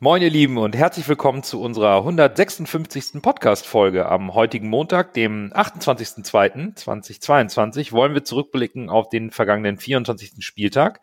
Moin 0.00 0.22
ihr 0.22 0.30
Lieben 0.30 0.58
und 0.58 0.76
herzlich 0.76 1.08
willkommen 1.08 1.42
zu 1.42 1.60
unserer 1.60 1.96
156. 1.96 3.20
Podcast-Folge. 3.20 4.06
Am 4.06 4.32
heutigen 4.32 4.68
Montag, 4.68 5.12
dem 5.12 5.52
28.02.2022, 5.52 7.90
wollen 7.90 8.14
wir 8.14 8.22
zurückblicken 8.22 8.90
auf 8.90 9.08
den 9.08 9.32
vergangenen 9.32 9.76
24. 9.76 10.34
Spieltag. 10.38 11.00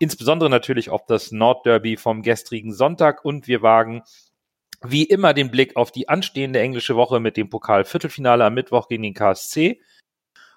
Insbesondere 0.00 0.50
natürlich 0.50 0.90
auf 0.90 1.06
das 1.06 1.30
Nordderby 1.30 1.96
vom 1.96 2.22
gestrigen 2.22 2.74
Sonntag 2.74 3.24
und 3.24 3.46
wir 3.46 3.62
wagen 3.62 4.02
wie 4.82 5.04
immer 5.04 5.32
den 5.32 5.52
Blick 5.52 5.76
auf 5.76 5.92
die 5.92 6.08
anstehende 6.08 6.58
englische 6.58 6.96
Woche 6.96 7.20
mit 7.20 7.36
dem 7.36 7.48
Pokal-Viertelfinale 7.48 8.44
am 8.44 8.54
Mittwoch 8.54 8.88
gegen 8.88 9.04
den 9.04 9.14
KSC 9.14 9.80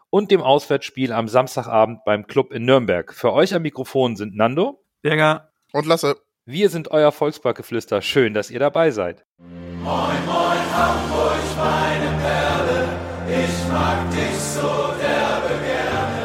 und 0.09 0.31
dem 0.31 0.41
Auswärtsspiel 0.41 1.11
am 1.11 1.27
Samstagabend 1.27 2.03
beim 2.03 2.25
Club 2.25 2.51
in 2.51 2.65
Nürnberg. 2.65 3.13
Für 3.13 3.31
euch 3.31 3.53
am 3.53 3.61
Mikrofon 3.61 4.15
sind 4.15 4.35
Nando, 4.35 4.83
Berger 5.03 5.51
und 5.71 5.85
Lasse. 5.85 6.15
Wir 6.51 6.71
sind 6.71 6.89
euer 6.89 7.11
Volksparkgeflüster. 7.11 8.01
Schön, 8.01 8.33
dass 8.33 8.49
ihr 8.49 8.57
dabei 8.57 8.89
seid. 8.89 9.23
Moin, 9.37 10.25
moin, 10.25 10.65
Hamburg, 10.75 11.45
meine 11.55 12.09
Perle. 12.23 12.87
Ich 13.29 13.71
mag 13.71 14.09
dich 14.09 14.35
so 14.35 14.67
derbe 14.97 15.53
gerne. 15.61 16.23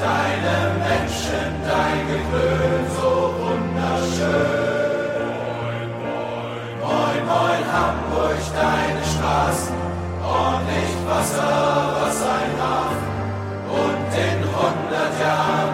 Deine 0.00 0.56
Menschen, 0.80 1.60
dein 1.68 2.00
Geklön, 2.08 2.86
so 2.96 3.34
wunderschön. 3.36 4.80
Moin, 6.00 6.80
moin, 6.80 7.20
moin, 7.26 7.62
Hamburg, 7.70 8.40
deine 8.54 9.04
Straßen. 9.04 9.76
Ordentlich 10.24 10.92
Wasser, 11.06 11.52
was 12.00 12.22
ein 12.22 12.52
Hafen. 12.64 13.12
Und 13.68 14.08
in 14.24 14.38
100 14.42 15.20
Jahren 15.20 15.65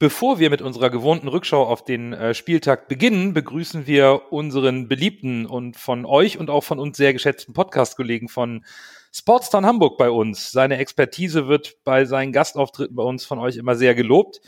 Bevor 0.00 0.38
wir 0.38 0.48
mit 0.48 0.62
unserer 0.62 0.88
gewohnten 0.88 1.28
Rückschau 1.28 1.62
auf 1.62 1.84
den 1.84 2.14
äh, 2.14 2.32
Spieltag 2.32 2.88
beginnen, 2.88 3.34
begrüßen 3.34 3.86
wir 3.86 4.32
unseren 4.32 4.88
beliebten 4.88 5.44
und 5.44 5.76
von 5.76 6.06
euch 6.06 6.38
und 6.38 6.48
auch 6.48 6.64
von 6.64 6.78
uns 6.78 6.96
sehr 6.96 7.12
geschätzten 7.12 7.52
Podcast-Kollegen 7.52 8.30
von 8.30 8.64
Sportstown 9.12 9.66
Hamburg 9.66 9.98
bei 9.98 10.08
uns. 10.08 10.52
Seine 10.52 10.78
Expertise 10.78 11.48
wird 11.48 11.84
bei 11.84 12.06
seinen 12.06 12.32
Gastauftritten 12.32 12.96
bei 12.96 13.02
uns 13.02 13.26
von 13.26 13.38
euch 13.38 13.58
immer 13.58 13.76
sehr 13.76 13.94
gelobt. 13.94 14.40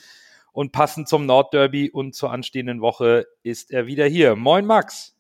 Und 0.53 0.73
passend 0.73 1.07
zum 1.07 1.27
Nordderby 1.27 1.91
und 1.91 2.15
zur 2.15 2.33
anstehenden 2.33 2.81
Woche 2.81 3.27
ist 3.43 3.73
er 3.73 3.87
wieder 3.87 4.07
hier. 4.07 4.37
Moin 4.37 4.65
Max. 4.65 5.15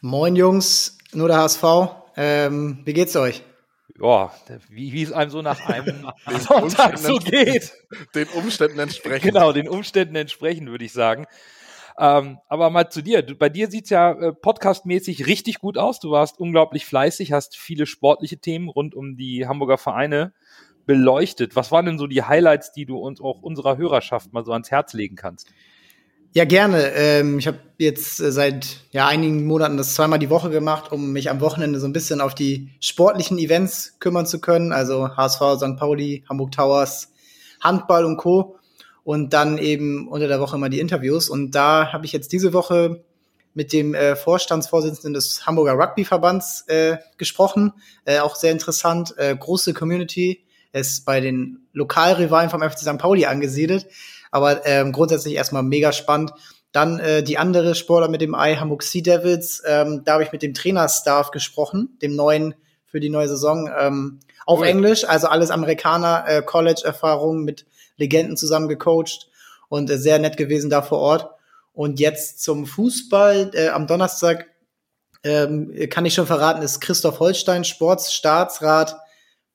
Moin 0.00 0.34
Jungs, 0.34 0.98
nur 1.12 1.28
der 1.28 1.36
HSV. 1.36 1.64
Ähm, 2.16 2.80
wie 2.84 2.92
geht's 2.92 3.14
euch? 3.14 3.44
Ja, 4.00 4.32
wie, 4.68 4.92
wie 4.92 5.02
es 5.02 5.12
einem 5.12 5.30
so 5.30 5.42
nach 5.42 5.60
einem 5.66 6.06
Sonntag 6.40 6.98
so 6.98 7.18
geht. 7.18 7.72
Den 8.14 8.28
Umständen 8.28 8.78
entsprechend. 8.78 9.22
Genau, 9.22 9.52
den 9.52 9.68
Umständen 9.68 10.16
entsprechend, 10.16 10.68
würde 10.70 10.84
ich 10.84 10.92
sagen. 10.92 11.26
Ähm, 11.98 12.38
aber 12.48 12.70
mal 12.70 12.88
zu 12.88 13.02
dir. 13.02 13.22
Du, 13.22 13.34
bei 13.34 13.50
dir 13.50 13.68
sieht's 13.68 13.90
ja 13.90 14.12
äh, 14.12 14.32
podcastmäßig 14.32 15.26
richtig 15.26 15.58
gut 15.58 15.76
aus. 15.76 16.00
Du 16.00 16.10
warst 16.10 16.40
unglaublich 16.40 16.86
fleißig, 16.86 17.32
hast 17.32 17.56
viele 17.56 17.84
sportliche 17.84 18.38
Themen 18.38 18.68
rund 18.68 18.94
um 18.94 19.16
die 19.16 19.46
Hamburger 19.46 19.76
Vereine 19.76 20.32
beleuchtet. 20.86 21.56
Was 21.56 21.70
waren 21.70 21.84
denn 21.84 21.98
so 21.98 22.06
die 22.06 22.22
Highlights, 22.22 22.72
die 22.72 22.86
du 22.86 22.96
uns 22.96 23.20
auch 23.20 23.42
unserer 23.42 23.76
Hörerschaft 23.76 24.32
mal 24.32 24.44
so 24.44 24.52
ans 24.52 24.70
Herz 24.70 24.94
legen 24.94 25.16
kannst? 25.16 25.52
Ja, 26.32 26.44
gerne. 26.44 26.92
Ähm, 26.92 27.40
ich 27.40 27.48
habe 27.48 27.58
jetzt 27.78 28.20
äh, 28.20 28.30
seit 28.30 28.82
ja, 28.92 29.08
einigen 29.08 29.46
Monaten 29.46 29.76
das 29.76 29.94
zweimal 29.94 30.20
die 30.20 30.30
Woche 30.30 30.48
gemacht, 30.48 30.92
um 30.92 31.10
mich 31.12 31.28
am 31.28 31.40
Wochenende 31.40 31.80
so 31.80 31.88
ein 31.88 31.92
bisschen 31.92 32.20
auf 32.20 32.36
die 32.36 32.68
sportlichen 32.78 33.36
Events 33.36 33.96
kümmern 33.98 34.26
zu 34.26 34.40
können. 34.40 34.72
Also 34.72 35.16
HSV, 35.16 35.40
St. 35.56 35.76
Pauli, 35.76 36.22
Hamburg 36.28 36.52
Towers, 36.52 37.10
Handball 37.60 38.04
und 38.04 38.16
Co. 38.16 38.56
Und 39.02 39.32
dann 39.32 39.58
eben 39.58 40.06
unter 40.06 40.28
der 40.28 40.38
Woche 40.38 40.54
immer 40.54 40.68
die 40.68 40.78
Interviews. 40.78 41.28
Und 41.28 41.50
da 41.56 41.92
habe 41.92 42.06
ich 42.06 42.12
jetzt 42.12 42.32
diese 42.32 42.52
Woche 42.52 43.02
mit 43.52 43.72
dem 43.72 43.94
äh, 43.94 44.14
Vorstandsvorsitzenden 44.14 45.14
des 45.14 45.46
Hamburger 45.46 45.72
Rugbyverbands 45.72 46.64
äh, 46.68 46.98
gesprochen. 47.18 47.72
Äh, 48.04 48.20
auch 48.20 48.36
sehr 48.36 48.52
interessant. 48.52 49.14
Äh, 49.16 49.34
große 49.36 49.74
Community. 49.74 50.44
Ist 50.72 51.04
bei 51.04 51.20
den 51.20 51.66
Lokalrivalen 51.72 52.48
vom 52.48 52.62
FC 52.62 52.78
St. 52.78 52.98
Pauli 52.98 53.26
angesiedelt. 53.26 53.88
Aber 54.30 54.64
ähm, 54.66 54.92
grundsätzlich 54.92 55.34
erstmal 55.34 55.62
mega 55.62 55.92
spannend. 55.92 56.32
Dann 56.72 57.00
äh, 57.00 57.22
die 57.22 57.38
andere 57.38 57.74
Sportler 57.74 58.08
mit 58.08 58.20
dem 58.20 58.34
Ei, 58.34 58.56
Hamburg 58.56 58.82
Sea 58.82 59.02
Devils. 59.02 59.62
Ähm, 59.66 60.02
da 60.04 60.14
habe 60.14 60.22
ich 60.22 60.32
mit 60.32 60.42
dem 60.42 60.54
Trainerstaff 60.54 61.30
gesprochen, 61.30 61.98
dem 62.00 62.14
neuen 62.14 62.54
für 62.86 63.00
die 63.00 63.10
neue 63.10 63.28
Saison, 63.28 63.70
ähm, 63.78 64.20
auf 64.46 64.60
cool. 64.60 64.66
Englisch. 64.66 65.04
Also 65.04 65.28
alles 65.28 65.50
Amerikaner, 65.50 66.24
äh, 66.26 66.42
College-Erfahrung 66.42 67.44
mit 67.44 67.66
Legenden 67.96 68.36
zusammen 68.36 68.68
gecoacht 68.68 69.28
und 69.68 69.90
äh, 69.90 69.98
sehr 69.98 70.18
nett 70.18 70.36
gewesen 70.36 70.70
da 70.70 70.82
vor 70.82 70.98
Ort. 70.98 71.30
Und 71.72 72.00
jetzt 72.00 72.42
zum 72.42 72.66
Fußball. 72.66 73.50
Äh, 73.54 73.68
am 73.68 73.86
Donnerstag 73.86 74.46
ähm, 75.22 75.72
kann 75.90 76.04
ich 76.04 76.14
schon 76.14 76.26
verraten, 76.26 76.62
ist 76.62 76.80
Christoph 76.80 77.20
Holstein, 77.20 77.64
Sportsstaatsrat 77.64 78.96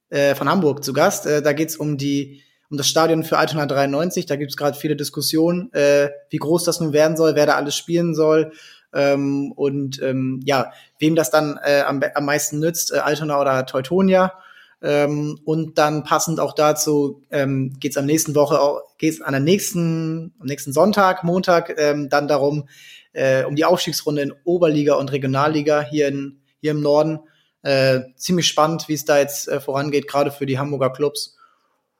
äh, 0.09 0.35
von 0.35 0.49
Hamburg 0.49 0.83
zu 0.83 0.93
Gast. 0.93 1.25
Äh, 1.25 1.41
da 1.41 1.53
geht's 1.53 1.75
um 1.75 1.97
die 1.97 2.41
um 2.69 2.77
das 2.77 2.87
Stadion 2.87 3.23
für 3.23 3.37
Altona 3.37 3.65
93. 3.65 4.25
Da 4.25 4.35
gibt 4.35 4.51
es 4.51 4.57
gerade 4.57 4.77
viele 4.77 4.95
Diskussionen, 4.95 5.71
äh, 5.73 6.09
wie 6.29 6.37
groß 6.37 6.63
das 6.63 6.79
nun 6.79 6.93
werden 6.93 7.17
soll, 7.17 7.35
wer 7.35 7.45
da 7.45 7.55
alles 7.55 7.75
spielen 7.75 8.15
soll. 8.15 8.51
Ähm, 8.93 9.51
und 9.55 10.01
ähm, 10.01 10.39
ja, 10.45 10.71
wem 10.99 11.15
das 11.15 11.29
dann 11.29 11.59
äh, 11.63 11.81
am, 11.81 12.01
am 12.13 12.25
meisten 12.25 12.59
nützt, 12.59 12.93
äh, 12.93 12.99
Altona 12.99 13.39
oder 13.39 13.65
Teutonia. 13.65 14.33
Ähm, 14.81 15.39
und 15.45 15.77
dann 15.77 16.03
passend 16.03 16.39
auch 16.39 16.53
dazu 16.53 17.23
ähm, 17.31 17.75
geht 17.79 17.91
es 17.91 17.97
am 17.97 18.05
nächsten 18.05 18.35
Woche, 18.35 18.81
geht 18.97 19.13
es 19.13 19.21
an 19.21 19.31
der 19.31 19.41
nächsten, 19.41 20.33
am 20.39 20.45
nächsten 20.45 20.73
Sonntag, 20.73 21.23
Montag, 21.23 21.73
ähm, 21.77 22.09
dann 22.09 22.27
darum, 22.27 22.67
äh, 23.13 23.43
um 23.45 23.55
die 23.55 23.65
Aufstiegsrunde 23.65 24.21
in 24.21 24.33
Oberliga 24.43 24.95
und 24.95 25.11
Regionalliga 25.11 25.81
hier, 25.81 26.07
in, 26.07 26.41
hier 26.61 26.71
im 26.71 26.81
Norden. 26.81 27.19
Äh, 27.63 28.01
ziemlich 28.15 28.47
spannend, 28.47 28.87
wie 28.87 28.93
es 28.93 29.05
da 29.05 29.17
jetzt 29.17 29.47
äh, 29.47 29.59
vorangeht, 29.59 30.07
gerade 30.07 30.29
für 30.29 30.45
die 30.45 30.59
Hamburger 30.59 30.91
Clubs. 30.91 31.35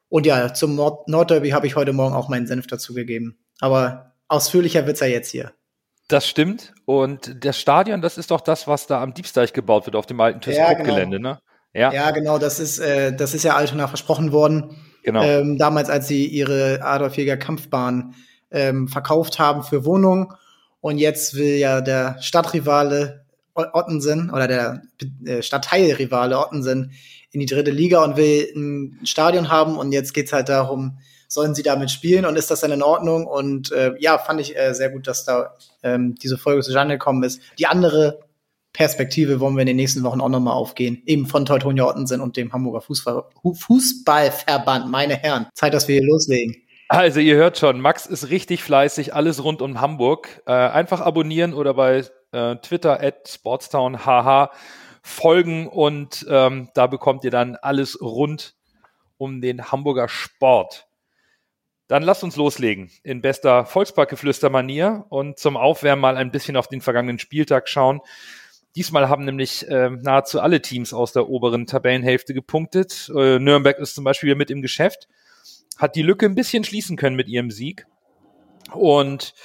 Und 0.09 0.25
ja, 0.25 0.53
zum 0.53 0.75
Nord 0.75 1.07
Nordderby 1.07 1.49
habe 1.49 1.67
ich 1.67 1.75
heute 1.75 1.93
Morgen 1.93 2.15
auch 2.15 2.29
meinen 2.29 2.47
Senf 2.47 2.67
dazu 2.67 2.93
gegeben. 2.93 3.37
Aber 3.59 4.13
ausführlicher 4.27 4.85
wird's 4.85 4.99
ja 4.99 5.07
jetzt 5.07 5.31
hier. 5.31 5.53
Das 6.07 6.27
stimmt. 6.27 6.73
Und 6.85 7.43
das 7.43 7.59
Stadion, 7.59 8.01
das 8.01 8.17
ist 8.17 8.31
doch 8.31 8.41
das, 8.41 8.67
was 8.67 8.87
da 8.87 9.01
am 9.01 9.13
Diebsteich 9.13 9.53
gebaut 9.53 9.85
wird, 9.85 9.95
auf 9.95 10.05
dem 10.05 10.19
alten 10.19 10.41
ThyssenKrupp-Gelände, 10.41 11.17
ja, 11.17 11.21
genau. 11.21 11.29
ne? 11.29 11.39
Ja. 11.73 11.91
ja, 11.91 12.11
genau. 12.11 12.37
Das 12.37 12.59
ist, 12.59 12.79
äh, 12.79 13.13
das 13.13 13.33
ist 13.33 13.43
ja 13.43 13.55
Altona 13.55 13.87
versprochen 13.87 14.31
worden. 14.31 14.77
Genau. 15.03 15.21
Ähm, 15.23 15.57
damals, 15.57 15.89
als 15.89 16.07
sie 16.07 16.25
ihre 16.25 16.79
Adolf 16.81 17.17
Jäger 17.17 17.37
Kampfbahn 17.37 18.15
ähm, 18.51 18.87
verkauft 18.87 19.39
haben 19.39 19.63
für 19.63 19.83
Wohnungen. 19.83 20.29
Und 20.79 20.99
jetzt 20.99 21.35
will 21.35 21.57
ja 21.57 21.81
der 21.81 22.17
Stadtrivale 22.21 23.25
Ottensen 23.55 24.29
oder 24.29 24.47
der 24.47 24.81
äh, 25.25 25.41
Stadtteilrivale 25.41 26.37
Ottensen 26.37 26.91
in 27.35 27.39
die 27.41 27.45
dritte 27.45 27.71
Liga 27.71 28.03
und 28.03 28.17
will 28.17 28.51
ein 28.55 28.99
Stadion 29.03 29.49
haben 29.49 29.77
und 29.77 29.91
jetzt 29.91 30.13
geht's 30.13 30.33
halt 30.33 30.49
darum, 30.49 30.97
sollen 31.27 31.53
sie 31.53 31.63
damit 31.63 31.91
spielen 31.91 32.25
und 32.25 32.37
ist 32.37 32.49
das 32.49 32.61
dann 32.61 32.71
in 32.71 32.81
Ordnung? 32.81 33.27
Und 33.27 33.71
äh, 33.71 33.93
ja, 33.99 34.17
fand 34.17 34.41
ich 34.41 34.57
äh, 34.57 34.73
sehr 34.73 34.89
gut, 34.89 35.07
dass 35.07 35.25
da 35.25 35.53
ähm, 35.83 36.15
diese 36.15 36.37
Folge 36.37 36.61
zustande 36.61 36.95
gekommen 36.95 37.23
ist. 37.23 37.41
Die 37.59 37.67
andere 37.67 38.21
Perspektive 38.73 39.39
wollen 39.39 39.55
wir 39.55 39.61
in 39.61 39.67
den 39.67 39.75
nächsten 39.75 40.03
Wochen 40.03 40.21
auch 40.21 40.29
nochmal 40.29 40.53
aufgehen. 40.53 41.01
Eben 41.05 41.27
von 41.27 41.45
Teutonia 41.45 41.85
Ottensen 41.85 42.21
und 42.21 42.37
dem 42.37 42.51
Hamburger 42.51 42.81
Fußball 42.81 43.23
Fußballverband, 43.41 44.89
meine 44.89 45.15
Herren. 45.15 45.47
Zeit, 45.53 45.73
dass 45.73 45.87
wir 45.87 45.95
hier 45.99 46.07
loslegen. 46.07 46.55
Also 46.87 47.19
ihr 47.19 47.35
hört 47.35 47.57
schon, 47.57 47.81
Max 47.81 48.05
ist 48.05 48.29
richtig 48.29 48.61
fleißig, 48.61 49.13
alles 49.13 49.43
rund 49.43 49.61
um 49.61 49.81
Hamburg. 49.81 50.41
Äh, 50.45 50.51
einfach 50.51 51.01
abonnieren 51.01 51.53
oder 51.53 51.73
bei 51.73 52.03
äh, 52.31 52.55
Twitter 52.57 53.01
at 53.01 53.27
sportstownhh 53.27 54.05
folgen 55.05 55.67
und 55.67 56.25
ähm, 56.27 56.69
da 56.73 56.87
bekommt 56.87 57.23
ihr 57.23 57.29
dann 57.29 57.55
alles 57.57 58.01
rund 58.01 58.55
um 59.17 59.39
den 59.39 59.71
Hamburger 59.71 60.09
Sport. 60.09 60.87
Dann 61.87 62.01
lasst 62.01 62.23
uns 62.23 62.35
loslegen 62.37 62.89
in 63.03 63.21
bester 63.21 63.67
Volksparkgeflüster-Manier 63.67 65.05
und 65.09 65.37
zum 65.37 65.57
Aufwärmen 65.57 66.01
mal 66.01 66.17
ein 66.17 66.31
bisschen 66.31 66.57
auf 66.57 66.67
den 66.67 66.81
vergangenen 66.81 67.19
Spieltag 67.19 67.69
schauen. 67.69 68.01
Diesmal 68.75 69.07
haben 69.07 69.25
nämlich 69.25 69.67
äh, 69.67 69.91
nahezu 69.91 70.41
alle 70.41 70.63
Teams 70.63 70.91
aus 70.91 71.13
der 71.13 71.29
oberen 71.29 71.67
Tabellenhälfte 71.67 72.33
gepunktet. 72.33 73.11
Äh, 73.15 73.37
Nürnberg 73.37 73.77
ist 73.77 73.93
zum 73.93 74.03
Beispiel 74.03 74.33
mit 74.33 74.49
im 74.49 74.63
Geschäft, 74.63 75.07
hat 75.77 75.95
die 75.95 76.01
Lücke 76.01 76.25
ein 76.25 76.35
bisschen 76.35 76.63
schließen 76.63 76.97
können 76.97 77.15
mit 77.15 77.27
ihrem 77.27 77.51
Sieg. 77.51 77.85
Und 78.73 79.35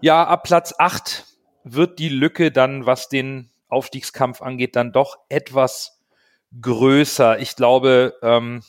ja, 0.00 0.24
ab 0.24 0.44
Platz 0.44 0.74
8 0.78 1.26
wird 1.64 1.98
die 1.98 2.08
Lücke 2.08 2.50
dann, 2.50 2.86
was 2.86 3.10
den 3.10 3.50
Aufstiegskampf 3.74 4.40
angeht, 4.40 4.76
dann 4.76 4.92
doch 4.92 5.18
etwas 5.28 6.00
größer. 6.60 7.38
Ich 7.40 7.56
glaube, 7.56 8.14
ähm, 8.22 8.62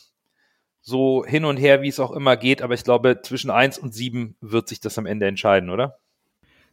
so 0.82 1.24
hin 1.24 1.44
und 1.44 1.56
her, 1.56 1.82
wie 1.82 1.88
es 1.88 2.00
auch 2.00 2.12
immer 2.12 2.36
geht, 2.36 2.62
aber 2.62 2.74
ich 2.74 2.84
glaube, 2.84 3.20
zwischen 3.22 3.50
eins 3.50 3.78
und 3.78 3.94
sieben 3.94 4.36
wird 4.40 4.68
sich 4.68 4.80
das 4.80 4.98
am 4.98 5.06
Ende 5.06 5.26
entscheiden, 5.26 5.70
oder? 5.70 5.98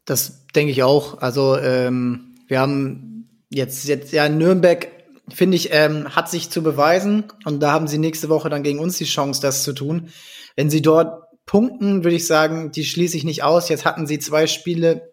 Das 0.06 0.46
denke 0.56 0.72
ich 0.72 0.84
auch. 0.84 1.20
Also 1.22 1.58
ähm, 1.58 2.36
wir 2.48 2.60
haben 2.60 3.44
jetzt, 3.50 3.86
jetzt 3.86 4.12
ja 4.12 4.28
Nürnberg, 4.30 4.88
finde 5.30 5.56
ich, 5.56 5.70
ähm, 5.72 6.16
hat 6.16 6.30
sich 6.30 6.50
zu 6.50 6.62
beweisen 6.62 7.26
und 7.46 7.62
da 7.62 7.72
haben 7.72 7.88
sie 7.88 7.98
nächste 7.98 8.30
Woche 8.30 8.50
dann 8.50 8.64
gegen 8.64 8.80
uns 8.80 8.98
die 8.98 9.06
Chance, 9.06 9.42
das 9.42 9.64
zu 9.64 9.74
tun. 9.74 10.10
Wenn 10.56 10.70
sie 10.70 10.82
dort 10.82 11.24
Punkten 11.46 12.04
würde 12.04 12.16
ich 12.16 12.28
sagen, 12.28 12.72
die 12.72 12.86
schließe 12.86 13.18
ich 13.18 13.24
nicht 13.24 13.44
aus. 13.44 13.70
Jetzt 13.70 13.86
hatten 13.86 14.08
sie 14.08 14.20
zwei 14.20 14.48
Spiele 14.48 15.12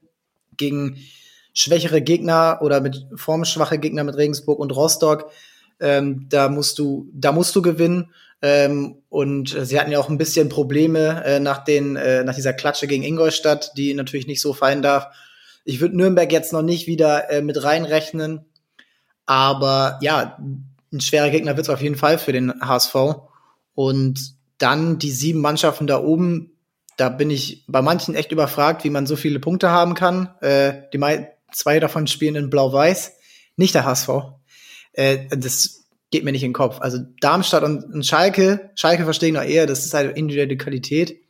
gegen 0.56 0.98
schwächere 1.54 2.02
Gegner 2.02 2.58
oder 2.62 2.80
mit 2.80 3.06
formschwache 3.14 3.78
Gegner 3.78 4.04
mit 4.04 4.16
Regensburg 4.16 4.58
und 4.58 4.74
Rostock. 4.74 5.30
Ähm, 5.80 6.26
da 6.28 6.48
musst 6.48 6.78
du, 6.78 7.08
da 7.12 7.32
musst 7.32 7.54
du 7.56 7.62
gewinnen. 7.62 8.12
Ähm, 8.42 8.96
und 9.08 9.56
sie 9.62 9.78
hatten 9.78 9.92
ja 9.92 9.98
auch 9.98 10.08
ein 10.08 10.18
bisschen 10.18 10.48
Probleme 10.48 11.22
äh, 11.24 11.40
nach 11.40 11.64
den, 11.64 11.96
äh, 11.96 12.24
nach 12.24 12.34
dieser 12.34 12.52
Klatsche 12.52 12.86
gegen 12.86 13.02
Ingolstadt, 13.02 13.72
die 13.76 13.92
natürlich 13.94 14.26
nicht 14.26 14.40
so 14.40 14.52
fallen 14.52 14.82
darf. 14.82 15.08
Ich 15.64 15.80
würde 15.80 15.96
Nürnberg 15.96 16.32
jetzt 16.32 16.52
noch 16.52 16.62
nicht 16.62 16.86
wieder 16.86 17.30
äh, 17.30 17.42
mit 17.42 17.62
reinrechnen. 17.62 18.46
Aber 19.26 19.98
ja, 20.00 20.38
ein 20.92 21.00
schwerer 21.00 21.30
Gegner 21.30 21.56
wird 21.56 21.66
es 21.66 21.72
auf 21.72 21.82
jeden 21.82 21.96
Fall 21.96 22.18
für 22.18 22.32
den 22.32 22.60
HSV. 22.60 22.94
Und 23.74 24.34
dann 24.58 24.98
die 24.98 25.10
sieben 25.10 25.40
Mannschaften 25.40 25.86
da 25.86 26.02
oben, 26.02 26.52
da 26.96 27.08
bin 27.08 27.30
ich 27.30 27.64
bei 27.66 27.82
manchen 27.82 28.14
echt 28.14 28.32
überfragt, 28.32 28.84
wie 28.84 28.90
man 28.90 29.06
so 29.06 29.16
viele 29.16 29.38
Punkte 29.38 29.70
haben 29.70 29.94
kann. 29.94 30.34
Äh, 30.40 30.82
die 30.92 30.98
zwei 31.52 31.80
davon 31.80 32.06
spielen 32.06 32.36
in 32.36 32.50
Blau-Weiß, 32.50 33.12
nicht 33.56 33.74
der 33.74 33.84
HSV. 33.84 34.08
Äh, 34.92 35.26
das 35.30 35.84
geht 36.10 36.24
mir 36.24 36.32
nicht 36.32 36.42
in 36.42 36.50
den 36.50 36.54
Kopf. 36.54 36.80
Also 36.80 36.98
Darmstadt 37.20 37.62
und, 37.62 37.84
und 37.84 38.06
Schalke, 38.06 38.70
Schalke 38.74 39.04
verstehen 39.04 39.34
noch 39.34 39.42
eher, 39.42 39.66
das 39.66 39.86
ist 39.86 39.94
halt 39.94 40.16
individuelle 40.16 40.56
Qualität. 40.56 41.20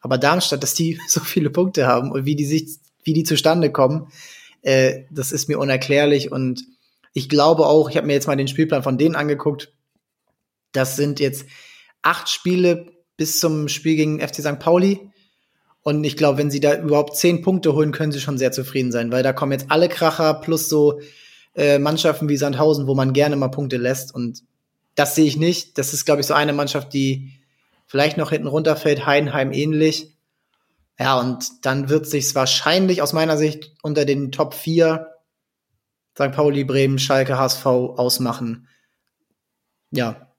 Aber 0.00 0.18
Darmstadt, 0.18 0.62
dass 0.62 0.74
die 0.74 0.98
so 1.08 1.20
viele 1.20 1.50
Punkte 1.50 1.86
haben 1.86 2.10
und 2.10 2.24
wie 2.24 2.36
die 2.36 2.46
sich, 2.46 2.78
wie 3.04 3.12
die 3.12 3.24
zustande 3.24 3.70
kommen, 3.70 4.08
äh, 4.62 5.04
das 5.10 5.32
ist 5.32 5.48
mir 5.48 5.58
unerklärlich. 5.58 6.32
Und 6.32 6.64
ich 7.12 7.28
glaube 7.28 7.66
auch, 7.66 7.90
ich 7.90 7.96
habe 7.96 8.06
mir 8.06 8.14
jetzt 8.14 8.26
mal 8.26 8.36
den 8.36 8.48
Spielplan 8.48 8.82
von 8.82 8.98
denen 8.98 9.16
angeguckt. 9.16 9.72
Das 10.72 10.96
sind 10.96 11.20
jetzt 11.20 11.46
acht 12.00 12.28
Spiele 12.28 12.92
bis 13.16 13.38
zum 13.38 13.68
Spiel 13.68 13.96
gegen 13.96 14.20
FC 14.20 14.36
St. 14.36 14.58
Pauli. 14.58 15.11
Und 15.82 16.04
ich 16.04 16.16
glaube, 16.16 16.38
wenn 16.38 16.50
sie 16.50 16.60
da 16.60 16.76
überhaupt 16.76 17.16
zehn 17.16 17.42
Punkte 17.42 17.74
holen, 17.74 17.92
können 17.92 18.12
sie 18.12 18.20
schon 18.20 18.38
sehr 18.38 18.52
zufrieden 18.52 18.92
sein, 18.92 19.10
weil 19.10 19.22
da 19.22 19.32
kommen 19.32 19.52
jetzt 19.52 19.70
alle 19.70 19.88
Kracher 19.88 20.34
plus 20.34 20.68
so 20.68 21.00
äh, 21.54 21.78
Mannschaften 21.78 22.28
wie 22.28 22.36
Sandhausen, 22.36 22.86
wo 22.86 22.94
man 22.94 23.12
gerne 23.12 23.36
mal 23.36 23.48
Punkte 23.48 23.76
lässt. 23.76 24.14
Und 24.14 24.42
das 24.94 25.14
sehe 25.14 25.26
ich 25.26 25.36
nicht. 25.36 25.78
Das 25.78 25.92
ist, 25.92 26.04
glaube 26.04 26.20
ich, 26.20 26.26
so 26.26 26.34
eine 26.34 26.52
Mannschaft, 26.52 26.92
die 26.92 27.32
vielleicht 27.86 28.16
noch 28.16 28.30
hinten 28.30 28.46
runterfällt, 28.46 29.06
Heidenheim 29.06 29.52
ähnlich. 29.52 30.16
Ja, 30.98 31.18
und 31.18 31.64
dann 31.66 31.88
wird 31.88 32.06
sich 32.06 32.34
wahrscheinlich 32.34 33.02
aus 33.02 33.12
meiner 33.12 33.36
Sicht 33.36 33.72
unter 33.82 34.04
den 34.04 34.30
Top 34.30 34.54
4 34.54 35.08
St. 36.14 36.32
Pauli, 36.32 36.64
Bremen, 36.64 36.98
Schalke, 36.98 37.38
HSV 37.38 37.66
ausmachen. 37.66 38.68
Ja, 39.90 40.31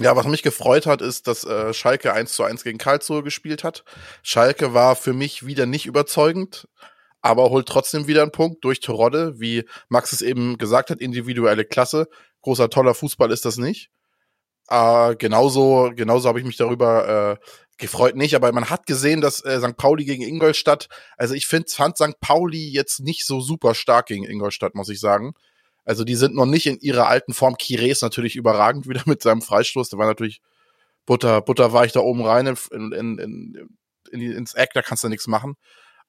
Ja, 0.00 0.16
was 0.16 0.26
mich 0.26 0.42
gefreut 0.42 0.86
hat, 0.86 1.02
ist, 1.02 1.26
dass 1.26 1.44
äh, 1.44 1.74
Schalke 1.74 2.12
1 2.14 2.32
zu 2.32 2.44
1 2.44 2.64
gegen 2.64 2.78
Karlsruhe 2.78 3.22
gespielt 3.22 3.62
hat. 3.62 3.84
Schalke 4.22 4.72
war 4.72 4.96
für 4.96 5.12
mich 5.12 5.44
wieder 5.44 5.66
nicht 5.66 5.84
überzeugend, 5.84 6.66
aber 7.20 7.50
holt 7.50 7.68
trotzdem 7.68 8.06
wieder 8.06 8.22
einen 8.22 8.32
Punkt 8.32 8.64
durch 8.64 8.80
Terodde, 8.80 9.38
wie 9.38 9.64
Max 9.88 10.12
es 10.12 10.22
eben 10.22 10.56
gesagt 10.56 10.90
hat, 10.90 11.00
individuelle 11.00 11.64
Klasse. 11.66 12.08
Großer, 12.40 12.70
toller 12.70 12.94
Fußball 12.94 13.30
ist 13.30 13.44
das 13.44 13.58
nicht. 13.58 13.90
Äh, 14.68 15.16
genauso 15.16 15.92
genauso 15.94 16.28
habe 16.28 16.40
ich 16.40 16.46
mich 16.46 16.56
darüber 16.56 17.38
äh, 17.38 17.46
gefreut 17.78 18.16
nicht, 18.16 18.34
aber 18.34 18.50
man 18.52 18.70
hat 18.70 18.86
gesehen, 18.86 19.20
dass 19.20 19.44
äh, 19.44 19.60
St. 19.60 19.76
Pauli 19.76 20.04
gegen 20.04 20.22
Ingolstadt, 20.22 20.88
also 21.18 21.34
ich 21.34 21.46
find, 21.46 21.70
fand 21.70 21.98
St. 21.98 22.18
Pauli 22.20 22.70
jetzt 22.70 23.00
nicht 23.00 23.26
so 23.26 23.40
super 23.40 23.74
stark 23.74 24.06
gegen 24.06 24.24
Ingolstadt, 24.24 24.74
muss 24.74 24.88
ich 24.88 25.00
sagen. 25.00 25.34
Also 25.84 26.04
die 26.04 26.14
sind 26.14 26.34
noch 26.34 26.46
nicht 26.46 26.66
in 26.66 26.78
ihrer 26.80 27.08
alten 27.08 27.34
Form. 27.34 27.56
Kire 27.56 27.88
ist 27.88 28.02
natürlich 28.02 28.36
überragend 28.36 28.88
wieder 28.88 29.02
mit 29.06 29.22
seinem 29.22 29.42
Freistoß. 29.42 29.90
Der 29.90 29.98
war 29.98 30.06
natürlich 30.06 30.40
Butter, 31.06 31.40
Butter 31.40 31.72
war 31.72 31.84
ich 31.84 31.92
da 31.92 32.00
oben 32.00 32.24
rein 32.24 32.46
in, 32.46 32.92
in, 32.92 33.18
in, 33.18 33.68
in, 34.10 34.20
ins 34.32 34.54
Eck, 34.54 34.70
da 34.74 34.82
kannst 34.82 35.02
du 35.02 35.08
nichts 35.08 35.26
machen. 35.26 35.56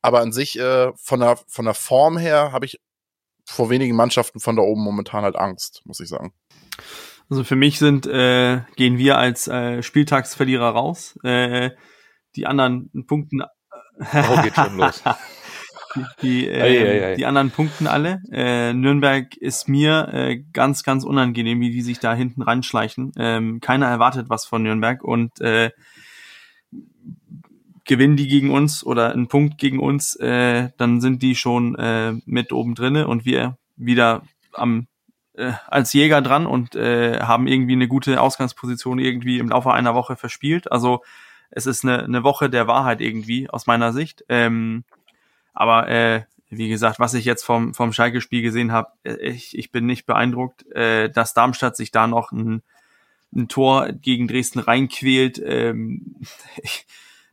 Aber 0.02 0.20
an 0.20 0.32
sich, 0.32 0.60
äh, 0.60 0.92
von, 0.96 1.22
der, 1.22 1.38
von 1.48 1.66
der 1.66 1.74
Form 1.74 2.18
her, 2.18 2.52
habe 2.52 2.66
ich 2.66 2.80
vor 3.46 3.70
wenigen 3.70 3.96
Mannschaften 3.96 4.40
von 4.40 4.56
da 4.56 4.62
oben 4.62 4.84
momentan 4.84 5.24
halt 5.24 5.36
Angst, 5.36 5.82
muss 5.86 6.00
ich 6.00 6.10
sagen. 6.10 6.34
Also 7.30 7.44
für 7.44 7.56
mich 7.56 7.80
sind, 7.80 8.06
äh, 8.06 8.62
gehen 8.76 8.98
wir 8.98 9.18
als 9.18 9.48
äh, 9.48 9.82
Spieltagsverlierer 9.82 10.70
raus. 10.70 11.18
Äh, 11.24 11.72
die 12.36 12.46
anderen 12.46 12.92
Punkten. 13.08 13.42
oh, 13.42 14.42
geht 14.42 14.56
schon 14.56 14.78
los. 14.78 15.02
die, 16.22 16.48
äh, 16.48 16.62
ei, 16.62 16.80
ei, 16.80 17.06
ei. 17.06 17.16
die 17.16 17.26
anderen 17.26 17.52
Punkten 17.52 17.88
alle. 17.88 18.22
Äh, 18.32 18.74
Nürnberg 18.74 19.36
ist 19.38 19.68
mir 19.68 20.10
äh, 20.14 20.44
ganz, 20.54 20.84
ganz 20.84 21.04
unangenehm, 21.04 21.60
wie 21.60 21.72
die 21.72 21.82
sich 21.82 22.00
da 22.00 22.14
hinten 22.14 22.42
reinschleichen. 22.42 23.12
Ähm, 23.18 23.62
keiner 23.62 23.88
erwartet 23.88 24.30
was 24.30 24.46
von 24.46 24.64
Nürnberg 24.64 25.04
und 25.04 25.40
äh, 25.42 25.72
gewinnen 27.86 28.16
die 28.16 28.28
gegen 28.28 28.52
uns 28.52 28.86
oder 28.86 29.12
einen 29.12 29.28
Punkt 29.28 29.58
gegen 29.58 29.80
uns, 29.80 30.16
äh, 30.16 30.70
dann 30.78 31.02
sind 31.02 31.22
die 31.22 31.36
schon 31.36 31.76
äh, 31.76 32.14
mit 32.26 32.54
oben 32.54 32.76
drinne 32.76 33.08
und 33.08 33.26
wir 33.26 33.58
wieder 33.76 34.24
am 34.54 34.88
äh, 35.34 35.54
als 35.68 35.94
Jäger 35.94 36.22
dran 36.22 36.46
und 36.46 36.76
äh, 36.76 37.20
haben 37.20 37.48
irgendwie 37.48 37.74
eine 37.74 37.88
gute 37.88 38.22
Ausgangsposition 38.22 39.00
irgendwie 39.00 39.40
im 39.40 39.50
Laufe 39.50 39.74
einer 39.74 39.96
Woche 39.96 40.16
verspielt. 40.16 40.72
Also 40.72 41.04
es 41.50 41.66
ist 41.66 41.84
eine, 41.84 42.04
eine 42.04 42.24
Woche 42.24 42.50
der 42.50 42.68
Wahrheit 42.68 43.02
irgendwie 43.02 43.50
aus 43.50 43.68
meiner 43.68 43.94
Sicht. 43.94 44.24
Ähm, 44.30 44.84
aber 45.54 45.88
äh, 45.88 46.24
wie 46.58 46.70
gesagt, 46.70 47.00
was 47.00 47.14
ich 47.14 47.26
jetzt 47.26 47.44
vom, 47.44 47.74
vom 47.74 47.94
Schalke-Spiel 47.94 48.42
gesehen 48.42 48.72
habe, 48.72 48.92
äh, 49.04 49.16
ich, 49.30 49.58
ich 49.58 49.72
bin 49.72 49.86
nicht 49.86 50.06
beeindruckt, 50.06 50.66
äh, 50.74 51.10
dass 51.10 51.34
Darmstadt 51.34 51.76
sich 51.76 51.92
da 51.92 52.08
noch 52.08 52.32
ein, 52.32 52.62
ein 53.36 53.48
Tor 53.48 53.92
gegen 53.92 54.28
Dresden 54.28 54.60
reinquält. 54.60 55.42
Ähm, 55.44 56.16
ich, 56.62 56.86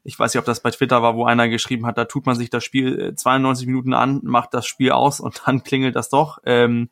ich 0.05 0.19
weiß 0.19 0.35
nicht, 0.35 0.41
ob 0.41 0.47
das 0.47 0.63
bei 0.63 0.71
Twitter 0.71 1.03
war, 1.03 1.17
wo 1.17 1.25
einer 1.25 1.49
geschrieben 1.49 1.87
hat, 1.87 1.99
da 1.99 2.05
tut 2.05 2.27
man 2.27 2.37
sich 2.37 2.51
das 2.51 2.65
Spiel 2.65 3.15
92 3.15 3.67
äh, 3.67 3.71
Minuten 3.71 3.95
an, 3.95 4.21
macht 4.23 4.55
das 4.55 4.67
Spiel 4.67 4.93
aus 4.93 5.21
und 5.21 5.43
dann 5.47 5.63
klingelt 5.65 5.97
das 5.97 6.09
doch. 6.09 6.39
Ähm, 6.45 6.89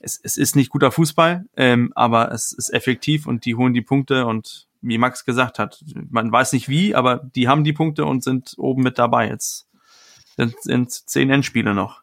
es, 0.00 0.18
es 0.22 0.36
ist 0.36 0.54
nicht 0.54 0.70
guter 0.70 0.92
Fußball, 0.92 1.46
ähm, 1.56 1.92
aber 1.94 2.30
es 2.32 2.52
ist 2.52 2.72
effektiv 2.72 3.26
und 3.26 3.44
die 3.44 3.56
holen 3.56 3.74
die 3.74 3.82
Punkte 3.82 4.26
und 4.26 4.68
wie 4.80 4.98
Max 4.98 5.24
gesagt 5.24 5.58
hat, 5.58 5.84
man 6.08 6.30
weiß 6.30 6.52
nicht 6.52 6.68
wie, 6.68 6.94
aber 6.94 7.16
die 7.34 7.48
haben 7.48 7.64
die 7.64 7.72
Punkte 7.72 8.04
und 8.04 8.22
sind 8.22 8.54
oben 8.58 8.82
mit 8.82 8.96
dabei. 8.96 9.28
Jetzt 9.28 9.67
sind 10.38 10.92
zehn 10.92 11.30
Endspiele 11.30 11.74
noch. 11.74 12.02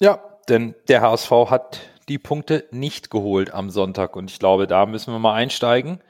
Ja, 0.00 0.22
denn 0.48 0.74
der 0.88 1.02
HSV 1.02 1.30
hat 1.50 1.80
die 2.08 2.18
Punkte 2.18 2.66
nicht 2.70 3.10
geholt 3.10 3.52
am 3.52 3.70
Sonntag 3.70 4.16
und 4.16 4.30
ich 4.30 4.38
glaube, 4.38 4.66
da 4.66 4.86
müssen 4.86 5.12
wir 5.12 5.18
mal 5.18 5.34
einsteigen 5.34 6.02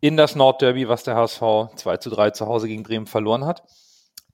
in 0.00 0.16
das 0.16 0.36
Nordderby, 0.36 0.88
was 0.88 1.02
der 1.02 1.16
HSV 1.16 1.40
2 1.76 1.96
zu 1.96 2.10
3 2.10 2.30
zu 2.30 2.46
Hause 2.46 2.68
gegen 2.68 2.82
Bremen 2.82 3.06
verloren 3.06 3.46
hat. 3.46 3.62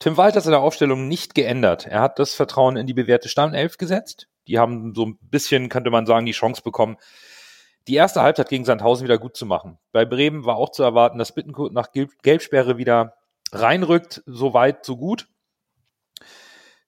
Tim 0.00 0.16
Walter 0.16 0.36
hat 0.36 0.44
seine 0.44 0.58
Aufstellung 0.58 1.08
nicht 1.08 1.34
geändert. 1.34 1.86
Er 1.86 2.00
hat 2.00 2.18
das 2.18 2.34
Vertrauen 2.34 2.76
in 2.76 2.86
die 2.86 2.94
bewährte 2.94 3.28
Stammelf 3.28 3.78
gesetzt. 3.78 4.28
Die 4.46 4.58
haben 4.58 4.94
so 4.94 5.06
ein 5.06 5.18
bisschen, 5.20 5.68
könnte 5.68 5.90
man 5.90 6.06
sagen, 6.06 6.26
die 6.26 6.32
Chance 6.32 6.62
bekommen, 6.62 6.96
die 7.86 7.94
erste 7.94 8.22
Halbzeit 8.22 8.48
gegen 8.48 8.64
Sandhausen 8.64 9.04
wieder 9.04 9.18
gut 9.18 9.36
zu 9.36 9.46
machen. 9.46 9.78
Bei 9.92 10.04
Bremen 10.04 10.44
war 10.44 10.56
auch 10.56 10.70
zu 10.70 10.82
erwarten, 10.82 11.18
dass 11.18 11.34
Bittenkurt 11.34 11.72
nach 11.72 11.88
Gelbsperre 11.92 12.76
wieder 12.78 13.14
reinrückt, 13.52 14.22
so 14.26 14.54
weit, 14.54 14.84
so 14.84 14.96
gut. 14.96 15.28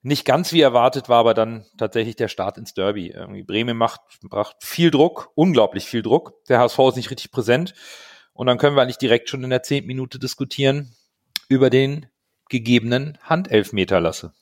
Nicht 0.04 0.25
ganz 0.25 0.52
wie 0.52 0.61
erwartet 0.61 1.09
war 1.09 1.18
aber 1.18 1.32
dann 1.32 1.64
tatsächlich 1.78 2.16
der 2.16 2.26
Start 2.26 2.59
ins 2.59 2.75
Derby. 2.75 3.09
Irgendwie 3.09 3.44
Bremen 3.44 3.76
macht, 3.76 4.00
macht 4.23 4.56
viel 4.61 4.90
Druck, 4.90 5.30
unglaublich 5.37 5.85
viel 5.87 6.02
Druck. 6.02 6.44
Der 6.49 6.59
HSV 6.59 6.78
ist 6.88 6.97
nicht 6.97 7.11
richtig 7.11 7.30
präsent. 7.30 7.75
Und 8.32 8.49
dann 8.49 8.59
können 8.59 8.75
wir 8.76 8.82
eigentlich 8.82 8.99
direkt 8.99 9.28
schon 9.28 9.44
in 9.44 9.50
der 9.50 9.62
zehnten 9.62 9.87
Minute 9.87 10.18
diskutieren 10.18 10.94
über 11.49 11.71
den 11.71 12.06
gegebenen 12.49 13.16
Handelfmeter 13.23 14.00
lasse. 14.00 14.32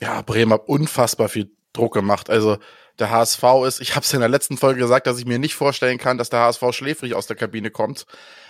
Ja, 0.00 0.22
Bremen 0.22 0.54
hat 0.54 0.66
unfassbar 0.66 1.28
viel 1.28 1.54
Druck 1.72 1.94
gemacht. 1.94 2.30
Also 2.30 2.58
der 2.98 3.10
HSV 3.10 3.42
ist, 3.66 3.80
ich 3.80 3.94
habe 3.96 4.04
es 4.04 4.12
in 4.12 4.20
der 4.20 4.28
letzten 4.28 4.58
Folge 4.58 4.80
gesagt, 4.80 5.06
dass 5.06 5.18
ich 5.18 5.24
mir 5.24 5.38
nicht 5.38 5.54
vorstellen 5.54 5.98
kann, 5.98 6.18
dass 6.18 6.30
der 6.30 6.40
HSV 6.40 6.62
schläfrig 6.72 7.14
aus 7.14 7.26
der 7.26 7.36
Kabine 7.36 7.70
kommt. 7.70 8.04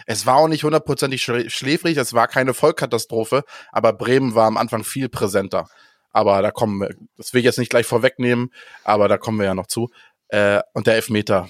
Es 0.07 0.27
war 0.27 0.37
auch 0.37 0.49
nicht 0.49 0.65
hundertprozentig 0.65 1.23
schläfrig, 1.23 1.97
es 1.97 2.15
war 2.15 2.27
keine 2.27 2.53
Vollkatastrophe, 2.55 3.45
aber 3.71 3.93
Bremen 3.93 4.35
war 4.35 4.47
am 4.47 4.57
Anfang 4.57 4.83
viel 4.83 5.09
präsenter. 5.09 5.69
Aber 6.13 6.43
da 6.43 6.51
kommen 6.51 6.81
wir, 6.81 6.95
das 7.17 7.33
will 7.33 7.41
ich 7.41 7.45
jetzt 7.45 7.59
nicht 7.59 7.71
gleich 7.71 7.87
vorwegnehmen, 7.87 8.53
aber 8.83 9.07
da 9.07 9.19
kommen 9.19 9.39
wir 9.39 9.47
ja 9.47 9.55
noch 9.55 9.69
zu. 9.69 9.91
Äh, 10.29 10.61
und 10.75 10.87
der 10.87 10.95
Elfmeter. 10.95 11.49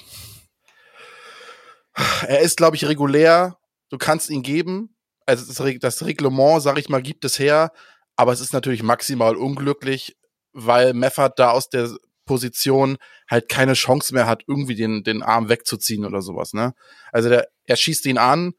Er 2.26 2.40
ist, 2.40 2.56
glaube 2.56 2.76
ich, 2.76 2.86
regulär. 2.86 3.56
Du 3.88 3.98
kannst 3.98 4.30
ihn 4.30 4.42
geben. 4.42 4.94
Also 5.26 5.46
das, 5.80 6.04
Reglement, 6.04 6.62
sag 6.62 6.78
ich 6.78 6.88
mal, 6.88 7.02
gibt 7.02 7.24
es 7.24 7.38
her. 7.38 7.72
Aber 8.16 8.32
es 8.32 8.40
ist 8.40 8.52
natürlich 8.52 8.82
maximal 8.82 9.36
unglücklich, 9.36 10.16
weil 10.52 10.94
Meffert 10.94 11.38
da 11.38 11.50
aus 11.50 11.68
der 11.68 11.90
Position 12.24 12.96
halt 13.28 13.48
keine 13.48 13.72
Chance 13.72 14.14
mehr 14.14 14.26
hat, 14.26 14.44
irgendwie 14.46 14.76
den, 14.76 15.02
den 15.02 15.22
Arm 15.22 15.48
wegzuziehen 15.48 16.04
oder 16.04 16.22
sowas. 16.22 16.52
Ne? 16.52 16.74
Also 17.12 17.28
der, 17.28 17.48
er 17.64 17.76
schießt 17.76 18.06
ihn 18.06 18.18
an 18.18 18.54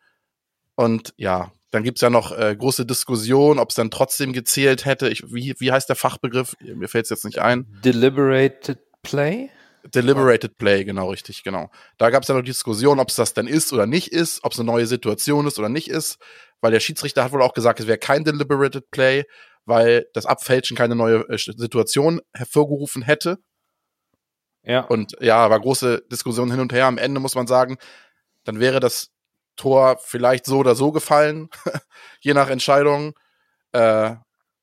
und 0.75 1.13
ja, 1.17 1.51
dann 1.71 1.83
gibt's 1.83 2.01
ja 2.01 2.09
noch 2.09 2.37
äh, 2.37 2.55
große 2.55 2.85
Diskussion, 2.85 3.59
ob 3.59 3.69
es 3.69 3.75
dann 3.75 3.91
trotzdem 3.91 4.33
gezählt 4.33 4.85
hätte. 4.85 5.07
Ich, 5.09 5.33
wie, 5.33 5.55
wie 5.57 5.71
heißt 5.71 5.87
der 5.87 5.95
Fachbegriff? 5.95 6.57
Mir 6.59 6.89
fällt's 6.89 7.09
jetzt 7.09 7.23
nicht 7.23 7.39
ein. 7.39 7.65
Deliberated 7.83 8.79
Play? 9.03 9.49
Deliberated 9.83 10.57
Play, 10.57 10.83
genau, 10.83 11.09
richtig, 11.09 11.43
genau. 11.43 11.71
Da 11.97 12.09
gab 12.09 12.23
es 12.23 12.29
ja 12.29 12.35
noch 12.35 12.43
Diskussion, 12.43 12.99
ob 12.99 13.09
es 13.09 13.15
das 13.15 13.33
denn 13.33 13.47
ist 13.47 13.73
oder 13.73 13.87
nicht 13.87 14.11
ist, 14.11 14.43
ob 14.43 14.51
es 14.51 14.59
eine 14.59 14.67
neue 14.67 14.85
Situation 14.85 15.47
ist 15.47 15.57
oder 15.57 15.69
nicht 15.69 15.89
ist, 15.89 16.19
weil 16.59 16.71
der 16.71 16.79
Schiedsrichter 16.81 17.23
hat 17.23 17.31
wohl 17.31 17.41
auch 17.41 17.53
gesagt, 17.53 17.79
es 17.79 17.87
wäre 17.87 17.97
kein 17.97 18.23
Deliberated 18.23 18.91
Play, 18.91 19.23
weil 19.65 20.07
das 20.13 20.25
Abfälschen 20.25 20.77
keine 20.77 20.95
neue 20.95 21.27
äh, 21.29 21.37
Situation 21.37 22.21
hervorgerufen 22.33 23.01
hätte. 23.01 23.37
Ja. 24.63 24.81
Und 24.81 25.15
ja, 25.19 25.49
war 25.49 25.59
große 25.59 26.03
Diskussion 26.11 26.51
hin 26.51 26.59
und 26.59 26.73
her. 26.73 26.85
Am 26.85 26.97
Ende 26.97 27.19
muss 27.19 27.35
man 27.35 27.47
sagen, 27.47 27.77
dann 28.43 28.59
wäre 28.59 28.79
das 28.79 29.11
Tor 29.55 29.97
vielleicht 30.01 30.45
so 30.45 30.59
oder 30.59 30.75
so 30.75 30.91
gefallen, 30.91 31.49
je 32.21 32.33
nach 32.33 32.49
Entscheidung. 32.49 33.13
Äh, 33.73 34.15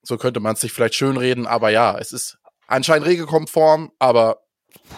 so 0.03 0.17
könnte 0.17 0.41
man 0.41 0.55
es 0.55 0.61
sich 0.61 0.73
vielleicht 0.73 0.95
schönreden, 0.95 1.47
aber 1.47 1.71
ja, 1.71 1.99
es 1.99 2.13
ist 2.13 2.39
anscheinend 2.67 3.07
regelkonform, 3.07 3.93
aber 3.99 4.43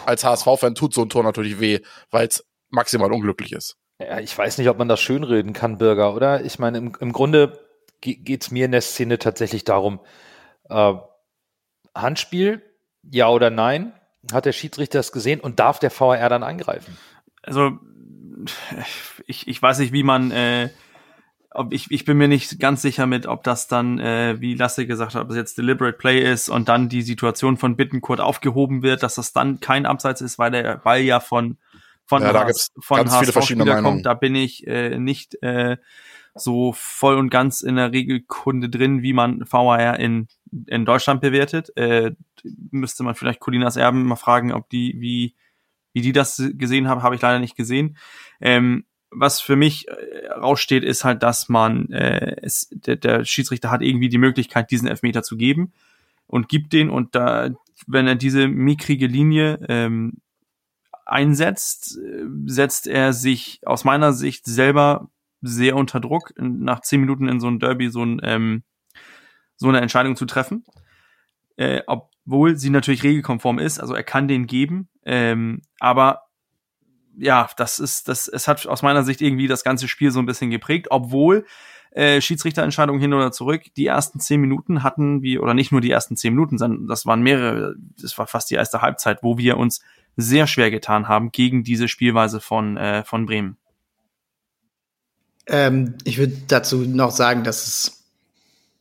als 0.05 0.23
HSV-Fan 0.23 0.75
tut 0.75 0.93
so 0.93 1.01
ein 1.01 1.09
Tor 1.09 1.23
natürlich 1.23 1.59
weh, 1.59 1.79
weil 2.11 2.27
es 2.27 2.45
maximal 2.69 3.11
unglücklich 3.11 3.51
ist. 3.51 3.77
Ja, 3.99 4.19
ich 4.19 4.35
weiß 4.37 4.57
nicht, 4.57 4.69
ob 4.69 4.77
man 4.77 4.87
das 4.87 4.99
schönreden 4.99 5.53
kann, 5.53 5.77
Bürger, 5.77 6.13
oder? 6.13 6.43
Ich 6.43 6.59
meine, 6.59 6.77
im, 6.77 6.93
im 6.99 7.11
Grunde 7.11 7.59
geht 8.01 8.43
es 8.43 8.51
mir 8.51 8.65
in 8.65 8.71
der 8.71 8.81
Szene 8.81 9.19
tatsächlich 9.19 9.63
darum, 9.63 9.99
äh, 10.69 10.93
Handspiel, 11.95 12.61
ja 13.03 13.29
oder 13.29 13.49
nein? 13.49 13.93
Hat 14.31 14.45
der 14.45 14.53
Schiedsrichter 14.53 14.99
das 14.99 15.11
gesehen 15.11 15.39
und 15.39 15.59
darf 15.59 15.79
der 15.79 15.91
VR 15.91 16.29
dann 16.29 16.43
eingreifen? 16.43 16.97
Also, 17.43 17.79
ich, 19.25 19.47
ich 19.47 19.61
weiß 19.61 19.79
nicht, 19.79 19.93
wie 19.93 20.03
man, 20.03 20.31
äh, 20.31 20.69
ob 21.49 21.73
ich, 21.73 21.89
ich 21.89 22.05
bin 22.05 22.17
mir 22.17 22.27
nicht 22.27 22.59
ganz 22.59 22.81
sicher 22.81 23.07
mit, 23.07 23.25
ob 23.25 23.43
das 23.43 23.67
dann, 23.67 23.99
äh, 23.99 24.39
wie 24.39 24.53
Lasse 24.53 24.85
gesagt 24.85 25.15
hat, 25.15 25.23
ob 25.23 25.27
das 25.29 25.37
jetzt 25.37 25.57
Deliberate 25.57 25.97
Play 25.97 26.19
ist 26.19 26.49
und 26.49 26.69
dann 26.69 26.87
die 26.87 27.01
Situation 27.01 27.57
von 27.57 27.75
Bittenkurt 27.75 28.21
aufgehoben 28.21 28.83
wird, 28.83 29.03
dass 29.03 29.15
das 29.15 29.33
dann 29.33 29.59
kein 29.59 29.85
Abseits 29.85 30.21
ist, 30.21 30.39
weil 30.39 30.51
der 30.51 30.77
Ball 30.77 31.01
ja 31.01 31.19
von 31.19 31.57
von, 32.05 32.23
Ja, 32.23 32.33
da 32.33 32.43
gibt's 32.43 32.71
von 32.77 32.97
ganz 32.97 33.11
viele 33.11 33.27
HSV 33.27 33.33
verschiedene 33.33 33.65
Meinungen. 33.65 33.83
kommt. 33.85 34.05
Da 34.05 34.13
bin 34.15 34.35
ich 34.35 34.67
äh, 34.67 34.97
nicht 34.97 35.41
äh, 35.41 35.77
so 36.35 36.73
voll 36.73 37.15
und 37.15 37.29
ganz 37.29 37.61
in 37.61 37.75
der 37.75 37.91
Regelkunde 37.91 38.69
drin, 38.69 39.01
wie 39.01 39.13
man 39.13 39.43
VAR 39.49 39.99
in, 39.99 40.27
in 40.67 40.85
Deutschland 40.85 41.21
bewertet. 41.21 41.75
Äh, 41.75 42.11
müsste 42.71 43.03
man 43.03 43.15
vielleicht 43.15 43.39
Colinas 43.39 43.75
Erben 43.75 44.03
mal 44.03 44.15
fragen, 44.15 44.53
ob 44.53 44.69
die, 44.69 44.95
wie, 44.99 45.35
wie 45.93 46.01
die 46.01 46.13
das 46.13 46.41
gesehen 46.53 46.87
haben, 46.87 47.03
habe 47.03 47.15
ich 47.15 47.21
leider 47.21 47.39
nicht 47.39 47.55
gesehen. 47.55 47.97
Ähm, 48.39 48.85
was 49.11 49.41
für 49.41 49.57
mich 49.57 49.87
äh, 49.89 50.27
raussteht, 50.29 50.83
ist 50.83 51.03
halt, 51.03 51.21
dass 51.21 51.49
man 51.49 51.89
äh, 51.91 52.37
es, 52.41 52.69
der, 52.71 52.95
der 52.95 53.25
Schiedsrichter 53.25 53.69
hat 53.69 53.81
irgendwie 53.81 54.09
die 54.09 54.17
Möglichkeit, 54.17 54.71
diesen 54.71 54.87
Elfmeter 54.87 55.21
zu 55.21 55.35
geben 55.35 55.73
und 56.27 56.47
gibt 56.47 56.71
den 56.71 56.89
und 56.89 57.13
da, 57.13 57.49
wenn 57.87 58.07
er 58.07 58.15
diese 58.15 58.47
mickrige 58.47 59.07
Linie 59.07 59.59
ähm, 59.67 60.21
einsetzt, 61.05 61.97
äh, 61.97 62.25
setzt 62.45 62.87
er 62.87 63.11
sich 63.11 63.59
aus 63.65 63.83
meiner 63.83 64.13
Sicht 64.13 64.45
selber 64.45 65.09
sehr 65.41 65.75
unter 65.75 65.99
Druck, 65.99 66.33
nach 66.37 66.81
zehn 66.81 67.01
Minuten 67.01 67.27
in 67.27 67.39
so 67.39 67.47
ein 67.47 67.59
Derby 67.59 67.89
so, 67.89 68.03
ein, 68.03 68.21
ähm, 68.23 68.63
so 69.55 69.67
eine 69.67 69.81
Entscheidung 69.81 70.15
zu 70.15 70.25
treffen. 70.25 70.65
Äh, 71.57 71.81
obwohl 71.87 72.57
sie 72.57 72.69
natürlich 72.69 73.03
regelkonform 73.03 73.59
ist, 73.59 73.79
also 73.79 73.93
er 73.93 74.03
kann 74.03 74.27
den 74.27 74.47
geben, 74.47 74.89
ähm, 75.05 75.61
aber 75.79 76.23
ja, 77.17 77.49
das 77.57 77.79
ist, 77.79 78.07
das, 78.07 78.27
es 78.27 78.47
hat 78.47 78.65
aus 78.67 78.83
meiner 78.83 79.03
Sicht 79.03 79.21
irgendwie 79.21 79.47
das 79.47 79.63
ganze 79.63 79.87
Spiel 79.87 80.11
so 80.11 80.19
ein 80.19 80.25
bisschen 80.25 80.49
geprägt, 80.49 80.87
obwohl 80.89 81.45
äh, 81.91 82.21
Schiedsrichterentscheidung 82.21 82.99
hin 82.99 83.13
oder 83.13 83.31
zurück, 83.31 83.63
die 83.75 83.85
ersten 83.85 84.19
zehn 84.19 84.39
Minuten 84.39 84.81
hatten 84.81 85.21
wir, 85.21 85.43
oder 85.43 85.53
nicht 85.53 85.71
nur 85.71 85.81
die 85.81 85.91
ersten 85.91 86.15
zehn 86.15 86.33
Minuten, 86.33 86.57
sondern 86.57 86.87
das 86.87 87.05
waren 87.05 87.21
mehrere, 87.21 87.75
das 88.01 88.17
war 88.17 88.27
fast 88.27 88.49
die 88.49 88.55
erste 88.55 88.81
Halbzeit, 88.81 89.23
wo 89.23 89.37
wir 89.37 89.57
uns 89.57 89.81
sehr 90.15 90.47
schwer 90.47 90.71
getan 90.71 91.07
haben 91.07 91.31
gegen 91.31 91.63
diese 91.63 91.87
Spielweise 91.87 92.39
von, 92.39 92.77
äh, 92.77 93.03
von 93.03 93.25
Bremen. 93.25 93.57
Ähm, 95.51 95.95
ich 96.05 96.17
würde 96.17 96.33
dazu 96.47 96.77
noch 96.77 97.11
sagen, 97.11 97.43
dass 97.43 97.67
es 97.67 98.03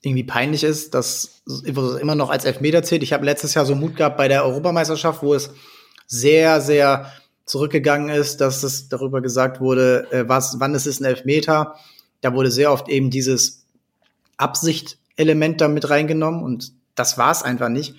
irgendwie 0.03 0.25
peinlich 0.25 0.65
ist, 0.65 0.95
dass 0.95 1.43
es 1.47 1.63
immer 1.63 2.15
noch 2.15 2.31
als 2.31 2.45
Elfmeter 2.45 2.83
zählt. 2.85 3.03
Ich 3.03 3.13
habe 3.13 3.25
letztes 3.25 3.55
Jahr 3.55 3.67
so 3.67 3.75
Mut 3.75 3.97
gehabt 3.97 4.17
bei 4.17 4.29
der 4.29 4.45
Europameisterschaft, 4.45 5.23
wo 5.23 5.35
es 5.35 5.51
sehr, 6.07 6.61
sehr 6.61 7.13
zurückgegangen 7.45 8.09
ist, 8.09 8.41
dass 8.41 8.63
es 8.63 8.89
darüber 8.89 9.21
gesagt 9.21 9.61
wurde, 9.61 10.07
äh, 10.13 10.29
was, 10.29 10.61
wann 10.61 10.75
ist 10.75 10.87
es 10.87 11.01
ein 11.01 11.05
Elfmeter. 11.05 11.75
Da 12.21 12.35
wurde 12.35 12.53
sehr 12.53 12.73
oft 12.73 12.89
eben 12.89 13.11
dieses 13.11 13.65
Absicht-Element 14.37 15.61
da 15.61 15.67
mit 15.67 15.91
reingenommen 15.91 16.43
und 16.45 16.73
das 16.95 17.19
war 17.19 17.33
es 17.33 17.43
einfach 17.43 17.69
nicht. 17.69 17.97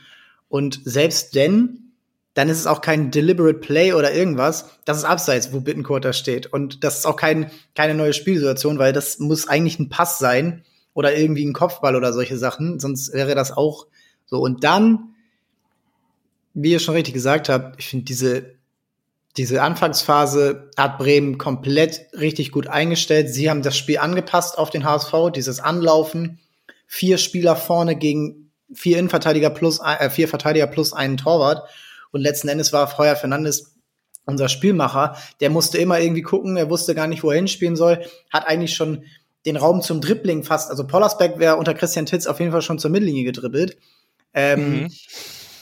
Und 0.47 0.79
selbst 0.85 1.35
denn, 1.35 1.90
dann 2.33 2.47
ist 2.47 2.59
es 2.59 2.67
auch 2.67 2.81
kein 2.81 3.11
deliberate 3.11 3.59
Play 3.59 3.93
oder 3.93 4.13
irgendwas. 4.13 4.69
Das 4.85 4.97
ist 4.97 5.03
abseits, 5.03 5.51
wo 5.51 5.59
Bittencourt 5.59 6.05
da 6.05 6.13
steht. 6.13 6.47
Und 6.47 6.83
das 6.83 6.99
ist 6.99 7.05
auch 7.05 7.17
kein, 7.17 7.51
keine 7.75 7.93
neue 7.93 8.13
Spielsituation, 8.13 8.79
weil 8.79 8.93
das 8.93 9.19
muss 9.19 9.47
eigentlich 9.47 9.79
ein 9.79 9.89
Pass 9.89 10.17
sein 10.17 10.63
oder 10.93 11.15
irgendwie 11.15 11.45
ein 11.45 11.53
Kopfball 11.53 11.95
oder 11.95 12.13
solche 12.13 12.37
Sachen. 12.37 12.79
Sonst 12.79 13.13
wäre 13.13 13.35
das 13.35 13.51
auch 13.51 13.87
so. 14.25 14.39
Und 14.39 14.63
dann, 14.63 15.13
wie 16.53 16.71
ihr 16.71 16.79
schon 16.79 16.95
richtig 16.95 17.13
gesagt 17.13 17.49
habt, 17.49 17.79
ich 17.79 17.87
finde 17.87 18.05
diese, 18.05 18.55
diese 19.35 19.61
Anfangsphase 19.61 20.69
hat 20.77 20.99
Bremen 20.99 21.37
komplett 21.37 22.07
richtig 22.13 22.51
gut 22.51 22.67
eingestellt. 22.67 23.29
Sie 23.29 23.49
haben 23.49 23.61
das 23.61 23.77
Spiel 23.77 23.97
angepasst 23.97 24.57
auf 24.57 24.69
den 24.69 24.85
HSV, 24.85 25.13
dieses 25.35 25.59
Anlaufen. 25.59 26.39
Vier 26.87 27.17
Spieler 27.17 27.57
vorne 27.57 27.97
gegen 27.97 28.51
vier 28.73 28.99
Innenverteidiger 28.99 29.49
plus, 29.49 29.79
äh, 29.79 30.09
vier 30.09 30.29
Verteidiger 30.29 30.67
plus 30.67 30.93
einen 30.93 31.17
Torwart. 31.17 31.67
Und 32.11 32.21
letzten 32.21 32.47
Endes 32.47 32.73
war 32.73 32.87
Feuer 32.87 33.15
Fernandes 33.15 33.75
unser 34.25 34.49
Spielmacher. 34.49 35.15
Der 35.39 35.49
musste 35.49 35.77
immer 35.77 35.99
irgendwie 35.99 36.21
gucken, 36.21 36.57
er 36.57 36.69
wusste 36.69 36.93
gar 36.95 37.07
nicht, 37.07 37.23
wo 37.23 37.31
er 37.31 37.37
hinspielen 37.37 37.75
soll, 37.75 38.05
hat 38.31 38.47
eigentlich 38.47 38.75
schon 38.75 39.03
den 39.45 39.57
Raum 39.57 39.81
zum 39.81 40.01
Dribbling 40.01 40.43
fast, 40.43 40.69
also 40.69 40.85
Pollersbeck 40.85 41.39
wäre 41.39 41.55
unter 41.55 41.73
Christian 41.73 42.05
Titz 42.05 42.27
auf 42.27 42.39
jeden 42.39 42.51
Fall 42.51 42.61
schon 42.61 42.77
zur 42.77 42.91
Mittellinie 42.91 43.23
gedribbelt. 43.23 43.77
Ähm, 44.33 44.83
Mhm. 44.83 44.91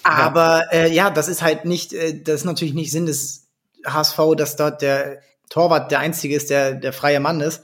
aber 0.04 0.66
äh, 0.72 0.92
ja, 0.94 1.10
das 1.10 1.28
ist 1.30 1.42
halt 1.42 1.66
nicht, 1.66 1.94
äh, 1.94 2.22
das 2.22 2.42
ist 2.42 2.46
natürlich 2.46 2.74
nicht 2.74 2.92
Sinn 2.92 3.06
des 3.06 3.48
HSV, 3.86 4.20
dass 4.38 4.56
dort 4.58 4.82
der 4.82 5.22
Torwart 5.50 5.92
der 5.92 6.00
einzige 6.00 6.36
ist, 6.36 6.50
der 6.50 6.74
der 6.76 6.94
freie 6.94 7.20
Mann 7.20 7.42
ist. 7.42 7.64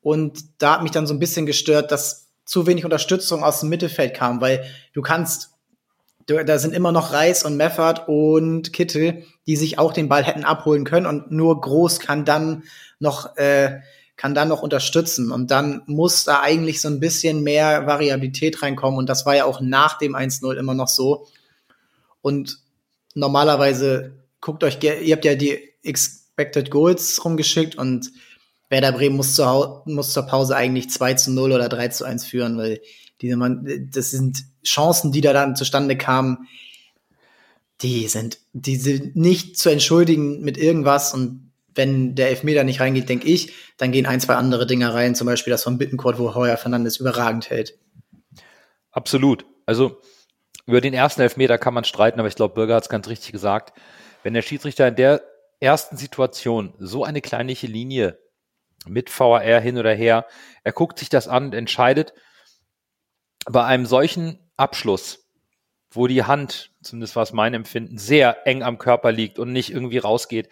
Und 0.00 0.62
da 0.62 0.74
hat 0.74 0.82
mich 0.82 0.92
dann 0.92 1.06
so 1.06 1.12
ein 1.14 1.18
bisschen 1.18 1.44
gestört, 1.46 1.90
dass 1.92 2.28
zu 2.44 2.66
wenig 2.66 2.84
Unterstützung 2.84 3.44
aus 3.44 3.60
dem 3.60 3.68
Mittelfeld 3.68 4.14
kam, 4.14 4.40
weil 4.40 4.64
du 4.94 5.02
kannst, 5.02 5.50
da 6.38 6.58
sind 6.58 6.74
immer 6.74 6.92
noch 6.92 7.12
Reis 7.12 7.44
und 7.44 7.56
Meffert 7.56 8.08
und 8.08 8.72
Kittel, 8.72 9.24
die 9.46 9.56
sich 9.56 9.78
auch 9.78 9.92
den 9.92 10.08
Ball 10.08 10.24
hätten 10.24 10.44
abholen 10.44 10.84
können. 10.84 11.06
Und 11.06 11.30
nur 11.30 11.60
Groß 11.60 12.00
kann 12.00 12.24
dann 12.24 12.64
noch 12.98 13.36
äh, 13.36 13.80
kann 14.20 14.34
dann 14.34 14.48
noch 14.48 14.60
unterstützen. 14.60 15.32
Und 15.32 15.50
dann 15.50 15.80
muss 15.86 16.24
da 16.24 16.42
eigentlich 16.42 16.82
so 16.82 16.88
ein 16.88 17.00
bisschen 17.00 17.42
mehr 17.42 17.86
Variabilität 17.86 18.62
reinkommen. 18.62 18.98
Und 18.98 19.08
das 19.08 19.24
war 19.24 19.34
ja 19.34 19.46
auch 19.46 19.62
nach 19.62 19.96
dem 19.96 20.14
1-0 20.14 20.58
immer 20.58 20.74
noch 20.74 20.88
so. 20.88 21.26
Und 22.20 22.58
normalerweise 23.14 24.12
guckt 24.42 24.62
euch, 24.62 24.78
ihr 24.82 25.16
habt 25.16 25.24
ja 25.24 25.36
die 25.36 25.58
Expected 25.82 26.70
Goals 26.70 27.24
rumgeschickt. 27.24 27.76
Und 27.76 28.10
Werder 28.68 28.92
Bremen 28.92 29.16
muss 29.16 29.34
zur, 29.34 29.84
muss 29.86 30.12
zur 30.12 30.24
Pause 30.24 30.54
eigentlich 30.54 30.90
2 30.90 31.14
zu 31.14 31.30
0 31.32 31.52
oder 31.52 31.70
3 31.70 31.88
zu 31.88 32.04
1 32.04 32.26
führen, 32.26 32.58
weil 32.58 32.82
diese 33.20 33.36
man, 33.36 33.88
das 33.92 34.10
sind 34.10 34.44
Chancen, 34.64 35.12
die 35.12 35.20
da 35.20 35.32
dann 35.32 35.56
zustande 35.56 35.96
kamen, 35.96 36.48
die 37.82 38.08
sind, 38.08 38.38
die 38.52 38.76
sind 38.76 39.16
nicht 39.16 39.58
zu 39.58 39.70
entschuldigen 39.70 40.40
mit 40.40 40.58
irgendwas 40.58 41.14
und 41.14 41.50
wenn 41.74 42.14
der 42.14 42.28
Elfmeter 42.28 42.64
nicht 42.64 42.80
reingeht, 42.80 43.08
denke 43.08 43.28
ich, 43.28 43.52
dann 43.76 43.92
gehen 43.92 44.06
ein, 44.06 44.20
zwei 44.20 44.34
andere 44.34 44.66
Dinger 44.66 44.92
rein, 44.92 45.14
zum 45.14 45.26
Beispiel 45.26 45.50
das 45.52 45.62
von 45.62 45.78
Bittencourt, 45.78 46.18
wo 46.18 46.34
Heuer 46.34 46.56
Fernandes 46.56 46.96
überragend 46.98 47.48
hält. 47.48 47.78
Absolut. 48.90 49.46
Also 49.66 50.00
über 50.66 50.80
den 50.80 50.94
ersten 50.94 51.22
Elfmeter 51.22 51.58
kann 51.58 51.74
man 51.74 51.84
streiten, 51.84 52.18
aber 52.18 52.28
ich 52.28 52.34
glaube, 52.34 52.54
Bürger 52.54 52.74
hat 52.74 52.82
es 52.82 52.88
ganz 52.88 53.08
richtig 53.08 53.32
gesagt. 53.32 53.78
Wenn 54.22 54.34
der 54.34 54.42
Schiedsrichter 54.42 54.88
in 54.88 54.96
der 54.96 55.22
ersten 55.60 55.96
Situation 55.96 56.74
so 56.78 57.04
eine 57.04 57.20
kleinliche 57.20 57.66
Linie 57.66 58.18
mit 58.86 59.16
VAR 59.16 59.60
hin 59.60 59.78
oder 59.78 59.94
her, 59.94 60.26
er 60.64 60.72
guckt 60.72 60.98
sich 60.98 61.08
das 61.08 61.28
an 61.28 61.46
und 61.46 61.54
entscheidet 61.54 62.14
bei 63.46 63.64
einem 63.64 63.86
solchen 63.86 64.38
Abschluss, 64.56 65.26
wo 65.90 66.06
die 66.06 66.24
Hand, 66.24 66.72
zumindest 66.82 67.16
war 67.16 67.22
es 67.22 67.32
mein 67.32 67.54
Empfinden, 67.54 67.98
sehr 67.98 68.46
eng 68.46 68.62
am 68.62 68.78
Körper 68.78 69.12
liegt 69.12 69.38
und 69.38 69.52
nicht 69.52 69.70
irgendwie 69.70 69.98
rausgeht, 69.98 70.48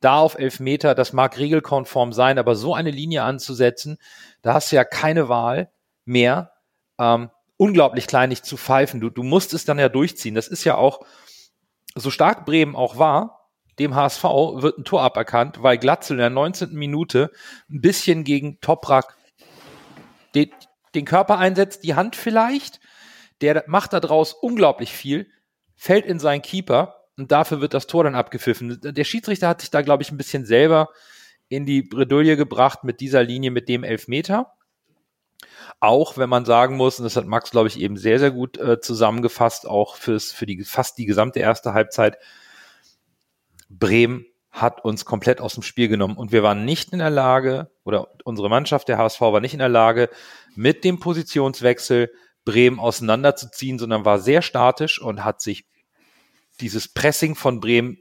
da 0.00 0.18
auf 0.18 0.38
Elfmeter, 0.38 0.94
das 0.94 1.12
mag 1.12 1.38
regelkonform 1.38 2.12
sein, 2.12 2.38
aber 2.38 2.54
so 2.54 2.74
eine 2.74 2.90
Linie 2.90 3.24
anzusetzen, 3.24 3.98
da 4.42 4.54
hast 4.54 4.70
du 4.70 4.76
ja 4.76 4.84
keine 4.84 5.28
Wahl 5.28 5.70
mehr, 6.04 6.52
ähm, 6.98 7.30
unglaublich 7.56 8.06
kleinig 8.06 8.44
zu 8.44 8.56
pfeifen. 8.56 9.00
Du, 9.00 9.10
du 9.10 9.24
musst 9.24 9.52
es 9.52 9.64
dann 9.64 9.78
ja 9.78 9.88
durchziehen. 9.88 10.36
Das 10.36 10.46
ist 10.46 10.64
ja 10.64 10.76
auch, 10.76 11.00
so 11.94 12.10
stark 12.10 12.46
Bremen 12.46 12.76
auch 12.76 12.98
war, 12.98 13.50
dem 13.78 13.94
HSV 13.94 14.22
wird 14.22 14.78
ein 14.78 14.84
Tor 14.84 15.02
aberkannt, 15.02 15.62
weil 15.62 15.78
Glatzel 15.78 16.14
in 16.14 16.18
der 16.18 16.30
19. 16.30 16.74
Minute 16.74 17.30
ein 17.70 17.80
bisschen 17.80 18.24
gegen 18.24 18.60
Toprak 18.60 19.16
den, 20.94 21.04
Körper 21.04 21.38
einsetzt, 21.38 21.84
die 21.84 21.94
Hand 21.94 22.16
vielleicht, 22.16 22.80
der 23.40 23.64
macht 23.66 23.92
da 23.92 24.00
draus 24.00 24.32
unglaublich 24.32 24.92
viel, 24.92 25.30
fällt 25.76 26.06
in 26.06 26.18
seinen 26.18 26.42
Keeper 26.42 27.04
und 27.16 27.32
dafür 27.32 27.60
wird 27.60 27.74
das 27.74 27.86
Tor 27.86 28.04
dann 28.04 28.14
abgepfiffen. 28.14 28.80
Der 28.80 29.04
Schiedsrichter 29.04 29.48
hat 29.48 29.60
sich 29.60 29.70
da, 29.70 29.82
glaube 29.82 30.02
ich, 30.02 30.10
ein 30.10 30.16
bisschen 30.16 30.44
selber 30.44 30.88
in 31.48 31.66
die 31.66 31.82
Bredouille 31.82 32.36
gebracht 32.36 32.84
mit 32.84 33.00
dieser 33.00 33.22
Linie, 33.22 33.50
mit 33.50 33.68
dem 33.68 33.84
Elfmeter. 33.84 34.52
Auch 35.80 36.16
wenn 36.16 36.28
man 36.28 36.44
sagen 36.44 36.76
muss, 36.76 36.98
und 36.98 37.04
das 37.04 37.16
hat 37.16 37.26
Max, 37.26 37.50
glaube 37.50 37.68
ich, 37.68 37.78
eben 37.78 37.96
sehr, 37.96 38.18
sehr 38.18 38.30
gut 38.30 38.58
äh, 38.58 38.80
zusammengefasst, 38.80 39.66
auch 39.66 39.96
fürs, 39.96 40.32
für 40.32 40.46
die, 40.46 40.64
fast 40.64 40.98
die 40.98 41.06
gesamte 41.06 41.40
erste 41.40 41.74
Halbzeit, 41.74 42.18
Bremen 43.68 44.26
hat 44.50 44.84
uns 44.84 45.04
komplett 45.04 45.40
aus 45.40 45.54
dem 45.54 45.62
Spiel 45.62 45.88
genommen 45.88 46.16
und 46.16 46.32
wir 46.32 46.42
waren 46.42 46.64
nicht 46.64 46.92
in 46.92 46.98
der 46.98 47.10
Lage, 47.10 47.70
oder 47.84 48.08
unsere 48.24 48.48
Mannschaft, 48.48 48.88
der 48.88 48.98
HSV, 48.98 49.20
war 49.20 49.40
nicht 49.40 49.52
in 49.52 49.60
der 49.60 49.68
Lage, 49.68 50.08
mit 50.58 50.82
dem 50.82 50.98
Positionswechsel 50.98 52.10
Bremen 52.44 52.80
auseinanderzuziehen, 52.80 53.78
sondern 53.78 54.04
war 54.04 54.18
sehr 54.18 54.42
statisch 54.42 55.00
und 55.00 55.24
hat 55.24 55.40
sich 55.40 55.68
dieses 56.60 56.88
Pressing 56.88 57.36
von 57.36 57.60
Bremen 57.60 57.98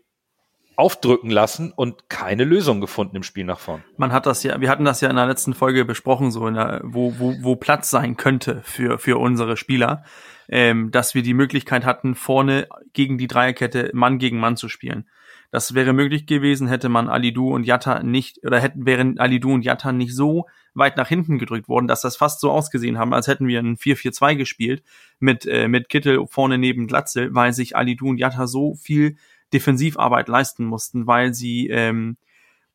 aufdrücken 0.76 1.30
lassen 1.30 1.72
und 1.72 2.10
keine 2.10 2.46
Lösung 2.46 2.82
gefunden 2.82 3.16
im 3.16 3.22
Spiel 3.22 3.46
nach 3.46 3.60
vorn. 3.60 3.84
Man 3.98 4.12
hat 4.12 4.26
das 4.26 4.42
ja, 4.42 4.60
wir 4.60 4.72
hatten 4.72 4.86
das 4.86 5.02
ja 5.02 5.10
in 5.10 5.16
der 5.16 5.28
letzten 5.28 5.54
Folge 5.54 5.86
besprochen, 5.86 6.32
so 6.32 6.48
in 6.48 6.56
der, 6.56 6.82
wo, 6.84 7.20
wo, 7.20 7.36
wo 7.42 7.56
Platz 7.56 7.92
sein 7.92 8.18
könnte 8.18 8.62
für, 8.64 8.98
für 8.98 9.20
unsere 9.20 9.56
Spieler, 9.56 10.04
ähm, 10.50 10.92
dass 10.92 11.16
wir 11.16 11.24
die 11.24 11.34
Möglichkeit 11.34 11.86
hatten, 11.86 12.16
vorne 12.16 12.68
gegen 12.94 13.18
die 13.18 13.27
Dreierkette 13.27 13.92
Mann 13.94 14.20
gegen 14.20 14.39
Mann 14.39 14.58
zu 14.58 14.70
spielen. 14.70 15.08
Das 15.50 15.74
wäre 15.74 15.94
möglich 15.94 16.25
gewesen, 16.25 16.68
hätte 16.68 16.89
man 16.89 17.08
Alidu 17.08 17.54
und 17.54 17.63
Jatta 17.63 18.04
nicht, 18.04 18.46
oder 18.46 18.60
hätten, 18.60 18.86
wären 18.86 19.18
Alidu 19.18 19.54
und 19.54 19.63
Jatta 19.63 19.94
nicht 19.94 20.13
so 20.13 20.46
weit 20.74 20.98
nach 20.98 21.08
hinten 21.08 21.39
gedrückt 21.39 21.70
worden, 21.70 21.88
dass 21.88 22.01
das 22.01 22.18
fast 22.18 22.42
so 22.42 22.51
ausgesehen 22.51 22.98
haben, 22.98 23.13
als 23.13 23.27
hätten 23.27 23.48
wir 23.48 23.60
ein 23.60 23.77
4-4-2 23.77 24.36
gespielt 24.36 24.84
mit, 25.20 25.46
äh, 25.46 25.70
mit 25.70 25.88
Kittel 25.88 26.25
vorne 26.27 26.58
neben 26.58 26.88
Glatzel, 26.88 27.34
weil 27.34 27.54
sich 27.54 27.77
Alidu 27.77 28.10
und 28.10 28.18
Jatta 28.18 28.46
so 28.46 28.75
viel 28.75 29.16
Defensivarbeit 29.54 30.27
leisten 30.27 30.66
mussten, 30.66 31.08
weil 31.08 31.34
sie, 31.34 31.68
ähm, 31.70 32.18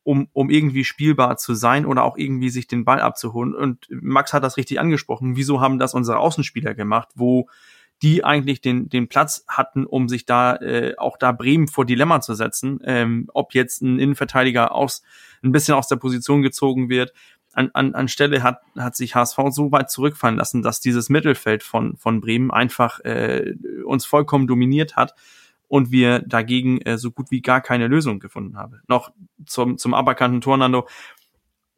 um, 0.03 0.27
um 0.33 0.49
irgendwie 0.49 0.83
spielbar 0.83 1.37
zu 1.37 1.53
sein 1.53 1.85
oder 1.85 2.03
auch 2.03 2.17
irgendwie 2.17 2.49
sich 2.49 2.67
den 2.67 2.85
Ball 2.85 2.99
abzuholen. 2.99 3.55
Und 3.55 3.87
Max 3.89 4.33
hat 4.33 4.43
das 4.43 4.57
richtig 4.57 4.79
angesprochen. 4.79 5.35
Wieso 5.35 5.61
haben 5.61 5.79
das 5.79 5.93
unsere 5.93 6.19
Außenspieler 6.19 6.73
gemacht, 6.75 7.09
wo 7.15 7.47
die 8.01 8.23
eigentlich 8.23 8.59
den, 8.59 8.89
den 8.89 9.07
Platz 9.07 9.45
hatten, 9.47 9.85
um 9.85 10.09
sich 10.09 10.25
da 10.25 10.57
äh, 10.57 10.95
auch 10.97 11.17
da 11.17 11.31
Bremen 11.31 11.69
vor 11.69 11.85
Dilemma 11.85 12.19
zu 12.19 12.33
setzen, 12.33 12.79
ähm, 12.83 13.29
ob 13.33 13.53
jetzt 13.53 13.81
ein 13.81 13.97
Innenverteidiger 13.97 14.73
aus 14.73 15.03
ein 15.41 15.53
bisschen 15.53 15.75
aus 15.75 15.87
der 15.87 15.95
Position 15.95 16.41
gezogen 16.41 16.89
wird. 16.89 17.13
An, 17.53 17.69
an, 17.73 17.93
anstelle 17.93 18.41
hat, 18.41 18.61
hat 18.77 18.95
sich 18.95 19.15
HSV 19.15 19.37
so 19.51 19.71
weit 19.71 19.89
zurückfallen 19.91 20.37
lassen, 20.37 20.63
dass 20.63 20.79
dieses 20.79 21.09
Mittelfeld 21.09 21.61
von, 21.61 21.95
von 21.97 22.19
Bremen 22.19 22.49
einfach 22.49 22.99
äh, 23.01 23.53
uns 23.85 24.05
vollkommen 24.05 24.47
dominiert 24.47 24.95
hat 24.95 25.13
und 25.67 25.91
wir 25.91 26.19
dagegen 26.19 26.81
äh, 26.81 26.97
so 26.97 27.11
gut 27.11 27.31
wie 27.31 27.41
gar 27.41 27.61
keine 27.61 27.87
Lösung 27.87 28.19
gefunden 28.19 28.57
haben. 28.57 28.81
Noch 28.87 29.11
zum, 29.45 29.77
zum 29.77 29.93
aberkannten 29.93 30.41
Tornando. 30.41 30.87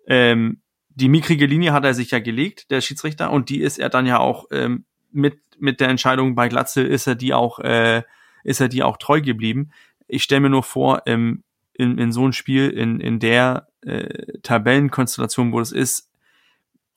Ähm, 0.08 0.62
die 0.90 1.10
mikrige 1.10 1.46
Linie 1.46 1.74
hat 1.74 1.84
er 1.86 1.94
sich 1.94 2.12
ja 2.12 2.20
gelegt, 2.20 2.72
der 2.72 2.82
Schiedsrichter, 2.82 3.32
und 3.32 3.50
die 3.50 3.62
ist 3.62 3.80
er 3.80 3.90
dann 3.90 4.06
ja 4.06 4.20
auch 4.20 4.46
ähm, 4.52 4.86
mit 5.12 5.40
mit 5.58 5.80
der 5.80 5.90
Entscheidung 5.90 6.36
bei 6.36 6.50
Glatzel 6.50 6.86
ist 6.86 7.08
er 7.08 7.16
die 7.16 7.34
auch 7.34 7.60
äh, 7.60 8.04
ist 8.44 8.60
er 8.60 8.68
die 8.68 8.84
auch 8.84 8.98
treu 8.98 9.22
geblieben. 9.22 9.72
Ich 10.08 10.24
stelle 10.24 10.42
mir 10.42 10.50
nur 10.50 10.64
vor, 10.64 11.04
ähm, 11.06 11.44
in, 11.74 11.98
in 11.98 12.12
so 12.12 12.28
ein 12.28 12.34
Spiel, 12.34 12.70
in, 12.70 13.00
in 13.00 13.20
der 13.20 13.68
äh, 13.82 14.40
Tabellenkonstellation, 14.44 15.52
wo 15.52 15.60
es 15.60 15.72
ist, 15.72 16.10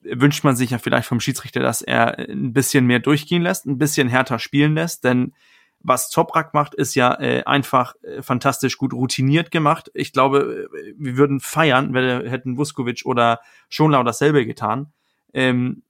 wünscht 0.01 0.43
man 0.43 0.55
sich 0.55 0.69
ja 0.69 0.77
vielleicht 0.77 1.07
vom 1.07 1.19
Schiedsrichter, 1.19 1.59
dass 1.59 1.81
er 1.81 2.17
ein 2.17 2.53
bisschen 2.53 2.85
mehr 2.85 2.99
durchgehen 2.99 3.41
lässt, 3.41 3.65
ein 3.65 3.77
bisschen 3.77 4.07
härter 4.07 4.39
spielen 4.39 4.75
lässt, 4.75 5.03
denn 5.03 5.33
was 5.81 6.09
Toprak 6.09 6.53
macht, 6.53 6.75
ist 6.75 6.95
ja 6.95 7.19
äh, 7.19 7.43
einfach 7.45 7.95
äh, 8.01 8.21
fantastisch 8.21 8.77
gut 8.77 8.93
routiniert 8.93 9.51
gemacht. 9.51 9.89
Ich 9.93 10.11
glaube, 10.11 10.69
äh, 10.73 10.93
wir 10.97 11.17
würden 11.17 11.39
feiern, 11.39 11.93
wenn 11.93 12.27
hätten 12.27 12.57
Vuskovic 12.57 13.05
oder 13.05 13.39
Schonlau 13.69 14.03
dasselbe 14.03 14.45
getan. 14.45 14.91
Ähm, 15.33 15.83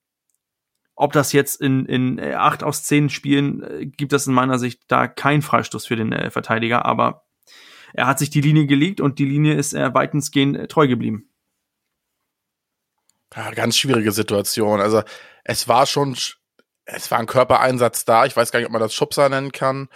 ob 0.96 1.14
das 1.14 1.32
jetzt 1.32 1.62
in, 1.62 1.86
in 1.86 2.20
äh, 2.20 2.34
acht 2.34 2.62
aus 2.62 2.84
zehn 2.84 3.10
Spielen 3.10 3.64
äh, 3.64 3.86
gibt 3.86 4.12
es 4.12 4.28
in 4.28 4.34
meiner 4.34 4.60
Sicht 4.60 4.82
da 4.90 5.08
kein 5.08 5.42
Freistoß 5.42 5.86
für 5.86 5.96
den 5.96 6.12
äh, 6.12 6.30
Verteidiger, 6.30 6.86
aber 6.86 7.26
er 7.94 8.06
hat 8.06 8.20
sich 8.20 8.30
die 8.30 8.42
Linie 8.42 8.66
gelegt 8.66 9.02
und 9.02 9.18
die 9.18 9.26
Linie 9.26 9.56
ist 9.56 9.74
er 9.74 9.94
weitensgehend 9.94 10.58
äh, 10.58 10.68
treu 10.68 10.88
geblieben. 10.88 11.30
Ja, 13.36 13.52
ganz 13.52 13.78
schwierige 13.78 14.12
Situation. 14.12 14.82
Also 14.82 15.04
es 15.44 15.68
war 15.68 15.86
schon, 15.86 16.18
es 16.92 17.12
war 17.12 17.20
ein 17.20 17.26
Körpereinsatz 17.26 18.06
da. 18.06 18.26
Ich 18.26 18.36
weiß 18.36 18.52
gar 18.52 18.60
nicht, 18.60 18.68
ob 18.68 18.72
man 18.74 18.82
das 18.82 18.94
Schubser 18.94 19.30
nennen 19.30 19.52
kann. 19.52 19.90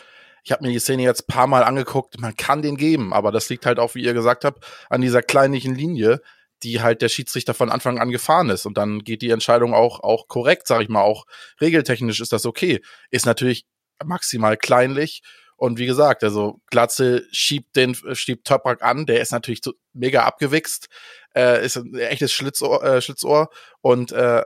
Ich 0.44 0.52
habe 0.52 0.64
mir 0.64 0.72
die 0.72 0.80
Szene 0.80 1.04
jetzt 1.04 1.28
paar 1.28 1.48
Mal 1.48 1.64
angeguckt. 1.64 2.20
Man 2.20 2.36
kann 2.36 2.62
den 2.62 2.78
geben, 2.78 3.14
aber 3.14 3.32
das 3.32 3.50
liegt 3.50 3.66
halt 3.66 3.80
auch, 3.80 3.96
wie 3.96 4.04
ihr 4.04 4.14
gesagt 4.14 4.46
habt, 4.46 4.66
an 4.90 5.02
dieser 5.02 5.22
kleinlichen 5.22 5.76
Linie 5.76 6.22
die 6.64 6.82
halt 6.82 7.02
der 7.02 7.10
Schiedsrichter 7.10 7.54
von 7.54 7.70
Anfang 7.70 8.00
an 8.00 8.10
gefahren 8.10 8.50
ist. 8.50 8.66
Und 8.66 8.78
dann 8.78 9.00
geht 9.00 9.22
die 9.22 9.30
Entscheidung 9.30 9.74
auch, 9.74 10.00
auch 10.00 10.28
korrekt, 10.28 10.68
sag 10.68 10.82
ich 10.82 10.90
mal, 10.90 11.02
auch 11.02 11.26
regeltechnisch 11.62 12.20
ist 12.22 12.34
das 12.34 12.46
okay. 12.46 12.82
Ist 13.12 13.26
natürlich 13.26 13.66
maximal 14.04 14.58
kleinlich. 14.58 15.22
Und 15.56 15.78
wie 15.78 15.86
gesagt, 15.86 16.24
also 16.24 16.60
Glatze 16.70 17.28
schiebt 17.32 17.76
den, 17.76 17.96
schiebt 18.14 18.48
Toprak 18.48 18.82
an, 18.82 19.06
der 19.06 19.22
ist 19.22 19.32
natürlich 19.32 19.62
mega 19.94 20.24
abgewichst, 20.24 20.88
äh, 21.36 21.64
ist 21.64 21.78
ein 21.78 21.96
echtes 21.96 22.34
Schlitzohr, 22.34 22.84
äh, 22.84 23.02
Schlitzohr 23.02 23.50
und 23.82 24.12
äh, 24.12 24.44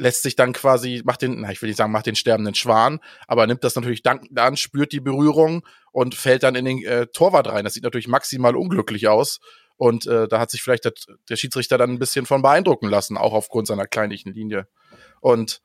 lässt 0.00 0.22
sich 0.22 0.34
dann 0.34 0.52
quasi, 0.52 1.02
macht 1.04 1.22
den, 1.22 1.40
na, 1.40 1.52
ich 1.52 1.60
will 1.62 1.68
nicht 1.68 1.76
sagen, 1.76 1.92
macht 1.92 2.06
den 2.06 2.16
sterbenden 2.16 2.54
Schwan, 2.54 3.00
aber 3.28 3.46
nimmt 3.46 3.62
das 3.62 3.76
natürlich 3.76 4.02
dankend 4.02 4.38
an, 4.38 4.56
spürt 4.56 4.92
die 4.92 5.00
Berührung 5.00 5.66
und 5.92 6.14
fällt 6.14 6.42
dann 6.42 6.54
in 6.54 6.64
den 6.64 6.84
äh, 6.84 7.06
Torwart 7.06 7.48
rein. 7.48 7.64
Das 7.64 7.74
sieht 7.74 7.84
natürlich 7.84 8.08
maximal 8.08 8.56
unglücklich 8.56 9.08
aus. 9.08 9.40
Und 9.76 10.06
äh, 10.06 10.28
da 10.28 10.40
hat 10.40 10.50
sich 10.50 10.62
vielleicht 10.62 10.84
der, 10.84 10.92
der 11.28 11.36
Schiedsrichter 11.36 11.78
dann 11.78 11.90
ein 11.90 11.98
bisschen 11.98 12.26
von 12.26 12.42
beeindrucken 12.42 12.88
lassen, 12.88 13.16
auch 13.16 13.32
aufgrund 13.32 13.66
seiner 13.66 13.86
kleinlichen 13.86 14.32
Linie. 14.32 14.66
Und 15.20 15.62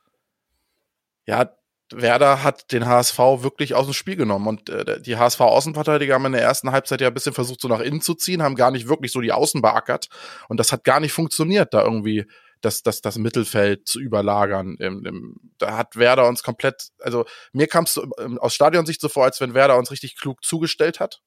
ja, 1.25 1.49
Werder 1.93 2.43
hat 2.43 2.71
den 2.71 2.85
HSV 2.85 3.17
wirklich 3.17 3.75
aus 3.75 3.85
dem 3.85 3.93
Spiel 3.93 4.15
genommen 4.15 4.47
und 4.47 4.69
äh, 4.69 4.99
die 5.01 5.17
HSV 5.17 5.39
Außenverteidiger 5.41 6.15
haben 6.15 6.25
in 6.25 6.31
der 6.31 6.41
ersten 6.41 6.71
Halbzeit 6.71 7.01
ja 7.01 7.09
ein 7.09 7.13
bisschen 7.13 7.33
versucht, 7.33 7.61
so 7.61 7.67
nach 7.67 7.79
innen 7.79 8.01
zu 8.01 8.15
ziehen, 8.15 8.41
haben 8.41 8.55
gar 8.55 8.71
nicht 8.71 8.87
wirklich 8.87 9.11
so 9.11 9.21
die 9.21 9.31
Außen 9.31 9.61
beackert 9.61 10.09
und 10.49 10.59
das 10.59 10.71
hat 10.71 10.83
gar 10.83 10.99
nicht 10.99 11.13
funktioniert, 11.13 11.73
da 11.73 11.83
irgendwie 11.83 12.25
das, 12.61 12.83
das, 12.83 13.01
das 13.01 13.17
Mittelfeld 13.17 13.87
zu 13.87 13.99
überlagern. 13.99 14.75
Im, 14.79 15.05
im, 15.05 15.51
da 15.57 15.77
hat 15.77 15.95
Werder 15.95 16.27
uns 16.27 16.43
komplett, 16.43 16.89
also 16.99 17.25
mir 17.53 17.67
kam 17.67 17.85
es 17.85 17.99
aus 18.39 18.53
Stadionsicht 18.53 19.01
so 19.01 19.09
vor, 19.09 19.25
als 19.25 19.41
wenn 19.41 19.53
Werder 19.53 19.77
uns 19.77 19.91
richtig 19.91 20.17
klug 20.17 20.43
zugestellt 20.43 20.99
hat 20.99 21.21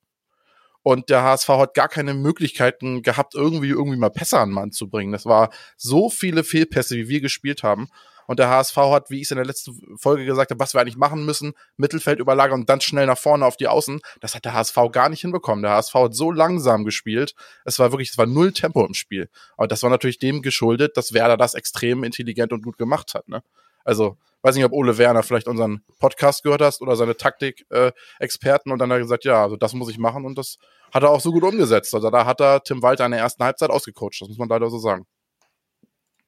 und 0.82 1.10
der 1.10 1.22
HSV 1.22 1.48
hat 1.48 1.74
gar 1.74 1.88
keine 1.88 2.14
Möglichkeiten 2.14 3.02
gehabt, 3.02 3.34
irgendwie 3.34 3.68
irgendwie 3.68 3.98
mal 3.98 4.10
Pässe 4.10 4.38
an 4.38 4.50
Mann 4.50 4.72
zu 4.72 4.88
bringen. 4.88 5.12
Das 5.12 5.26
war 5.26 5.50
so 5.76 6.08
viele 6.08 6.44
Fehlpässe, 6.44 6.96
wie 6.96 7.08
wir 7.08 7.20
gespielt 7.20 7.62
haben. 7.62 7.88
Und 8.28 8.38
der 8.38 8.50
HSV 8.50 8.76
hat, 8.76 9.08
wie 9.08 9.16
ich 9.16 9.22
es 9.22 9.30
in 9.30 9.38
der 9.38 9.46
letzten 9.46 9.96
Folge 9.96 10.26
gesagt 10.26 10.50
habe, 10.50 10.60
was 10.60 10.74
wir 10.74 10.82
eigentlich 10.82 10.98
machen 10.98 11.24
müssen, 11.24 11.54
Mittelfeld 11.78 12.18
überlagern 12.18 12.60
und 12.60 12.68
dann 12.68 12.82
schnell 12.82 13.06
nach 13.06 13.16
vorne 13.16 13.46
auf 13.46 13.56
die 13.56 13.68
Außen. 13.68 14.00
Das 14.20 14.34
hat 14.34 14.44
der 14.44 14.52
HSV 14.52 14.76
gar 14.92 15.08
nicht 15.08 15.22
hinbekommen. 15.22 15.62
Der 15.62 15.72
HSV 15.72 15.94
hat 15.94 16.14
so 16.14 16.30
langsam 16.30 16.84
gespielt. 16.84 17.34
Es 17.64 17.78
war 17.78 17.90
wirklich, 17.90 18.10
es 18.10 18.18
war 18.18 18.26
null 18.26 18.52
Tempo 18.52 18.84
im 18.84 18.92
Spiel. 18.92 19.30
Aber 19.56 19.66
das 19.66 19.82
war 19.82 19.88
natürlich 19.88 20.18
dem 20.18 20.42
geschuldet, 20.42 20.98
dass 20.98 21.14
Werder 21.14 21.38
das 21.38 21.54
extrem 21.54 22.04
intelligent 22.04 22.52
und 22.52 22.62
gut 22.62 22.76
gemacht 22.76 23.14
hat. 23.14 23.26
Ne? 23.28 23.42
Also 23.82 24.18
weiß 24.42 24.54
nicht, 24.56 24.64
ob 24.66 24.72
Ole 24.72 24.98
Werner 24.98 25.22
vielleicht 25.22 25.48
unseren 25.48 25.82
Podcast 25.98 26.42
gehört 26.42 26.60
hast 26.60 26.82
oder 26.82 26.96
seine 26.96 27.16
Taktik-Experten 27.16 28.68
äh, 28.68 28.72
und 28.74 28.78
dann 28.78 28.90
hat 28.90 28.98
er 28.98 29.00
gesagt, 29.00 29.24
ja, 29.24 29.42
also 29.42 29.56
das 29.56 29.72
muss 29.72 29.88
ich 29.88 29.96
machen 29.96 30.26
und 30.26 30.36
das 30.36 30.58
hat 30.92 31.02
er 31.02 31.08
auch 31.10 31.22
so 31.22 31.32
gut 31.32 31.44
umgesetzt. 31.44 31.94
Also 31.94 32.10
da 32.10 32.26
hat 32.26 32.42
er 32.42 32.62
Tim 32.62 32.82
Walter 32.82 33.06
in 33.06 33.12
der 33.12 33.20
ersten 33.20 33.42
Halbzeit 33.42 33.70
ausgecoacht, 33.70 34.20
das 34.20 34.28
muss 34.28 34.36
man 34.36 34.50
leider 34.50 34.68
so 34.68 34.78
sagen. 34.78 35.06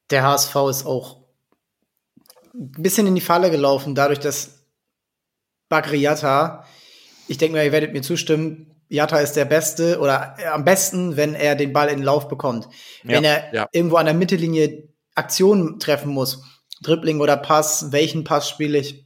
Der 0.09 0.23
HSV 0.23 0.55
ist 0.69 0.85
auch 0.87 1.20
ein 2.53 2.81
bisschen 2.81 3.07
in 3.07 3.15
die 3.15 3.21
Falle 3.21 3.51
gelaufen, 3.51 3.95
dadurch, 3.95 4.19
dass 4.19 4.65
Bakri 5.69 5.97
Yatta, 5.97 6.65
ich 7.27 7.37
denke 7.37 7.57
mal, 7.57 7.65
ihr 7.65 7.71
werdet 7.71 7.93
mir 7.93 8.01
zustimmen, 8.01 8.75
Yatta 8.89 9.19
ist 9.19 9.37
der 9.37 9.45
Beste 9.45 9.99
oder 9.99 10.35
am 10.53 10.65
besten, 10.65 11.15
wenn 11.15 11.33
er 11.33 11.55
den 11.55 11.71
Ball 11.71 11.87
in 11.87 11.97
den 11.97 12.03
Lauf 12.03 12.27
bekommt. 12.27 12.67
Ja, 13.03 13.15
wenn 13.15 13.23
er 13.23 13.53
ja. 13.53 13.69
irgendwo 13.71 13.95
an 13.95 14.05
der 14.05 14.15
Mittellinie 14.15 14.89
Aktionen 15.15 15.79
treffen 15.79 16.11
muss, 16.11 16.43
Dribbling 16.81 17.21
oder 17.21 17.37
Pass, 17.37 17.91
welchen 17.91 18.25
Pass 18.25 18.49
spiele 18.49 18.77
ich, 18.77 19.05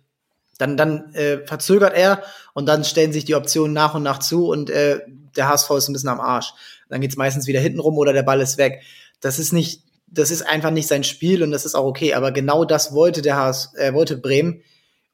dann, 0.57 0.75
dann 0.77 1.13
äh, 1.13 1.45
verzögert 1.45 1.93
er 1.93 2.23
und 2.53 2.65
dann 2.65 2.83
stellen 2.83 3.13
sich 3.13 3.25
die 3.25 3.35
Optionen 3.35 3.73
nach 3.73 3.93
und 3.93 4.03
nach 4.03 4.19
zu 4.19 4.47
und 4.47 4.69
äh, 4.69 5.01
der 5.35 5.49
HSV 5.49 5.69
ist 5.71 5.89
ein 5.89 5.93
bisschen 5.93 6.09
am 6.09 6.21
Arsch. 6.21 6.53
Dann 6.89 7.01
geht's 7.01 7.17
meistens 7.17 7.45
wieder 7.45 7.59
hinten 7.59 7.79
rum 7.79 7.97
oder 7.97 8.13
der 8.13 8.23
Ball 8.23 8.41
ist 8.41 8.57
weg. 8.57 8.81
Das 9.21 9.37
ist 9.37 9.53
nicht, 9.53 9.83
das 10.15 10.31
ist 10.31 10.41
einfach 10.41 10.71
nicht 10.71 10.87
sein 10.87 11.03
Spiel 11.03 11.43
und 11.43 11.51
das 11.51 11.65
ist 11.65 11.75
auch 11.75 11.85
okay. 11.85 12.13
Aber 12.13 12.31
genau 12.31 12.65
das 12.65 12.93
wollte 12.93 13.21
der 13.21 13.37
HSV, 13.37 13.73
äh, 13.75 13.93
wollte 13.93 14.17
Bremen 14.17 14.61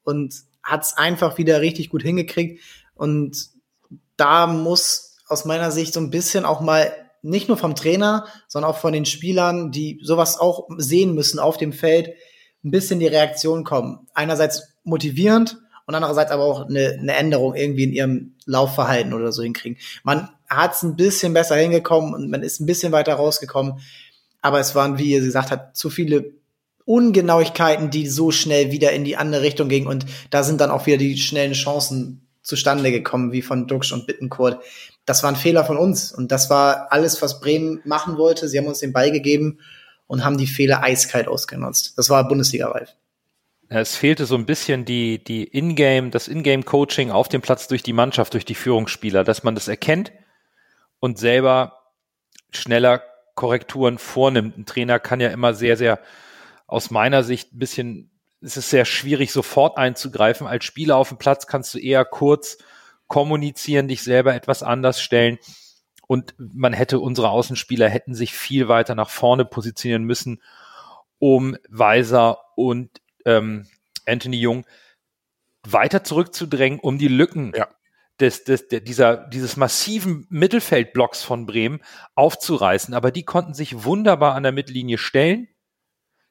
und 0.03 0.33
hat's 0.63 0.97
einfach 0.97 1.37
wieder 1.37 1.61
richtig 1.61 1.89
gut 1.89 2.03
hingekriegt. 2.03 2.61
Und 2.95 3.49
da 4.17 4.47
muss 4.47 5.17
aus 5.27 5.45
meiner 5.45 5.71
Sicht 5.71 5.93
so 5.93 5.99
ein 5.99 6.11
bisschen 6.11 6.45
auch 6.45 6.61
mal 6.61 6.91
nicht 7.21 7.47
nur 7.47 7.57
vom 7.57 7.75
Trainer, 7.75 8.25
sondern 8.47 8.71
auch 8.71 8.77
von 8.77 8.93
den 8.93 9.05
Spielern, 9.05 9.71
die 9.71 9.99
sowas 10.03 10.39
auch 10.39 10.67
sehen 10.77 11.13
müssen 11.13 11.39
auf 11.39 11.57
dem 11.57 11.73
Feld, 11.73 12.09
ein 12.63 12.71
bisschen 12.71 12.99
die 12.99 13.07
Reaktion 13.07 13.63
kommen. 13.63 14.07
Einerseits 14.13 14.63
motivierend 14.83 15.53
und 15.53 15.61
und 15.91 15.95
andererseits 15.95 16.31
aber 16.31 16.43
auch 16.43 16.69
eine, 16.69 16.97
eine 16.99 17.13
Änderung 17.13 17.53
irgendwie 17.53 17.83
in 17.83 17.91
ihrem 17.91 18.35
Laufverhalten 18.45 19.13
oder 19.13 19.31
so 19.33 19.43
hinkriegen. 19.43 19.77
Man 20.03 20.29
hat 20.49 20.73
es 20.73 20.83
ein 20.83 20.95
bisschen 20.95 21.33
besser 21.33 21.55
hingekommen 21.55 22.13
und 22.13 22.29
man 22.29 22.43
ist 22.43 22.61
ein 22.61 22.65
bisschen 22.65 22.93
weiter 22.93 23.15
rausgekommen, 23.15 23.79
aber 24.41 24.59
es 24.59 24.75
waren, 24.75 24.97
wie 24.97 25.11
ihr 25.11 25.21
gesagt 25.21 25.51
habt, 25.51 25.77
zu 25.77 25.89
viele 25.89 26.33
Ungenauigkeiten, 26.85 27.89
die 27.89 28.07
so 28.07 28.31
schnell 28.31 28.71
wieder 28.71 28.91
in 28.91 29.03
die 29.03 29.17
andere 29.17 29.43
Richtung 29.43 29.69
gingen 29.69 29.87
und 29.87 30.05
da 30.29 30.43
sind 30.43 30.59
dann 30.61 30.71
auch 30.71 30.85
wieder 30.85 30.97
die 30.97 31.17
schnellen 31.17 31.53
Chancen 31.53 32.27
zustande 32.41 32.91
gekommen, 32.91 33.31
wie 33.31 33.41
von 33.41 33.67
Duxch 33.67 33.93
und 33.93 34.07
Bittenkurt. 34.07 34.61
Das 35.05 35.23
war 35.23 35.29
ein 35.29 35.35
Fehler 35.35 35.63
von 35.63 35.77
uns 35.77 36.11
und 36.11 36.31
das 36.31 36.49
war 36.49 36.91
alles, 36.91 37.21
was 37.21 37.39
Bremen 37.39 37.81
machen 37.85 38.17
wollte. 38.17 38.47
Sie 38.47 38.57
haben 38.57 38.67
uns 38.67 38.79
den 38.79 38.93
Ball 38.93 39.11
gegeben 39.11 39.59
und 40.07 40.25
haben 40.25 40.37
die 40.37 40.47
Fehler 40.47 40.83
eiskalt 40.83 41.27
ausgenutzt. 41.27 41.97
Das 41.97 42.09
war 42.09 42.27
Bundesliga-reif. 42.27 42.95
Es 43.69 43.95
fehlte 43.95 44.25
so 44.25 44.35
ein 44.35 44.45
bisschen 44.45 44.83
die, 44.83 45.23
die 45.23 45.45
Ingame, 45.45 46.09
das 46.09 46.27
Ingame-Coaching 46.27 47.09
auf 47.09 47.29
dem 47.29 47.41
Platz 47.41 47.69
durch 47.69 47.83
die 47.83 47.93
Mannschaft, 47.93 48.33
durch 48.33 48.43
die 48.43 48.55
Führungsspieler, 48.55 49.23
dass 49.23 49.43
man 49.43 49.55
das 49.55 49.69
erkennt 49.69 50.11
und 50.99 51.17
selber 51.17 51.77
schneller 52.51 53.01
Korrekturen 53.41 53.97
vornimmt. 53.97 54.55
Ein 54.55 54.67
Trainer 54.67 54.99
kann 54.99 55.19
ja 55.19 55.29
immer 55.29 55.55
sehr, 55.55 55.75
sehr 55.75 55.99
aus 56.67 56.91
meiner 56.91 57.23
Sicht 57.23 57.51
ein 57.53 57.57
bisschen, 57.57 58.11
es 58.39 58.55
ist 58.55 58.69
sehr 58.69 58.85
schwierig, 58.85 59.31
sofort 59.31 59.79
einzugreifen. 59.79 60.45
Als 60.45 60.63
Spieler 60.63 60.95
auf 60.95 61.09
dem 61.09 61.17
Platz 61.17 61.47
kannst 61.47 61.73
du 61.73 61.79
eher 61.79 62.05
kurz 62.05 62.59
kommunizieren, 63.07 63.87
dich 63.87 64.03
selber 64.03 64.35
etwas 64.35 64.61
anders 64.61 65.01
stellen. 65.01 65.39
Und 66.05 66.35
man 66.37 66.71
hätte, 66.71 66.99
unsere 66.99 67.31
Außenspieler 67.31 67.89
hätten 67.89 68.13
sich 68.13 68.33
viel 68.33 68.67
weiter 68.67 68.93
nach 68.93 69.09
vorne 69.09 69.43
positionieren 69.43 70.03
müssen, 70.03 70.39
um 71.17 71.57
Weiser 71.67 72.37
und 72.55 73.01
ähm, 73.25 73.67
Anthony 74.05 74.39
Jung 74.39 74.67
weiter 75.63 76.03
zurückzudrängen, 76.03 76.79
um 76.79 76.99
die 76.99 77.07
Lücken 77.07 77.53
Ja. 77.55 77.69
Des, 78.21 78.43
des, 78.43 78.67
der, 78.67 78.79
dieser, 78.79 79.17
dieses 79.17 79.57
massiven 79.57 80.27
Mittelfeldblocks 80.29 81.23
von 81.23 81.45
Bremen 81.45 81.81
aufzureißen. 82.15 82.93
Aber 82.93 83.11
die 83.11 83.23
konnten 83.23 83.53
sich 83.53 83.83
wunderbar 83.83 84.35
an 84.35 84.43
der 84.43 84.51
Mittellinie 84.51 84.97
stellen. 84.97 85.47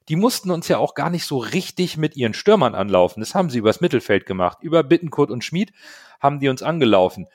Die 0.09 0.17
mussten 0.17 0.51
uns 0.51 0.69
ja 0.69 0.79
auch 0.79 0.95
gar 0.95 1.11
nicht 1.11 1.27
so 1.27 1.39
richtig 1.39 1.97
mit 1.97 2.17
ihren 2.17 2.35
Stürmern 2.35 2.75
anlaufen. 2.75 3.21
Das 3.21 3.35
haben 3.35 3.51
sie 3.51 3.59
übers 3.59 3.81
Mittelfeld 3.81 4.27
gemacht. 4.27 4.59
Über 4.63 4.83
Bittenkurt 4.83 5.31
und 5.31 5.45
Schmid 5.45 5.73
haben 6.21 6.41
die 6.41 6.49
uns 6.49 6.63
angelaufen. 6.63 7.27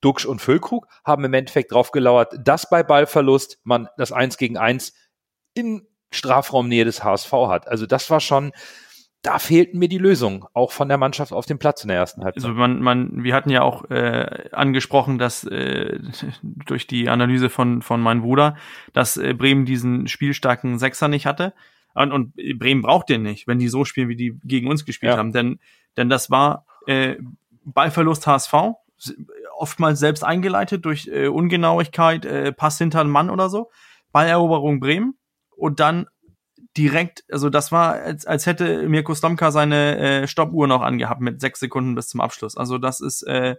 Duxch 0.00 0.26
und 0.26 0.40
Füllkrug 0.40 0.86
haben 1.04 1.24
im 1.24 1.34
Endeffekt 1.34 1.72
drauf 1.72 1.90
gelauert, 1.90 2.34
dass 2.42 2.68
bei 2.68 2.82
Ballverlust 2.82 3.58
man 3.64 3.88
das 3.96 4.12
Eins 4.12 4.36
gegen 4.36 4.56
Eins 4.56 4.94
in 5.54 5.86
Strafraumnähe 6.10 6.84
des 6.84 7.02
HSV 7.02 7.32
hat. 7.32 7.68
Also 7.68 7.86
das 7.86 8.10
war 8.10 8.20
schon, 8.20 8.52
da 9.24 9.38
fehlten 9.38 9.78
mir 9.78 9.88
die 9.88 9.98
Lösungen, 9.98 10.44
auch 10.52 10.70
von 10.70 10.88
der 10.88 10.98
Mannschaft 10.98 11.32
auf 11.32 11.46
dem 11.46 11.58
Platz 11.58 11.82
in 11.82 11.88
der 11.88 11.96
ersten 11.96 12.22
Halbzeit. 12.22 12.44
Also 12.44 12.54
man, 12.54 12.80
man, 12.80 13.24
wir 13.24 13.34
hatten 13.34 13.48
ja 13.48 13.62
auch 13.62 13.90
äh, 13.90 14.50
angesprochen, 14.52 15.18
dass 15.18 15.44
äh, 15.44 15.98
durch 16.42 16.86
die 16.86 17.08
Analyse 17.08 17.48
von 17.48 17.80
von 17.80 18.00
meinem 18.02 18.20
Bruder, 18.20 18.56
dass 18.92 19.16
äh, 19.16 19.32
Bremen 19.32 19.64
diesen 19.64 20.08
spielstarken 20.08 20.78
Sechser 20.78 21.08
nicht 21.08 21.24
hatte 21.24 21.54
und, 21.94 22.12
und 22.12 22.34
Bremen 22.58 22.82
braucht 22.82 23.08
den 23.08 23.22
nicht, 23.22 23.46
wenn 23.48 23.58
die 23.58 23.68
so 23.68 23.86
spielen, 23.86 24.08
wie 24.10 24.16
die 24.16 24.38
gegen 24.44 24.68
uns 24.68 24.84
gespielt 24.84 25.12
Ja. 25.12 25.18
haben, 25.18 25.32
denn 25.32 25.58
denn 25.96 26.10
das 26.10 26.30
war 26.30 26.66
äh, 26.86 27.16
Ballverlust 27.64 28.26
HSV, 28.26 28.52
oftmals 29.56 30.00
selbst 30.00 30.22
eingeleitet 30.22 30.84
durch 30.84 31.08
äh, 31.08 31.28
Ungenauigkeit, 31.28 32.26
äh, 32.26 32.52
Pass 32.52 32.76
hinter 32.76 33.00
einen 33.00 33.10
Mann 33.10 33.30
oder 33.30 33.48
so, 33.48 33.70
Balleroberung 34.12 34.80
Bremen 34.80 35.16
und 35.56 35.80
dann 35.80 36.06
direkt, 36.76 37.24
also 37.30 37.50
das 37.50 37.72
war, 37.72 37.94
als, 37.94 38.26
als 38.26 38.46
hätte 38.46 38.88
Mirko 38.88 39.14
Slomka 39.14 39.50
seine 39.50 39.98
äh, 39.98 40.26
Stoppuhr 40.26 40.66
noch 40.66 40.82
angehabt 40.82 41.20
mit 41.20 41.40
sechs 41.40 41.60
Sekunden 41.60 41.94
bis 41.94 42.08
zum 42.08 42.20
Abschluss. 42.20 42.56
Also 42.56 42.78
das 42.78 43.00
ist, 43.00 43.22
äh, 43.22 43.56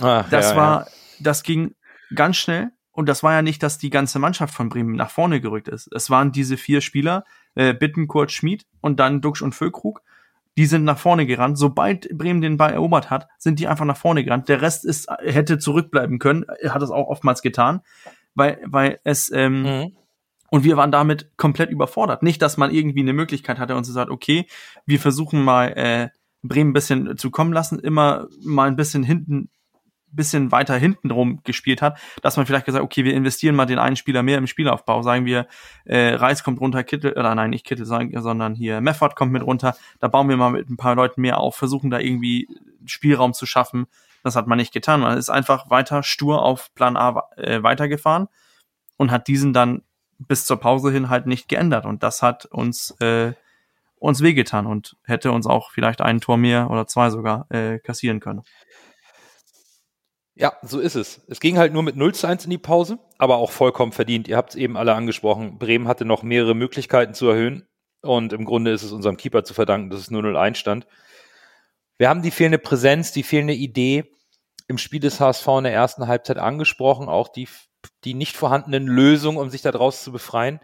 Ach, 0.00 0.28
das 0.30 0.50
ja, 0.50 0.56
war, 0.56 0.80
ja. 0.80 0.86
das 1.20 1.42
ging 1.42 1.74
ganz 2.14 2.36
schnell. 2.36 2.70
Und 2.92 3.08
das 3.08 3.24
war 3.24 3.32
ja 3.32 3.42
nicht, 3.42 3.60
dass 3.64 3.78
die 3.78 3.90
ganze 3.90 4.20
Mannschaft 4.20 4.54
von 4.54 4.68
Bremen 4.68 4.94
nach 4.94 5.10
vorne 5.10 5.40
gerückt 5.40 5.66
ist. 5.66 5.88
Es 5.92 6.10
waren 6.10 6.30
diese 6.30 6.56
vier 6.56 6.80
Spieler, 6.80 7.24
äh, 7.56 7.74
Bittenkurt, 7.74 8.30
Schmid 8.30 8.66
und 8.80 9.00
dann 9.00 9.20
Duxch 9.20 9.42
und 9.42 9.52
Füllkrug. 9.52 10.00
Die 10.56 10.66
sind 10.66 10.84
nach 10.84 10.98
vorne 10.98 11.26
gerannt. 11.26 11.58
Sobald 11.58 12.08
Bremen 12.16 12.40
den 12.40 12.56
Ball 12.56 12.72
erobert 12.72 13.10
hat, 13.10 13.26
sind 13.36 13.58
die 13.58 13.66
einfach 13.66 13.84
nach 13.84 13.96
vorne 13.96 14.22
gerannt. 14.22 14.48
Der 14.48 14.62
Rest 14.62 14.84
ist, 14.84 15.08
hätte 15.24 15.58
zurückbleiben 15.58 16.20
können. 16.20 16.44
Er 16.60 16.72
hat 16.72 16.82
es 16.82 16.90
auch 16.90 17.08
oftmals 17.08 17.42
getan, 17.42 17.80
weil, 18.36 18.60
weil 18.64 19.00
es, 19.02 19.28
ähm, 19.32 19.62
Mhm. 19.62 19.96
Und 20.54 20.62
wir 20.62 20.76
waren 20.76 20.92
damit 20.92 21.36
komplett 21.36 21.70
überfordert. 21.70 22.22
Nicht, 22.22 22.40
dass 22.40 22.56
man 22.56 22.70
irgendwie 22.70 23.00
eine 23.00 23.12
Möglichkeit 23.12 23.58
hatte 23.58 23.74
und 23.74 23.82
so 23.82 23.92
sagt, 23.92 24.08
okay, 24.08 24.46
wir 24.86 25.00
versuchen 25.00 25.42
mal 25.42 25.70
äh, 25.70 26.10
Bremen 26.44 26.70
ein 26.70 26.72
bisschen 26.72 27.16
zu 27.16 27.32
kommen 27.32 27.52
lassen, 27.52 27.80
immer 27.80 28.28
mal 28.44 28.68
ein 28.68 28.76
bisschen 28.76 29.02
hinten, 29.02 29.50
bisschen 30.12 30.52
weiter 30.52 30.76
hinten 30.76 31.10
rum 31.10 31.40
gespielt 31.42 31.82
hat, 31.82 31.98
dass 32.22 32.36
man 32.36 32.46
vielleicht 32.46 32.66
gesagt, 32.66 32.84
okay, 32.84 33.04
wir 33.04 33.14
investieren 33.14 33.56
mal 33.56 33.66
den 33.66 33.80
einen 33.80 33.96
Spieler 33.96 34.22
mehr 34.22 34.38
im 34.38 34.46
Spielaufbau. 34.46 35.02
Sagen 35.02 35.26
wir, 35.26 35.48
äh, 35.86 36.14
Reis 36.14 36.44
kommt 36.44 36.60
runter, 36.60 36.84
Kittel, 36.84 37.14
oder 37.14 37.34
nein, 37.34 37.50
nicht 37.50 37.66
Kittel, 37.66 37.84
sondern 37.84 38.54
hier 38.54 38.80
Meffert 38.80 39.16
kommt 39.16 39.32
mit 39.32 39.42
runter. 39.42 39.74
Da 39.98 40.06
bauen 40.06 40.28
wir 40.28 40.36
mal 40.36 40.52
mit 40.52 40.70
ein 40.70 40.76
paar 40.76 40.94
Leuten 40.94 41.20
mehr 41.20 41.38
auf, 41.38 41.56
versuchen 41.56 41.90
da 41.90 41.98
irgendwie 41.98 42.46
Spielraum 42.84 43.32
zu 43.32 43.44
schaffen. 43.44 43.86
Das 44.22 44.36
hat 44.36 44.46
man 44.46 44.58
nicht 44.58 44.72
getan. 44.72 45.00
Man 45.00 45.18
ist 45.18 45.30
einfach 45.30 45.68
weiter 45.68 46.04
stur 46.04 46.42
auf 46.42 46.72
Plan 46.76 46.96
A 46.96 47.24
äh, 47.38 47.64
weitergefahren 47.64 48.28
und 48.96 49.10
hat 49.10 49.26
diesen 49.26 49.52
dann 49.52 49.82
bis 50.18 50.46
zur 50.46 50.58
Pause 50.58 50.90
hin 50.90 51.08
halt 51.08 51.26
nicht 51.26 51.48
geändert. 51.48 51.86
Und 51.86 52.02
das 52.02 52.22
hat 52.22 52.46
uns, 52.46 52.90
äh, 53.00 53.32
uns 53.96 54.22
wehgetan 54.22 54.66
und 54.66 54.96
hätte 55.04 55.32
uns 55.32 55.46
auch 55.46 55.70
vielleicht 55.70 56.00
ein 56.00 56.20
Tor 56.20 56.36
mehr 56.36 56.70
oder 56.70 56.86
zwei 56.86 57.10
sogar 57.10 57.46
äh, 57.50 57.78
kassieren 57.78 58.20
können. 58.20 58.42
Ja, 60.36 60.54
so 60.62 60.80
ist 60.80 60.96
es. 60.96 61.20
Es 61.28 61.38
ging 61.38 61.58
halt 61.58 61.72
nur 61.72 61.84
mit 61.84 61.94
0 61.94 62.12
zu 62.12 62.26
1 62.26 62.44
in 62.44 62.50
die 62.50 62.58
Pause, 62.58 62.98
aber 63.18 63.36
auch 63.36 63.52
vollkommen 63.52 63.92
verdient. 63.92 64.26
Ihr 64.26 64.36
habt 64.36 64.50
es 64.50 64.56
eben 64.56 64.76
alle 64.76 64.94
angesprochen. 64.94 65.58
Bremen 65.58 65.86
hatte 65.86 66.04
noch 66.04 66.24
mehrere 66.24 66.54
Möglichkeiten 66.54 67.14
zu 67.14 67.28
erhöhen. 67.28 67.68
Und 68.00 68.32
im 68.32 68.44
Grunde 68.44 68.72
ist 68.72 68.82
es 68.82 68.92
unserem 68.92 69.16
Keeper 69.16 69.44
zu 69.44 69.54
verdanken, 69.54 69.90
dass 69.90 70.00
es 70.00 70.10
nur 70.10 70.22
0-1 70.22 70.56
stand. 70.56 70.86
Wir 71.98 72.08
haben 72.08 72.22
die 72.22 72.32
fehlende 72.32 72.58
Präsenz, 72.58 73.12
die 73.12 73.22
fehlende 73.22 73.54
Idee 73.54 74.04
im 74.66 74.78
Spiel 74.78 75.00
des 75.00 75.20
HSV 75.20 75.46
in 75.58 75.64
der 75.64 75.72
ersten 75.72 76.06
Halbzeit 76.08 76.38
angesprochen, 76.38 77.08
auch 77.08 77.28
die, 77.28 77.48
die 78.04 78.14
nicht 78.14 78.36
vorhandenen 78.36 78.86
Lösungen, 78.86 79.38
um 79.38 79.50
sich 79.50 79.62
daraus 79.62 80.02
zu 80.02 80.12
befreien. 80.12 80.60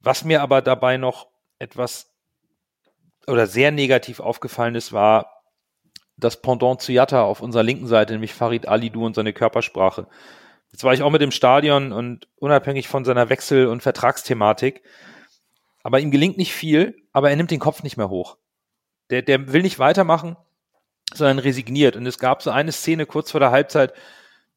Was 0.00 0.24
mir 0.24 0.42
aber 0.42 0.62
dabei 0.62 0.96
noch 0.96 1.28
etwas 1.58 2.10
oder 3.26 3.46
sehr 3.46 3.70
negativ 3.70 4.20
aufgefallen 4.20 4.74
ist, 4.74 4.92
war 4.92 5.42
das 6.16 6.40
Pendant 6.40 6.80
zu 6.80 6.92
Jatta 6.92 7.22
auf 7.22 7.40
unserer 7.40 7.62
linken 7.62 7.86
Seite, 7.86 8.12
nämlich 8.12 8.34
Farid 8.34 8.68
Alidou 8.68 9.04
und 9.06 9.14
seine 9.14 9.32
Körpersprache. 9.32 10.06
Jetzt 10.72 10.84
war 10.84 10.94
ich 10.94 11.02
auch 11.02 11.10
mit 11.10 11.22
im 11.22 11.30
Stadion 11.30 11.92
und 11.92 12.28
unabhängig 12.36 12.88
von 12.88 13.04
seiner 13.04 13.28
Wechsel- 13.28 13.66
und 13.66 13.82
Vertragsthematik, 13.82 14.82
aber 15.82 16.00
ihm 16.00 16.10
gelingt 16.10 16.38
nicht 16.38 16.52
viel, 16.52 17.02
aber 17.12 17.30
er 17.30 17.36
nimmt 17.36 17.50
den 17.50 17.60
Kopf 17.60 17.82
nicht 17.82 17.96
mehr 17.96 18.10
hoch. 18.10 18.36
Der, 19.10 19.22
der 19.22 19.52
will 19.52 19.62
nicht 19.62 19.78
weitermachen, 19.78 20.36
sondern 21.12 21.40
resigniert. 21.40 21.96
Und 21.96 22.06
es 22.06 22.18
gab 22.18 22.42
so 22.42 22.50
eine 22.50 22.72
Szene 22.72 23.06
kurz 23.06 23.30
vor 23.30 23.40
der 23.40 23.50
Halbzeit, 23.50 23.92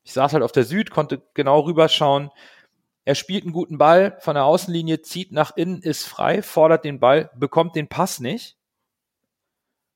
ich 0.03 0.13
saß 0.13 0.33
halt 0.33 0.43
auf 0.43 0.51
der 0.51 0.63
Süd, 0.63 0.91
konnte 0.91 1.21
genau 1.33 1.61
rüberschauen. 1.61 2.29
Er 3.05 3.15
spielt 3.15 3.43
einen 3.43 3.53
guten 3.53 3.77
Ball 3.77 4.17
von 4.19 4.35
der 4.35 4.45
Außenlinie, 4.45 5.01
zieht 5.01 5.31
nach 5.31 5.55
innen, 5.55 5.81
ist 5.81 6.05
frei, 6.05 6.41
fordert 6.41 6.85
den 6.85 6.99
Ball, 6.99 7.29
bekommt 7.35 7.75
den 7.75 7.87
Pass 7.87 8.19
nicht. 8.19 8.57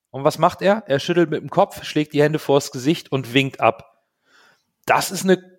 Und 0.09 0.23
was 0.23 0.39
macht 0.39 0.61
er? 0.61 0.83
Er 0.87 0.99
schüttelt 0.99 1.29
mit 1.29 1.41
dem 1.41 1.49
Kopf, 1.49 1.83
schlägt 1.83 2.13
die 2.13 2.21
Hände 2.21 2.39
vors 2.39 2.71
Gesicht 2.71 3.11
und 3.11 3.33
winkt 3.33 3.59
ab. 3.59 4.03
Das 4.85 5.11
ist 5.11 5.23
eine 5.23 5.57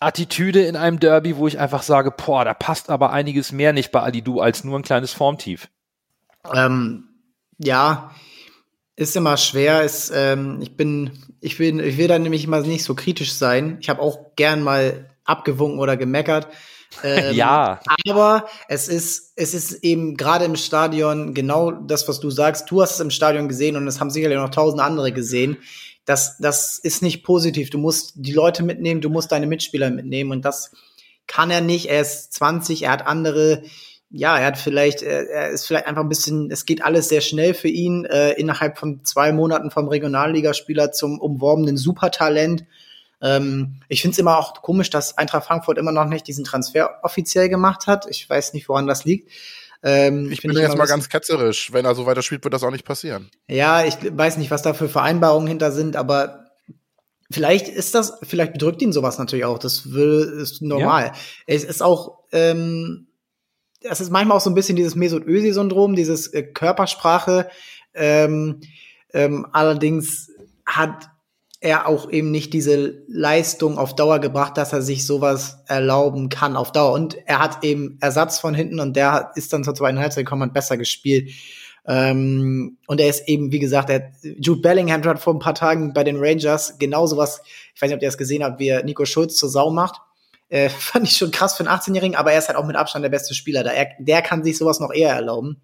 Attitüde 0.00 0.64
in 0.64 0.76
einem 0.76 0.98
Derby, 0.98 1.36
wo 1.36 1.46
ich 1.46 1.58
einfach 1.58 1.82
sage, 1.82 2.10
boah, 2.10 2.44
da 2.44 2.54
passt 2.54 2.90
aber 2.90 3.12
einiges 3.12 3.52
mehr 3.52 3.72
nicht 3.72 3.92
bei 3.92 4.00
Alidu 4.00 4.40
als 4.40 4.64
nur 4.64 4.78
ein 4.78 4.82
kleines 4.82 5.12
Formtief. 5.12 5.68
Ähm, 6.52 7.08
ja, 7.58 8.10
ist 8.96 9.14
immer 9.14 9.36
schwer. 9.36 9.82
Ist, 9.82 10.10
ähm, 10.14 10.58
ich 10.60 10.76
bin, 10.76 11.10
ich 11.40 11.58
will, 11.58 11.80
ich 11.80 11.98
will 11.98 12.08
da 12.08 12.18
nämlich 12.18 12.44
immer 12.44 12.60
nicht 12.60 12.84
so 12.84 12.94
kritisch 12.94 13.34
sein. 13.34 13.76
Ich 13.80 13.88
habe 13.88 14.02
auch 14.02 14.34
gern 14.36 14.62
mal 14.62 15.10
abgewunken 15.24 15.78
oder 15.78 15.96
gemeckert. 15.96 16.48
Ähm, 17.02 17.34
Ja. 17.34 17.80
Aber 18.08 18.46
es 18.68 18.88
ist, 18.88 19.32
es 19.36 19.52
ist 19.52 19.84
eben 19.84 20.16
gerade 20.16 20.46
im 20.46 20.56
Stadion 20.56 21.34
genau 21.34 21.72
das, 21.72 22.08
was 22.08 22.20
du 22.20 22.30
sagst. 22.30 22.70
Du 22.70 22.80
hast 22.80 22.94
es 22.94 23.00
im 23.00 23.10
Stadion 23.10 23.48
gesehen 23.48 23.76
und 23.76 23.86
es 23.86 24.00
haben 24.00 24.08
sicherlich 24.08 24.38
noch 24.38 24.50
tausend 24.50 24.80
andere 24.80 25.12
gesehen. 25.12 25.58
Das, 26.06 26.38
das 26.38 26.78
ist 26.78 27.02
nicht 27.02 27.22
positiv. 27.22 27.68
Du 27.68 27.76
musst 27.78 28.12
die 28.14 28.32
Leute 28.32 28.62
mitnehmen, 28.62 29.02
du 29.02 29.10
musst 29.10 29.32
deine 29.32 29.46
Mitspieler 29.46 29.90
mitnehmen 29.90 30.30
und 30.30 30.44
das 30.44 30.70
kann 31.26 31.50
er 31.50 31.60
nicht. 31.60 31.90
Er 31.90 32.00
ist 32.00 32.32
20, 32.32 32.84
er 32.84 32.92
hat 32.92 33.06
andere, 33.06 33.62
ja, 34.10 34.38
er 34.38 34.46
hat 34.46 34.58
vielleicht, 34.58 35.02
er, 35.02 35.50
ist 35.50 35.66
vielleicht 35.66 35.86
einfach 35.86 36.02
ein 36.02 36.08
bisschen, 36.08 36.50
es 36.50 36.64
geht 36.64 36.84
alles 36.84 37.08
sehr 37.08 37.20
schnell 37.20 37.54
für 37.54 37.68
ihn, 37.68 38.04
äh, 38.04 38.32
innerhalb 38.32 38.78
von 38.78 39.04
zwei 39.04 39.32
Monaten 39.32 39.70
vom 39.70 39.88
Regionalligaspieler 39.88 40.92
zum 40.92 41.18
umworbenen 41.18 41.76
Supertalent. 41.76 42.64
Ähm, 43.20 43.80
ich 43.88 44.02
finde 44.02 44.12
es 44.12 44.18
immer 44.18 44.38
auch 44.38 44.62
komisch, 44.62 44.90
dass 44.90 45.18
Eintracht 45.18 45.46
Frankfurt 45.46 45.78
immer 45.78 45.92
noch 45.92 46.04
nicht 46.04 46.26
diesen 46.26 46.44
Transfer 46.44 47.00
offiziell 47.02 47.48
gemacht 47.48 47.86
hat. 47.86 48.06
Ich 48.08 48.28
weiß 48.28 48.52
nicht, 48.52 48.68
woran 48.68 48.86
das 48.86 49.04
liegt. 49.04 49.30
Ähm, 49.82 50.30
Ich 50.30 50.42
bin 50.42 50.52
jetzt 50.52 50.76
mal 50.76 50.86
ganz 50.86 51.08
ketzerisch. 51.08 51.72
Wenn 51.72 51.84
er 51.84 51.94
so 51.94 52.06
weiter 52.06 52.22
spielt, 52.22 52.44
wird 52.44 52.54
das 52.54 52.62
auch 52.62 52.70
nicht 52.70 52.84
passieren. 52.84 53.30
Ja, 53.48 53.84
ich 53.84 53.96
weiß 54.00 54.36
nicht, 54.36 54.50
was 54.50 54.62
da 54.62 54.74
für 54.74 54.88
Vereinbarungen 54.88 55.48
hinter 55.48 55.72
sind, 55.72 55.96
aber 55.96 56.46
vielleicht 57.30 57.68
ist 57.68 57.94
das, 57.94 58.18
vielleicht 58.22 58.52
bedrückt 58.52 58.82
ihn 58.82 58.92
sowas 58.92 59.18
natürlich 59.18 59.44
auch. 59.44 59.58
Das 59.58 59.92
will, 59.92 60.38
ist 60.40 60.62
normal. 60.62 61.12
Es 61.46 61.64
ist 61.64 61.82
auch, 61.82 62.18
ähm, 62.32 63.08
es 63.90 64.00
ist 64.00 64.10
manchmal 64.10 64.36
auch 64.36 64.42
so 64.42 64.50
ein 64.50 64.54
bisschen 64.54 64.76
dieses 64.76 64.94
Mesut 64.94 65.26
Özil-Syndrom, 65.26 65.94
dieses 65.94 66.28
äh, 66.32 66.42
Körpersprache. 66.42 67.48
Ähm, 67.94 68.60
ähm, 69.12 69.46
allerdings 69.52 70.30
hat 70.64 71.08
er 71.60 71.88
auch 71.88 72.10
eben 72.10 72.30
nicht 72.30 72.52
diese 72.52 73.02
Leistung 73.08 73.78
auf 73.78 73.96
Dauer 73.96 74.18
gebracht, 74.18 74.56
dass 74.56 74.72
er 74.72 74.82
sich 74.82 75.06
sowas 75.06 75.64
erlauben 75.66 76.28
kann 76.28 76.56
auf 76.56 76.70
Dauer. 76.70 76.92
Und 76.92 77.16
er 77.26 77.38
hat 77.38 77.64
eben 77.64 77.98
Ersatz 78.00 78.38
von 78.38 78.54
hinten 78.54 78.78
und 78.78 78.94
der 78.94 79.12
hat- 79.12 79.36
ist 79.36 79.52
dann 79.52 79.64
zur 79.64 79.74
zweiten 79.74 79.98
Halbzeit 79.98 80.24
gekommen 80.26 80.42
und 80.42 80.54
besser 80.54 80.76
gespielt. 80.76 81.30
Ähm, 81.88 82.78
und 82.88 83.00
er 83.00 83.08
ist 83.08 83.28
eben, 83.28 83.52
wie 83.52 83.58
gesagt, 83.58 83.90
er, 83.90 84.12
Jude 84.22 84.60
Bellingham 84.60 85.02
hat 85.04 85.20
vor 85.20 85.34
ein 85.34 85.38
paar 85.38 85.54
Tagen 85.54 85.92
bei 85.94 86.04
den 86.04 86.16
Rangers 86.18 86.78
genauso 86.78 87.16
was, 87.16 87.40
ich 87.74 87.80
weiß 87.80 87.88
nicht, 87.88 87.96
ob 87.96 88.02
ihr 88.02 88.08
das 88.08 88.18
gesehen 88.18 88.42
habt, 88.44 88.58
wie 88.58 88.68
er 88.68 88.84
Nico 88.84 89.04
Schulz 89.04 89.36
zur 89.36 89.48
Sau 89.48 89.70
macht. 89.70 90.00
Äh, 90.48 90.68
fand 90.70 91.06
ich 91.06 91.16
schon 91.16 91.30
krass 91.30 91.56
für 91.56 91.66
einen 91.66 91.78
18-Jährigen, 91.78 92.16
aber 92.16 92.32
er 92.32 92.38
ist 92.38 92.48
halt 92.48 92.58
auch 92.58 92.66
mit 92.66 92.76
Abstand 92.76 93.02
der 93.02 93.10
beste 93.10 93.34
Spieler 93.34 93.64
da. 93.64 93.70
Er, 93.70 93.88
der 93.98 94.22
kann 94.22 94.44
sich 94.44 94.58
sowas 94.58 94.80
noch 94.80 94.92
eher 94.92 95.12
erlauben. 95.12 95.60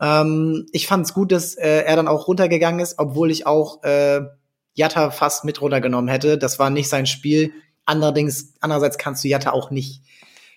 Ähm, 0.00 0.66
ich 0.72 0.86
fand 0.86 1.06
es 1.06 1.14
gut, 1.14 1.32
dass 1.32 1.54
äh, 1.54 1.82
er 1.84 1.96
dann 1.96 2.08
auch 2.08 2.26
runtergegangen 2.26 2.80
ist, 2.80 2.98
obwohl 2.98 3.30
ich 3.30 3.46
auch 3.46 3.82
äh, 3.84 4.20
Jatta 4.74 5.10
fast 5.10 5.44
mit 5.44 5.60
runtergenommen 5.60 6.08
hätte. 6.08 6.38
Das 6.38 6.58
war 6.58 6.70
nicht 6.70 6.88
sein 6.88 7.06
Spiel. 7.06 7.52
Allerdings, 7.84 8.54
andererseits 8.60 8.98
kannst 8.98 9.22
du 9.22 9.28
Jatta 9.28 9.50
auch 9.50 9.70
nicht, 9.70 10.02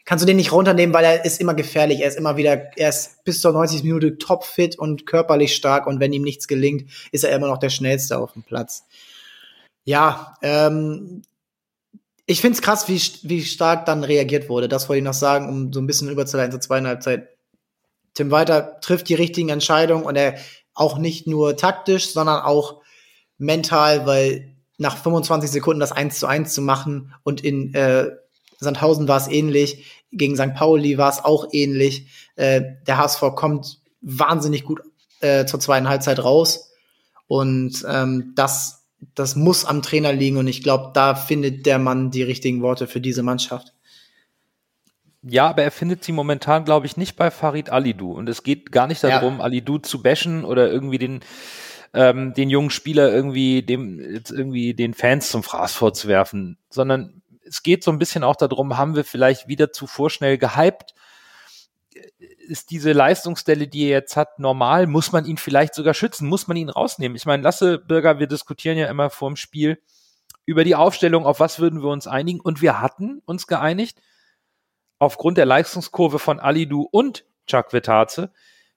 kannst 0.06 0.24
du 0.24 0.28
den 0.28 0.38
nicht 0.38 0.52
runternehmen, 0.52 0.94
weil 0.94 1.06
er 1.06 1.26
ist 1.26 1.42
immer 1.42 1.54
gefährlich. 1.54 2.02
Er 2.02 2.08
ist 2.08 2.18
immer 2.18 2.38
wieder, 2.38 2.72
er 2.78 2.90
ist 2.90 3.24
bis 3.24 3.42
zur 3.42 3.52
90. 3.52 3.84
Minute 3.84 4.18
topfit 4.18 4.78
und 4.78 5.06
körperlich 5.06 5.56
stark 5.56 5.86
und 5.88 6.00
wenn 6.00 6.14
ihm 6.14 6.24
nichts 6.24 6.48
gelingt, 6.48 6.90
ist 7.12 7.24
er 7.24 7.36
immer 7.36 7.48
noch 7.48 7.58
der 7.58 7.70
schnellste 7.70 8.18
auf 8.18 8.34
dem 8.34 8.44
Platz. 8.44 8.86
Ja, 9.84 10.36
ähm, 10.42 11.22
ich 12.26 12.42
find's 12.42 12.62
krass, 12.62 12.88
wie, 12.88 13.02
wie 13.24 13.44
stark 13.44 13.86
dann 13.86 14.04
reagiert 14.04 14.50
wurde. 14.50 14.68
Das 14.68 14.90
wollte 14.90 15.00
ich 15.00 15.04
noch 15.04 15.14
sagen, 15.14 15.48
um 15.50 15.72
so 15.72 15.80
ein 15.80 15.88
bisschen 15.88 16.10
überzuleiten 16.10 16.52
zur 16.52 16.62
zweiten 16.62 16.88
Halbzeit. 16.88 17.30
Tim 18.14 18.32
Walter 18.32 18.80
trifft 18.80 19.10
die 19.10 19.14
richtigen 19.14 19.50
Entscheidungen 19.50 20.06
und 20.06 20.16
er 20.16 20.36
auch 20.74 20.98
nicht 20.98 21.28
nur 21.28 21.56
taktisch, 21.58 22.12
sondern 22.12 22.42
auch 22.42 22.82
mental, 23.38 24.06
weil 24.06 24.56
nach 24.78 24.98
25 24.98 25.50
Sekunden 25.50 25.80
das 25.80 25.92
1 25.92 26.20
zu 26.20 26.28
1 26.28 26.54
zu 26.54 26.62
machen 26.62 27.14
und 27.24 27.42
in 27.42 27.74
äh, 27.74 28.12
Sandhausen 28.60 29.08
war 29.08 29.18
es 29.18 29.28
ähnlich, 29.28 29.86
gegen 30.12 30.36
St. 30.36 30.54
Pauli 30.54 30.98
war 30.98 31.10
es 31.10 31.24
auch 31.24 31.48
ähnlich. 31.52 32.08
Äh, 32.36 32.62
der 32.88 32.98
HSV 32.98 33.22
kommt 33.36 33.80
wahnsinnig 34.02 34.64
gut 34.64 34.82
äh, 35.20 35.46
zur 35.46 35.60
zweiten 35.60 35.90
Halbzeit 35.90 36.24
raus 36.24 36.72
und 37.28 37.86
ähm, 37.88 38.34
das, 38.36 38.85
das 39.14 39.36
muss 39.36 39.66
am 39.66 39.82
Trainer 39.82 40.12
liegen 40.14 40.38
und 40.38 40.48
ich 40.48 40.64
glaube, 40.64 40.92
da 40.94 41.16
findet 41.16 41.66
der 41.66 41.80
Mann 41.80 42.12
die 42.12 42.24
richtigen 42.24 42.62
Worte 42.62 42.88
für 42.88 43.02
diese 43.02 43.24
Mannschaft. 43.24 43.74
Ja, 45.28 45.48
aber 45.48 45.64
er 45.64 45.72
findet 45.72 46.04
sie 46.04 46.12
momentan, 46.12 46.66
glaube 46.66 46.86
ich, 46.86 46.98
nicht 46.98 47.16
bei 47.16 47.32
Farid 47.32 47.72
Alidou. 47.72 48.14
Und 48.14 48.30
es 48.30 48.44
geht 48.44 48.72
gar 48.72 48.86
nicht 48.88 49.02
Ja. 49.02 49.10
darum, 49.10 49.42
Alidou 49.42 49.80
zu 49.80 50.04
bashen 50.04 50.46
oder 50.46 50.72
irgendwie 50.72 51.00
den, 51.00 51.22
ähm, 51.94 52.34
den 52.36 52.50
jungen 52.50 52.70
Spieler 52.70 53.12
irgendwie 53.12 53.64
dem 53.64 54.00
jetzt 54.00 54.30
irgendwie 54.30 54.76
den 54.76 54.94
Fans 54.94 55.30
zum 55.30 55.42
Fraß 55.42 55.74
vorzuwerfen, 55.74 56.58
sondern 56.70 57.22
es 57.44 57.64
geht 57.64 57.84
so 57.84 57.92
ein 57.92 58.00
bisschen 58.00 58.24
auch 58.24 58.36
darum, 58.36 58.78
haben 58.78 58.96
wir 58.96 59.04
vielleicht 59.04 59.48
wieder 59.48 59.72
zu 59.72 59.88
vorschnell 59.88 60.38
gehypt? 60.38 60.94
Ist 62.48 62.72
diese 62.72 62.92
Leistungsstelle, 62.92 63.68
die 63.68 63.86
er 63.86 63.90
jetzt 63.90 64.16
hat, 64.16 64.40
normal? 64.40 64.88
Muss 64.88 65.12
man 65.12 65.26
ihn 65.26 65.38
vielleicht 65.38 65.74
sogar 65.74 65.94
schützen? 65.94 66.28
Muss 66.28 66.48
man 66.48 66.58
ihn 66.58 66.70
rausnehmen? 66.70 67.16
Ich 67.16 67.26
meine, 67.26 67.44
Lasse 67.44 67.80
Bürger, 67.80 68.20
wir 68.20 68.28
diskutieren 68.28 68.78
ja 68.78 68.88
immer 68.88 69.10
vorm 69.10 69.36
Spiel 69.36 69.80
über 70.46 70.64
die 70.64 70.76
Aufstellung, 70.76 71.26
auf 71.26 71.40
was 71.40 71.60
würden 71.60 71.82
wir 71.82 71.90
uns 71.90 72.08
einigen? 72.08 72.40
Und 72.40 72.62
wir 72.62 72.80
hatten 72.80 73.22
uns 73.26 73.48
geeinigt, 73.48 74.00
aufgrund 75.00 75.38
der 75.38 75.46
Leistungskurve 75.46 76.20
von 76.20 76.40
Alidu 76.40 76.88
und 76.92 77.26
Chuck 77.48 77.74
Vetaze, 77.74 78.32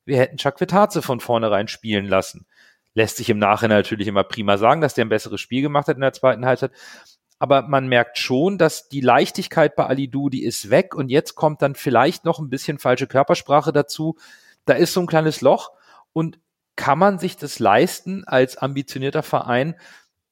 wir 0.04 0.18
hätten 0.18 0.38
Chuck 0.38 0.60
Vetaze 0.60 1.02
von 1.02 1.20
vornherein 1.20 1.68
spielen 1.68 2.06
lassen. 2.06 2.46
Lässt 2.94 3.18
sich 3.18 3.28
im 3.30 3.38
Nachhinein 3.38 3.78
natürlich 3.78 4.08
immer 4.08 4.24
prima 4.24 4.56
sagen, 4.56 4.80
dass 4.80 4.94
der 4.94 5.04
ein 5.04 5.10
besseres 5.10 5.40
Spiel 5.40 5.62
gemacht 5.62 5.88
hat 5.88 5.96
in 5.96 6.00
der 6.00 6.14
zweiten 6.14 6.46
Halbzeit. 6.46 6.72
Aber 7.38 7.62
man 7.62 7.86
merkt 7.88 8.18
schon, 8.18 8.58
dass 8.58 8.88
die 8.88 9.00
Leichtigkeit 9.00 9.76
bei 9.76 9.86
Alidu, 9.86 10.28
die 10.28 10.44
ist 10.44 10.70
weg 10.70 10.94
und 10.94 11.08
jetzt 11.08 11.34
kommt 11.34 11.62
dann 11.62 11.74
vielleicht 11.74 12.24
noch 12.24 12.38
ein 12.38 12.50
bisschen 12.50 12.78
falsche 12.78 13.06
Körpersprache 13.06 13.72
dazu. 13.72 14.16
Da 14.64 14.74
ist 14.74 14.92
so 14.92 15.00
ein 15.00 15.06
kleines 15.06 15.40
Loch 15.40 15.70
und 16.12 16.40
kann 16.74 16.98
man 16.98 17.18
sich 17.18 17.36
das 17.36 17.58
leisten 17.58 18.24
als 18.24 18.56
ambitionierter 18.56 19.22
Verein, 19.22 19.74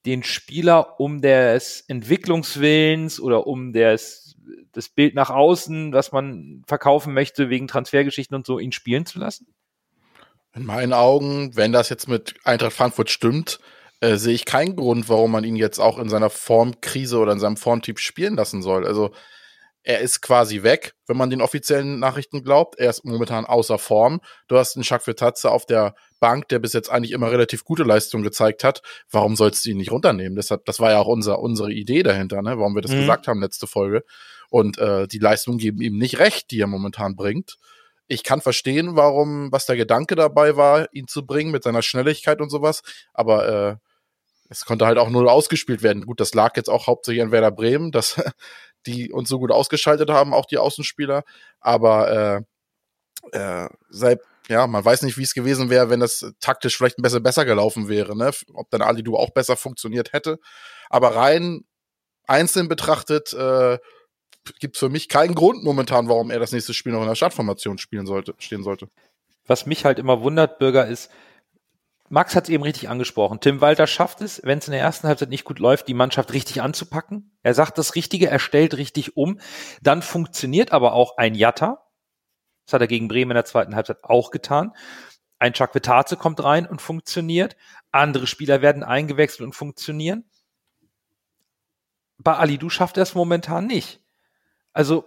den 0.07 0.23
Spieler 0.23 1.01
um 1.01 1.21
des 1.21 1.85
Entwicklungswillens 1.89 3.21
oder 3.21 3.47
um 3.47 3.73
des, 3.73 4.37
das 4.73 4.89
Bild 4.89 5.15
nach 5.15 5.31
außen, 5.31 5.93
was 5.93 6.13
man 6.13 6.63
verkaufen 6.67 7.13
möchte 7.13 7.51
wegen 7.51 7.67
Transfergeschichten 7.67 8.37
und 8.37 8.47
so, 8.47 8.59
ihn 8.59 8.73
spielen 8.73 9.05
zu 9.07 9.19
lassen? 9.19 9.49
In 10.55 10.65
meinen 10.65 10.93
Augen, 10.93 11.57
wenn 11.57 11.73
das 11.73 11.89
jetzt 11.89 12.09
mit 12.09 12.35
Eintracht 12.45 12.73
Frankfurt 12.73 13.11
stimmt, 13.11 13.59
äh, 14.01 14.17
sehe 14.17 14.35
ich 14.35 14.45
keinen 14.45 14.77
Grund, 14.77 15.09
warum 15.09 15.33
man 15.33 15.45
ihn 15.45 15.57
jetzt 15.57 15.79
auch 15.79 15.99
in 15.99 16.09
seiner 16.09 16.31
Formkrise 16.31 17.19
oder 17.19 17.33
in 17.33 17.41
seinem 17.41 17.57
Formtyp 17.57 17.99
spielen 17.99 18.37
lassen 18.37 18.63
soll. 18.63 18.87
Also 18.87 19.11
er 19.83 20.01
ist 20.01 20.21
quasi 20.21 20.65
weg, 20.65 20.95
wenn 21.07 21.17
man 21.17 21.31
den 21.31 21.41
offiziellen 21.41 22.01
Nachrichten 22.01 22.43
glaubt. 22.43 22.77
Er 22.77 22.91
ist 22.91 23.05
momentan 23.05 23.45
außer 23.47 23.79
Form. 23.79 24.21
Du 24.49 24.59
hast 24.59 24.75
einen 24.75 24.83
Jacques 24.83 25.05
Vertatze 25.05 25.49
auf 25.51 25.65
der 25.65 25.95
Bank, 26.19 26.49
der 26.49 26.59
bis 26.59 26.73
jetzt 26.73 26.91
eigentlich 26.91 27.13
immer 27.13 27.31
relativ 27.31 27.63
gute 27.63 27.85
Leistung 27.85 28.23
gezeigt 28.23 28.65
hat. 28.65 28.83
Warum 29.11 29.37
sollst 29.37 29.65
du 29.65 29.71
ihn 29.71 29.77
nicht 29.77 29.93
runternehmen? 29.93 30.35
Deshalb, 30.35 30.65
das 30.65 30.81
war 30.81 30.91
ja 30.91 30.99
auch 30.99 31.07
unser, 31.07 31.39
unsere 31.39 31.73
Idee 31.73 32.03
dahinter, 32.03 32.43
ne? 32.43 32.59
warum 32.59 32.75
wir 32.75 32.83
das 32.83 32.91
Mhm. 32.91 33.01
gesagt 33.01 33.29
haben 33.29 33.41
letzte 33.41 33.69
Folge. 33.69 34.03
Und 34.51 34.79
äh, 34.79 35.07
die 35.07 35.19
Leistungen 35.19 35.59
geben 35.59 35.81
ihm 35.81 35.99
nicht 35.99 36.19
recht, 36.19 36.51
die 36.51 36.61
er 36.61 36.67
momentan 36.67 37.15
bringt. 37.15 37.57
Ich 38.09 38.23
kann 38.23 38.41
verstehen, 38.41 38.97
warum, 38.97 39.51
was 39.53 39.67
der 39.67 39.77
Gedanke 39.77 40.15
dabei 40.15 40.57
war, 40.57 40.89
ihn 40.93 41.09
zu 41.09 41.27
bringen 41.27 41.51
mit 41.51 41.65
seiner 41.65 41.83
Schnelligkeit 41.83 42.41
und 42.41 42.51
sowas. 42.51 42.83
Aber 43.15 43.49
äh, 43.49 43.77
es 44.49 44.65
konnte 44.65 44.87
halt 44.87 44.99
auch 44.99 45.11
null 45.11 45.29
ausgespielt 45.29 45.83
werden. 45.83 46.07
Gut, 46.07 46.21
das 46.21 46.35
lag 46.35 46.57
jetzt 46.57 46.71
auch 46.71 46.87
hauptsächlich 46.87 47.23
an 47.23 47.33
Werder 47.33 47.51
Bremen, 47.51 47.93
dass 47.93 48.21
die 48.87 49.11
uns 49.11 49.29
so 49.29 49.39
gut 49.39 49.51
ausgeschaltet 49.51 50.11
haben, 50.11 50.35
auch 50.35 50.47
die 50.47 50.59
Außenspieler. 50.59 51.25
Aber 51.61 52.45
äh, 53.33 53.37
äh, 53.39 53.69
seit, 53.89 54.21
ja, 54.49 54.67
man 54.67 54.85
weiß 54.85 55.03
nicht, 55.03 55.19
wie 55.19 55.25
es 55.25 55.35
gewesen 55.35 55.71
wäre, 55.71 55.91
wenn 55.91 56.01
das 56.01 56.33
taktisch 56.41 56.77
vielleicht 56.77 56.99
ein 56.99 57.03
bisschen 57.03 57.23
besser 57.23 57.45
gelaufen 57.45 57.89
wäre, 57.89 58.17
ne? 58.17 58.31
Ob 58.55 58.71
dann 58.71 58.83
Alidu 58.83 59.17
auch 59.17 59.31
besser 59.31 59.57
funktioniert 59.57 60.13
hätte. 60.13 60.39
Aber 60.89 61.17
rein 61.17 61.65
einzeln 62.27 62.69
betrachtet 62.69 63.33
äh, 63.33 63.79
gibt 64.59 64.77
für 64.77 64.89
mich 64.89 65.09
keinen 65.09 65.35
Grund 65.35 65.65
momentan, 65.65 66.09
warum 66.09 66.31
er 66.31 66.39
das 66.39 66.53
nächste 66.53 66.75
Spiel 66.75 66.93
noch 66.93 67.03
in 67.03 67.09
der 67.09 67.15
Startformation 67.15 67.79
spielen 67.79 68.07
sollte, 68.07 68.35
stehen 68.39 68.63
sollte. 68.63 68.89
Was 69.47 69.67
mich 69.67 69.85
halt 69.85 69.99
immer 69.99 70.23
wundert, 70.23 70.59
Bürger, 70.59 70.87
ist, 70.87 71.11
Max 72.09 72.37
hat 72.37 72.45
es 72.45 72.51
eben 72.51 72.63
richtig 72.63 72.89
angesprochen. 72.89 73.41
Tim 73.41 73.61
Walter 73.61 73.87
schafft 73.87 74.21
es, 74.21 74.41
wenn 74.45 74.59
es 74.59 74.69
in 74.69 74.73
der 74.73 74.81
ersten 74.81 75.09
Halbzeit 75.09 75.29
nicht 75.29 75.45
gut 75.45 75.59
läuft, 75.59 75.89
die 75.89 75.95
Mannschaft 75.95 76.33
richtig 76.33 76.63
anzupacken. 76.63 77.37
Er 77.43 77.55
sagt 77.55 77.79
das 77.79 77.97
Richtige, 77.97 78.29
er 78.29 78.39
stellt 78.39 78.77
richtig 78.77 79.17
um. 79.17 79.41
Dann 79.83 80.03
funktioniert 80.03 80.73
aber 80.73 80.93
auch 80.93 81.17
ein 81.17 81.35
Jatta. 81.35 81.85
Das 82.65 82.75
hat 82.75 82.81
er 82.81 82.87
gegen 82.87 83.09
Bremen 83.09 83.33
in 83.33 83.37
der 83.37 83.45
zweiten 83.45 83.75
Halbzeit 83.75 84.05
auch 84.05 84.31
getan. 84.31 84.73
Ein 85.39 85.53
Chuck 85.53 85.75
Vetaze 85.75 86.17
kommt 86.17 86.43
rein 86.43 86.67
und 86.67 86.81
funktioniert. 86.81 87.57
Andere 87.91 88.27
Spieler 88.27 88.63
werden 88.63 88.85
eingewechselt 88.85 89.43
und 89.43 89.55
funktionieren. 89.55 90.25
Bei 92.19 92.37
Alidu 92.37 92.71
schafft 92.71 92.97
er 92.97 93.03
es 93.03 93.15
momentan 93.15 93.67
nicht. 93.67 94.01
Also 94.77 95.07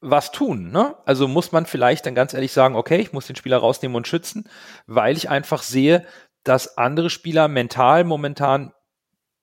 was 0.00 0.30
tun, 0.30 0.70
ne? 0.70 0.94
Also 1.06 1.26
muss 1.26 1.52
man 1.52 1.64
vielleicht 1.64 2.04
dann 2.06 2.14
ganz 2.14 2.34
ehrlich 2.34 2.52
sagen, 2.52 2.76
okay, 2.76 2.98
ich 2.98 3.12
muss 3.14 3.26
den 3.26 3.34
Spieler 3.34 3.56
rausnehmen 3.56 3.96
und 3.96 4.06
schützen, 4.06 4.44
weil 4.86 5.16
ich 5.16 5.30
einfach 5.30 5.62
sehe, 5.62 6.04
dass 6.44 6.76
andere 6.76 7.08
Spieler 7.08 7.48
mental 7.48 8.04
momentan 8.04 8.72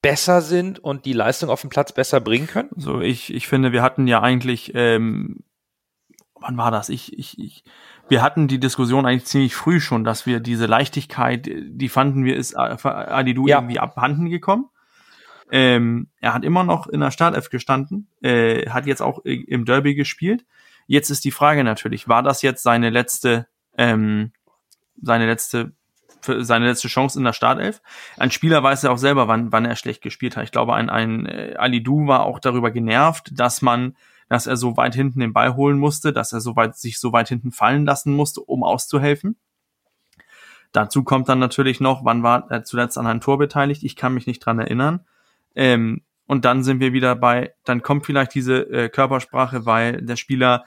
besser 0.04 0.42
sind 0.42 0.78
und 0.78 1.06
die 1.06 1.14
Leistung 1.14 1.50
auf 1.50 1.62
dem 1.62 1.72
Platz 1.72 1.92
besser 1.92 2.22
bringen 2.22 2.46
können. 2.46 2.70
So, 2.78 3.02
ich, 3.02 3.34
ich 3.34 3.48
finde, 3.48 3.72
wir 3.72 3.82
hatten 3.82 4.06
ja 4.08 4.22
eigentlich, 4.22 4.74
ähm, 4.76 5.40
wann 6.40 6.56
war 6.58 6.70
das? 6.70 6.90
Ich, 6.90 7.18
ich, 7.18 7.40
ich, 7.40 7.64
wir 8.08 8.22
hatten 8.22 8.48
die 8.48 8.60
Diskussion 8.60 9.08
eigentlich 9.08 9.26
ziemlich 9.26 9.56
früh 9.56 9.80
schon, 9.82 10.04
dass 10.04 10.28
wir 10.28 10.40
diese 10.40 10.68
Leichtigkeit, 10.68 11.50
die 11.52 11.90
fanden 11.90 12.24
wir, 12.24 12.38
ist 12.38 12.54
äh, 12.54 12.58
Adidu 12.58 13.48
Ja. 13.48 13.58
irgendwie 13.58 13.80
abhanden 13.80 14.30
gekommen. 14.30 14.70
Ähm, 15.51 16.10
er 16.19 16.34
hat 16.34 16.43
immer 16.43 16.63
noch 16.63 16.88
in 16.88 17.01
der 17.01 17.12
Startelf 17.12 17.49
gestanden, 17.49 18.08
äh, 18.21 18.69
hat 18.69 18.88
jetzt 18.88 19.01
auch 19.01 19.19
im 19.23 19.65
Derby 19.65 19.95
gespielt. 19.95 20.45
Jetzt 20.88 21.10
ist 21.10 21.23
die 21.23 21.31
Frage 21.31 21.63
natürlich, 21.63 22.08
war 22.08 22.23
das 22.23 22.41
jetzt 22.41 22.63
seine 22.63 22.89
letzte, 22.89 23.47
ähm, 23.77 24.31
seine 25.01 25.25
letzte, 25.25 25.73
seine 26.21 26.67
letzte 26.67 26.88
Chance 26.88 27.19
in 27.19 27.25
der 27.25 27.34
Startelf? 27.34 27.81
Ein 28.17 28.31
Spieler 28.31 28.63
weiß 28.63 28.84
ja 28.84 28.91
auch 28.91 28.97
selber, 28.97 29.27
wann, 29.27 29.51
wann 29.51 29.65
er 29.65 29.75
schlecht 29.75 30.01
gespielt 30.01 30.36
hat. 30.36 30.43
Ich 30.43 30.51
glaube, 30.51 30.73
ein, 30.73 30.89
ein 30.89 31.25
äh, 31.25 31.55
Ali 31.58 31.84
Du 31.84 32.08
war 32.08 32.25
auch 32.25 32.39
darüber 32.39 32.71
genervt, 32.71 33.31
dass 33.34 33.62
man 33.62 33.95
dass 34.27 34.47
er 34.47 34.58
so 34.58 34.75
weit 34.77 34.95
hinten 34.95 35.19
den 35.19 35.34
Ball 35.34 35.55
holen 35.55 35.77
musste, 35.77 36.12
dass 36.12 36.34
er 36.34 36.41
so 36.41 36.55
weit, 36.55 36.75
sich 36.75 36.99
so 36.99 37.13
weit 37.13 37.29
hinten 37.29 37.51
fallen 37.51 37.86
lassen 37.86 38.13
musste, 38.13 38.41
um 38.41 38.63
auszuhelfen. 38.63 39.38
Dazu 40.71 41.03
kommt 41.03 41.29
dann 41.29 41.39
natürlich 41.39 41.79
noch, 41.79 42.03
wann 42.03 42.23
war 42.23 42.49
er 42.49 42.63
zuletzt 42.63 42.97
an 42.97 43.08
einem 43.08 43.21
Tor 43.21 43.38
beteiligt? 43.38 43.84
Ich 43.84 43.95
kann 43.95 44.13
mich 44.13 44.27
nicht 44.27 44.39
dran 44.39 44.60
erinnern. 44.60 45.05
Ähm, 45.56 46.02
und 46.28 46.46
dann 46.46 46.63
sind 46.63 46.80
wir 46.80 46.94
wieder 46.94 47.15
bei, 47.15 47.54
dann 47.65 47.82
kommt 47.82 48.06
vielleicht 48.06 48.34
diese 48.34 48.70
äh, 48.70 48.89
Körpersprache, 48.89 49.65
weil 49.65 50.02
der 50.02 50.15
Spieler 50.15 50.65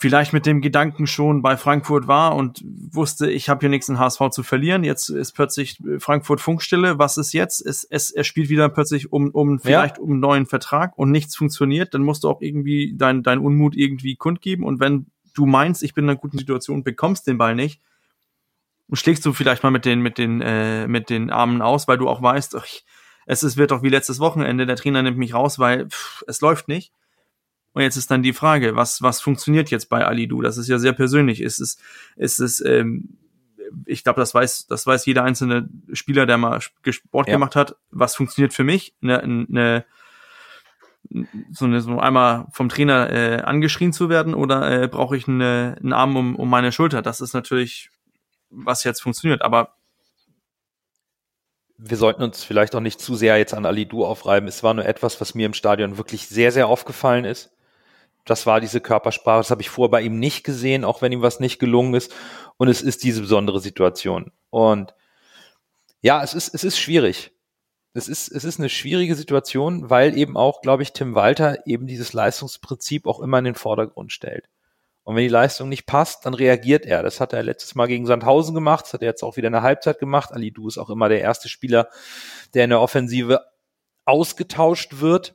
vielleicht 0.00 0.32
mit 0.32 0.46
dem 0.46 0.60
Gedanken 0.60 1.08
schon 1.08 1.42
bei 1.42 1.56
Frankfurt 1.56 2.06
war 2.06 2.36
und 2.36 2.62
wusste, 2.92 3.28
ich 3.28 3.48
habe 3.48 3.60
hier 3.60 3.68
nichts 3.68 3.88
in 3.88 3.98
HSV 3.98 4.30
zu 4.30 4.44
verlieren. 4.44 4.84
Jetzt 4.84 5.08
ist 5.08 5.32
plötzlich 5.32 5.82
Frankfurt 5.98 6.40
Funkstille. 6.40 7.00
Was 7.00 7.18
ist 7.18 7.32
jetzt? 7.32 7.66
Es, 7.66 7.82
es, 7.82 8.12
er 8.12 8.22
spielt 8.22 8.48
wieder 8.48 8.68
plötzlich 8.68 9.12
um, 9.12 9.30
um 9.30 9.58
vielleicht 9.58 9.96
ja. 9.96 10.02
um 10.02 10.12
einen 10.12 10.20
neuen 10.20 10.46
Vertrag 10.46 10.96
und 10.96 11.10
nichts 11.10 11.34
funktioniert. 11.34 11.94
Dann 11.94 12.02
musst 12.02 12.22
du 12.22 12.28
auch 12.28 12.40
irgendwie 12.40 12.94
dein, 12.96 13.24
dein 13.24 13.40
Unmut 13.40 13.74
irgendwie 13.74 14.14
kundgeben. 14.14 14.64
Und 14.64 14.78
wenn 14.78 15.06
du 15.34 15.46
meinst, 15.46 15.82
ich 15.82 15.94
bin 15.94 16.04
in 16.04 16.10
einer 16.10 16.18
guten 16.18 16.38
Situation, 16.38 16.84
bekommst 16.84 17.26
den 17.26 17.38
Ball 17.38 17.56
nicht, 17.56 17.80
schlägst 18.92 19.26
du 19.26 19.32
vielleicht 19.32 19.64
mal 19.64 19.70
mit 19.70 19.84
den, 19.84 20.00
mit 20.00 20.16
den, 20.16 20.40
äh, 20.40 20.86
mit 20.86 21.10
den 21.10 21.30
Armen 21.30 21.60
aus, 21.60 21.88
weil 21.88 21.98
du 21.98 22.08
auch 22.08 22.22
weißt, 22.22 22.54
ach, 22.54 22.66
es 23.28 23.42
ist, 23.42 23.58
wird 23.58 23.70
doch 23.70 23.82
wie 23.82 23.90
letztes 23.90 24.20
Wochenende, 24.20 24.64
der 24.64 24.76
Trainer 24.76 25.02
nimmt 25.02 25.18
mich 25.18 25.34
raus, 25.34 25.58
weil 25.58 25.88
pff, 25.90 26.24
es 26.26 26.40
läuft 26.40 26.66
nicht. 26.66 26.92
Und 27.74 27.82
jetzt 27.82 27.96
ist 27.96 28.10
dann 28.10 28.22
die 28.22 28.32
Frage, 28.32 28.74
was, 28.74 29.02
was 29.02 29.20
funktioniert 29.20 29.70
jetzt 29.70 29.90
bei 29.90 30.04
Alidu? 30.04 30.40
Das 30.40 30.56
ist 30.56 30.66
ja 30.66 30.78
sehr 30.78 30.94
persönlich. 30.94 31.42
Ist 31.42 31.60
es, 31.60 31.76
ist 32.16 32.40
es, 32.40 32.64
ähm, 32.64 33.18
ich 33.84 34.02
glaube, 34.02 34.18
das 34.18 34.32
weiß, 34.32 34.66
das 34.68 34.86
weiß 34.86 35.04
jeder 35.04 35.24
einzelne 35.24 35.68
Spieler, 35.92 36.24
der 36.24 36.38
mal 36.38 36.62
Sport 36.62 37.28
ja. 37.28 37.34
gemacht 37.34 37.54
hat. 37.54 37.76
Was 37.90 38.16
funktioniert 38.16 38.54
für 38.54 38.64
mich? 38.64 38.94
Eine, 39.02 39.22
eine, 39.22 39.84
so, 41.52 41.66
eine, 41.66 41.82
so 41.82 42.00
einmal 42.00 42.46
vom 42.50 42.70
Trainer 42.70 43.12
äh, 43.12 43.42
angeschrien 43.42 43.92
zu 43.92 44.08
werden 44.08 44.32
oder 44.32 44.84
äh, 44.84 44.88
brauche 44.88 45.18
ich 45.18 45.28
eine, 45.28 45.76
einen 45.80 45.92
Arm 45.92 46.16
um, 46.16 46.34
um 46.34 46.48
meine 46.48 46.72
Schulter? 46.72 47.02
Das 47.02 47.20
ist 47.20 47.34
natürlich, 47.34 47.90
was 48.48 48.84
jetzt 48.84 49.02
funktioniert. 49.02 49.42
Aber 49.42 49.74
wir 51.78 51.96
sollten 51.96 52.22
uns 52.22 52.44
vielleicht 52.44 52.74
auch 52.74 52.80
nicht 52.80 53.00
zu 53.00 53.14
sehr 53.14 53.38
jetzt 53.38 53.54
an 53.54 53.64
Alidu 53.64 54.04
aufreiben. 54.04 54.48
Es 54.48 54.62
war 54.62 54.74
nur 54.74 54.84
etwas, 54.84 55.20
was 55.20 55.34
mir 55.34 55.46
im 55.46 55.54
Stadion 55.54 55.96
wirklich 55.96 56.28
sehr, 56.28 56.52
sehr 56.52 56.68
aufgefallen 56.68 57.24
ist 57.24 57.50
das 58.28 58.46
war 58.46 58.60
diese 58.60 58.80
Körpersprache. 58.80 59.40
Das 59.40 59.50
habe 59.50 59.62
ich 59.62 59.70
vorher 59.70 59.90
bei 59.90 60.02
ihm 60.02 60.18
nicht 60.18 60.44
gesehen, 60.44 60.84
auch 60.84 61.02
wenn 61.02 61.12
ihm 61.12 61.22
was 61.22 61.40
nicht 61.40 61.58
gelungen 61.58 61.94
ist. 61.94 62.14
Und 62.56 62.68
es 62.68 62.82
ist 62.82 63.02
diese 63.02 63.22
besondere 63.22 63.60
Situation. 63.60 64.32
Und 64.50 64.94
ja, 66.02 66.22
es 66.22 66.34
ist, 66.34 66.54
es 66.54 66.64
ist 66.64 66.78
schwierig. 66.78 67.32
Es 67.94 68.06
ist, 68.06 68.30
es 68.30 68.44
ist 68.44 68.58
eine 68.58 68.68
schwierige 68.68 69.14
Situation, 69.14 69.90
weil 69.90 70.16
eben 70.16 70.36
auch, 70.36 70.60
glaube 70.60 70.82
ich, 70.82 70.92
Tim 70.92 71.14
Walter 71.14 71.66
eben 71.66 71.86
dieses 71.86 72.12
Leistungsprinzip 72.12 73.06
auch 73.06 73.20
immer 73.20 73.38
in 73.38 73.46
den 73.46 73.54
Vordergrund 73.54 74.12
stellt. 74.12 74.48
Und 75.08 75.16
wenn 75.16 75.22
die 75.22 75.28
Leistung 75.28 75.70
nicht 75.70 75.86
passt, 75.86 76.26
dann 76.26 76.34
reagiert 76.34 76.84
er. 76.84 77.02
Das 77.02 77.18
hat 77.18 77.32
er 77.32 77.42
letztes 77.42 77.74
Mal 77.74 77.86
gegen 77.86 78.04
Sandhausen 78.04 78.54
gemacht, 78.54 78.84
das 78.84 78.92
hat 78.92 79.00
er 79.00 79.08
jetzt 79.08 79.22
auch 79.22 79.38
wieder 79.38 79.46
in 79.46 79.54
der 79.54 79.62
Halbzeit 79.62 80.00
gemacht. 80.00 80.34
Ali 80.34 80.50
Du 80.50 80.68
ist 80.68 80.76
auch 80.76 80.90
immer 80.90 81.08
der 81.08 81.22
erste 81.22 81.48
Spieler, 81.48 81.88
der 82.52 82.64
in 82.64 82.68
der 82.68 82.82
Offensive 82.82 83.40
ausgetauscht 84.04 85.00
wird. 85.00 85.34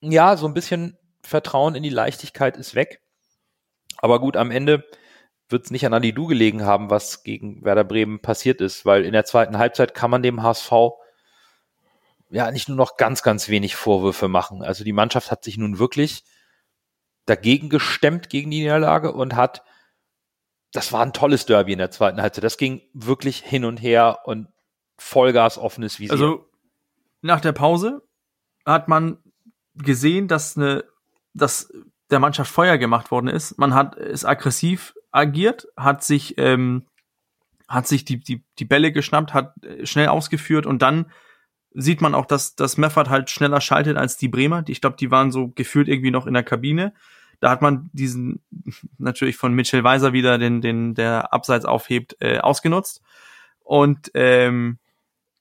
Ja, 0.00 0.36
so 0.36 0.46
ein 0.46 0.54
bisschen 0.54 0.96
Vertrauen 1.24 1.74
in 1.74 1.82
die 1.82 1.88
Leichtigkeit 1.88 2.56
ist 2.56 2.76
weg. 2.76 3.00
Aber 3.96 4.20
gut, 4.20 4.36
am 4.36 4.52
Ende 4.52 4.84
wird 5.48 5.64
es 5.64 5.72
nicht 5.72 5.84
an 5.84 5.94
Alidu 5.94 6.28
gelegen 6.28 6.64
haben, 6.64 6.88
was 6.88 7.24
gegen 7.24 7.64
Werder 7.64 7.82
Bremen 7.82 8.20
passiert 8.20 8.60
ist, 8.60 8.86
weil 8.86 9.04
in 9.04 9.12
der 9.12 9.24
zweiten 9.24 9.58
Halbzeit 9.58 9.92
kann 9.92 10.12
man 10.12 10.22
dem 10.22 10.44
HSV 10.44 10.70
ja 12.30 12.52
nicht 12.52 12.68
nur 12.68 12.76
noch 12.76 12.96
ganz, 12.96 13.24
ganz 13.24 13.48
wenig 13.48 13.74
Vorwürfe 13.74 14.28
machen. 14.28 14.62
Also 14.62 14.84
die 14.84 14.92
Mannschaft 14.92 15.32
hat 15.32 15.42
sich 15.42 15.58
nun 15.58 15.80
wirklich 15.80 16.22
dagegen 17.26 17.68
gestemmt 17.68 18.30
gegen 18.30 18.50
die 18.50 18.60
Niederlage 18.60 19.12
und 19.12 19.34
hat, 19.34 19.62
das 20.72 20.92
war 20.92 21.02
ein 21.02 21.12
tolles 21.12 21.46
Derby 21.46 21.72
in 21.72 21.78
der 21.78 21.90
zweiten 21.90 22.20
Halbzeit. 22.20 22.44
Das 22.44 22.56
ging 22.56 22.82
wirklich 22.92 23.38
hin 23.38 23.64
und 23.64 23.78
her 23.78 24.20
und 24.24 24.48
Vollgas 24.98 25.58
offenes 25.58 25.98
Visier. 25.98 26.12
Also 26.12 26.48
nach 27.20 27.40
der 27.40 27.52
Pause 27.52 28.02
hat 28.64 28.88
man 28.88 29.18
gesehen, 29.74 30.28
dass 30.28 30.56
eine 30.56 30.84
dass 31.34 31.70
der 32.10 32.18
Mannschaft 32.18 32.50
Feuer 32.50 32.78
gemacht 32.78 33.10
worden 33.10 33.28
ist. 33.28 33.58
Man 33.58 33.74
hat 33.74 33.94
ist 33.96 34.24
aggressiv 34.24 34.94
agiert, 35.10 35.68
hat 35.76 36.02
sich 36.02 36.38
ähm, 36.38 36.86
hat 37.68 37.86
sich 37.86 38.04
die, 38.04 38.20
die, 38.20 38.44
die 38.58 38.64
Bälle 38.64 38.92
geschnappt, 38.92 39.34
hat 39.34 39.62
äh, 39.64 39.84
schnell 39.84 40.08
ausgeführt 40.08 40.66
und 40.66 40.82
dann 40.82 41.10
sieht 41.74 42.00
man 42.00 42.14
auch, 42.14 42.24
dass, 42.24 42.56
dass 42.56 42.78
Meffert 42.78 43.10
halt 43.10 43.28
schneller 43.28 43.60
schaltet 43.60 43.98
als 43.98 44.16
die 44.16 44.28
Bremer. 44.28 44.64
Ich 44.66 44.80
glaube, 44.80 44.96
die 44.96 45.10
waren 45.10 45.30
so 45.30 45.48
gefühlt 45.48 45.88
irgendwie 45.88 46.10
noch 46.10 46.26
in 46.26 46.32
der 46.32 46.42
Kabine. 46.42 46.94
Da 47.40 47.50
hat 47.50 47.62
man 47.62 47.90
diesen 47.92 48.40
natürlich 48.98 49.36
von 49.36 49.52
Mitchell 49.52 49.84
Weiser 49.84 50.12
wieder, 50.12 50.38
den, 50.38 50.60
den 50.60 50.94
der 50.94 51.32
abseits 51.32 51.64
aufhebt, 51.64 52.16
äh, 52.20 52.38
ausgenutzt. 52.38 53.02
Und 53.60 54.10
ähm, 54.14 54.78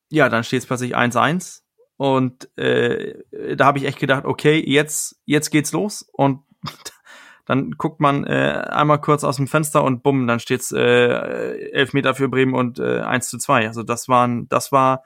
ja, 0.10 0.30
dann 0.30 0.44
steht 0.44 0.60
es 0.60 0.66
plötzlich 0.66 0.96
1-1 0.96 1.62
und 1.98 2.50
äh, 2.58 3.16
da 3.56 3.66
habe 3.66 3.78
ich 3.78 3.86
echt 3.86 4.00
gedacht, 4.00 4.26
okay, 4.26 4.62
jetzt, 4.66 5.20
jetzt 5.26 5.50
geht's 5.50 5.72
los. 5.72 6.08
Und 6.12 6.42
dann 7.46 7.72
guckt 7.72 8.00
man 8.00 8.26
äh, 8.26 8.66
einmal 8.70 9.00
kurz 9.00 9.24
aus 9.24 9.38
dem 9.38 9.48
Fenster 9.48 9.84
und 9.84 10.04
bumm, 10.04 10.28
dann 10.28 10.40
steht's 10.40 10.72
äh, 10.72 11.70
elf 11.72 11.94
Meter 11.94 12.16
für 12.16 12.28
Bremen 12.28 12.54
und 12.54 12.80
äh, 12.80 13.02
1 13.02 13.30
zu 13.30 13.38
2. 13.38 13.68
Also 13.68 13.84
das 13.84 14.10
waren, 14.10 14.50
das 14.50 14.72
war, 14.72 15.04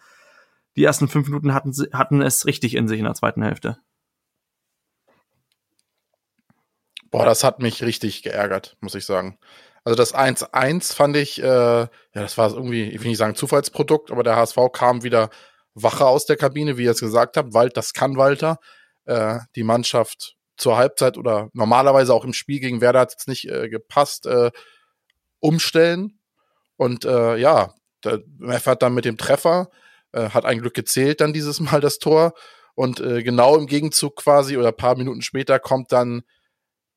die 0.75 0.83
ersten 0.83 1.07
fünf 1.07 1.27
Minuten 1.27 1.53
hatten, 1.53 1.73
hatten 1.93 2.21
es 2.21 2.45
richtig 2.45 2.75
in 2.75 2.87
sich 2.87 2.99
in 2.99 3.05
der 3.05 3.15
zweiten 3.15 3.43
Hälfte. 3.43 3.77
Boah, 7.11 7.25
das 7.25 7.43
hat 7.43 7.59
mich 7.59 7.83
richtig 7.83 8.23
geärgert, 8.23 8.77
muss 8.81 8.95
ich 8.95 9.05
sagen. 9.05 9.39
Also 9.83 9.95
das 9.95 10.13
1-1 10.13 10.93
fand 10.93 11.17
ich, 11.17 11.41
äh, 11.41 11.45
ja, 11.45 11.89
das 12.13 12.37
war 12.37 12.51
irgendwie, 12.51 12.83
ich 12.83 13.01
will 13.01 13.09
nicht 13.09 13.17
sagen 13.17 13.35
Zufallsprodukt, 13.35 14.11
aber 14.11 14.23
der 14.23 14.35
HSV 14.35 14.57
kam 14.73 15.03
wieder 15.03 15.29
Wache 15.73 16.05
aus 16.05 16.25
der 16.25 16.37
Kabine, 16.37 16.77
wie 16.77 16.83
ihr 16.83 16.91
es 16.91 16.99
gesagt 16.99 17.37
habt. 17.37 17.53
Wald, 17.53 17.77
das 17.77 17.93
kann 17.93 18.17
Walter. 18.17 18.59
Äh, 19.05 19.39
die 19.55 19.63
Mannschaft 19.63 20.35
zur 20.57 20.77
Halbzeit 20.77 21.17
oder 21.17 21.49
normalerweise 21.53 22.13
auch 22.13 22.25
im 22.25 22.33
Spiel 22.33 22.59
gegen 22.59 22.81
Werder 22.81 22.99
hat 22.99 23.15
es 23.17 23.27
nicht 23.27 23.49
äh, 23.49 23.69
gepasst, 23.69 24.25
äh, 24.25 24.51
umstellen. 25.39 26.19
Und 26.75 27.05
äh, 27.05 27.37
ja, 27.37 27.73
der 28.03 28.21
Meffert 28.37 28.81
dann 28.81 28.93
mit 28.93 29.05
dem 29.05 29.17
Treffer, 29.17 29.69
äh, 30.11 30.29
hat 30.29 30.45
ein 30.45 30.59
Glück 30.59 30.73
gezählt 30.73 31.21
dann 31.21 31.33
dieses 31.33 31.59
Mal 31.59 31.81
das 31.81 31.99
Tor. 31.99 32.33
Und 32.75 32.99
äh, 32.99 33.23
genau 33.23 33.57
im 33.57 33.67
Gegenzug 33.67 34.17
quasi 34.17 34.57
oder 34.57 34.71
paar 34.71 34.95
Minuten 34.95 35.21
später 35.21 35.59
kommt 35.59 35.91
dann, 35.91 36.23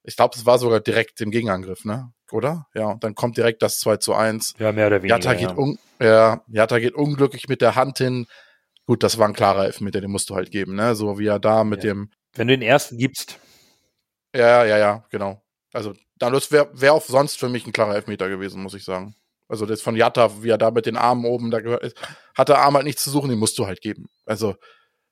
ich 0.05 0.17
glaube, 0.17 0.37
es 0.37 0.47
war 0.47 0.59
sogar 0.59 0.81
direkt 0.81 1.21
im 1.21 1.31
Gegenangriff, 1.31 1.85
ne? 1.85 2.13
Oder? 2.31 2.67
Ja, 2.75 2.87
und 2.87 3.05
dann 3.05 3.15
kommt 3.15 3.37
direkt 3.37 3.63
das 3.63 3.79
2 3.81 3.99
zu 3.99 4.15
1. 4.15 4.55
Ja, 4.59 4.73
mehr 4.73 4.87
oder 4.87 5.03
weniger. 5.03 5.17
Jatta 5.17 5.35
geht, 5.35 5.51
ja. 5.51 5.57
Un 5.57 5.79
ja, 6.01 6.43
Jatta 6.49 6.79
geht 6.79 6.95
unglücklich 6.95 7.49
mit 7.49 7.61
der 7.61 7.77
Hand 7.77 7.99
hin, 7.99 8.27
Gut, 8.87 9.03
das 9.03 9.19
war 9.19 9.29
ein 9.29 9.35
klarer 9.35 9.65
Elfmeter, 9.65 10.01
den 10.01 10.11
musst 10.11 10.31
du 10.31 10.35
halt 10.35 10.51
geben, 10.51 10.75
ne? 10.75 10.95
So 10.95 11.19
wie 11.19 11.27
er 11.27 11.39
da 11.39 11.65
mit 11.65 11.85
ja. 11.85 11.93
dem. 11.93 12.11
Wenn 12.35 12.49
du 12.49 12.57
den 12.57 12.63
ersten 12.63 12.99
gibst. 12.99 13.39
Ja, 14.35 14.65
ja, 14.65 14.79
ja, 14.79 15.05
genau. 15.11 15.43
Also, 15.73 15.95
dann 16.17 16.33
wäre 16.33 16.71
wär 16.73 16.93
auch 16.93 17.05
sonst 17.05 17.39
für 17.39 17.49
mich 17.49 17.67
ein 17.67 17.73
klarer 17.73 17.95
Elfmeter 17.95 18.29
gewesen, 18.29 18.63
muss 18.63 18.75
ich 18.75 18.85
sagen. 18.85 19.15
Also, 19.49 19.67
das 19.67 19.83
von 19.83 19.95
Jatta, 19.95 20.43
wie 20.43 20.49
er 20.49 20.59
da 20.59 20.71
mit 20.71 20.87
den 20.87 20.97
Armen 20.97 21.25
oben 21.27 21.51
da 21.51 21.61
gehört 21.61 21.83
ist, 21.85 21.97
hat 22.35 22.49
der 22.49 22.59
Arm 22.59 22.75
halt 22.75 22.85
nichts 22.85 23.05
zu 23.05 23.11
suchen, 23.11 23.31
den 23.31 23.39
musst 23.39 23.59
du 23.59 23.67
halt 23.67 23.81
geben. 23.81 24.09
Also, 24.27 24.57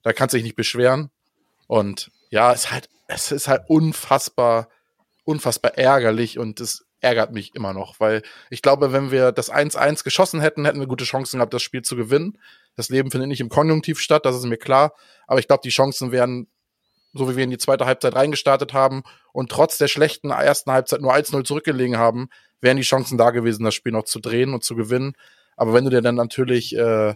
da 0.03 0.13
kannst 0.13 0.33
du 0.33 0.39
dich 0.39 0.45
nicht 0.45 0.57
beschweren. 0.57 1.11
Und 1.67 2.11
ja, 2.31 2.53
es 2.53 2.65
ist 2.65 2.73
halt, 2.73 2.89
es 3.07 3.33
ist 3.33 3.49
halt 3.49 3.63
unfassbar, 3.69 4.69
unfassbar 5.25 5.77
ärgerlich 5.77 6.39
und 6.39 6.61
es 6.61 6.87
ärgert 7.01 7.33
mich 7.33 7.55
immer 7.55 7.73
noch, 7.73 7.99
weil 7.99 8.23
ich 8.51 8.63
glaube, 8.63 8.93
wenn 8.93 9.11
wir 9.11 9.33
das 9.33 9.53
1-1 9.53 10.05
geschossen 10.05 10.41
hätten, 10.41 10.65
hätten 10.65 10.81
wir 10.81 10.87
gute 10.87 11.05
Chancen 11.05 11.39
gehabt, 11.39 11.55
das 11.55 11.63
Spiel 11.63 11.83
zu 11.83 11.97
gewinnen. 11.97 12.39
Das 12.77 12.89
Leben 12.89 13.11
findet 13.11 13.29
nicht 13.29 13.41
im 13.41 13.49
Konjunktiv 13.49 13.99
statt, 14.01 14.27
das 14.27 14.37
ist 14.37 14.45
mir 14.45 14.59
klar. 14.59 14.93
Aber 15.27 15.41
ich 15.41 15.47
glaube, 15.47 15.63
die 15.65 15.71
Chancen 15.71 16.13
wären, 16.13 16.47
so 17.13 17.29
wie 17.31 17.37
wir 17.37 17.45
in 17.45 17.51
die 17.51 17.59
zweite 17.59 17.87
Halbzeit 17.87 18.15
reingestartet 18.15 18.73
haben 18.73 19.03
und 19.33 19.51
trotz 19.51 19.79
der 19.79 19.89
schlechten 19.89 20.31
ersten 20.31 20.71
Halbzeit 20.71 21.01
nur 21.01 21.15
1-0 21.15 21.45
zurückgelegen 21.45 21.97
haben, 21.97 22.29
wären 22.61 22.77
die 22.77 22.83
Chancen 22.83 23.19
da 23.19 23.31
gewesen, 23.31 23.65
das 23.65 23.75
Spiel 23.75 23.93
noch 23.93 24.05
zu 24.05 24.21
drehen 24.21 24.53
und 24.53 24.63
zu 24.63 24.77
gewinnen. 24.77 25.15
Aber 25.57 25.73
wenn 25.73 25.85
du 25.85 25.91
dir 25.91 26.03
dann 26.03 26.15
natürlich 26.15 26.77
äh, 26.77 27.15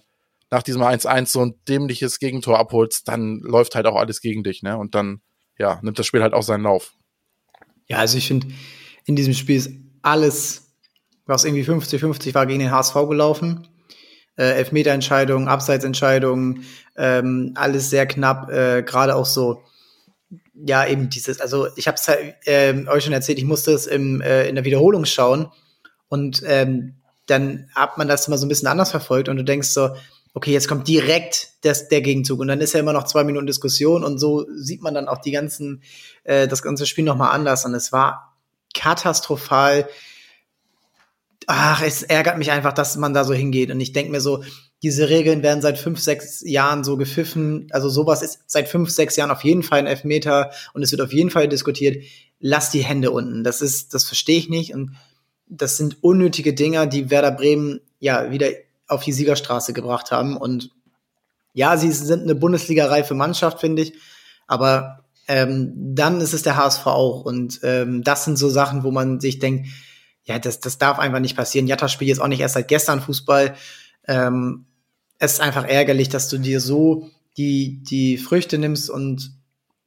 nach 0.51 0.63
diesem 0.63 0.83
1-1 0.83 1.27
so 1.27 1.45
ein 1.45 1.55
dämliches 1.69 2.19
Gegentor 2.19 2.59
abholst, 2.59 3.09
dann 3.09 3.41
läuft 3.41 3.75
halt 3.75 3.87
auch 3.87 3.97
alles 3.97 4.21
gegen 4.21 4.45
dich, 4.45 4.63
ne? 4.63 4.77
Und 4.77 4.95
dann, 4.95 5.21
ja, 5.59 5.79
nimmt 5.83 5.99
das 5.99 6.07
Spiel 6.07 6.23
halt 6.23 6.35
auch 6.35 6.43
seinen 6.43 6.63
Lauf. 6.63 6.93
Ja, 7.89 7.99
also 7.99 8.19
ich 8.19 8.27
finde, 8.27 8.49
in 9.05 9.17
diesem 9.17 9.35
Spiel 9.35 9.57
ist 9.57 9.71
alles, 10.03 10.75
was 11.27 11.45
irgendwie 11.45 11.65
50-50 11.65 12.35
war, 12.35 12.47
gegen 12.47 12.61
den 12.61 12.71
HSV 12.71 12.95
gelaufen. 13.09 13.69
Äh, 14.37 14.57
Elfmeterentscheidungen, 14.57 15.49
Abseitsentscheidungen, 15.49 16.65
ähm, 16.97 17.53
alles 17.55 17.91
sehr 17.91 18.07
knapp, 18.07 18.51
äh, 18.51 18.83
gerade 18.83 19.15
auch 19.15 19.27
so, 19.27 19.63
ja, 20.55 20.87
eben 20.87 21.09
dieses, 21.09 21.41
also 21.41 21.69
ich 21.77 21.87
habe 21.87 21.97
es 21.97 22.09
äh, 22.47 22.85
euch 22.89 23.05
schon 23.05 23.13
erzählt, 23.13 23.39
ich 23.39 23.45
musste 23.45 23.73
es 23.73 23.87
im, 23.87 24.21
äh, 24.21 24.49
in 24.49 24.57
der 24.57 24.65
Wiederholung 24.65 25.05
schauen 25.05 25.53
und 26.09 26.43
ähm, 26.47 26.97
dann 27.27 27.69
hat 27.75 27.97
man 27.97 28.09
das 28.09 28.27
immer 28.27 28.37
so 28.37 28.47
ein 28.47 28.49
bisschen 28.49 28.69
anders 28.69 28.91
verfolgt 28.91 29.29
und 29.29 29.37
du 29.37 29.45
denkst 29.45 29.69
so, 29.69 29.91
okay, 30.35 30.53
jetzt 30.53 30.69
kommt 30.69 30.89
direkt 30.89 31.53
das, 31.63 31.89
der 31.89 32.03
Gegenzug 32.03 32.41
und 32.41 32.49
dann 32.49 32.61
ist 32.61 32.75
ja 32.75 32.81
immer 32.81 32.93
noch 32.93 33.05
zwei 33.05 33.25
Minuten 33.25 33.47
Diskussion 33.47 34.05
und 34.05 34.19
so 34.19 34.45
sieht 34.57 34.83
man 34.83 34.93
dann 34.93 35.09
auch 35.09 35.19
die 35.19 35.31
ganzen, 35.31 35.83
äh, 36.25 36.49
das 36.49 36.61
ganze 36.61 36.87
Spiel 36.87 37.05
nochmal 37.05 37.33
anders 37.33 37.65
und 37.65 37.75
es 37.75 37.93
war 37.93 38.37
katastrophal. 38.75 39.89
Ach, 41.47 41.83
es 41.83 42.03
ärgert 42.03 42.37
mich 42.37 42.51
einfach, 42.51 42.73
dass 42.73 42.97
man 42.97 43.15
da 43.15 43.25
so 43.25 43.33
hingeht 43.33 43.71
und 43.71 43.81
ich 43.81 43.93
denke 43.93 44.11
mir 44.11 44.21
so, 44.21 44.43
diese 44.83 45.09
Regeln 45.09 45.43
werden 45.43 45.63
seit 45.63 45.79
fünf, 45.79 46.01
sechs 46.01 46.43
Jahren 46.43 46.85
so 46.85 46.99
gepfiffen. 46.99 47.69
Also 47.71 47.89
sowas 47.89 48.21
ist 48.21 48.41
seit 48.47 48.69
fünf, 48.69 48.91
sechs 48.91 49.17
Jahren 49.17 49.31
auf 49.31 49.43
jeden 49.43 49.63
Fall 49.63 49.79
ein 49.79 49.87
Elfmeter 49.87 50.51
und 50.75 50.83
es 50.83 50.91
wird 50.91 51.01
auf 51.01 51.13
jeden 51.13 51.31
Fall 51.31 51.49
diskutiert. 51.49 52.05
Lass 52.39 52.71
die 52.71 52.85
Hände 52.85 53.11
unten. 53.11 53.45
Das 53.45 53.63
ist, 53.63 53.95
das 53.95 54.05
verstehe 54.05 54.37
ich 54.37 54.51
nicht 54.51 54.75
und 54.75 54.97
das 55.47 55.79
sind 55.79 56.03
unnötige 56.03 56.53
Dinger, 56.53 56.87
die 56.87 57.11
Werder 57.11 57.31
Bremen 57.31 57.81
ja 57.99 58.31
wieder 58.31 58.49
auf 58.89 59.05
die 59.05 59.13
Siegerstraße 59.13 59.73
gebracht 59.73 60.11
haben. 60.11 60.37
Und 60.37 60.71
ja, 61.53 61.77
sie 61.77 61.91
sind 61.93 62.23
eine 62.23 62.35
Bundesliga-reife 62.35 63.15
Mannschaft, 63.15 63.61
finde 63.61 63.83
ich. 63.83 63.95
Aber 64.47 65.05
ähm, 65.29 65.73
dann 65.77 66.21
ist 66.21 66.35
es 66.35 66.43
der 66.43 66.57
HSV 66.57 66.87
auch. 66.87 67.25
Und 67.25 67.61
ähm, 67.63 68.03
das 68.03 68.25
sind 68.25 68.37
so 68.37 68.49
Sachen, 68.49 68.85
wo 68.85 68.91
man 68.91 69.21
sich 69.21 69.39
denkt, 69.39 69.69
ja, 70.25 70.39
das, 70.39 70.61
das 70.61 70.79
darf 70.79 70.99
einfach 70.99 71.21
nicht 71.21 71.37
passieren. 71.37 71.67
Jatta 71.67 71.89
spielt 71.89 72.09
jetzt 72.09 72.21
auch 72.21 72.29
nicht 72.29 72.41
erst 72.41 72.55
seit 72.55 72.69
gestern 72.69 73.01
Fußball. 73.01 73.55
Ähm, 74.07 74.67
es 75.19 75.35
ist 75.35 75.41
einfach 75.41 75.65
ärgerlich, 75.65 76.09
dass 76.09 76.29
du 76.29 76.39
dir 76.39 76.61
so 76.61 77.11
die, 77.37 77.83
die 77.83 78.19
Früchte 78.19 78.59
nimmst 78.59 78.91
und 78.91 79.33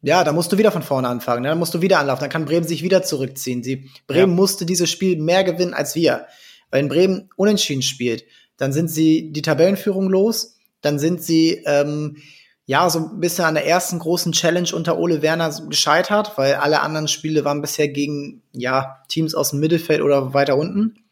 ja, 0.04 0.24
da 0.24 0.32
musst 0.32 0.52
du 0.52 0.58
wieder 0.58 0.72
von 0.72 0.84
vorne 0.84 1.08
anfangen. 1.08 1.42
Ne? 1.42 1.50
Da 1.50 1.56
musst 1.56 1.74
du 1.74 1.82
wieder 1.82 2.00
anlaufen. 2.00 2.22
Dann 2.22 2.30
kann 2.30 2.46
Bremen 2.46 2.68
sich 2.68 2.84
wieder 2.84 3.04
zurückziehen. 3.04 3.64
Sie, 3.64 3.90
Bremen 4.06 4.32
ja. 4.32 4.36
musste 4.36 4.66
dieses 4.66 4.90
Spiel 4.90 5.20
mehr 5.20 5.44
gewinnen 5.44 5.74
als 5.74 5.96
wir. 5.96 6.28
Weil 6.70 6.82
in 6.82 6.88
Bremen 6.88 7.30
unentschieden 7.36 7.82
spielt, 7.82 8.24
dann 8.58 8.74
sind 8.74 8.90
sie 8.90 9.32
die 9.32 9.42
Tabellenführung 9.42 10.10
los. 10.10 10.58
Dann 10.82 11.00
sind 11.00 11.22
sie 11.22 11.64
ähm, 11.66 12.18
ja 12.66 12.90
so 12.90 13.00
ein 13.00 13.20
bisschen 13.20 13.46
an 13.46 13.56
der 13.56 13.66
ersten 13.66 14.00
großen 14.00 14.32
Challenge 14.32 14.70
unter 14.74 14.98
Ole 14.98 15.22
Werner 15.22 15.54
gescheitert, 15.70 16.38
weil 16.38 16.56
alle 16.56 16.82
anderen 16.82 17.08
Spiele 17.08 17.46
waren 17.46 17.62
bisher 17.62 17.88
gegen 17.88 18.42
ja 18.52 19.04
Teams 19.08 19.36
aus 19.36 19.52
dem 19.52 19.60
Mittelfeld 19.60 20.02
oder 20.02 20.34
weiter 20.34 20.58
unten. 20.58 21.04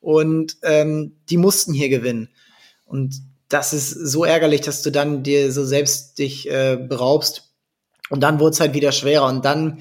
Und 0.00 0.56
ähm, 0.62 1.16
die 1.30 1.36
mussten 1.36 1.72
hier 1.72 1.88
gewinnen. 1.88 2.28
Und 2.84 3.14
das 3.48 3.72
ist 3.72 3.90
so 3.90 4.24
ärgerlich, 4.24 4.62
dass 4.62 4.82
du 4.82 4.90
dann 4.90 5.22
dir 5.22 5.52
so 5.52 5.64
selbst 5.64 6.18
dich 6.18 6.50
äh, 6.50 6.76
beraubst 6.76 7.52
und 8.12 8.20
dann 8.20 8.40
wurde 8.40 8.50
es 8.50 8.60
halt 8.60 8.74
wieder 8.74 8.92
schwerer. 8.92 9.26
Und 9.26 9.46
dann, 9.46 9.78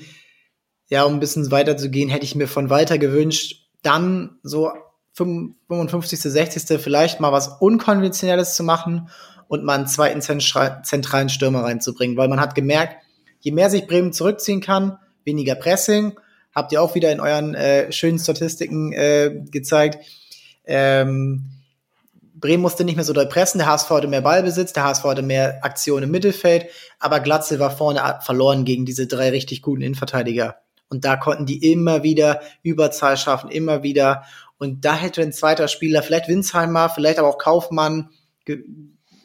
ja, 0.87 1.03
um 1.03 1.15
ein 1.15 1.19
bisschen 1.19 1.51
weiter 1.51 1.75
zu 1.75 1.89
gehen, 1.89 2.07
hätte 2.07 2.23
ich 2.23 2.33
mir 2.33 2.47
von 2.47 2.69
Walter 2.69 2.97
gewünscht, 2.97 3.67
dann 3.81 4.39
so 4.41 4.71
55., 5.13 6.19
60. 6.19 6.81
vielleicht 6.81 7.19
mal 7.19 7.31
was 7.31 7.47
Unkonventionelles 7.59 8.55
zu 8.55 8.63
machen 8.63 9.09
und 9.47 9.63
mal 9.63 9.75
einen 9.75 9.87
zweiten 9.87 10.21
zentralen 10.21 11.29
Stürmer 11.29 11.63
reinzubringen. 11.63 12.17
Weil 12.17 12.29
man 12.29 12.39
hat 12.39 12.55
gemerkt, 12.55 12.95
je 13.41 13.51
mehr 13.51 13.69
sich 13.69 13.87
Bremen 13.87 14.13
zurückziehen 14.13 14.61
kann, 14.61 14.97
weniger 15.25 15.55
Pressing, 15.55 16.17
habt 16.53 16.71
ihr 16.71 16.81
auch 16.81 16.95
wieder 16.95 17.11
in 17.11 17.19
euren 17.19 17.55
äh, 17.55 17.91
schönen 17.91 18.19
Statistiken 18.19 18.93
äh, 18.93 19.43
gezeigt. 19.51 20.05
Ähm, 20.65 21.49
Bremen 22.33 22.61
musste 22.63 22.83
nicht 22.83 22.95
mehr 22.95 23.05
so 23.05 23.13
doll 23.13 23.27
pressen, 23.27 23.59
der 23.59 23.67
HSV 23.67 23.89
hatte 23.89 24.07
mehr 24.07 24.21
Ballbesitz, 24.21 24.73
der 24.73 24.83
HSV 24.83 25.03
hatte 25.03 25.21
mehr 25.21 25.63
Aktion 25.63 26.01
im 26.03 26.11
Mittelfeld, 26.11 26.67
aber 26.99 27.19
Glatzel 27.19 27.59
war 27.59 27.71
vorne 27.71 28.19
verloren 28.21 28.65
gegen 28.65 28.85
diese 28.85 29.05
drei 29.05 29.29
richtig 29.29 29.61
guten 29.61 29.81
Innenverteidiger. 29.81 30.55
Und 30.89 31.05
da 31.05 31.15
konnten 31.15 31.45
die 31.45 31.71
immer 31.71 32.03
wieder 32.03 32.41
Überzahl 32.63 33.15
schaffen, 33.15 33.49
immer 33.49 33.83
wieder. 33.83 34.23
Und 34.61 34.85
da 34.85 34.93
hätte 34.93 35.23
ein 35.23 35.33
zweiter 35.33 35.67
Spieler, 35.67 36.03
vielleicht 36.03 36.27
Winsheimer, 36.27 36.87
vielleicht 36.89 37.17
aber 37.17 37.29
auch 37.29 37.39
Kaufmann, 37.39 38.11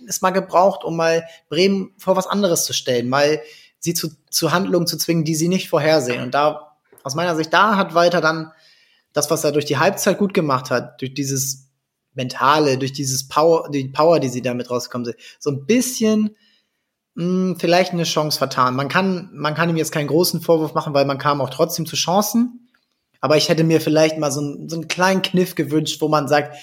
es 0.09 0.23
mal 0.23 0.31
gebraucht, 0.31 0.83
um 0.83 0.97
mal 0.97 1.27
Bremen 1.51 1.93
vor 1.99 2.17
was 2.17 2.27
anderes 2.27 2.65
zu 2.65 2.73
stellen, 2.73 3.11
mal 3.11 3.43
sie 3.79 3.93
zu, 3.93 4.13
zu 4.31 4.53
Handlungen 4.53 4.87
zu 4.87 4.97
zwingen, 4.97 5.25
die 5.25 5.35
sie 5.35 5.49
nicht 5.49 5.69
vorhersehen. 5.69 6.23
Und 6.23 6.33
da, 6.33 6.79
aus 7.03 7.15
meiner 7.15 7.37
Sicht, 7.37 7.53
da 7.53 7.77
hat 7.77 7.93
Walter 7.93 8.23
dann 8.23 8.51
das, 9.13 9.31
was 9.31 9.45
er 9.45 9.53
durch 9.53 9.67
die 9.67 9.77
Halbzeit 9.77 10.17
gut 10.17 10.33
gemacht 10.33 10.71
hat, 10.71 11.03
durch 11.03 11.13
dieses 11.13 11.69
Mentale, 12.15 12.79
durch 12.79 12.95
dieses 12.95 13.29
Power, 13.29 13.69
die 13.69 13.89
Power, 13.89 14.21
die 14.21 14.31
sie 14.31 14.41
damit 14.41 14.71
rausgekommen 14.71 15.05
sind, 15.05 15.19
so 15.39 15.51
ein 15.51 15.67
bisschen 15.67 16.35
mh, 17.15 17.25
hm, 17.25 17.57
vielleicht 17.61 17.93
eine 17.93 18.05
Chance 18.05 18.39
vertan. 18.39 18.75
Man 18.75 18.89
kann, 18.89 19.29
man 19.35 19.55
kann 19.55 19.69
ihm 19.69 19.77
jetzt 19.77 19.93
keinen 19.93 20.09
großen 20.09 20.41
Vorwurf 20.41 20.73
machen, 20.73 20.95
weil 20.95 21.05
man 21.05 21.19
kam 21.19 21.43
auch 21.43 21.51
trotzdem 21.51 21.85
zu 21.85 21.95
Chancen. 21.95 22.66
Aber 23.21 23.37
ich 23.37 23.49
hätte 23.49 23.65
mir 23.65 23.81
vielleicht 23.81 24.19
mal 24.19 24.31
so, 24.31 24.41
ein, 24.41 24.69
so 24.69 24.77
einen 24.77 24.89
kleinen 24.89 25.23
Kniff 25.23 25.55
gewünscht, 25.55 26.01
wo 26.01 26.09
man 26.09 26.29
sagt, 26.29 26.57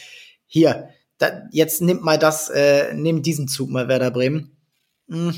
hier, 0.46 0.90
da, 1.18 1.44
jetzt 1.52 1.82
nimmt 1.82 2.04
mal 2.04 2.18
das, 2.18 2.50
äh, 2.50 2.94
nimmt 2.94 3.26
diesen 3.26 3.48
Zug 3.48 3.70
mal 3.70 3.88
Werder 3.88 4.12
Bremen. 4.12 4.56
Hm, 5.10 5.34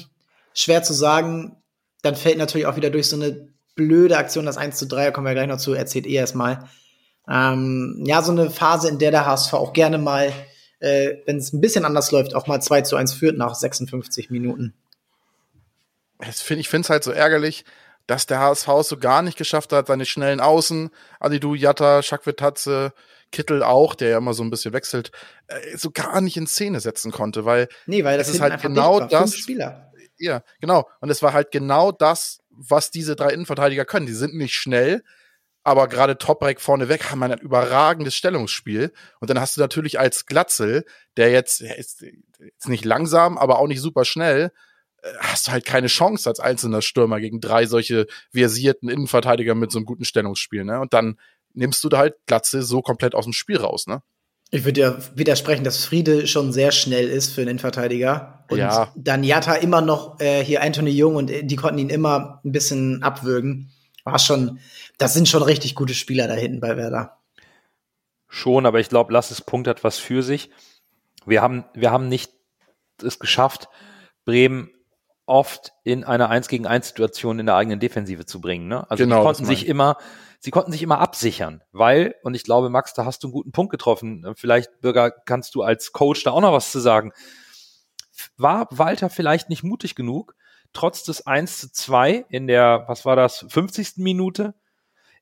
schwer 0.54 0.84
zu 0.84 0.94
sagen. 0.94 1.58
Dann 2.02 2.16
fällt 2.16 2.38
natürlich 2.38 2.68
auch 2.68 2.76
wieder 2.76 2.90
durch 2.90 3.08
so 3.08 3.16
eine 3.16 3.50
blöde 3.76 4.18
Aktion 4.18 4.46
das 4.46 4.58
1 4.58 4.78
zu 4.78 4.88
3, 4.88 5.12
kommen 5.12 5.28
wir 5.28 5.34
gleich 5.34 5.48
noch 5.48 5.58
zu, 5.58 5.74
erzählt 5.74 6.06
eh 6.06 6.14
erstmal 6.14 6.70
ähm, 7.28 8.04
ja, 8.06 8.22
so 8.22 8.32
eine 8.32 8.50
Phase, 8.50 8.90
in 8.90 9.00
der 9.00 9.12
der 9.12 9.26
HSV 9.26 9.54
auch 9.54 9.74
gerne 9.74 9.98
mal, 9.98 10.32
äh, 10.80 11.16
wenn 11.26 11.38
es 11.38 11.54
ein 11.54 11.62
bisschen 11.62 11.86
anders 11.86 12.12
läuft, 12.12 12.36
auch 12.36 12.48
mal 12.48 12.62
2 12.62 12.82
zu 12.82 12.96
1 12.96 13.14
führt 13.14 13.38
nach 13.38 13.56
56 13.56 14.30
Minuten. 14.30 14.74
Ich 16.22 16.70
finde 16.70 16.86
es 16.86 16.90
halt 16.90 17.04
so 17.04 17.12
ärgerlich, 17.12 17.66
dass 18.08 18.26
der 18.26 18.40
HSV 18.40 18.68
so 18.84 18.98
gar 18.98 19.22
nicht 19.22 19.38
geschafft 19.38 19.74
hat, 19.74 19.88
seine 19.88 20.06
schnellen 20.06 20.40
Außen, 20.40 20.90
Adidu, 21.20 21.56
Jatta, 21.56 22.04
Schakwetatze, 22.04 22.94
Kittel 23.32 23.64
auch, 23.64 23.96
der 23.96 24.10
ja 24.10 24.18
immer 24.18 24.34
so 24.34 24.44
ein 24.44 24.50
bisschen 24.50 24.74
wechselt, 24.74 25.12
äh, 25.48 25.78
so 25.78 25.92
gar 25.92 26.22
nicht 26.22 26.38
in 26.38 26.48
Szene 26.48 26.80
setzen 26.80 27.12
konnte, 27.12 27.46
weil, 27.46 27.68
nee, 27.86 28.04
weil 28.04 28.18
das, 28.18 28.30
ist 28.30 28.42
halt 28.42 28.62
genau 28.62 29.00
das. 29.00 29.36
Ja, 30.18 30.44
genau. 30.62 30.88
Und 31.02 31.10
es 31.10 31.22
war 31.22 31.34
halt 31.34 31.52
genau 31.52 31.92
das, 31.92 32.40
was 32.50 32.92
diese 32.92 33.16
drei 33.16 33.32
Innenverteidiger 33.32 33.84
können. 33.84 34.06
Die 34.06 34.14
sind 34.14 34.34
nicht 34.36 34.54
schnell, 34.54 35.04
aber 35.64 35.88
gerade 35.88 36.18
Toprak 36.18 36.62
vorneweg 36.62 37.10
haben 37.10 37.24
ein 37.24 37.40
überragendes 37.40 38.16
Stellungsspiel. 38.16 38.94
Und 39.20 39.30
dann 39.30 39.42
hast 39.42 39.58
du 39.58 39.62
natürlich 39.62 40.00
als 40.00 40.26
Glatzel, 40.26 40.86
der 41.18 41.32
jetzt, 41.32 41.62
der 41.62 41.78
ist 41.78 42.06
jetzt 42.40 42.70
nicht 42.70 42.86
langsam, 42.86 43.38
aber 43.38 43.60
auch 43.60 43.68
nicht 43.68 43.82
super 43.82 44.06
schnell, 44.06 44.52
hast 45.20 45.48
du 45.48 45.52
halt 45.52 45.66
keine 45.66 45.88
Chance 45.88 46.30
als 46.30 46.40
einzelner 46.40 46.82
Stürmer 46.82 47.20
gegen 47.20 47.40
drei 47.40 47.66
solche 47.66 48.08
versierten 48.32 48.90
Innenverteidiger 48.90 49.56
mit 49.56 49.72
so 49.72 49.80
einem 49.80 49.86
guten 49.86 50.06
Stellungsspiel. 50.06 50.64
Ne? 50.64 50.80
Und 50.80 50.94
dann 50.94 51.20
nimmst 51.54 51.84
du 51.84 51.90
da 51.90 52.00
halt 52.00 52.16
Glatzel 52.26 52.62
so 52.62 52.82
komplett 52.82 53.16
aus 53.16 53.26
dem 53.26 53.34
Spiel 53.34 53.58
raus. 53.58 53.88
Ne? 53.88 54.02
Ich 54.52 54.66
würde 54.66 54.82
ja 54.82 54.98
widersprechen, 55.16 55.64
dass 55.64 55.86
Friede 55.86 56.28
schon 56.28 56.54
sehr 56.54 56.72
schnell 56.72 57.08
ist 57.08 57.34
für 57.34 57.42
einen 57.42 57.52
Innenverteidiger. 57.52 58.46
Und 58.50 58.60
ja. 58.60 58.92
dann 58.96 59.24
Jatta 59.24 59.56
immer 59.56 59.82
noch 59.82 60.20
äh, 60.20 60.44
hier 60.44 60.62
Anthony 60.62 60.92
Jung 60.92 61.16
und 61.16 61.32
die 61.32 61.56
konnten 61.56 61.80
ihn 61.80 61.90
immer 61.90 62.42
ein 62.44 62.52
bisschen 62.52 63.02
abwürgen. 63.02 63.72
War 64.04 64.20
schon, 64.20 64.60
das 64.98 65.14
sind 65.14 65.28
schon 65.28 65.42
richtig 65.42 65.74
gute 65.76 65.96
Spieler 65.96 66.28
da 66.28 66.36
hinten 66.36 66.60
bei 66.60 66.78
Werder. 66.78 67.18
Schon, 68.28 68.66
aber 68.66 68.80
ich 68.80 68.90
glaube, 68.90 69.14
Lasses 69.14 69.42
Punkt 69.42 69.68
hat 69.68 69.84
was 69.84 69.98
für 69.98 70.22
sich. 70.22 70.52
Wir 71.26 71.42
haben, 71.42 71.66
wir 71.74 71.90
haben 71.90 72.08
nicht 72.08 72.32
es 73.02 73.18
geschafft, 73.18 73.68
Bremen 74.26 74.70
oft 75.26 75.74
in 75.84 76.04
eine 76.04 76.30
1 76.30 76.48
gegen 76.48 76.68
1 76.68 76.90
Situation 76.90 77.40
in 77.40 77.46
der 77.46 77.56
eigenen 77.56 77.80
Defensive 77.80 78.26
zu 78.26 78.42
bringen. 78.42 78.68
Ne? 78.68 78.90
Also 78.90 79.04
genau, 79.04 79.20
die 79.20 79.26
konnten 79.26 79.46
sich 79.46 79.68
immer, 79.68 79.98
sie 80.40 80.52
konnten 80.52 80.72
sich 80.72 80.84
immer 80.84 81.00
absichern, 81.00 81.64
weil, 81.72 82.16
und 82.24 82.36
ich 82.36 82.44
glaube, 82.44 82.70
Max, 82.70 82.94
da 82.94 83.06
hast 83.06 83.24
du 83.24 83.28
einen 83.28 83.34
guten 83.34 83.52
Punkt 83.52 83.72
getroffen. 83.72 84.26
Vielleicht, 84.36 84.82
Bürger, 84.82 85.12
kannst 85.12 85.56
du 85.56 85.64
als 85.64 85.92
Coach 85.92 86.24
da 86.24 86.32
auch 86.32 86.42
noch 86.42 86.54
was 86.54 86.72
zu 86.72 86.80
sagen. 86.80 87.12
War 88.38 88.68
Walter 88.72 89.10
vielleicht 89.10 89.50
nicht 89.50 89.64
mutig 89.64 89.96
genug, 89.96 90.36
trotz 90.74 91.04
des 91.04 91.26
1 91.26 91.60
zu 91.60 91.72
2 91.72 92.26
in 92.30 92.48
der, 92.48 92.86
was 92.88 93.06
war 93.06 93.16
das, 93.16 93.46
50. 93.50 93.98
Minute, 93.98 94.54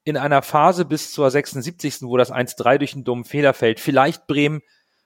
in 0.03 0.17
einer 0.17 0.41
Phase 0.41 0.85
bis 0.85 1.13
zur 1.13 1.31
76., 1.31 2.01
wo 2.01 2.17
das 2.17 2.31
1-3 2.31 2.77
durch 2.77 2.93
einen 2.93 3.05
dummen 3.05 3.23
Fehler 3.23 3.53
fällt, 3.53 3.79
vielleicht 3.79 4.27
Bremen 4.27 4.61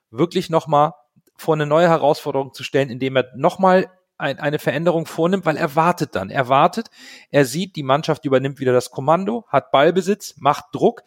wirklich 0.10 0.50
nochmal 0.50 0.94
vor 1.38 1.54
eine 1.54 1.68
neue 1.68 1.88
Herausforderung 1.88 2.54
zu 2.54 2.64
stellen, 2.64 2.90
indem 2.90 3.16
er 3.16 3.28
nochmal 3.36 3.92
ein, 4.18 4.40
eine 4.40 4.60
Veränderung 4.60 5.06
vornimmt, 5.06 5.46
weil 5.46 5.58
er 5.58 5.76
wartet 5.76 6.16
dann. 6.16 6.30
Er 6.30 6.50
wartet, 6.50 6.90
er 7.30 7.46
sieht, 7.46 7.76
die 7.76 7.84
Mannschaft 7.84 8.26
übernimmt 8.26 8.60
wieder 8.60 8.74
das 8.74 8.92
Kommando, 8.92 9.46
hat 9.48 9.72
Ballbesitz, 9.72 10.36
macht 10.38 10.66
Druck, 10.72 11.04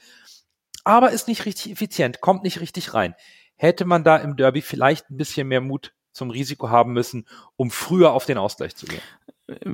aber 0.84 1.10
ist 1.10 1.28
nicht 1.28 1.44
richtig 1.44 1.72
effizient, 1.72 2.20
kommt 2.20 2.42
nicht 2.42 2.60
richtig 2.60 2.94
rein. 2.94 3.14
Hätte 3.56 3.84
man 3.84 4.04
da 4.04 4.16
im 4.16 4.36
Derby 4.36 4.62
vielleicht 4.62 5.10
ein 5.10 5.16
bisschen 5.16 5.48
mehr 5.48 5.60
Mut 5.60 5.92
zum 6.12 6.30
Risiko 6.30 6.70
haben 6.70 6.92
müssen, 6.92 7.26
um 7.56 7.70
früher 7.70 8.12
auf 8.12 8.26
den 8.26 8.38
Ausgleich 8.38 8.74
zu 8.74 8.86
gehen? 8.86 9.02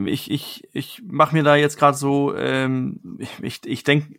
ich, 0.07 0.31
ich, 0.31 0.69
ich 0.73 1.03
mache 1.05 1.35
mir 1.35 1.43
da 1.43 1.57
jetzt 1.57 1.79
gerade 1.79 1.97
so, 1.97 2.35
ähm, 2.35 3.19
ich, 3.43 3.65
ich 3.65 3.85
denke 3.85 4.19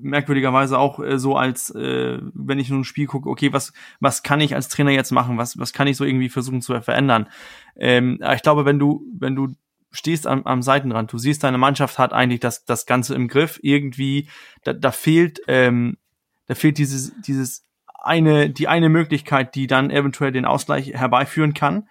merkwürdigerweise 0.00 0.78
auch 0.78 1.00
äh, 1.00 1.18
so, 1.18 1.36
als 1.36 1.70
äh, 1.70 2.18
wenn 2.34 2.58
ich 2.58 2.70
nur 2.70 2.80
ein 2.80 2.84
Spiel 2.84 3.06
gucke, 3.06 3.28
okay, 3.28 3.52
was, 3.52 3.72
was 4.00 4.22
kann 4.22 4.40
ich 4.40 4.54
als 4.54 4.68
Trainer 4.68 4.90
jetzt 4.90 5.10
machen? 5.10 5.38
Was, 5.38 5.58
was 5.58 5.72
kann 5.72 5.86
ich 5.86 5.96
so 5.96 6.04
irgendwie 6.04 6.28
versuchen 6.28 6.62
zu 6.62 6.80
verändern? 6.80 7.28
Ähm, 7.76 8.20
ich 8.34 8.42
glaube, 8.42 8.64
wenn 8.64 8.78
du, 8.78 9.02
wenn 9.18 9.34
du 9.36 9.48
stehst 9.90 10.26
am, 10.26 10.44
am 10.44 10.62
Seitenrand, 10.62 11.12
du 11.12 11.18
siehst, 11.18 11.44
deine 11.44 11.58
Mannschaft 11.58 11.98
hat 11.98 12.12
eigentlich 12.12 12.40
das, 12.40 12.64
das 12.64 12.86
Ganze 12.86 13.14
im 13.14 13.28
Griff, 13.28 13.58
irgendwie, 13.62 14.28
da, 14.64 14.72
da 14.72 14.92
fehlt, 14.92 15.40
ähm, 15.48 15.96
da 16.46 16.54
fehlt 16.54 16.78
dieses, 16.78 17.12
dieses 17.20 17.66
eine, 17.98 18.50
die 18.50 18.68
eine 18.68 18.88
Möglichkeit, 18.88 19.54
die 19.54 19.66
dann 19.66 19.90
eventuell 19.90 20.32
den 20.32 20.44
Ausgleich 20.44 20.92
herbeiführen 20.94 21.54
kann. 21.54 21.88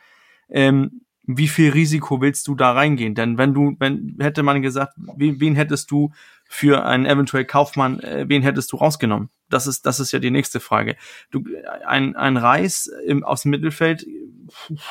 Ähm, 0.50 1.02
wie 1.28 1.50
viel 1.50 1.72
Risiko 1.72 2.22
willst 2.22 2.48
du 2.48 2.56
da 2.56 2.72
reingehen? 2.72 3.14
Denn 3.14 3.38
wenn 3.38 3.54
du, 3.54 3.76
wenn 3.80 4.16
hätte 4.20 4.44
man 4.44 4.62
gesagt, 4.62 4.94
wen, 5.18 5.42
wen 5.42 5.56
hättest 5.56 5.92
du 5.92 6.12
für 6.48 6.86
einen 6.86 7.06
eventuell 7.06 7.46
Kaufmann, 7.46 8.00
äh, 8.00 8.26
wen 8.28 8.42
hättest 8.42 8.72
du 8.72 8.78
rausgenommen? 8.78 9.30
Das 9.50 9.68
ist, 9.68 9.86
das 9.86 10.00
ist 10.00 10.12
ja 10.12 10.20
die 10.20 10.32
nächste 10.32 10.60
Frage. 10.60 10.96
Du, 11.32 11.44
ein, 11.86 12.16
ein 12.16 12.38
Reis 12.38 12.90
im, 13.06 13.24
aus 13.24 13.44
dem 13.44 13.52
Mittelfeld 13.52 14.06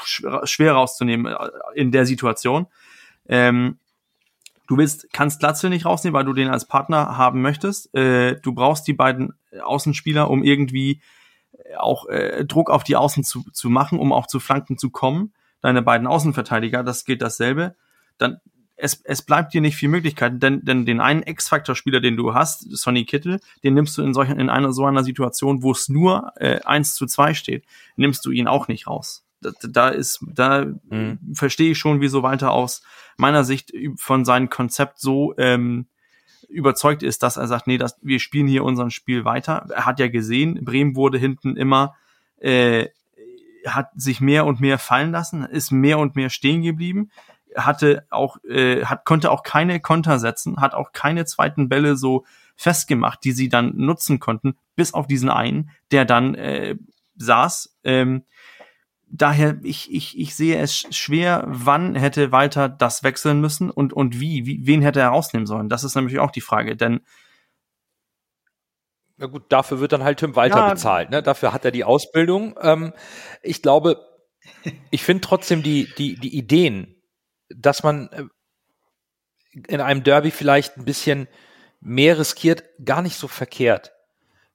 schwer, 0.04 0.46
schwer 0.46 0.72
rauszunehmen 0.72 1.32
äh, 1.32 1.48
in 1.74 1.92
der 1.92 2.06
Situation. 2.06 2.66
Ähm, 3.28 3.78
du 4.66 4.76
willst, 4.76 5.12
kannst 5.12 5.40
Glatzel 5.40 5.70
nicht 5.70 5.86
rausnehmen, 5.86 6.14
weil 6.14 6.24
du 6.24 6.32
den 6.32 6.48
als 6.48 6.66
Partner 6.66 7.16
haben 7.16 7.42
möchtest. 7.42 7.94
Äh, 7.94 8.40
du 8.40 8.52
brauchst 8.52 8.86
die 8.86 8.94
beiden 8.94 9.34
Außenspieler, 9.60 10.30
um 10.30 10.42
irgendwie 10.42 11.00
auch 11.78 12.08
äh, 12.08 12.44
Druck 12.44 12.70
auf 12.70 12.84
die 12.84 12.96
Außen 12.96 13.24
zu, 13.24 13.42
zu 13.52 13.70
machen, 13.70 13.98
um 13.98 14.12
auch 14.12 14.26
zu 14.26 14.40
Flanken 14.40 14.78
zu 14.78 14.90
kommen. 14.90 15.32
Deine 15.60 15.82
beiden 15.82 16.06
Außenverteidiger, 16.06 16.84
das 16.84 17.04
gilt 17.04 17.22
dasselbe. 17.22 17.76
Dann 18.18 18.40
es, 18.76 19.00
es 19.04 19.22
bleibt 19.22 19.54
dir 19.54 19.60
nicht 19.60 19.76
viel 19.76 19.88
Möglichkeiten, 19.88 20.38
denn, 20.38 20.64
denn 20.64 20.84
den 20.84 21.00
einen 21.00 21.22
X-Faktor-Spieler, 21.22 22.00
den 22.00 22.16
du 22.16 22.34
hast, 22.34 22.66
Sonny 22.76 23.04
Kittel, 23.04 23.40
den 23.64 23.74
nimmst 23.74 23.96
du 23.96 24.02
in 24.02 24.12
solchen, 24.12 24.38
in 24.38 24.50
einer 24.50 24.72
so 24.72 24.84
einer 24.84 25.02
Situation, 25.02 25.62
wo 25.62 25.72
es 25.72 25.88
nur 25.88 26.32
äh, 26.36 26.60
1 26.60 26.94
zu 26.94 27.06
2 27.06 27.34
steht, 27.34 27.64
nimmst 27.96 28.24
du 28.26 28.30
ihn 28.30 28.48
auch 28.48 28.68
nicht 28.68 28.86
raus. 28.86 29.24
Da, 29.40 29.50
da 29.62 29.88
ist, 29.88 30.20
da 30.26 30.66
mhm. 30.90 31.18
verstehe 31.32 31.72
ich 31.72 31.78
schon, 31.78 32.00
wieso 32.00 32.22
Walter 32.22 32.52
aus 32.52 32.82
meiner 33.16 33.44
Sicht 33.44 33.72
von 33.96 34.24
seinem 34.24 34.50
Konzept 34.50 35.00
so 35.00 35.34
ähm, 35.38 35.86
überzeugt 36.48 37.02
ist, 37.02 37.22
dass 37.22 37.38
er 37.38 37.46
sagt, 37.46 37.66
nee, 37.66 37.78
das, 37.78 37.98
wir 38.02 38.20
spielen 38.20 38.46
hier 38.46 38.62
unseren 38.62 38.90
Spiel 38.90 39.24
weiter. 39.24 39.66
Er 39.70 39.86
hat 39.86 40.00
ja 40.00 40.08
gesehen, 40.08 40.64
Bremen 40.64 40.96
wurde 40.96 41.18
hinten 41.18 41.56
immer 41.56 41.96
äh, 42.38 42.88
hat 43.66 43.90
sich 43.96 44.20
mehr 44.20 44.46
und 44.46 44.60
mehr 44.60 44.78
fallen 44.78 45.10
lassen, 45.10 45.42
ist 45.42 45.72
mehr 45.72 45.98
und 45.98 46.14
mehr 46.14 46.30
stehen 46.30 46.62
geblieben 46.62 47.10
hatte 47.56 48.06
auch, 48.10 48.36
äh, 48.44 48.84
hat, 48.84 49.04
konnte 49.04 49.30
auch 49.30 49.42
keine 49.42 49.80
Konter 49.80 50.18
setzen, 50.18 50.60
hat 50.60 50.74
auch 50.74 50.92
keine 50.92 51.24
zweiten 51.24 51.68
Bälle 51.68 51.96
so 51.96 52.24
festgemacht, 52.56 53.24
die 53.24 53.32
sie 53.32 53.48
dann 53.48 53.76
nutzen 53.76 54.18
konnten, 54.18 54.56
bis 54.74 54.94
auf 54.94 55.06
diesen 55.06 55.30
einen, 55.30 55.70
der 55.90 56.04
dann 56.04 56.34
äh, 56.34 56.76
saß. 57.16 57.78
Ähm, 57.84 58.24
daher, 59.08 59.58
ich, 59.62 59.92
ich, 59.92 60.18
ich 60.18 60.34
sehe 60.34 60.58
es 60.58 60.86
schwer, 60.94 61.44
wann 61.46 61.94
hätte 61.94 62.32
Walter 62.32 62.68
das 62.68 63.02
wechseln 63.02 63.40
müssen 63.40 63.70
und, 63.70 63.92
und 63.92 64.20
wie, 64.20 64.46
wie, 64.46 64.66
wen 64.66 64.82
hätte 64.82 65.00
er 65.00 65.08
rausnehmen 65.08 65.46
sollen? 65.46 65.68
Das 65.68 65.84
ist 65.84 65.94
nämlich 65.94 66.18
auch 66.18 66.30
die 66.30 66.40
Frage, 66.40 66.76
denn 66.76 67.00
na 69.18 69.26
gut, 69.26 69.44
dafür 69.48 69.80
wird 69.80 69.92
dann 69.92 70.04
halt 70.04 70.18
Tim 70.18 70.36
Walter 70.36 70.58
ja, 70.58 70.70
bezahlt, 70.70 71.08
ne? 71.08 71.22
Dafür 71.22 71.54
hat 71.54 71.64
er 71.64 71.70
die 71.70 71.84
Ausbildung. 71.84 72.54
Ähm, 72.60 72.92
ich 73.42 73.62
glaube, 73.62 74.04
ich 74.90 75.02
finde 75.02 75.22
trotzdem 75.22 75.62
die, 75.62 75.88
die, 75.96 76.16
die 76.16 76.36
Ideen 76.36 76.95
dass 77.48 77.82
man 77.82 78.08
äh, 78.08 78.24
in 79.68 79.80
einem 79.80 80.02
Derby 80.02 80.30
vielleicht 80.30 80.76
ein 80.76 80.84
bisschen 80.84 81.28
mehr 81.80 82.18
riskiert, 82.18 82.64
gar 82.84 83.02
nicht 83.02 83.16
so 83.16 83.28
verkehrt. 83.28 83.92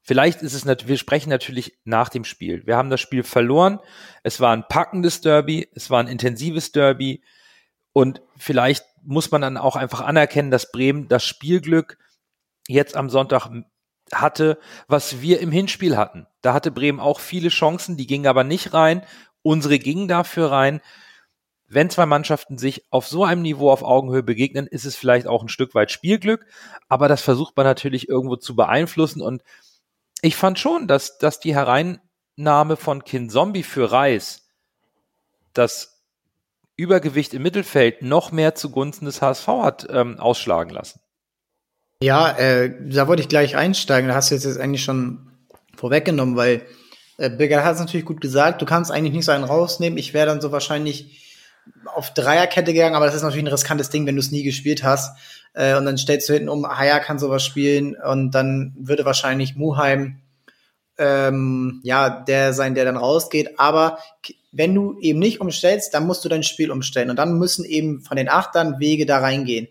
Vielleicht 0.04 0.42
ist 0.42 0.54
es 0.54 0.66
natürlich, 0.66 0.89
wir 0.89 0.98
sprechen 0.98 1.30
natürlich 1.30 1.78
nach 1.84 2.10
dem 2.10 2.24
Spiel. 2.24 2.66
Wir 2.66 2.76
haben 2.76 2.89
das 2.89 3.00
Spiel 3.00 3.24
verloren. 3.24 3.80
Es 4.24 4.39
war 4.39 4.52
ein 4.52 4.68
packendes 4.68 5.22
Derby. 5.22 5.70
Es 5.76 5.89
war 5.89 6.00
ein 6.00 6.08
intensives 6.08 6.72
Derby. 6.72 7.24
Und 7.94 8.22
vielleicht 8.36 8.84
muss 9.04 9.30
man 9.32 9.42
dann 9.42 9.58
auch 9.58 9.76
einfach 9.76 10.02
anerkennen, 10.02 10.50
dass 10.50 10.72
Bremen 10.72 11.08
das 11.08 11.24
Spielglück 11.24 11.98
jetzt 12.68 12.96
am 12.96 13.10
Sonntag 13.10 13.50
hatte, 14.12 14.58
was 14.88 15.22
wir 15.22 15.39
im 15.39 15.52
Hinspiel 15.52 15.98
hatten. 15.98 16.28
Da 16.42 16.54
hatte 16.54 16.72
Bremen 16.72 17.00
auch 17.00 17.20
viele 17.20 17.50
Chancen, 17.50 17.96
die 17.96 18.08
gingen 18.08 18.28
aber 18.28 18.44
nicht 18.44 18.74
rein. 18.74 19.06
Unsere 19.44 19.78
gingen 19.78 20.08
dafür 20.08 20.52
rein 20.52 20.82
wenn 21.74 21.89
zwei 21.89 22.05
Mannschaften 22.05 22.57
sich 22.57 22.86
auf 22.89 23.07
so 23.07 23.24
einem 23.24 23.41
Niveau 23.41 23.72
auf 23.72 23.84
Augenhöhe 23.84 24.24
begegnen, 24.24 24.67
ist 24.67 24.86
es 24.86 24.95
vielleicht 24.95 25.28
auch 25.28 25.41
ein 25.41 25.49
Stück 25.49 25.74
weit 25.74 25.91
Spielglück, 25.91 26.45
aber 26.89 27.07
das 27.07 27.22
versucht 27.22 27.55
man 27.55 27.65
natürlich 27.65 28.09
irgendwo 28.09 28.36
zu 28.36 28.55
beeinflussen 28.55 29.22
und 29.22 29.43
ich 30.22 30.36
fand 30.36 30.59
schon, 30.59 30.88
dass, 30.88 31.17
dass 31.17 31.39
die 31.39 31.55
Hereinnahme 31.55 32.76
von 32.76 33.03
Kind 33.03 33.32
Zombie 33.32 33.63
für 33.63 33.91
Reis 33.91 34.49
das 35.53 36.03
Übergewicht 36.76 37.34
im 37.34 37.43
Mittelfeld 37.43 38.01
noch 38.01 38.32
mehr 38.32 38.55
zugunsten 38.55 39.05
des 39.05 39.22
HSV 39.22 39.47
hat 39.47 39.88
ähm, 39.89 40.19
ausschlagen 40.19 40.72
lassen. 40.72 40.99
Ja, 42.01 42.32
äh, 42.38 42.74
da 42.89 43.07
wollte 43.07 43.22
ich 43.22 43.30
gleich 43.30 43.55
einsteigen. 43.55 44.09
Da 44.09 44.15
hast 44.15 44.32
du 44.32 44.36
jetzt, 44.36 44.57
eigentlich 44.57 44.84
schon 44.84 45.32
vorweggenommen, 45.76 46.36
weil 46.36 46.65
äh, 47.17 47.30
Birger 47.30 47.63
hat 47.63 47.76
es 47.76 47.80
natürlich 47.80 48.05
gut 48.05 48.22
gesagt. 48.22 48.61
Du 48.61 48.65
kannst 48.65 48.91
eigentlich 48.91 49.13
nicht 49.13 49.26
so 49.26 49.32
einen 49.32 49.43
rausnehmen. 49.43 49.99
Ich 49.99 50.13
wäre 50.13 50.26
dann 50.26 50.41
so 50.41 50.51
wahrscheinlich 50.51 51.20
auf 51.86 52.14
Dreierkette 52.14 52.74
gegangen, 52.74 52.95
aber 52.95 53.05
das 53.05 53.16
ist 53.16 53.24
natürlich 53.24 53.45
ein 53.45 53.51
riskantes 53.51 53.89
Ding, 53.89 54.05
wenn 54.05 54.16
du 54.16 54.22
es 54.22 54.32
nie 54.32 54.43
gespielt 54.43 54.84
hast. 54.84 55.18
Äh, 55.53 55.76
und 55.76 55.86
dann 55.86 55.97
stellst 55.97 56.30
du 56.30 56.34
hinten 56.34 56.49
um, 56.49 56.68
Haya 56.68 56.99
kann 56.99 57.20
sowas 57.20 57.43
spielen 57.43 57.95
und 57.95 58.32
dann 58.32 58.74
würde 58.78 59.05
wahrscheinlich 59.05 59.55
Muheim 59.55 60.22
ähm, 60.97 61.82
ja 61.84 62.09
der 62.09 62.53
sein, 62.53 62.76
der 62.76 62.86
dann 62.86 62.97
rausgeht. 62.97 63.59
Aber 63.59 63.97
wenn 64.51 64.76
du 64.76 64.99
eben 64.99 65.20
nicht 65.20 65.41
umstellst, 65.41 65.93
dann 65.93 66.05
musst 66.05 66.24
du 66.24 66.30
dein 66.30 66.43
Spiel 66.43 66.72
umstellen 66.72 67.09
und 67.09 67.18
dann 67.18 67.38
müssen 67.38 67.66
eben 67.66 68.01
von 68.01 68.18
den 68.18 68.30
Achtern 68.30 68.80
Wege 68.80 69.05
da 69.05 69.20
reingehen. 69.20 69.68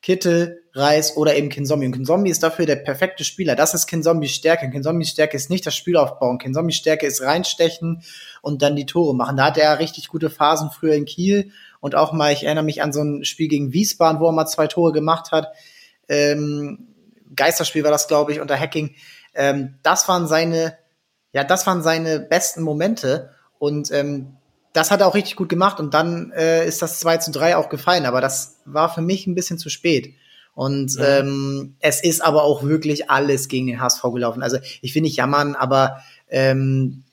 Kittel, 0.00 0.61
Reis 0.74 1.16
oder 1.16 1.36
eben 1.36 1.50
Kinzombie. 1.50 1.86
Und 1.86 1.92
Kinzombie 1.92 2.30
ist 2.30 2.42
dafür 2.42 2.64
der 2.64 2.76
perfekte 2.76 3.24
Spieler. 3.24 3.56
Das 3.56 3.74
ist 3.74 3.86
Kinzombies 3.86 4.32
Stärke. 4.32 4.70
Kinzombies 4.70 5.10
Stärke 5.10 5.36
ist 5.36 5.50
nicht 5.50 5.66
das 5.66 5.76
Spiel 5.76 5.96
aufbauen. 5.96 6.38
Kinzombies 6.38 6.76
Stärke 6.76 7.06
ist 7.06 7.20
reinstechen 7.20 8.02
und 8.40 8.62
dann 8.62 8.74
die 8.74 8.86
Tore 8.86 9.14
machen. 9.14 9.36
Da 9.36 9.46
hat 9.46 9.58
er 9.58 9.78
richtig 9.78 10.08
gute 10.08 10.30
Phasen 10.30 10.70
früher 10.70 10.94
in 10.94 11.04
Kiel 11.04 11.52
und 11.80 11.94
auch 11.94 12.12
mal, 12.12 12.32
ich 12.32 12.44
erinnere 12.44 12.64
mich 12.64 12.82
an 12.82 12.92
so 12.92 13.02
ein 13.02 13.24
Spiel 13.24 13.48
gegen 13.48 13.72
Wiesbaden, 13.72 14.20
wo 14.20 14.26
er 14.26 14.32
mal 14.32 14.46
zwei 14.46 14.66
Tore 14.66 14.92
gemacht 14.92 15.30
hat. 15.30 15.48
Ähm, 16.08 16.88
Geisterspiel 17.36 17.84
war 17.84 17.90
das, 17.90 18.08
glaube 18.08 18.32
ich, 18.32 18.40
unter 18.40 18.58
Hacking. 18.58 18.94
Ähm, 19.34 19.74
das 19.82 20.08
waren 20.08 20.26
seine, 20.26 20.78
ja, 21.32 21.44
das 21.44 21.66
waren 21.66 21.82
seine 21.82 22.20
besten 22.20 22.62
Momente 22.62 23.30
und 23.58 23.90
ähm, 23.90 24.36
das 24.72 24.90
hat 24.90 25.00
er 25.00 25.06
auch 25.06 25.14
richtig 25.14 25.36
gut 25.36 25.48
gemacht 25.48 25.80
und 25.80 25.92
dann 25.92 26.32
äh, 26.32 26.66
ist 26.66 26.80
das 26.80 27.00
2 27.00 27.18
zu 27.18 27.30
3 27.30 27.56
auch 27.56 27.68
gefallen, 27.68 28.06
aber 28.06 28.20
das 28.20 28.60
war 28.64 28.92
für 28.92 29.02
mich 29.02 29.26
ein 29.26 29.34
bisschen 29.34 29.58
zu 29.58 29.68
spät. 29.68 30.14
Und 30.54 30.96
ja. 30.96 31.18
ähm, 31.18 31.76
es 31.80 32.02
ist 32.02 32.22
aber 32.22 32.42
auch 32.44 32.62
wirklich 32.62 33.10
alles 33.10 33.48
gegen 33.48 33.66
den 33.66 33.80
HSV 33.80 34.02
gelaufen. 34.12 34.42
Also 34.42 34.58
ich 34.80 34.94
will 34.94 35.02
nicht 35.02 35.16
jammern, 35.16 35.54
aber 35.54 36.02
ähm, 36.28 37.04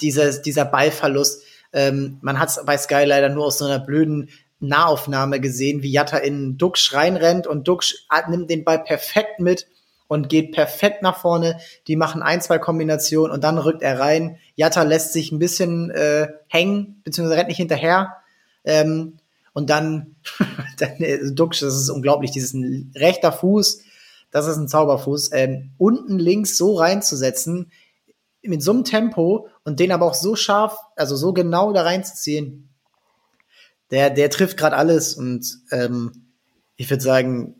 dieser, 0.00 0.32
dieser 0.32 0.64
Ballverlust, 0.64 1.42
ähm, 1.72 2.18
man 2.22 2.38
hat 2.38 2.50
es 2.50 2.60
bei 2.64 2.76
Sky 2.78 3.04
leider 3.04 3.28
nur 3.28 3.46
aus 3.46 3.58
so 3.58 3.64
einer 3.64 3.78
blöden 3.78 4.30
Nahaufnahme 4.60 5.40
gesehen, 5.40 5.82
wie 5.82 5.90
Jatta 5.90 6.18
in 6.18 6.56
Duxch 6.56 6.94
reinrennt 6.94 7.46
und 7.46 7.66
Duxch 7.66 8.06
nimmt 8.28 8.48
den 8.48 8.64
Ball 8.64 8.78
perfekt 8.78 9.40
mit 9.40 9.66
und 10.06 10.28
geht 10.28 10.52
perfekt 10.52 11.02
nach 11.02 11.18
vorne. 11.18 11.58
Die 11.88 11.96
machen 11.96 12.22
ein, 12.22 12.40
zwei 12.40 12.58
Kombinationen 12.58 13.32
und 13.32 13.42
dann 13.44 13.58
rückt 13.58 13.82
er 13.82 13.98
rein. 13.98 14.38
Jatta 14.54 14.82
lässt 14.82 15.12
sich 15.12 15.32
ein 15.32 15.38
bisschen 15.38 15.90
äh, 15.90 16.28
hängen, 16.48 17.00
beziehungsweise 17.02 17.38
rennt 17.38 17.48
nicht 17.48 17.56
hinterher. 17.56 18.16
Ähm, 18.64 19.18
und 19.52 19.70
dann, 19.70 20.16
dann 20.78 20.96
äh, 20.98 21.32
Duxch, 21.32 21.60
das 21.60 21.74
ist 21.74 21.90
unglaublich, 21.90 22.30
dieses 22.30 22.54
rechter 22.94 23.32
Fuß, 23.32 23.82
das 24.30 24.46
ist 24.46 24.56
ein 24.56 24.68
Zauberfuß, 24.68 25.30
ähm, 25.32 25.72
unten 25.78 26.18
links 26.18 26.56
so 26.56 26.74
reinzusetzen, 26.74 27.70
mit 28.42 28.62
so 28.62 28.72
einem 28.72 28.84
Tempo 28.84 29.48
und 29.64 29.78
den 29.78 29.92
aber 29.92 30.06
auch 30.06 30.14
so 30.14 30.34
scharf, 30.34 30.76
also 30.96 31.14
so 31.14 31.32
genau 31.32 31.72
da 31.72 31.82
reinzuziehen, 31.82 32.68
der, 33.90 34.10
der 34.10 34.30
trifft 34.30 34.56
gerade 34.56 34.76
alles 34.76 35.14
und 35.14 35.60
ähm, 35.70 36.32
ich 36.76 36.90
würde 36.90 37.02
sagen, 37.02 37.54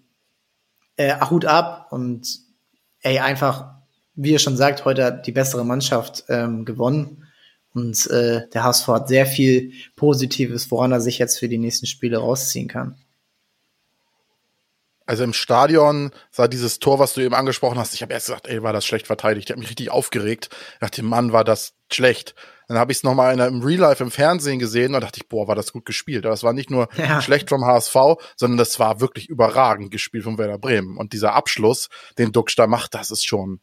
äh, 0.97 1.15
Hut 1.31 1.45
ab 1.45 1.89
und 1.91 2.41
ey, 3.01 3.19
einfach, 3.19 3.75
wie 4.15 4.33
ihr 4.33 4.39
schon 4.39 4.57
sagt, 4.57 4.85
heute 4.85 5.23
die 5.25 5.33
bessere 5.33 5.65
Mannschaft 5.65 6.25
ähm, 6.29 6.65
gewonnen. 6.65 7.22
Und 7.75 8.07
äh, 8.11 8.49
der 8.51 8.65
HSV 8.65 8.87
hat 8.89 9.09
sehr 9.09 9.27
viel 9.27 9.73
Positives, 9.97 10.71
woran 10.71 10.93
er 10.93 11.01
sich 11.01 11.19
jetzt 11.19 11.39
für 11.39 11.49
die 11.49 11.59
nächsten 11.59 11.87
Spiele 11.87 12.19
rausziehen 12.19 12.69
kann. 12.69 12.97
Also 15.07 15.25
im 15.25 15.33
Stadion 15.33 16.11
sah 16.31 16.49
dieses 16.49 16.79
Tor, 16.79 16.99
was 16.99 17.15
du 17.15 17.21
eben 17.21 17.35
angesprochen 17.35 17.79
hast, 17.79 17.95
ich 17.95 18.03
habe 18.03 18.13
erst 18.13 18.27
gesagt, 18.27 18.47
ey, 18.47 18.63
war 18.63 18.73
das 18.73 18.87
schlecht 18.87 19.07
verteidigt. 19.07 19.49
Ich 19.49 19.51
habe 19.53 19.61
mich 19.61 19.71
richtig 19.71 19.91
aufgeregt. 19.91 20.49
Ich 20.75 20.79
dachte, 20.79 21.03
Mann, 21.03 21.33
war 21.33 21.45
das 21.45 21.75
schlecht. 21.91 22.35
Dann 22.69 22.79
habe 22.79 22.93
ich 22.93 22.99
es 22.99 23.05
nochmal 23.05 23.39
im 23.39 23.63
Real 23.63 23.81
Life 23.81 24.03
im 24.03 24.11
Fernsehen 24.11 24.59
gesehen 24.59 24.95
und 24.95 25.03
dachte 25.03 25.21
ich, 25.21 25.29
boah, 25.29 25.49
war 25.49 25.55
das 25.57 25.73
gut 25.73 25.85
gespielt. 25.85 26.25
Aber 26.25 26.35
es 26.35 26.45
war 26.45 26.53
nicht 26.53 26.71
nur 26.71 26.89
ja. 26.97 27.21
schlecht 27.21 27.49
vom 27.49 27.65
HSV, 27.65 27.97
sondern 28.37 28.57
das 28.57 28.79
war 28.79 29.01
wirklich 29.01 29.29
überragend 29.29 29.91
gespielt 29.91 30.25
von 30.25 30.39
Werder 30.39 30.59
Bremen. 30.59 30.97
Und 30.97 31.13
dieser 31.13 31.35
Abschluss, 31.35 31.89
den 32.17 32.33
Duxch 32.33 32.57
da 32.57 32.67
macht, 32.67 32.95
das 32.95 33.11
ist 33.11 33.27
schon, 33.27 33.61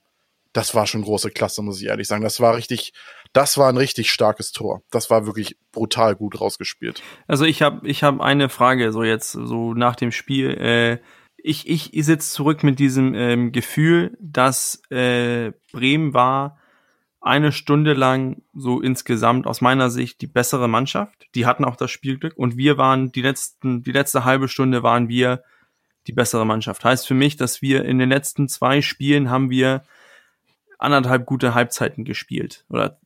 das 0.54 0.76
war 0.76 0.86
schon 0.88 1.04
große 1.04 1.32
Klasse, 1.32 1.62
muss 1.62 1.82
ich 1.82 1.88
ehrlich 1.88 2.08
sagen. 2.08 2.24
Das 2.24 2.40
war 2.40 2.56
richtig, 2.56 2.94
das 3.34 3.58
war 3.58 3.70
ein 3.70 3.78
richtig 3.78 4.12
starkes 4.12 4.52
Tor. 4.52 4.82
Das 4.92 5.10
war 5.10 5.26
wirklich 5.26 5.58
brutal 5.72 6.16
gut 6.16 6.42
rausgespielt. 6.42 7.02
Also 7.28 7.46
ich 7.46 7.62
habe 7.62 7.88
ich 7.88 8.04
hab 8.04 8.20
eine 8.22 8.50
Frage, 8.50 8.92
so 8.92 9.04
jetzt, 9.04 9.32
so 9.32 9.74
nach 9.74 9.96
dem 9.96 10.12
Spiel. 10.12 10.50
Äh, 10.52 10.98
ich, 11.38 11.70
ich, 11.70 11.92
sitze 12.06 12.32
zurück 12.32 12.64
mit 12.64 12.80
diesem 12.80 13.14
ähm, 13.14 13.52
Gefühl, 13.52 14.18
dass 14.20 14.82
äh, 14.90 15.52
Bremen 15.72 16.14
war 16.14 16.58
eine 17.22 17.52
Stunde 17.52 17.94
lang 17.94 18.42
so 18.54 18.82
insgesamt 18.82 19.46
aus 19.46 19.62
meiner 19.62 19.90
Sicht 19.90 20.22
die 20.22 20.28
bessere 20.28 20.68
Mannschaft. 20.68 21.28
Die 21.36 21.46
hatten 21.46 21.66
auch 21.66 21.76
das 21.76 21.92
Spielglück 21.92 22.34
und 22.38 22.58
wir 22.58 22.78
waren 22.78 23.12
die 23.12 23.22
letzten, 23.22 23.84
die 23.84 23.92
letzte 23.92 24.26
halbe 24.26 24.48
Stunde 24.48 24.84
waren 24.84 25.10
wir 25.10 25.44
die 26.08 26.14
bessere 26.14 26.46
Mannschaft. 26.46 26.84
Heißt 26.84 27.08
für 27.08 27.14
mich, 27.14 27.36
dass 27.36 27.62
wir 27.62 27.86
in 27.86 28.00
den 28.00 28.10
letzten 28.10 28.48
zwei 28.48 28.82
Spielen 28.82 29.30
haben 29.30 29.50
wir 29.50 29.84
anderthalb 30.80 31.26
gute 31.26 31.54
Halbzeiten 31.54 32.06
gespielt 32.06 32.66
oder 32.70 33.00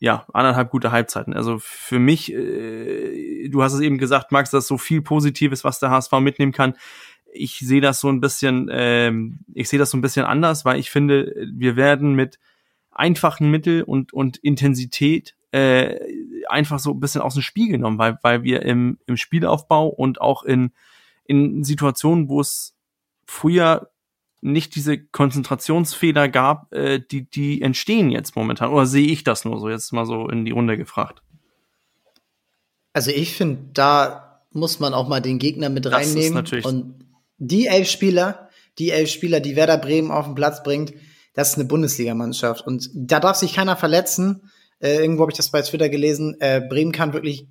ja, 0.00 0.26
anderthalb 0.32 0.70
gute 0.70 0.92
Halbzeiten. 0.92 1.34
Also 1.34 1.58
für 1.60 1.98
mich, 1.98 2.32
äh, 2.32 3.48
du 3.48 3.62
hast 3.62 3.72
es 3.72 3.80
eben 3.80 3.98
gesagt, 3.98 4.30
Max, 4.30 4.50
das 4.50 4.64
ist 4.64 4.68
so 4.68 4.78
viel 4.78 5.02
Positives, 5.02 5.64
was 5.64 5.80
der 5.80 5.90
HSV 5.90 6.12
mitnehmen 6.20 6.52
kann. 6.52 6.74
Ich 7.32 7.58
sehe 7.58 7.80
das 7.80 8.00
so 8.00 8.08
ein 8.08 8.20
bisschen, 8.20 8.68
ähm, 8.70 9.40
ich 9.54 9.68
sehe 9.68 9.78
das 9.78 9.90
so 9.90 9.98
ein 9.98 10.00
bisschen 10.00 10.24
anders, 10.24 10.64
weil 10.64 10.78
ich 10.78 10.90
finde, 10.90 11.34
wir 11.52 11.76
werden 11.76 12.14
mit 12.14 12.38
einfachen 12.92 13.50
Mittel 13.50 13.82
und, 13.82 14.12
und 14.12 14.36
Intensität 14.38 15.34
äh, 15.50 15.98
einfach 16.48 16.78
so 16.78 16.92
ein 16.92 17.00
bisschen 17.00 17.20
aus 17.20 17.34
dem 17.34 17.42
Spiel 17.42 17.68
genommen, 17.68 17.98
weil, 17.98 18.18
weil 18.22 18.44
wir 18.44 18.62
im, 18.62 18.98
im 19.06 19.16
Spielaufbau 19.16 19.88
und 19.88 20.20
auch 20.20 20.44
in, 20.44 20.72
in 21.24 21.64
Situationen, 21.64 22.28
wo 22.28 22.40
es 22.40 22.76
früher 23.26 23.90
nicht 24.40 24.74
diese 24.76 24.98
Konzentrationsfehler 24.98 26.28
gab, 26.28 26.72
äh, 26.72 27.00
die, 27.00 27.28
die 27.28 27.62
entstehen 27.62 28.10
jetzt 28.10 28.36
momentan. 28.36 28.70
Oder 28.70 28.86
sehe 28.86 29.06
ich 29.06 29.24
das 29.24 29.44
nur 29.44 29.58
so? 29.58 29.68
Jetzt 29.68 29.92
mal 29.92 30.06
so 30.06 30.28
in 30.28 30.44
die 30.44 30.52
Runde 30.52 30.76
gefragt. 30.76 31.22
Also 32.92 33.10
ich 33.10 33.34
finde, 33.34 33.70
da 33.74 34.42
muss 34.52 34.80
man 34.80 34.94
auch 34.94 35.08
mal 35.08 35.20
den 35.20 35.38
Gegner 35.38 35.68
mit 35.68 35.90
reinnehmen. 35.90 36.44
Und 36.64 37.04
die 37.38 37.66
elf 37.66 37.88
Spieler, 37.88 38.48
die 38.78 38.90
elf 38.90 39.10
Spieler, 39.10 39.40
die 39.40 39.56
Werder 39.56 39.78
Bremen 39.78 40.10
auf 40.10 40.26
den 40.26 40.34
Platz 40.34 40.62
bringt, 40.62 40.92
das 41.34 41.50
ist 41.50 41.54
eine 41.56 41.64
Bundesligamannschaft. 41.66 42.66
Und 42.66 42.90
da 42.94 43.20
darf 43.20 43.36
sich 43.36 43.54
keiner 43.54 43.76
verletzen. 43.76 44.50
Äh, 44.80 44.96
irgendwo 44.96 45.22
habe 45.22 45.32
ich 45.32 45.36
das 45.36 45.50
bei 45.50 45.62
Twitter 45.62 45.88
gelesen. 45.88 46.36
Äh, 46.40 46.60
Bremen 46.60 46.92
kann 46.92 47.12
wirklich 47.12 47.46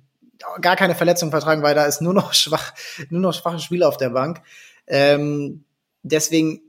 gar 0.60 0.76
keine 0.76 0.94
Verletzung 0.94 1.30
vertragen, 1.30 1.62
weil 1.62 1.74
da 1.74 1.84
ist 1.84 2.00
nur 2.00 2.14
noch 2.14 2.34
schwach, 2.34 2.74
nur 3.10 3.20
noch 3.20 3.34
schwache 3.34 3.58
Spieler 3.58 3.88
auf 3.88 3.96
der 3.96 4.10
Bank. 4.10 4.42
Ähm, 4.86 5.64
deswegen 6.02 6.60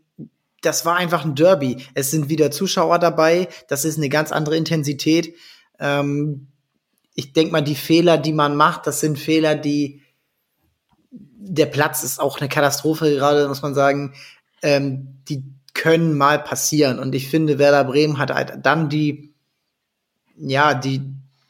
das 0.62 0.86
war 0.86 0.97
einfach 0.97 1.26
ein 1.26 1.36
Derby. 1.36 1.86
Es 1.93 2.12
sind 2.12 2.30
wieder 2.30 2.51
Zuschauer 2.51 2.99
dabei. 2.99 3.47
Das 3.68 3.86
ist 3.86 3.97
eine 3.97 4.10
ganz 4.10 4.32
andere 4.32 4.57
Intensität. 4.57 5.36
Ähm, 5.80 6.47
ich 7.16 7.34
denke 7.34 7.51
mal, 7.51 7.62
die 7.62 7.76
Fehler, 7.76 8.18
die 8.18 8.34
man 8.34 8.55
macht, 8.55 8.88
das 8.88 8.99
sind 8.99 9.20
Fehler, 9.20 9.55
die 9.55 10.01
der 11.12 11.66
Platz 11.66 12.03
ist 12.03 12.20
auch 12.20 12.39
eine 12.39 12.49
Katastrophe 12.49 13.16
gerade, 13.16 13.47
muss 13.47 13.62
man 13.62 13.74
sagen. 13.74 14.14
Ähm, 14.62 15.20
die 15.28 15.43
können 15.74 16.18
mal 16.18 16.39
passieren. 16.39 16.99
Und 16.99 17.16
ich 17.16 17.30
finde, 17.30 17.57
Werder 17.57 17.86
Bremen 17.86 18.18
hat 18.18 18.34
halt 18.34 18.53
dann 18.64 18.89
die, 18.89 19.34
ja, 20.36 20.74
die, 20.74 21.01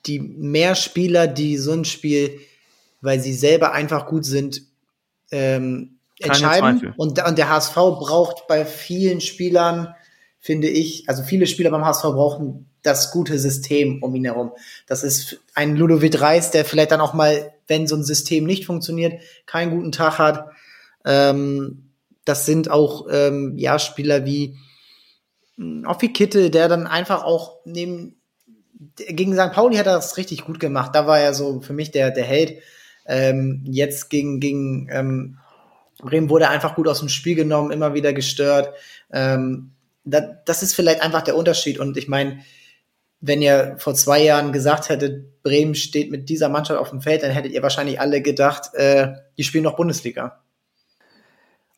die 0.06 0.20
mehr 0.20 0.76
Spieler, 0.76 1.28
die 1.28 1.58
so 1.58 1.74
ein 1.74 1.86
Spiel, 1.86 2.40
weil 3.02 3.20
sie 3.20 3.34
selber 3.34 3.72
einfach 3.72 4.06
gut 4.06 4.26
sind, 4.26 4.62
ähm, 5.32 5.99
entscheiden. 6.20 6.94
Und, 6.98 7.24
und 7.26 7.38
der 7.38 7.50
HSV 7.50 7.74
braucht 7.74 8.48
bei 8.48 8.66
vielen 8.66 9.22
Spielern, 9.22 9.96
finde 10.40 10.68
ich, 10.68 11.08
also 11.08 11.24
viele 11.24 11.48
Spieler 11.48 11.72
beim 11.72 11.86
HSV 11.86 12.04
brauchen 12.04 12.70
das 12.82 13.12
gute 13.12 13.38
System 13.38 14.02
um 14.02 14.16
ihn 14.16 14.26
herum. 14.26 14.52
Das 14.88 15.04
ist 15.04 15.40
ein 15.54 15.76
Ludovic 15.76 16.20
Reis, 16.22 16.52
der 16.52 16.66
vielleicht 16.66 16.92
dann 16.92 17.02
auch 17.02 17.14
mal, 17.14 17.54
wenn 17.68 17.88
so 17.88 17.96
ein 17.96 18.04
System 18.04 18.46
nicht 18.46 18.66
funktioniert, 18.66 19.22
keinen 19.46 19.72
guten 19.72 19.92
Tag 19.92 20.18
hat. 20.18 20.50
Ähm, 21.06 21.90
das 22.26 22.46
sind 22.46 22.70
auch 22.70 23.08
ähm, 23.12 23.58
ja 23.58 23.80
Spieler 23.80 24.26
wie 24.26 24.56
hm, 25.58 25.86
wie 26.00 26.14
Kittel, 26.14 26.50
der 26.50 26.68
dann 26.68 26.88
einfach 26.88 27.24
auch 27.24 27.58
neben 27.66 28.16
gegen 28.96 29.34
St. 29.34 29.52
Pauli 29.52 29.76
hat 29.76 29.88
er 29.88 29.96
das 29.96 30.16
richtig 30.16 30.46
gut 30.46 30.60
gemacht. 30.60 30.92
Da 30.94 31.06
war 31.06 31.20
er 31.20 31.34
so 31.34 31.60
für 31.60 31.74
mich 31.74 31.92
der 31.92 32.12
der 32.12 32.24
Held. 32.24 32.62
Ähm, 33.06 33.64
jetzt 33.66 34.10
gegen 34.10 34.40
gegen 34.40 34.88
ähm, 34.92 35.40
Bremen 36.00 36.30
wurde 36.30 36.50
einfach 36.50 36.76
gut 36.76 36.88
aus 36.88 37.00
dem 37.00 37.10
Spiel 37.10 37.36
genommen, 37.36 37.72
immer 37.72 37.94
wieder 37.94 38.14
gestört. 38.14 38.74
Ähm, 39.12 39.72
da, 40.04 40.22
das 40.22 40.64
ist 40.64 40.76
vielleicht 40.76 41.02
einfach 41.02 41.22
der 41.22 41.36
Unterschied. 41.36 41.80
Und 41.80 41.98
ich 41.98 42.08
meine, 42.08 42.40
wenn 43.22 43.42
ihr 43.42 43.76
vor 43.80 43.96
zwei 43.96 44.24
Jahren 44.24 44.54
gesagt 44.54 44.90
hättet, 44.90 45.44
Bremen 45.44 45.76
steht 45.76 46.10
mit 46.10 46.30
dieser 46.30 46.50
Mannschaft 46.50 46.80
auf 46.80 46.90
dem 46.90 47.02
Feld, 47.02 47.24
dann 47.24 47.32
hättet 47.32 47.52
ihr 47.52 47.62
wahrscheinlich 47.62 48.00
alle 48.00 48.22
gedacht, 48.22 48.74
äh, 48.74 49.14
die 49.38 49.44
spielen 49.44 49.64
noch 49.64 49.76
Bundesliga. 49.76 50.42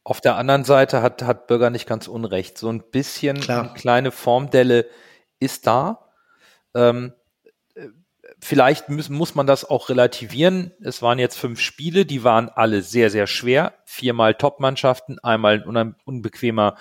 Auf 0.03 0.21
der 0.21 0.35
anderen 0.35 0.63
Seite 0.63 1.01
hat, 1.01 1.23
hat 1.23 1.47
Bürger 1.47 1.69
nicht 1.69 1.87
ganz 1.87 2.07
unrecht. 2.07 2.57
So 2.57 2.69
ein 2.69 2.83
bisschen 2.91 3.39
Klar. 3.39 3.63
eine 3.63 3.73
kleine 3.73 4.11
Formdelle 4.11 4.87
ist 5.39 5.67
da. 5.67 6.09
Ähm, 6.75 7.13
vielleicht 8.41 8.89
muss, 8.89 9.09
muss 9.09 9.35
man 9.35 9.47
das 9.47 9.63
auch 9.63 9.89
relativieren. 9.89 10.71
Es 10.81 11.01
waren 11.01 11.19
jetzt 11.19 11.37
fünf 11.37 11.59
Spiele, 11.59 12.05
die 12.05 12.23
waren 12.23 12.49
alle 12.49 12.81
sehr, 12.81 13.09
sehr 13.09 13.27
schwer. 13.27 13.75
Viermal 13.85 14.35
Top-Mannschaften, 14.35 15.19
einmal 15.19 15.63
ein 15.63 15.95
unbequemer 16.05 16.75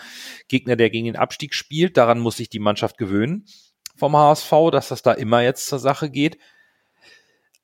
Gegner, 0.48 0.76
der 0.76 0.90
gegen 0.90 1.06
den 1.06 1.16
Abstieg 1.16 1.54
spielt. 1.54 1.96
Daran 1.96 2.18
muss 2.18 2.38
sich 2.38 2.48
die 2.48 2.58
Mannschaft 2.58 2.98
gewöhnen 2.98 3.46
vom 4.00 4.16
HSV, 4.16 4.50
dass 4.72 4.88
das 4.88 5.02
da 5.02 5.12
immer 5.12 5.42
jetzt 5.42 5.66
zur 5.66 5.78
Sache 5.78 6.10
geht. 6.10 6.38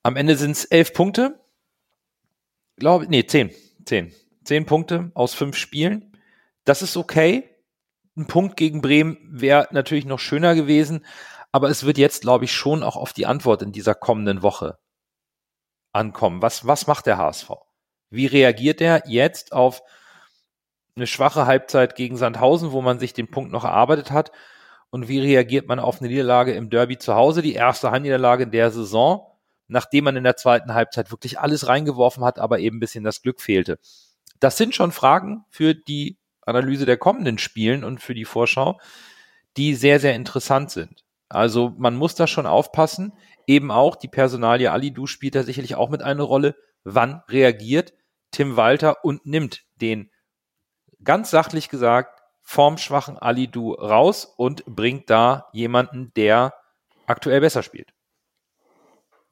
Am 0.03 0.15
Ende 0.15 0.37
sind 0.37 0.51
es 0.51 0.65
elf 0.65 0.93
Punkte. 0.93 1.43
Glaube, 2.77 3.07
nee, 3.09 3.25
zehn. 3.25 3.49
Zehn. 3.83 4.13
Zehn 4.43 4.65
Punkte 4.65 5.11
aus 5.15 5.33
fünf 5.33 5.57
Spielen. 5.57 6.15
Das 6.63 6.83
ist 6.83 6.95
okay. 6.95 7.49
Ein 8.15 8.27
Punkt 8.27 8.55
gegen 8.55 8.81
Bremen 8.81 9.17
wäre 9.29 9.67
natürlich 9.71 10.05
noch 10.05 10.19
schöner 10.19 10.53
gewesen. 10.53 11.05
Aber 11.51 11.69
es 11.69 11.85
wird 11.85 11.97
jetzt, 11.97 12.21
glaube 12.21 12.45
ich, 12.45 12.51
schon 12.51 12.83
auch 12.83 12.95
auf 12.95 13.13
die 13.13 13.25
Antwort 13.25 13.61
in 13.61 13.71
dieser 13.71 13.95
kommenden 13.95 14.41
Woche 14.41 14.77
ankommen. 15.93 16.41
Was, 16.41 16.67
was 16.67 16.87
macht 16.87 17.05
der 17.05 17.17
HSV? 17.17 17.51
Wie 18.09 18.25
reagiert 18.25 18.81
er 18.81 19.03
jetzt 19.07 19.53
auf 19.53 19.81
eine 20.95 21.07
schwache 21.07 21.45
Halbzeit 21.45 21.95
gegen 21.95 22.17
Sandhausen, 22.17 22.71
wo 22.71 22.81
man 22.81 22.99
sich 22.99 23.13
den 23.13 23.29
Punkt 23.29 23.51
noch 23.51 23.63
erarbeitet 23.63 24.11
hat? 24.11 24.31
Und 24.89 25.07
wie 25.07 25.19
reagiert 25.19 25.67
man 25.67 25.79
auf 25.79 25.99
eine 25.99 26.09
Niederlage 26.09 26.53
im 26.53 26.69
Derby 26.69 26.97
zu 26.97 27.15
Hause, 27.15 27.41
die 27.41 27.53
erste 27.53 27.91
Heimniederlage 27.91 28.47
der 28.47 28.71
Saison, 28.71 29.27
nachdem 29.67 30.05
man 30.05 30.15
in 30.15 30.23
der 30.23 30.37
zweiten 30.37 30.73
Halbzeit 30.73 31.11
wirklich 31.11 31.39
alles 31.39 31.67
reingeworfen 31.67 32.23
hat, 32.23 32.39
aber 32.39 32.59
eben 32.59 32.77
ein 32.77 32.79
bisschen 32.79 33.03
das 33.03 33.21
Glück 33.21 33.41
fehlte? 33.41 33.79
Das 34.39 34.57
sind 34.57 34.75
schon 34.75 34.91
Fragen 34.91 35.45
für 35.49 35.75
die 35.75 36.17
Analyse 36.41 36.85
der 36.85 36.97
kommenden 36.97 37.37
Spielen 37.37 37.83
und 37.83 38.01
für 38.01 38.13
die 38.13 38.25
Vorschau, 38.25 38.79
die 39.57 39.75
sehr, 39.75 39.99
sehr 39.99 40.15
interessant 40.15 40.71
sind. 40.71 41.03
Also 41.29 41.73
man 41.77 41.95
muss 41.95 42.15
da 42.15 42.27
schon 42.27 42.45
aufpassen. 42.45 43.13
Eben 43.45 43.71
auch 43.71 43.95
die 43.95 44.07
Personalie 44.07 44.71
Ali 44.71 44.91
Du 44.91 45.07
spielt 45.07 45.35
da 45.35 45.43
sicherlich 45.43 45.75
auch 45.75 45.89
mit 45.89 46.01
einer 46.01 46.23
Rolle. 46.23 46.55
Wann 46.83 47.23
reagiert 47.29 47.93
Tim 48.31 48.55
Walter 48.55 49.03
und 49.03 49.25
nimmt 49.25 49.63
den 49.75 50.11
ganz 51.03 51.29
sachlich 51.29 51.69
gesagt 51.69 52.21
formschwachen 52.43 53.17
Ali 53.17 53.47
Du 53.47 53.73
raus 53.73 54.25
und 54.25 54.65
bringt 54.65 55.09
da 55.09 55.49
jemanden, 55.51 56.13
der 56.15 56.53
aktuell 57.05 57.41
besser 57.41 57.63
spielt. 57.63 57.93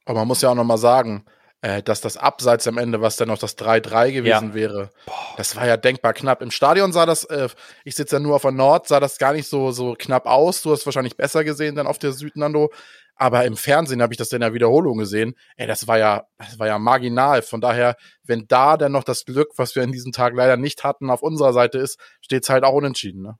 Aber 0.05 0.19
man 0.19 0.27
muss 0.27 0.41
ja 0.41 0.49
auch 0.49 0.55
noch 0.55 0.63
mal 0.63 0.77
sagen, 0.77 1.25
äh, 1.65 1.81
dass 1.81 1.99
das 1.99 2.15
Abseits 2.15 2.67
am 2.67 2.77
Ende, 2.77 3.01
was 3.01 3.15
dann 3.17 3.27
noch 3.27 3.39
das 3.39 3.57
3-3 3.57 4.11
gewesen 4.11 4.49
ja. 4.49 4.53
wäre, 4.53 4.91
das 5.35 5.55
war 5.55 5.65
ja 5.65 5.77
denkbar 5.77 6.13
knapp. 6.13 6.43
Im 6.43 6.51
Stadion 6.51 6.93
sah 6.93 7.07
das, 7.07 7.23
äh, 7.23 7.49
ich 7.83 7.95
sitze 7.95 8.17
ja 8.17 8.19
nur 8.19 8.35
auf 8.35 8.43
der 8.43 8.51
Nord, 8.51 8.87
sah 8.87 8.99
das 8.99 9.17
gar 9.17 9.33
nicht 9.33 9.49
so, 9.49 9.71
so 9.71 9.95
knapp 9.97 10.27
aus. 10.27 10.61
Du 10.61 10.71
hast 10.71 10.85
wahrscheinlich 10.85 11.17
besser 11.17 11.43
gesehen 11.43 11.73
dann 11.75 11.87
auf 11.87 11.97
der 11.97 12.11
Süd, 12.11 12.35
Nando. 12.35 12.71
Aber 13.15 13.45
im 13.45 13.57
Fernsehen 13.57 14.03
habe 14.03 14.13
ich 14.13 14.17
das 14.17 14.31
in 14.31 14.41
der 14.41 14.53
Wiederholung 14.53 14.99
gesehen. 14.99 15.33
Ey, 15.55 15.65
das 15.65 15.87
war 15.87 15.97
ja, 15.97 16.27
das 16.37 16.59
war 16.59 16.67
ja 16.67 16.77
marginal. 16.77 17.41
Von 17.41 17.61
daher, 17.61 17.95
wenn 18.23 18.45
da 18.47 18.77
dann 18.77 18.91
noch 18.91 19.03
das 19.03 19.25
Glück, 19.25 19.49
was 19.55 19.75
wir 19.75 19.81
in 19.81 19.91
diesem 19.91 20.11
Tag 20.11 20.35
leider 20.35 20.57
nicht 20.57 20.83
hatten, 20.83 21.09
auf 21.09 21.23
unserer 21.23 21.53
Seite 21.53 21.79
ist, 21.79 21.99
steht's 22.21 22.49
halt 22.49 22.63
auch 22.63 22.73
unentschieden. 22.73 23.23
Ne? 23.23 23.37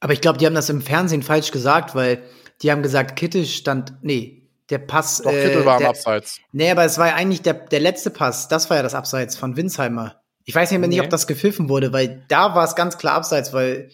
Aber 0.00 0.14
ich 0.14 0.22
glaube, 0.22 0.38
die 0.38 0.46
haben 0.46 0.54
das 0.54 0.70
im 0.70 0.80
Fernsehen 0.80 1.22
falsch 1.22 1.50
gesagt, 1.50 1.94
weil 1.94 2.22
die 2.62 2.72
haben 2.72 2.82
gesagt, 2.82 3.16
Kittel 3.16 3.44
stand, 3.44 3.98
nee, 4.00 4.43
der 4.70 4.78
Pass. 4.78 5.18
Doch, 5.22 5.30
Kittel 5.30 5.62
äh, 5.62 5.64
war 5.64 5.76
am 5.76 5.86
Abseits. 5.86 6.40
Nee, 6.52 6.70
aber 6.70 6.84
es 6.84 6.98
war 6.98 7.08
ja 7.08 7.14
eigentlich 7.14 7.42
der, 7.42 7.54
der 7.54 7.80
letzte 7.80 8.10
Pass. 8.10 8.48
Das 8.48 8.70
war 8.70 8.76
ja 8.76 8.82
das 8.82 8.94
Abseits 8.94 9.36
von 9.36 9.56
Winsheimer. 9.56 10.20
Ich 10.44 10.54
weiß 10.54 10.70
nicht 10.70 10.80
mehr 10.80 10.88
nee. 10.88 10.96
nicht, 10.96 11.04
ob 11.04 11.10
das 11.10 11.26
gepfiffen 11.26 11.68
wurde, 11.68 11.92
weil 11.92 12.24
da 12.28 12.54
war 12.54 12.64
es 12.64 12.74
ganz 12.74 12.98
klar 12.98 13.14
Abseits, 13.14 13.52
weil 13.52 13.90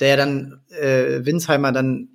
der 0.00 0.16
dann 0.16 0.62
äh, 0.68 1.24
Winsheimer 1.24 1.72
dann 1.72 2.08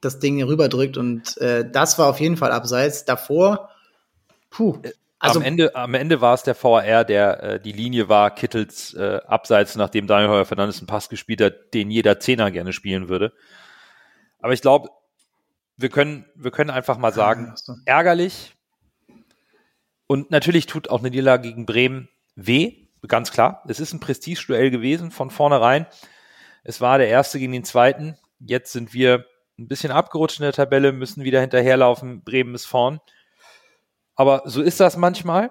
das 0.00 0.18
Ding 0.18 0.42
rüberdrückt 0.42 0.96
und 0.96 1.36
äh, 1.38 1.68
das 1.70 1.98
war 1.98 2.08
auf 2.08 2.20
jeden 2.20 2.36
Fall 2.36 2.52
Abseits. 2.52 3.04
Davor, 3.04 3.70
puh. 4.50 4.78
Äh, 4.82 4.92
also, 5.18 5.38
am 5.38 5.44
Ende, 5.44 5.76
am 5.76 5.94
Ende 5.94 6.20
war 6.20 6.34
es 6.34 6.42
der 6.42 6.60
VAR, 6.60 7.04
der 7.04 7.42
äh, 7.42 7.60
die 7.60 7.70
Linie 7.70 8.08
war, 8.08 8.34
Kittels 8.34 8.92
äh, 8.94 9.20
Abseits, 9.24 9.76
nachdem 9.76 10.08
Daniel 10.08 10.30
Heuer 10.30 10.44
Fernandes 10.44 10.78
einen 10.78 10.88
Pass 10.88 11.08
gespielt 11.08 11.40
hat, 11.40 11.74
den 11.74 11.92
jeder 11.92 12.18
Zehner 12.18 12.50
gerne 12.50 12.72
spielen 12.72 13.08
würde. 13.08 13.32
Aber 14.40 14.52
ich 14.52 14.60
glaube, 14.60 14.88
wir 15.82 15.90
können, 15.90 16.24
wir 16.34 16.50
können 16.50 16.70
einfach 16.70 16.96
mal 16.96 17.12
sagen, 17.12 17.54
ärgerlich. 17.84 18.54
Und 20.06 20.30
natürlich 20.30 20.66
tut 20.66 20.88
auch 20.88 21.00
eine 21.00 21.10
Niederlage 21.10 21.48
gegen 21.48 21.66
Bremen 21.66 22.08
weh, 22.34 22.88
ganz 23.08 23.32
klar. 23.32 23.62
Es 23.68 23.80
ist 23.80 23.92
ein 23.92 24.00
Prestigeduell 24.00 24.70
gewesen 24.70 25.10
von 25.10 25.30
vornherein. 25.30 25.86
Es 26.64 26.80
war 26.80 26.98
der 26.98 27.08
erste 27.08 27.38
gegen 27.38 27.52
den 27.52 27.64
zweiten. 27.64 28.16
Jetzt 28.38 28.72
sind 28.72 28.94
wir 28.94 29.26
ein 29.58 29.68
bisschen 29.68 29.90
abgerutscht 29.90 30.38
in 30.38 30.44
der 30.44 30.52
Tabelle, 30.52 30.92
müssen 30.92 31.24
wieder 31.24 31.40
hinterherlaufen. 31.40 32.22
Bremen 32.22 32.54
ist 32.54 32.66
vorn. 32.66 33.00
Aber 34.14 34.42
so 34.44 34.62
ist 34.62 34.80
das 34.80 34.96
manchmal. 34.96 35.50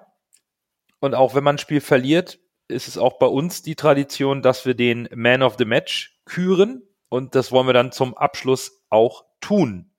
Und 1.00 1.16
auch 1.16 1.36
wenn 1.36 1.44
man 1.44 1.56
ein 1.56 1.60
Spiel 1.60 1.82
verliert, 1.82 2.40
ist 2.68 2.88
es 2.88 2.98
auch 2.98 3.20
bei 3.20 3.26
uns 3.26 3.64
die 3.64 3.76
Tradition, 3.76 4.42
dass 4.42 4.66
wir 4.66 4.76
den 4.76 5.10
Man 5.14 5.44
of 5.44 5.56
the 5.58 5.66
Match 5.66 6.20
küren. 6.26 6.84
Und 7.10 7.36
das 7.36 7.52
wollen 7.52 7.68
wir 7.68 7.74
dann 7.74 7.92
zum 7.92 8.16
Abschluss 8.16 8.84
auch 8.90 9.26
tun. 9.42 9.91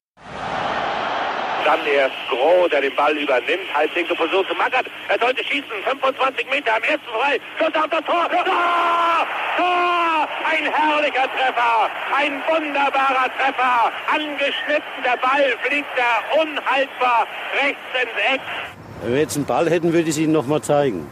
Dann 1.73 1.87
erst 1.87 2.15
Groh, 2.29 2.69
der 2.69 2.83
den 2.83 2.95
Ball 2.95 3.17
übernimmt. 3.17 3.75
Halblinke 3.75 4.15
Position 4.15 4.47
zu 4.47 4.55
Magath. 4.55 4.85
Er 5.09 5.19
sollte 5.19 5.43
schießen. 5.43 5.73
25 5.85 6.47
Meter 6.51 6.77
am 6.77 6.83
ersten 6.83 7.07
frei. 7.07 7.41
Schuss 7.59 7.75
auf 7.75 7.89
das 7.89 8.05
Tor. 8.05 8.29
Tor! 8.29 9.27
Tor! 9.57 10.29
Ein 10.53 10.71
herrlicher 10.71 11.27
Treffer. 11.33 11.89
Ein 12.15 12.43
wunderbarer 12.47 13.31
Treffer. 13.39 13.91
Angeschnitten. 14.07 15.03
Der 15.03 15.17
Ball 15.17 15.57
fliegt 15.63 15.89
da 15.97 16.43
unhaltbar 16.43 17.27
rechts 17.55 17.81
ins 18.03 18.35
Eck. 18.35 18.41
Wenn 19.01 19.15
wir 19.15 19.21
jetzt 19.23 19.37
einen 19.37 19.47
Ball 19.47 19.71
hätten, 19.71 19.95
würde 19.95 20.11
ich 20.11 20.17
es 20.17 20.19
Ihnen 20.19 20.35
nochmal 20.35 20.61
zeigen. 20.61 21.11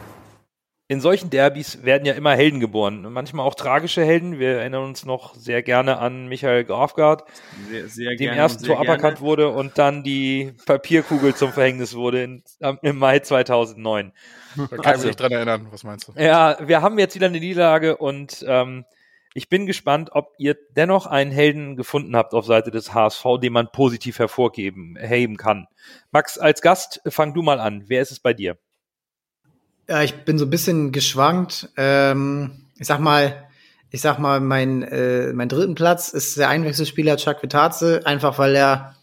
In 0.91 1.01
solchen 1.01 1.31
Derbys 1.31 1.85
werden 1.85 2.05
ja 2.05 2.15
immer 2.15 2.35
Helden 2.35 2.59
geboren. 2.59 3.03
Manchmal 3.13 3.47
auch 3.47 3.55
tragische 3.55 4.05
Helden. 4.05 4.41
Wir 4.41 4.57
erinnern 4.59 4.83
uns 4.83 5.05
noch 5.05 5.37
sehr 5.37 5.63
gerne 5.63 5.99
an 5.99 6.27
Michael 6.27 6.65
Grafgard, 6.65 7.23
Sehr, 7.71 7.87
sehr 7.89 8.17
dem 8.17 8.33
ersten 8.33 8.65
Tor 8.65 8.81
aberkannt 8.81 9.21
wurde 9.21 9.51
und 9.51 9.79
dann 9.79 10.03
die 10.03 10.53
Papierkugel 10.67 11.33
zum 11.37 11.53
Verhängnis 11.53 11.95
wurde 11.95 12.25
in, 12.25 12.43
im 12.83 12.99
Mai 12.99 13.21
2009. 13.21 14.11
Da 14.57 14.67
kann 14.67 14.81
ich 14.81 14.87
Also- 14.89 14.99
mich 15.03 15.07
nicht 15.11 15.21
dran 15.21 15.31
erinnern. 15.31 15.69
Was 15.71 15.85
meinst 15.85 16.09
du? 16.09 16.13
Ja, 16.21 16.57
wir 16.61 16.83
haben 16.83 16.99
jetzt 16.99 17.15
wieder 17.15 17.27
eine 17.29 17.39
Niederlage 17.39 17.97
und 17.97 18.45
ähm, 18.49 18.85
ich 19.33 19.49
bin 19.49 19.67
gespannt, 19.67 20.11
ob 20.13 20.33
ihr 20.39 20.57
dennoch 20.75 21.07
einen 21.07 21.31
Helden 21.31 21.77
gefunden 21.77 22.17
habt 22.17 22.35
auf 22.35 22.47
Seite 22.47 22.73
des 22.73 22.93
HSV, 22.93 23.25
den 23.41 23.53
man 23.53 23.71
positiv 23.71 24.19
hervorheben 24.19 24.99
heben 25.01 25.37
kann. 25.37 25.69
Max, 26.11 26.37
als 26.37 26.63
Gast 26.63 27.01
fang 27.07 27.33
du 27.33 27.43
mal 27.43 27.61
an. 27.61 27.85
Wer 27.87 28.03
ist 28.03 28.11
es 28.11 28.19
bei 28.19 28.35
dir? 28.35 28.59
Ja, 29.91 30.05
ich 30.05 30.25
bin 30.25 30.39
so 30.39 30.45
ein 30.45 30.51
bisschen 30.51 30.93
geschwankt. 30.93 31.69
Ähm, 31.77 32.53
ich 32.79 32.87
sag 32.87 33.01
mal, 33.01 33.49
ich 33.91 34.01
sag 34.01 34.21
mal, 34.21 34.39
mein, 34.39 34.85
äh, 34.85 35.33
mein 35.33 35.49
dritten 35.49 35.75
Platz 35.75 36.11
ist 36.11 36.37
der 36.37 36.49
Einwechselspieler 36.49 37.17
Chuck 37.17 37.43
Vitaze, 37.43 38.03
einfach 38.05 38.39
weil 38.39 38.55
er 38.55 38.95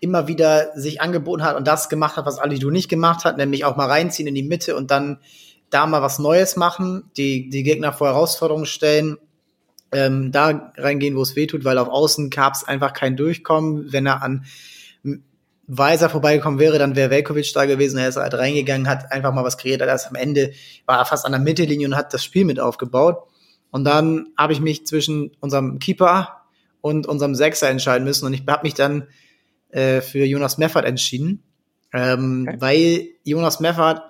immer 0.00 0.28
wieder 0.28 0.76
sich 0.76 1.00
angeboten 1.00 1.42
hat 1.42 1.56
und 1.56 1.66
das 1.66 1.88
gemacht 1.88 2.18
hat, 2.18 2.26
was 2.26 2.38
Ali 2.38 2.58
Du 2.58 2.68
nicht 2.68 2.90
gemacht 2.90 3.24
hat, 3.24 3.38
nämlich 3.38 3.64
auch 3.64 3.76
mal 3.76 3.86
reinziehen 3.86 4.28
in 4.28 4.34
die 4.34 4.42
Mitte 4.42 4.76
und 4.76 4.90
dann 4.90 5.18
da 5.70 5.86
mal 5.86 6.02
was 6.02 6.18
Neues 6.18 6.56
machen, 6.56 7.04
die, 7.16 7.48
die 7.48 7.62
Gegner 7.62 7.94
vor 7.94 8.08
Herausforderungen 8.08 8.66
stellen, 8.66 9.16
ähm, 9.92 10.30
da 10.30 10.72
reingehen, 10.76 11.16
wo 11.16 11.22
es 11.22 11.36
weh 11.36 11.46
tut, 11.46 11.64
weil 11.64 11.78
auf 11.78 11.88
Außen 11.88 12.28
gab 12.28 12.52
es 12.52 12.64
einfach 12.64 12.92
kein 12.92 13.16
Durchkommen. 13.16 13.94
Wenn 13.94 14.04
er 14.04 14.22
an 14.22 14.44
Weiser 15.70 16.08
vorbeigekommen 16.08 16.58
wäre, 16.58 16.78
dann 16.78 16.96
wäre 16.96 17.10
Velkovic 17.10 17.52
da 17.52 17.66
gewesen. 17.66 17.98
Er 17.98 18.08
ist 18.08 18.16
halt 18.16 18.34
reingegangen, 18.34 18.88
hat 18.88 19.12
einfach 19.12 19.34
mal 19.34 19.44
was 19.44 19.58
kreiert. 19.58 19.82
Erst 19.82 20.08
am 20.08 20.14
Ende 20.14 20.52
war 20.86 20.98
er 20.98 21.04
fast 21.04 21.26
an 21.26 21.32
der 21.32 21.40
Mittellinie 21.40 21.86
und 21.86 21.94
hat 21.96 22.14
das 22.14 22.24
Spiel 22.24 22.46
mit 22.46 22.58
aufgebaut. 22.58 23.18
Und 23.70 23.84
dann 23.84 24.28
habe 24.36 24.54
ich 24.54 24.60
mich 24.60 24.86
zwischen 24.86 25.30
unserem 25.40 25.78
Keeper 25.78 26.42
und 26.80 27.06
unserem 27.06 27.34
Sechser 27.34 27.68
entscheiden 27.68 28.04
müssen. 28.04 28.24
Und 28.24 28.32
ich 28.32 28.44
habe 28.48 28.62
mich 28.62 28.72
dann 28.72 29.08
äh, 29.68 30.00
für 30.00 30.24
Jonas 30.24 30.56
Meffert 30.56 30.86
entschieden, 30.86 31.42
ähm, 31.92 32.46
Okay. 32.48 32.60
weil 32.60 33.08
Jonas 33.24 33.60
Meffert 33.60 34.02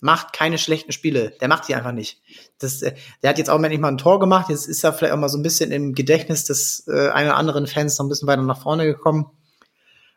macht 0.00 0.32
keine 0.32 0.56
schlechten 0.56 0.92
Spiele. 0.92 1.32
Der 1.40 1.48
macht 1.48 1.68
die 1.68 1.74
einfach 1.74 1.92
nicht. 1.92 2.20
Das, 2.58 2.80
äh, 2.80 2.94
der 3.22 3.30
hat 3.30 3.38
jetzt 3.38 3.50
auch 3.50 3.58
nicht 3.58 3.80
mal 3.80 3.88
ein 3.88 3.98
Tor 3.98 4.20
gemacht. 4.20 4.48
Jetzt 4.48 4.66
ist 4.66 4.82
er 4.84 4.94
vielleicht 4.94 5.12
auch 5.12 5.18
mal 5.18 5.28
so 5.28 5.36
ein 5.38 5.42
bisschen 5.42 5.70
im 5.70 5.94
Gedächtnis 5.94 6.44
des 6.44 6.86
äh, 6.88 7.10
einen 7.10 7.28
oder 7.28 7.36
anderen 7.36 7.66
Fans 7.66 7.98
noch 7.98 8.06
ein 8.06 8.08
bisschen 8.08 8.28
weiter 8.28 8.40
nach 8.42 8.62
vorne 8.62 8.86
gekommen. 8.86 9.26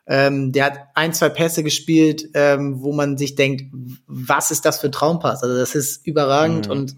Ähm, 0.08 0.54
der 0.54 0.66
hat 0.66 0.80
ein, 0.96 1.14
zwei 1.14 1.30
Pässe 1.30 1.64
gespielt, 1.64 2.30
ähm, 2.34 2.82
wo 2.82 2.94
man 2.94 3.18
sich 3.18 3.36
denkt, 3.36 3.66
was 4.08 4.52
ist 4.52 4.66
das 4.66 4.80
für 4.80 4.88
ein 4.88 4.94
Traumpass? 4.94 5.44
Also 5.44 5.58
das 5.58 5.76
ist 5.76 6.08
überragend 6.08 6.68
Mhm. 6.68 6.72
und 6.72 6.96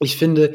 ich 0.00 0.16
finde, 0.16 0.54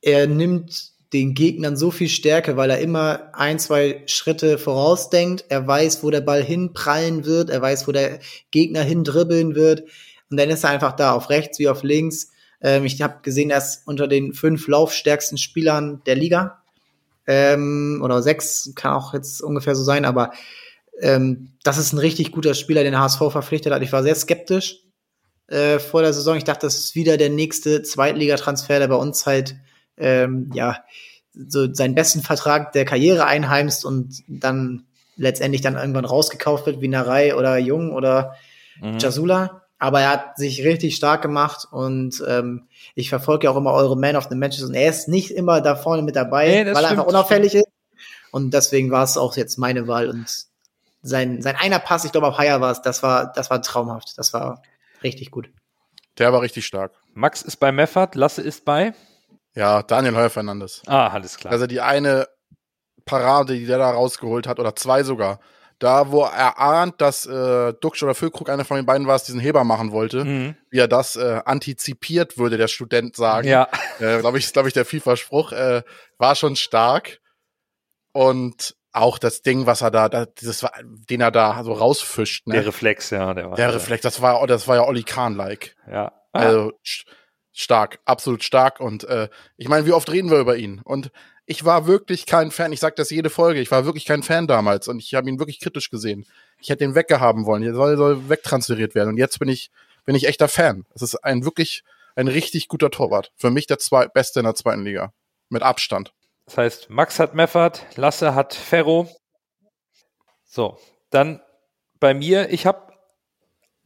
er 0.00 0.26
nimmt 0.26 0.92
den 1.12 1.34
Gegnern 1.34 1.76
so 1.76 1.90
viel 1.90 2.08
Stärke, 2.08 2.56
weil 2.56 2.70
er 2.70 2.80
immer 2.80 3.30
ein, 3.32 3.58
zwei 3.58 4.02
Schritte 4.06 4.58
vorausdenkt. 4.58 5.44
Er 5.48 5.66
weiß, 5.66 6.02
wo 6.02 6.10
der 6.10 6.20
Ball 6.20 6.42
hinprallen 6.42 7.24
wird. 7.24 7.48
Er 7.50 7.62
weiß, 7.62 7.88
wo 7.88 7.92
der 7.92 8.20
Gegner 8.50 8.82
hindribbeln 8.82 9.54
wird. 9.54 9.84
Und 10.30 10.36
dann 10.36 10.50
ist 10.50 10.64
er 10.64 10.70
einfach 10.70 10.92
da, 10.92 11.12
auf 11.12 11.30
rechts 11.30 11.58
wie 11.58 11.68
auf 11.68 11.82
links. 11.82 12.30
Ähm, 12.60 12.84
ich 12.84 13.00
habe 13.00 13.20
gesehen, 13.22 13.50
er 13.50 13.58
ist 13.58 13.82
unter 13.86 14.06
den 14.06 14.34
fünf 14.34 14.68
laufstärksten 14.68 15.38
Spielern 15.38 16.02
der 16.04 16.16
Liga. 16.16 16.62
Ähm, 17.26 18.00
oder 18.02 18.22
sechs, 18.22 18.72
kann 18.74 18.92
auch 18.92 19.14
jetzt 19.14 19.42
ungefähr 19.42 19.74
so 19.74 19.84
sein, 19.84 20.04
aber 20.04 20.32
ähm, 21.00 21.52
das 21.64 21.78
ist 21.78 21.92
ein 21.92 21.98
richtig 21.98 22.32
guter 22.32 22.54
Spieler, 22.54 22.82
den 22.82 22.98
HSV 22.98 23.18
verpflichtet 23.30 23.72
hat. 23.72 23.82
Ich 23.82 23.92
war 23.92 24.02
sehr 24.02 24.14
skeptisch 24.14 24.76
äh, 25.48 25.78
vor 25.78 26.02
der 26.02 26.12
Saison. 26.12 26.36
Ich 26.36 26.44
dachte, 26.44 26.66
das 26.66 26.76
ist 26.76 26.94
wieder 26.94 27.16
der 27.16 27.30
nächste 27.30 27.82
Zweitligatransfer, 27.82 28.78
der 28.78 28.88
bei 28.88 28.96
uns 28.96 29.26
halt 29.26 29.56
ähm, 29.96 30.50
ja 30.54 30.78
so 31.32 31.72
seinen 31.72 31.94
besten 31.94 32.22
Vertrag 32.22 32.72
der 32.72 32.84
Karriere 32.84 33.26
einheimst 33.26 33.84
und 33.84 34.22
dann 34.26 34.84
letztendlich 35.16 35.60
dann 35.62 35.76
irgendwann 35.76 36.04
rausgekauft 36.04 36.66
wird 36.66 36.80
wie 36.80 36.88
Narei 36.88 37.34
oder 37.34 37.58
Jung 37.58 37.92
oder 37.92 38.34
Mhm. 38.80 38.98
Jasula. 38.98 39.62
Aber 39.80 40.00
er 40.00 40.10
hat 40.10 40.36
sich 40.38 40.64
richtig 40.64 40.96
stark 40.96 41.22
gemacht 41.22 41.66
und 41.70 42.22
ähm, 42.26 42.64
ich 42.96 43.10
verfolge 43.10 43.44
ja 43.44 43.52
auch 43.52 43.56
immer 43.56 43.72
eure 43.72 43.96
Man 43.96 44.16
of 44.16 44.26
the 44.28 44.34
Matches 44.34 44.64
und 44.64 44.74
er 44.74 44.90
ist 44.90 45.08
nicht 45.08 45.30
immer 45.30 45.60
da 45.60 45.76
vorne 45.76 46.02
mit 46.02 46.16
dabei, 46.16 46.48
Nee, 46.48 46.52
weil 46.60 46.66
er 46.66 46.76
stimmt, 46.76 46.90
einfach 46.90 47.06
unauffällig 47.06 47.54
ist. 47.54 47.66
Und 48.32 48.52
deswegen 48.52 48.90
war 48.90 49.04
es 49.04 49.16
auch 49.16 49.36
jetzt 49.36 49.56
meine 49.56 49.86
Wahl 49.86 50.08
und 50.08 50.26
sein, 51.08 51.42
sein 51.42 51.56
einer 51.56 51.78
Pass, 51.78 52.04
ich 52.04 52.12
glaube 52.12 52.28
auf 52.28 52.38
Haier 52.38 52.60
war 52.60 52.70
es, 52.70 52.82
das 52.82 53.02
war, 53.02 53.32
das 53.32 53.50
war 53.50 53.60
traumhaft. 53.62 54.16
Das 54.16 54.32
war 54.32 54.62
richtig 55.02 55.30
gut. 55.30 55.50
Der 56.18 56.32
war 56.32 56.40
richtig 56.42 56.66
stark. 56.66 56.92
Max 57.14 57.42
ist 57.42 57.56
bei 57.56 57.72
Meffert, 57.72 58.14
Lasse 58.14 58.42
ist 58.42 58.64
bei. 58.64 58.92
Ja, 59.54 59.82
Daniel 59.82 60.14
Heuer 60.16 60.30
Fernandes. 60.30 60.82
Ah, 60.86 61.08
alles 61.08 61.36
klar. 61.36 61.52
Also 61.52 61.66
die 61.66 61.80
eine 61.80 62.28
Parade, 63.04 63.54
die 63.54 63.66
der 63.66 63.78
da 63.78 63.90
rausgeholt 63.90 64.46
hat, 64.46 64.58
oder 64.60 64.76
zwei 64.76 65.02
sogar. 65.02 65.40
Da, 65.80 66.10
wo 66.10 66.22
er 66.24 66.58
ahnt, 66.58 67.00
dass 67.00 67.24
äh, 67.24 67.72
Duxch 67.74 68.02
oder 68.02 68.16
Füllkrug, 68.16 68.50
einer 68.50 68.64
von 68.64 68.76
den 68.76 68.84
beiden 68.86 69.06
war, 69.06 69.14
es 69.14 69.22
diesen 69.24 69.38
Heber 69.40 69.62
machen 69.62 69.92
wollte, 69.92 70.24
Mhm. 70.24 70.56
wie 70.70 70.78
er 70.78 70.88
das 70.88 71.14
äh, 71.14 71.40
antizipiert, 71.44 72.36
würde 72.36 72.56
der 72.56 72.66
Student 72.66 73.14
sagen. 73.14 73.46
Ja, 73.46 73.68
äh, 74.00 74.18
glaube 74.18 74.38
ich, 74.38 74.44
ist, 74.44 74.52
glaube 74.54 74.66
ich, 74.68 74.74
der 74.74 74.84
FIFA-Spruch, 74.84 75.52
äh, 75.52 75.82
war 76.18 76.34
schon 76.34 76.56
stark. 76.56 77.20
Und 78.12 78.74
auch 79.00 79.18
das 79.18 79.42
Ding, 79.42 79.66
was 79.66 79.80
er 79.80 79.90
da, 79.90 80.08
da 80.08 80.26
dieses, 80.26 80.62
war- 80.62 80.72
den 80.82 81.20
er 81.20 81.30
da 81.30 81.62
so 81.64 81.72
rausfischt, 81.72 82.46
ne? 82.46 82.54
der 82.54 82.66
Reflex, 82.66 83.10
ja, 83.10 83.32
der 83.34 83.50
war. 83.50 83.56
Der 83.56 83.74
Reflex, 83.74 84.02
das 84.02 84.20
war, 84.22 84.46
das 84.46 84.68
war 84.68 84.76
ja 84.76 84.82
Olli 84.84 85.02
Kahn-like. 85.02 85.74
Ja. 85.90 86.12
Ah, 86.32 86.38
Also 86.40 86.72
st- 86.84 87.06
stark, 87.52 87.98
absolut 88.04 88.44
stark. 88.44 88.80
Und 88.80 89.04
äh, 89.04 89.28
ich 89.56 89.68
meine, 89.68 89.86
wie 89.86 89.92
oft 89.92 90.10
reden 90.10 90.30
wir 90.30 90.38
über 90.38 90.56
ihn? 90.56 90.80
Und 90.84 91.10
ich 91.46 91.64
war 91.64 91.86
wirklich 91.86 92.26
kein 92.26 92.50
Fan. 92.50 92.72
Ich 92.72 92.80
sag 92.80 92.96
das 92.96 93.10
jede 93.10 93.30
Folge. 93.30 93.60
Ich 93.60 93.70
war 93.70 93.84
wirklich 93.86 94.04
kein 94.04 94.22
Fan 94.22 94.46
damals 94.46 94.86
und 94.88 94.98
ich 95.02 95.14
habe 95.14 95.28
ihn 95.28 95.38
wirklich 95.38 95.60
kritisch 95.60 95.88
gesehen. 95.90 96.26
Ich 96.60 96.68
hätte 96.68 96.84
ihn 96.84 96.94
weggehaben 96.94 97.46
wollen. 97.46 97.62
Er 97.62 97.74
soll, 97.74 97.96
soll 97.96 98.28
wegtransferiert 98.28 98.94
werden. 98.94 99.08
Und 99.10 99.16
jetzt 99.16 99.38
bin 99.38 99.48
ich 99.48 99.70
bin 100.04 100.14
ich 100.14 100.26
echter 100.28 100.48
Fan. 100.48 100.84
Es 100.94 101.02
ist 101.02 101.16
ein 101.24 101.44
wirklich 101.44 101.82
ein 102.16 102.28
richtig 102.28 102.68
guter 102.68 102.90
Torwart. 102.90 103.30
Für 103.36 103.50
mich 103.50 103.66
der 103.66 103.78
zwei, 103.78 104.08
beste 104.08 104.40
in 104.40 104.44
der 104.44 104.54
zweiten 104.54 104.82
Liga 104.84 105.12
mit 105.50 105.62
Abstand. 105.62 106.12
Das 106.48 106.56
heißt, 106.56 106.88
Max 106.88 107.20
hat 107.20 107.34
Meffert, 107.34 107.84
Lasse 107.96 108.34
hat 108.34 108.54
Ferro. 108.54 109.06
So, 110.46 110.78
dann 111.10 111.42
bei 112.00 112.14
mir, 112.14 112.48
ich 112.48 112.64
habe 112.64 112.94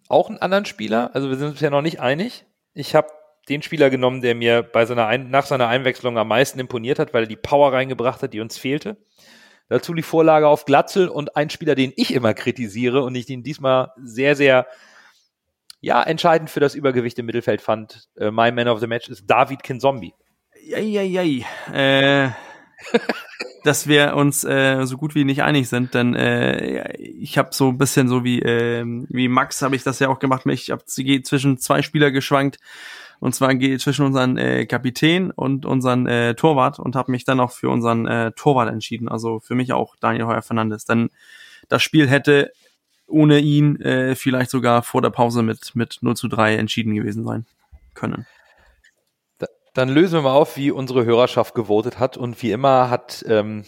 auch 0.06 0.28
einen 0.28 0.38
anderen 0.38 0.64
Spieler, 0.64 1.10
also 1.12 1.28
wir 1.28 1.36
sind 1.36 1.48
uns 1.48 1.60
ja 1.60 1.70
noch 1.70 1.82
nicht 1.82 1.98
einig. 1.98 2.46
Ich 2.72 2.94
habe 2.94 3.08
den 3.48 3.62
Spieler 3.62 3.90
genommen, 3.90 4.20
der 4.20 4.36
mir 4.36 4.62
bei 4.62 4.86
seiner 4.86 5.08
Ein 5.08 5.28
nach 5.28 5.44
seiner 5.44 5.66
Einwechslung 5.66 6.16
am 6.16 6.28
meisten 6.28 6.60
imponiert 6.60 7.00
hat, 7.00 7.12
weil 7.12 7.24
er 7.24 7.28
die 7.28 7.34
Power 7.34 7.72
reingebracht 7.72 8.22
hat, 8.22 8.32
die 8.32 8.38
uns 8.38 8.56
fehlte. 8.58 8.96
Dazu 9.68 9.92
die 9.92 10.02
Vorlage 10.02 10.46
auf 10.46 10.64
Glatzel 10.64 11.08
und 11.08 11.34
ein 11.36 11.50
Spieler, 11.50 11.74
den 11.74 11.92
ich 11.96 12.14
immer 12.14 12.32
kritisiere 12.32 13.02
und 13.02 13.16
ich 13.16 13.26
den 13.26 13.42
diesmal 13.42 13.90
sehr, 14.00 14.36
sehr 14.36 14.68
ja, 15.80 16.00
entscheidend 16.00 16.48
für 16.48 16.60
das 16.60 16.76
Übergewicht 16.76 17.18
im 17.18 17.26
Mittelfeld 17.26 17.60
fand. 17.60 18.08
Äh, 18.16 18.30
mein 18.30 18.54
Man 18.54 18.68
of 18.68 18.78
the 18.78 18.86
Match 18.86 19.08
ist 19.08 19.28
David 19.28 19.64
Kinzombie. 19.64 20.14
Eieiei. 20.72 21.44
Äh, 21.72 22.30
dass 23.64 23.87
wir 23.87 24.16
uns 24.16 24.45
äh, 24.45 24.85
so 24.85 24.97
gut 24.97 25.14
wie 25.14 25.24
nicht 25.24 25.43
einig 25.43 25.68
sind, 25.68 25.95
denn 25.95 26.14
äh, 26.14 26.97
ich 26.97 27.39
habe 27.39 27.51
so 27.53 27.68
ein 27.68 27.78
bisschen 27.78 28.09
so 28.09 28.24
wie 28.24 28.41
ähm, 28.41 29.07
wie 29.09 29.28
Max 29.28 29.62
habe 29.62 29.76
ich 29.76 29.83
das 29.83 29.99
ja 29.99 30.09
auch 30.09 30.18
gemacht. 30.18 30.47
Ich 30.47 30.70
habe 30.70 30.85
zwischen 30.85 31.59
zwei 31.59 31.83
Spieler 31.83 32.11
geschwankt 32.11 32.59
und 33.22 33.37
zwar 33.37 33.57
zwischen 33.78 34.05
unseren 34.05 34.37
äh, 34.37 34.66
Kapitän 34.66 35.30
und 35.30 35.64
unseren 35.64 36.09
äh, 36.09 36.35
Torwart 36.35 36.80
und 36.80 36.97
habe 36.97 37.12
mich 37.12 37.24
dann 37.24 37.39
auch 37.39 37.53
für 37.53 37.68
unseren 37.68 38.05
äh, 38.09 38.33
Torwart 38.33 38.68
entschieden. 38.68 39.09
Also 39.09 39.39
für 39.39 39.55
mich 39.55 39.72
auch 39.72 39.95
Daniel 40.01 40.26
Heuer 40.26 40.43
Fernandes. 40.43 40.87
Denn 40.87 41.09
das 41.68 41.85
Spiel 41.85 42.09
hätte 42.09 42.51
ohne 43.07 43.39
ihn 43.39 43.80
äh, 43.80 44.16
vielleicht 44.16 44.51
sogar 44.51 44.83
vor 44.83 45.03
der 45.03 45.11
Pause 45.11 45.45
mit 45.45 45.76
mit 45.76 45.99
0 46.01 46.16
zu 46.16 46.26
3 46.26 46.57
entschieden 46.57 46.97
gewesen 46.97 47.24
sein 47.24 47.47
können. 47.95 48.26
Dann 49.74 49.88
lösen 49.88 50.14
wir 50.14 50.22
mal 50.22 50.34
auf, 50.34 50.56
wie 50.56 50.70
unsere 50.70 51.04
Hörerschaft 51.04 51.54
gewotet 51.54 51.98
hat. 51.98 52.16
Und 52.16 52.42
wie 52.42 52.52
immer 52.52 52.90
hat 52.90 53.24
ähm, 53.26 53.64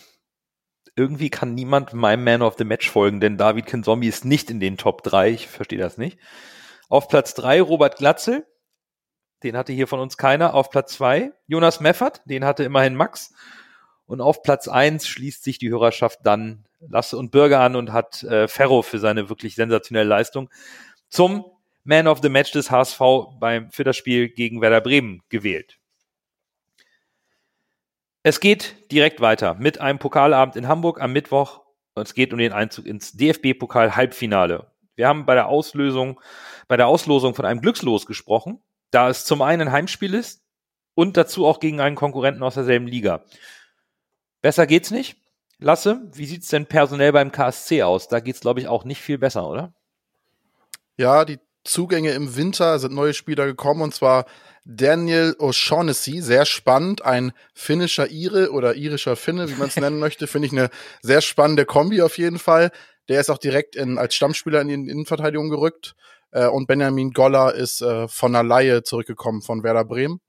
irgendwie 0.97 1.31
kann 1.31 1.55
niemand 1.55 1.93
meinem 1.93 2.25
Man 2.25 2.43
of 2.43 2.55
the 2.57 2.65
Match 2.65 2.89
folgen, 2.89 3.21
denn 3.21 3.37
David 3.37 3.67
Kinzombie 3.67 4.09
ist 4.09 4.25
nicht 4.25 4.51
in 4.51 4.61
den 4.61 4.77
Top 4.77 5.03
3. 5.03 5.31
Ich 5.31 5.49
verstehe 5.49 5.79
das 5.79 5.99
nicht. 5.99 6.19
Auf 6.89 7.09
Platz 7.09 7.35
3 7.35 7.61
Robert 7.63 7.97
Glatzel. 7.97 8.47
Den 9.43 9.57
hatte 9.57 9.73
hier 9.73 9.89
von 9.89 10.01
uns 10.01 10.17
keiner. 10.17 10.55
Auf 10.55 10.71
Platz 10.71 10.95
2 10.95 11.33
Jonas 11.47 11.81
Meffert. 11.81 12.23
Den 12.27 12.45
hatte 12.45 12.65
immerhin 12.65 12.95
Max. 12.95 13.35
Und 14.07 14.21
auf 14.21 14.43
Platz 14.43 14.69
1 14.69 15.07
schließt 15.07 15.43
sich 15.43 15.59
die 15.59 15.71
Hörerschaft 15.71 16.21
dann 16.25 16.67
Lasse 16.81 17.17
und 17.17 17.31
Bürger 17.31 17.61
an 17.61 17.77
und 17.77 17.93
hat 17.93 18.23
äh, 18.23 18.47
Ferro 18.47 18.83
für 18.83 18.99
seine 18.99 19.31
wirklich 19.31 19.55
sensationelle 19.55 20.09
Leistung 20.09 20.51
zum 21.09 21.45
Man 21.83 22.07
of 22.07 22.21
the 22.23 22.29
Match 22.29 22.53
des 22.53 22.71
HSV 22.71 23.01
beim 23.39 23.71
Vierterspiel 23.71 24.29
gegen 24.29 24.61
Werder 24.61 24.83
Bremen 24.83 25.23
gewählt. 25.31 25.79
Es 28.27 28.41
geht 28.41 28.91
direkt 28.91 29.21
weiter 29.21 29.55
mit 29.57 29.83
einem 29.83 29.99
Pokalabend 29.99 30.57
in 30.57 30.67
Hamburg 30.67 30.99
am 30.99 31.13
Mittwoch. 31.13 31.61
Es 31.95 32.15
geht 32.15 32.33
um 32.33 32.39
den 32.39 32.55
Einzug 32.55 32.87
ins 32.87 33.13
DFB-Pokal-Halbfinale. 33.13 34.67
Wir 34.97 35.09
haben 35.09 35.27
bei 35.27 35.35
der 35.35 35.49
Auslösung, 35.49 36.19
bei 36.67 36.79
der 36.79 36.87
Auslosung 36.87 37.35
von 37.35 37.45
einem 37.45 37.61
Glückslos 37.61 38.07
gesprochen, 38.07 38.63
da 38.91 39.11
es 39.11 39.27
zum 39.27 39.43
einen 39.43 39.69
ein 39.69 39.73
Heimspiel 39.73 40.15
ist 40.15 40.43
und 40.95 41.19
dazu 41.19 41.45
auch 41.45 41.61
gegen 41.61 41.83
einen 41.83 41.97
Konkurrenten 41.97 42.43
aus 42.43 42.55
derselben 42.55 42.87
Liga. 42.87 43.25
Besser 44.41 44.67
geht's 44.67 44.91
nicht. 44.91 45.19
Lasse, 45.59 46.01
wie 46.15 46.25
sieht's 46.25 46.49
denn 46.49 46.65
personell 46.65 47.13
beim 47.13 47.31
KSC 47.31 47.83
aus? 47.83 48.09
Da 48.09 48.21
geht's, 48.21 48.41
glaube 48.41 48.59
ich, 48.59 48.69
auch 48.69 48.85
nicht 48.85 49.03
viel 49.03 49.19
besser, 49.19 49.47
oder? 49.47 49.75
Ja, 50.97 51.27
die 51.27 51.41
Zugänge 51.63 52.13
im 52.13 52.37
Winter 52.37 52.79
sind 52.79 52.95
neue 52.95 53.13
Spieler 53.13 53.45
gekommen 53.45 53.83
und 53.83 53.95
zwar 53.95 54.25
Daniel 54.65 55.37
O'Shaughnessy, 55.39 56.23
sehr 56.23 56.47
spannend, 56.47 57.05
ein 57.05 57.33
finnischer 57.53 58.11
Ire 58.11 58.51
oder 58.51 58.75
irischer 58.75 59.17
Finne, 59.17 59.49
wie 59.51 59.55
man 59.55 59.69
es 59.69 59.77
nennen 59.81 59.99
möchte, 59.99 60.27
finde 60.27 60.47
ich 60.47 60.53
eine 60.53 60.71
sehr 61.03 61.21
spannende 61.21 61.67
Kombi 61.67 62.03
auf 62.03 62.17
jeden 62.19 62.39
Fall. 62.39 62.71
Der 63.09 63.21
ist 63.21 63.31
auch 63.31 63.39
direkt 63.39 63.77
in, 63.77 63.99
als 63.99 64.15
Stammspieler 64.15 64.63
in 64.63 64.69
die 64.69 64.75
Innenverteidigung 64.75 65.51
gerückt. 65.51 65.95
Äh, 66.31 66.47
und 66.47 66.67
Benjamin 66.67 67.11
Goller 67.11 67.55
ist 67.55 67.83
äh, 67.83 68.09
von 68.09 68.33
der 68.33 68.43
Laie 68.43 68.83
zurückgekommen 68.83 69.43
von 69.43 69.63
Werder 69.63 69.85
Bremen. 69.85 70.21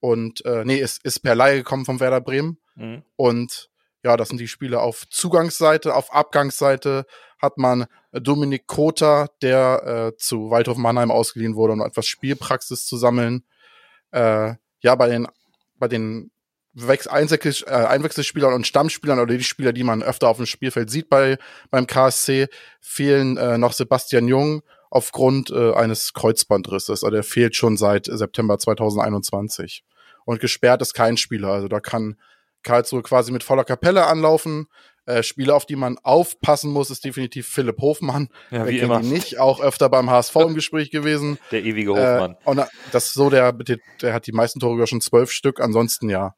Und 0.00 0.44
äh, 0.44 0.64
nee, 0.64 0.78
ist, 0.78 1.04
ist 1.04 1.20
per 1.20 1.34
Laie 1.34 1.58
gekommen 1.58 1.84
von 1.84 2.00
Werder 2.00 2.20
Bremen. 2.20 2.58
Mhm. 2.74 3.02
Und 3.16 3.70
ja, 4.02 4.16
das 4.16 4.28
sind 4.28 4.40
die 4.40 4.48
Spiele 4.48 4.80
auf 4.80 5.06
Zugangsseite, 5.10 5.94
auf 5.94 6.12
Abgangsseite 6.12 7.04
hat 7.38 7.58
man 7.58 7.86
Dominik 8.12 8.66
Kota, 8.66 9.28
der 9.42 10.12
äh, 10.12 10.16
zu 10.16 10.50
Waldhof 10.50 10.76
Mannheim 10.76 11.10
ausgeliehen 11.10 11.54
wurde, 11.54 11.74
um 11.74 11.82
etwas 11.82 12.06
Spielpraxis 12.06 12.86
zu 12.86 12.96
sammeln. 12.96 13.44
Äh, 14.12 14.54
ja, 14.80 14.94
bei 14.94 15.08
den, 15.08 15.26
bei 15.78 15.88
den 15.88 16.30
Wechs 16.72 17.08
Einwechsel 17.08 17.66
äh, 17.66 17.72
Einwechselspielern 17.72 18.54
und 18.54 18.66
Stammspielern 18.66 19.18
oder 19.18 19.36
die 19.36 19.42
Spieler, 19.42 19.72
die 19.72 19.82
man 19.82 20.04
öfter 20.04 20.28
auf 20.28 20.36
dem 20.36 20.46
Spielfeld 20.46 20.88
sieht 20.88 21.08
bei, 21.08 21.36
beim 21.70 21.88
KSC, 21.88 22.46
fehlen 22.80 23.36
äh, 23.36 23.58
noch 23.58 23.72
Sebastian 23.72 24.28
Jung 24.28 24.62
aufgrund 24.88 25.50
äh, 25.50 25.72
eines 25.72 26.12
Kreuzbandrisses. 26.12 27.02
Also 27.02 27.10
der 27.10 27.24
fehlt 27.24 27.56
schon 27.56 27.76
seit 27.76 28.06
September 28.06 28.58
2021. 28.58 29.84
Und 30.24 30.40
gesperrt 30.40 30.80
ist 30.80 30.94
kein 30.94 31.16
Spieler. 31.16 31.48
Also 31.48 31.66
da 31.66 31.80
kann 31.80 32.16
Karlsruhe 32.62 33.02
quasi 33.02 33.32
mit 33.32 33.42
voller 33.42 33.64
Kapelle 33.64 34.06
anlaufen. 34.06 34.66
Äh, 35.06 35.22
Spieler, 35.22 35.56
auf 35.56 35.66
die 35.66 35.76
man 35.76 35.98
aufpassen 35.98 36.70
muss, 36.70 36.90
ist 36.90 37.04
definitiv 37.04 37.48
Philipp 37.48 37.80
Hofmann. 37.80 38.28
Ja, 38.50 38.66
wie 38.68 38.78
immer. 38.78 39.00
nicht, 39.00 39.38
auch 39.38 39.60
öfter 39.60 39.88
beim 39.88 40.10
HSV 40.10 40.36
im 40.36 40.54
Gespräch 40.54 40.90
gewesen. 40.90 41.38
Der 41.50 41.64
ewige 41.64 41.92
Hofmann. 41.92 42.32
Äh, 42.32 42.48
und 42.48 42.62
das 42.92 43.06
ist 43.06 43.14
so, 43.14 43.30
der, 43.30 43.52
der, 43.52 43.78
der 44.02 44.12
hat 44.12 44.26
die 44.26 44.32
meisten 44.32 44.60
Tore 44.60 44.74
über 44.74 44.86
schon 44.86 45.00
zwölf 45.00 45.32
Stück. 45.32 45.60
Ansonsten 45.60 46.08
ja. 46.10 46.34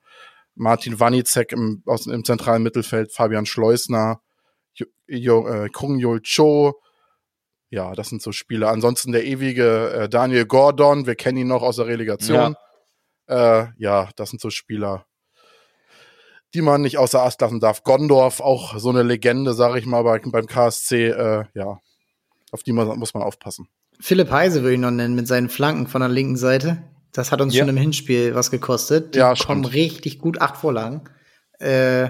Martin 0.54 1.00
Wanicek 1.00 1.52
im, 1.52 1.82
aus, 1.86 2.06
im 2.06 2.24
zentralen 2.24 2.62
Mittelfeld, 2.62 3.12
Fabian 3.12 3.46
Schleusner, 3.46 4.20
jo, 4.74 4.86
jo, 5.06 5.46
äh, 5.46 5.68
Kung 5.70 5.98
Yul 5.98 6.20
Cho. 6.22 6.74
Ja, 7.70 7.94
das 7.94 8.10
sind 8.10 8.20
so 8.20 8.32
Spieler. 8.32 8.68
Ansonsten 8.68 9.12
der 9.12 9.24
ewige 9.24 9.90
äh, 9.92 10.08
Daniel 10.08 10.44
Gordon, 10.44 11.06
wir 11.06 11.14
kennen 11.14 11.38
ihn 11.38 11.48
noch 11.48 11.62
aus 11.62 11.76
der 11.76 11.86
Relegation. 11.86 12.56
Ja, 13.28 13.62
äh, 13.62 13.68
ja 13.78 14.10
das 14.16 14.30
sind 14.30 14.42
so 14.42 14.50
Spieler, 14.50 15.06
die 16.55 16.62
man 16.62 16.82
nicht 16.82 16.98
außer 16.98 17.22
Ast 17.22 17.40
lassen 17.40 17.61
darf. 17.61 17.82
Gondorf, 17.84 18.40
auch 18.40 18.78
so 18.78 18.90
eine 18.90 19.03
Legende, 19.03 19.55
sage 19.55 19.78
ich 19.78 19.86
mal, 19.86 20.03
bei, 20.03 20.18
beim 20.18 20.46
KSC. 20.46 21.09
Äh, 21.09 21.44
ja, 21.55 21.78
auf 22.50 22.62
die 22.62 22.72
muss, 22.72 22.94
muss 22.96 23.14
man 23.14 23.22
aufpassen. 23.22 23.68
Philipp 24.00 24.30
Heise 24.30 24.62
würde 24.62 24.74
ich 24.74 24.80
noch 24.80 24.90
nennen 24.90 25.14
mit 25.14 25.28
seinen 25.28 25.48
Flanken 25.48 25.86
von 25.86 26.00
der 26.00 26.09
linken 26.11 26.36
Seite. 26.36 26.82
Das 27.12 27.30
hat 27.30 27.40
uns 27.40 27.55
Ja. 27.55 27.61
schon 27.61 27.68
im 27.68 27.76
Hinspiel 27.76 28.34
was 28.34 28.50
gekostet. 28.50 29.14
Die 29.14 29.18
Ja, 29.18 29.34
kommen 29.34 29.64
stimmt. 29.64 29.74
richtig 29.74 30.18
gut, 30.18 30.40
acht 30.40 30.57
Vorlagen. 30.57 31.03
Äh, 31.59 32.09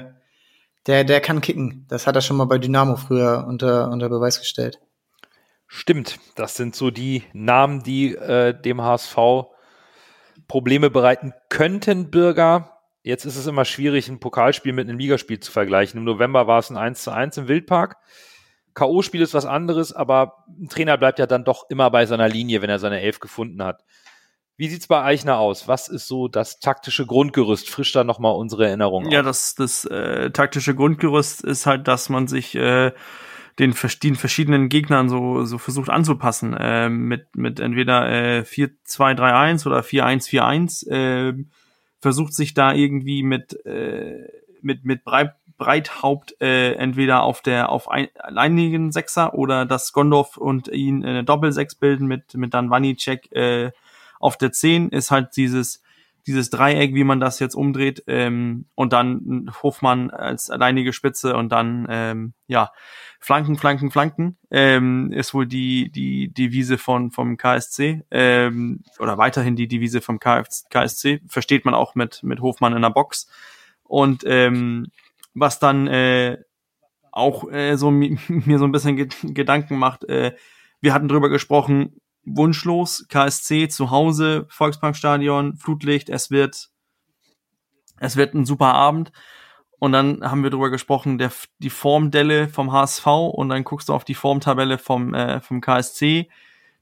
der, 0.86 1.04
der 1.04 1.20
kann 1.20 1.40
kicken. 1.40 1.86
Das 1.88 2.06
hat 2.06 2.16
er 2.16 2.22
schon 2.22 2.36
mal 2.36 2.46
bei 2.46 2.58
Dynamo 2.58 2.96
früher 2.96 3.44
unter, 3.48 3.90
unter 3.90 4.08
Beweis 4.08 4.38
gestellt. 4.40 4.80
Stimmt, 5.66 6.18
das 6.34 6.56
sind 6.56 6.74
so 6.76 6.90
die 6.90 7.22
Namen, 7.32 7.82
die 7.82 8.14
äh, 8.14 8.52
dem 8.60 8.82
HSV 8.82 9.16
Probleme 10.48 10.90
bereiten 10.90 11.32
könnten, 11.48 12.10
Bürger. 12.10 12.71
Jetzt 13.02 13.24
ist 13.24 13.36
es 13.36 13.46
immer 13.46 13.64
schwierig, 13.64 14.08
ein 14.08 14.20
Pokalspiel 14.20 14.72
mit 14.72 14.88
einem 14.88 14.98
Ligaspiel 14.98 15.40
zu 15.40 15.50
vergleichen. 15.50 15.98
Im 15.98 16.04
November 16.04 16.46
war 16.46 16.60
es 16.60 16.70
ein 16.70 16.76
1 16.76 17.02
zu 17.02 17.10
1 17.10 17.36
im 17.36 17.48
Wildpark. 17.48 17.96
K.O.-Spiel 18.74 19.20
ist 19.20 19.34
was 19.34 19.44
anderes, 19.44 19.92
aber 19.92 20.44
ein 20.48 20.68
Trainer 20.68 20.96
bleibt 20.96 21.18
ja 21.18 21.26
dann 21.26 21.44
doch 21.44 21.68
immer 21.68 21.90
bei 21.90 22.06
seiner 22.06 22.28
Linie, 22.28 22.62
wenn 22.62 22.70
er 22.70 22.78
seine 22.78 23.00
Elf 23.00 23.20
gefunden 23.20 23.62
hat. 23.62 23.84
Wie 24.56 24.68
sieht's 24.68 24.86
bei 24.86 25.02
Eichner 25.02 25.38
aus? 25.38 25.66
Was 25.66 25.88
ist 25.88 26.06
so 26.06 26.28
das 26.28 26.60
taktische 26.60 27.04
Grundgerüst? 27.06 27.68
Frisch 27.68 27.92
da 27.92 28.04
nochmal 28.04 28.34
unsere 28.34 28.66
Erinnerung. 28.66 29.10
Ja, 29.10 29.20
auf. 29.20 29.26
das, 29.26 29.54
das 29.56 29.84
äh, 29.86 30.30
taktische 30.30 30.74
Grundgerüst 30.74 31.42
ist 31.42 31.66
halt, 31.66 31.88
dass 31.88 32.08
man 32.08 32.28
sich 32.28 32.54
äh, 32.54 32.92
den, 33.58 33.74
den 34.02 34.14
verschiedenen 34.14 34.68
Gegnern 34.68 35.08
so, 35.08 35.44
so 35.44 35.58
versucht 35.58 35.90
anzupassen. 35.90 36.54
Äh, 36.54 36.88
mit, 36.88 37.34
mit 37.36 37.60
entweder 37.60 38.08
äh, 38.08 38.40
4-2-3-1 38.42 39.66
oder 39.66 39.80
4-1-4-1. 39.80 40.88
Äh, 40.88 41.44
versucht 42.02 42.34
sich 42.34 42.52
da 42.52 42.74
irgendwie 42.74 43.22
mit, 43.22 43.64
äh, 43.64 44.28
mit, 44.60 44.84
mit 44.84 45.04
Breit, 45.04 45.36
Breithaupt 45.56 46.34
äh, 46.40 46.72
entweder 46.72 47.22
auf 47.22 47.40
der 47.40 47.68
auf 47.68 47.88
ein, 47.88 48.08
alleinigen 48.18 48.90
Sechser 48.90 49.34
oder 49.34 49.64
dass 49.64 49.92
Gondorf 49.92 50.36
und 50.36 50.66
ihn 50.66 51.04
eine 51.04 51.22
Doppelsechs 51.22 51.76
bilden 51.76 52.08
mit, 52.08 52.34
mit 52.34 52.52
dann 52.52 52.70
Wanicek 52.70 53.30
äh, 53.30 53.70
auf 54.18 54.36
der 54.36 54.50
10 54.50 54.88
ist 54.88 55.12
halt 55.12 55.36
dieses 55.36 55.82
dieses 56.26 56.50
Dreieck, 56.50 56.94
wie 56.94 57.04
man 57.04 57.20
das 57.20 57.38
jetzt 57.40 57.54
umdreht, 57.54 58.04
ähm, 58.06 58.66
und 58.74 58.92
dann 58.92 59.50
Hofmann 59.62 60.10
als 60.10 60.50
alleinige 60.50 60.92
Spitze 60.92 61.36
und 61.36 61.50
dann 61.50 61.86
ähm, 61.90 62.34
ja 62.46 62.70
Flanken, 63.20 63.56
Flanken, 63.56 63.90
Flanken 63.90 64.36
ähm, 64.50 65.12
ist 65.12 65.34
wohl 65.34 65.46
die 65.46 65.90
die 65.90 66.32
Devise 66.32 66.78
von 66.78 67.10
vom 67.10 67.36
KSC 67.36 68.02
ähm, 68.10 68.82
oder 68.98 69.18
weiterhin 69.18 69.56
die 69.56 69.68
Devise 69.68 70.00
vom 70.00 70.18
KSC 70.20 71.20
versteht 71.28 71.64
man 71.64 71.74
auch 71.74 71.94
mit 71.94 72.22
mit 72.22 72.40
Hofmann 72.40 72.74
in 72.74 72.82
der 72.82 72.90
Box 72.90 73.28
und 73.84 74.22
ähm, 74.26 74.88
was 75.34 75.58
dann 75.58 75.86
äh, 75.86 76.38
auch 77.10 77.50
äh, 77.50 77.76
so 77.76 77.90
mi- 77.90 78.18
mir 78.28 78.58
so 78.58 78.64
ein 78.64 78.72
bisschen 78.72 78.96
Ged 78.96 79.16
Gedanken 79.22 79.76
macht. 79.78 80.04
Äh, 80.04 80.34
wir 80.80 80.92
hatten 80.94 81.08
drüber 81.08 81.28
gesprochen, 81.28 82.00
wunschlos, 82.24 83.06
KSC 83.08 83.68
zu 83.68 83.90
Hause, 83.90 84.46
Volksparkstadion, 84.48 85.56
Flutlicht, 85.56 86.08
es 86.08 86.30
wird, 86.30 86.70
es 87.98 88.16
wird 88.16 88.34
ein 88.34 88.44
super 88.44 88.74
Abend. 88.74 89.12
Und 89.78 89.90
dann 89.90 90.22
haben 90.22 90.44
wir 90.44 90.50
drüber 90.50 90.70
gesprochen, 90.70 91.18
der, 91.18 91.32
die 91.58 91.68
Formdelle 91.68 92.48
vom 92.48 92.70
HSV 92.70 93.06
und 93.06 93.48
dann 93.48 93.64
guckst 93.64 93.88
du 93.88 93.94
auf 93.94 94.04
die 94.04 94.14
Formtabelle 94.14 94.78
vom, 94.78 95.12
äh, 95.12 95.40
vom 95.40 95.60
KSC. 95.60 96.28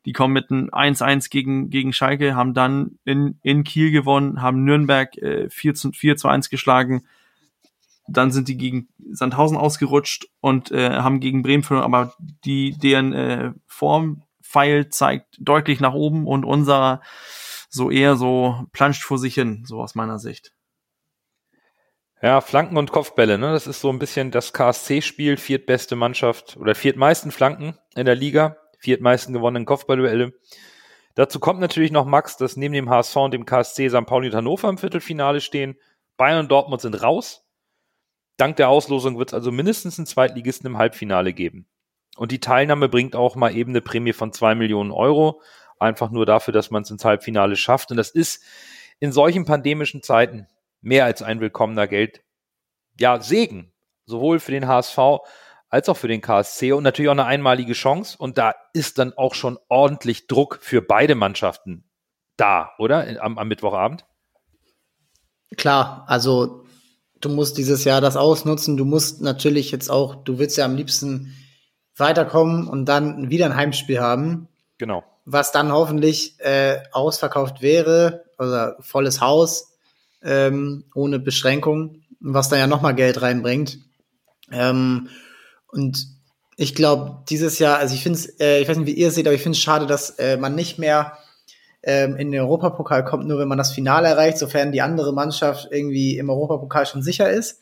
Die 0.04 0.12
kommen 0.12 0.34
mit 0.34 0.50
einem 0.50 0.68
1-1 0.68 1.30
gegen, 1.30 1.70
gegen 1.70 1.94
Schalke, 1.94 2.34
haben 2.34 2.52
dann 2.52 2.98
in, 3.04 3.38
in 3.42 3.64
Kiel 3.64 3.90
gewonnen, 3.90 4.42
haben 4.42 4.64
Nürnberg 4.64 5.16
äh, 5.16 5.48
4, 5.48 5.74
zu, 5.74 5.92
4 5.92 6.16
zu 6.16 6.28
1 6.28 6.50
geschlagen. 6.50 7.06
Dann 8.06 8.32
sind 8.32 8.48
die 8.48 8.58
gegen 8.58 8.88
Sandhausen 9.10 9.56
ausgerutscht 9.56 10.28
und 10.40 10.70
äh, 10.70 10.90
haben 10.90 11.20
gegen 11.20 11.42
Bremen 11.42 11.62
verloren, 11.62 11.86
aber 11.86 12.14
die, 12.44 12.76
deren 12.76 13.12
äh, 13.14 13.52
Formpfeil 14.50 14.88
zeigt 14.88 15.36
deutlich 15.38 15.80
nach 15.80 15.94
oben 15.94 16.26
und 16.26 16.44
unser 16.44 17.00
so 17.68 17.88
eher 17.90 18.16
so 18.16 18.64
planscht 18.72 19.04
vor 19.04 19.18
sich 19.18 19.34
hin, 19.34 19.62
so 19.64 19.80
aus 19.80 19.94
meiner 19.94 20.18
Sicht. 20.18 20.52
Ja, 22.20 22.40
Flanken 22.40 22.76
und 22.76 22.90
Kopfbälle, 22.90 23.38
ne? 23.38 23.52
Das 23.52 23.68
ist 23.68 23.80
so 23.80 23.90
ein 23.90 24.00
bisschen 24.00 24.30
das 24.32 24.52
KSC-Spiel, 24.52 25.36
viertbeste 25.36 25.94
Mannschaft 25.94 26.56
oder 26.56 26.74
viertmeisten 26.74 27.30
Flanken 27.30 27.78
in 27.94 28.06
der 28.06 28.16
Liga, 28.16 28.56
viertmeisten 28.78 29.32
gewonnenen 29.32 29.66
Kopfballduelle. 29.66 30.32
Dazu 31.14 31.38
kommt 31.38 31.60
natürlich 31.60 31.92
noch 31.92 32.04
Max, 32.04 32.36
dass 32.36 32.56
neben 32.56 32.74
dem 32.74 32.90
HSV 32.90 33.16
und 33.16 33.34
dem 33.34 33.46
KSC 33.46 33.88
St. 33.88 34.04
Pauli 34.04 34.28
und 34.28 34.34
Hannover 34.34 34.68
im 34.68 34.78
Viertelfinale 34.78 35.40
stehen. 35.40 35.78
Bayern 36.16 36.40
und 36.40 36.50
Dortmund 36.50 36.82
sind 36.82 37.00
raus. 37.02 37.46
Dank 38.36 38.56
der 38.56 38.68
Auslosung 38.68 39.16
wird 39.18 39.30
es 39.30 39.34
also 39.34 39.52
mindestens 39.52 39.98
einen 39.98 40.06
Zweitligisten 40.06 40.66
im 40.66 40.78
Halbfinale 40.78 41.32
geben. 41.32 41.68
Und 42.16 42.32
die 42.32 42.40
Teilnahme 42.40 42.88
bringt 42.88 43.16
auch 43.16 43.36
mal 43.36 43.54
eben 43.54 43.72
eine 43.72 43.80
Prämie 43.80 44.12
von 44.12 44.32
zwei 44.32 44.54
Millionen 44.54 44.90
Euro. 44.90 45.42
Einfach 45.78 46.10
nur 46.10 46.26
dafür, 46.26 46.52
dass 46.52 46.70
man 46.70 46.82
es 46.82 46.90
ins 46.90 47.04
Halbfinale 47.04 47.56
schafft. 47.56 47.90
Und 47.90 47.96
das 47.96 48.10
ist 48.10 48.42
in 48.98 49.12
solchen 49.12 49.44
pandemischen 49.44 50.02
Zeiten 50.02 50.46
mehr 50.82 51.04
als 51.04 51.22
ein 51.22 51.40
willkommener 51.40 51.86
Geld, 51.86 52.22
ja, 52.98 53.20
Segen. 53.20 53.72
sowohl 54.06 54.40
für 54.40 54.52
den 54.52 54.66
HSV 54.66 54.98
als 55.70 55.88
auch 55.88 55.96
für 55.96 56.08
den 56.08 56.20
KSC 56.20 56.72
und 56.72 56.82
natürlich 56.82 57.08
auch 57.08 57.14
eine 57.14 57.26
einmalige 57.26 57.74
Chance. 57.74 58.16
Und 58.18 58.38
da 58.38 58.54
ist 58.72 58.98
dann 58.98 59.12
auch 59.12 59.34
schon 59.34 59.58
ordentlich 59.68 60.26
Druck 60.26 60.58
für 60.60 60.82
beide 60.82 61.14
Mannschaften 61.14 61.84
da, 62.36 62.72
oder? 62.78 63.22
Am, 63.22 63.38
am 63.38 63.48
Mittwochabend? 63.48 64.04
Klar, 65.56 66.04
also 66.08 66.64
du 67.20 67.28
musst 67.28 67.56
dieses 67.56 67.84
Jahr 67.84 68.00
das 68.00 68.16
ausnutzen. 68.16 68.76
Du 68.76 68.84
musst 68.84 69.20
natürlich 69.20 69.70
jetzt 69.70 69.90
auch, 69.90 70.16
du 70.24 70.38
willst 70.38 70.56
ja 70.56 70.64
am 70.64 70.74
liebsten 70.74 71.34
weiterkommen 72.00 72.66
und 72.66 72.86
dann 72.86 73.30
wieder 73.30 73.46
ein 73.46 73.56
Heimspiel 73.56 74.00
haben. 74.00 74.48
Genau. 74.78 75.04
Was 75.24 75.52
dann 75.52 75.72
hoffentlich 75.72 76.40
äh, 76.40 76.78
ausverkauft 76.92 77.62
wäre, 77.62 78.24
oder 78.38 78.76
volles 78.80 79.20
Haus, 79.20 79.74
ähm, 80.22 80.84
ohne 80.94 81.18
Beschränkung, 81.18 82.02
was 82.20 82.48
da 82.48 82.56
ja 82.56 82.66
nochmal 82.66 82.94
Geld 82.94 83.22
reinbringt. 83.22 83.78
Ähm, 84.50 85.08
und 85.68 86.06
ich 86.56 86.74
glaube, 86.74 87.22
dieses 87.28 87.58
Jahr, 87.58 87.78
also 87.78 87.94
ich 87.94 88.02
finde 88.02 88.18
es, 88.18 88.40
äh, 88.40 88.60
ich 88.60 88.68
weiß 88.68 88.78
nicht, 88.78 88.86
wie 88.86 88.94
ihr 88.94 89.08
es 89.08 89.14
seht, 89.14 89.26
aber 89.26 89.34
ich 89.34 89.42
finde 89.42 89.56
es 89.56 89.62
schade, 89.62 89.86
dass 89.86 90.10
äh, 90.18 90.36
man 90.36 90.54
nicht 90.54 90.78
mehr 90.78 91.16
ähm, 91.82 92.16
in 92.16 92.30
den 92.30 92.40
Europapokal 92.40 93.04
kommt, 93.04 93.26
nur 93.26 93.38
wenn 93.38 93.48
man 93.48 93.58
das 93.58 93.72
Finale 93.72 94.08
erreicht, 94.08 94.38
sofern 94.38 94.72
die 94.72 94.82
andere 94.82 95.12
Mannschaft 95.12 95.68
irgendwie 95.70 96.18
im 96.18 96.28
Europapokal 96.28 96.86
schon 96.86 97.02
sicher 97.02 97.30
ist. 97.30 97.60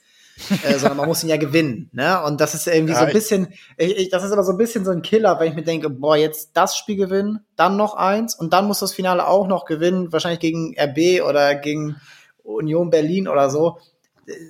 Äh, 0.64 0.78
sondern 0.78 0.97
man 0.97 1.09
muss 1.09 1.22
ihn 1.22 1.28
ja 1.28 1.36
gewinnen, 1.36 1.91
ne? 1.93 2.22
Und 2.22 2.41
das 2.41 2.55
ist 2.55 2.66
irgendwie 2.66 2.93
Ja, 2.93 3.01
so 3.01 3.07
ein 3.07 3.12
bisschen, 3.12 3.49
ich, 3.76 3.97
ich, 3.97 4.09
das 4.11 4.24
ist 4.24 4.32
aber 4.32 4.45
so 4.45 4.53
ein 4.53 4.59
bisschen 4.59 4.84
so 4.84 4.91
ein 4.91 5.03
Killer, 5.03 5.39
wenn 5.39 5.49
ich 5.49 5.55
mir 5.55 5.64
denke, 5.64 5.91
boah, 5.91 6.16
jetzt 6.16 6.51
das 6.55 6.76
Spiel 6.76 6.97
gewinnen, 6.97 7.41
dann 7.57 7.76
noch 7.76 7.95
eins 7.95 8.34
und 8.34 8.53
dann 8.53 8.66
muss 8.66 8.80
das 8.80 8.93
Finale 8.93 9.26
auch 9.26 9.47
noch 9.47 9.64
gewinnen, 9.64 10.12
wahrscheinlich 10.12 10.41
gegen 10.41 10.74
RB 10.78 11.22
oder 11.22 11.55
gegen 11.55 11.97
Union 12.43 12.91
Berlin 12.91 13.28
oder 13.28 13.51
so. 13.51 13.78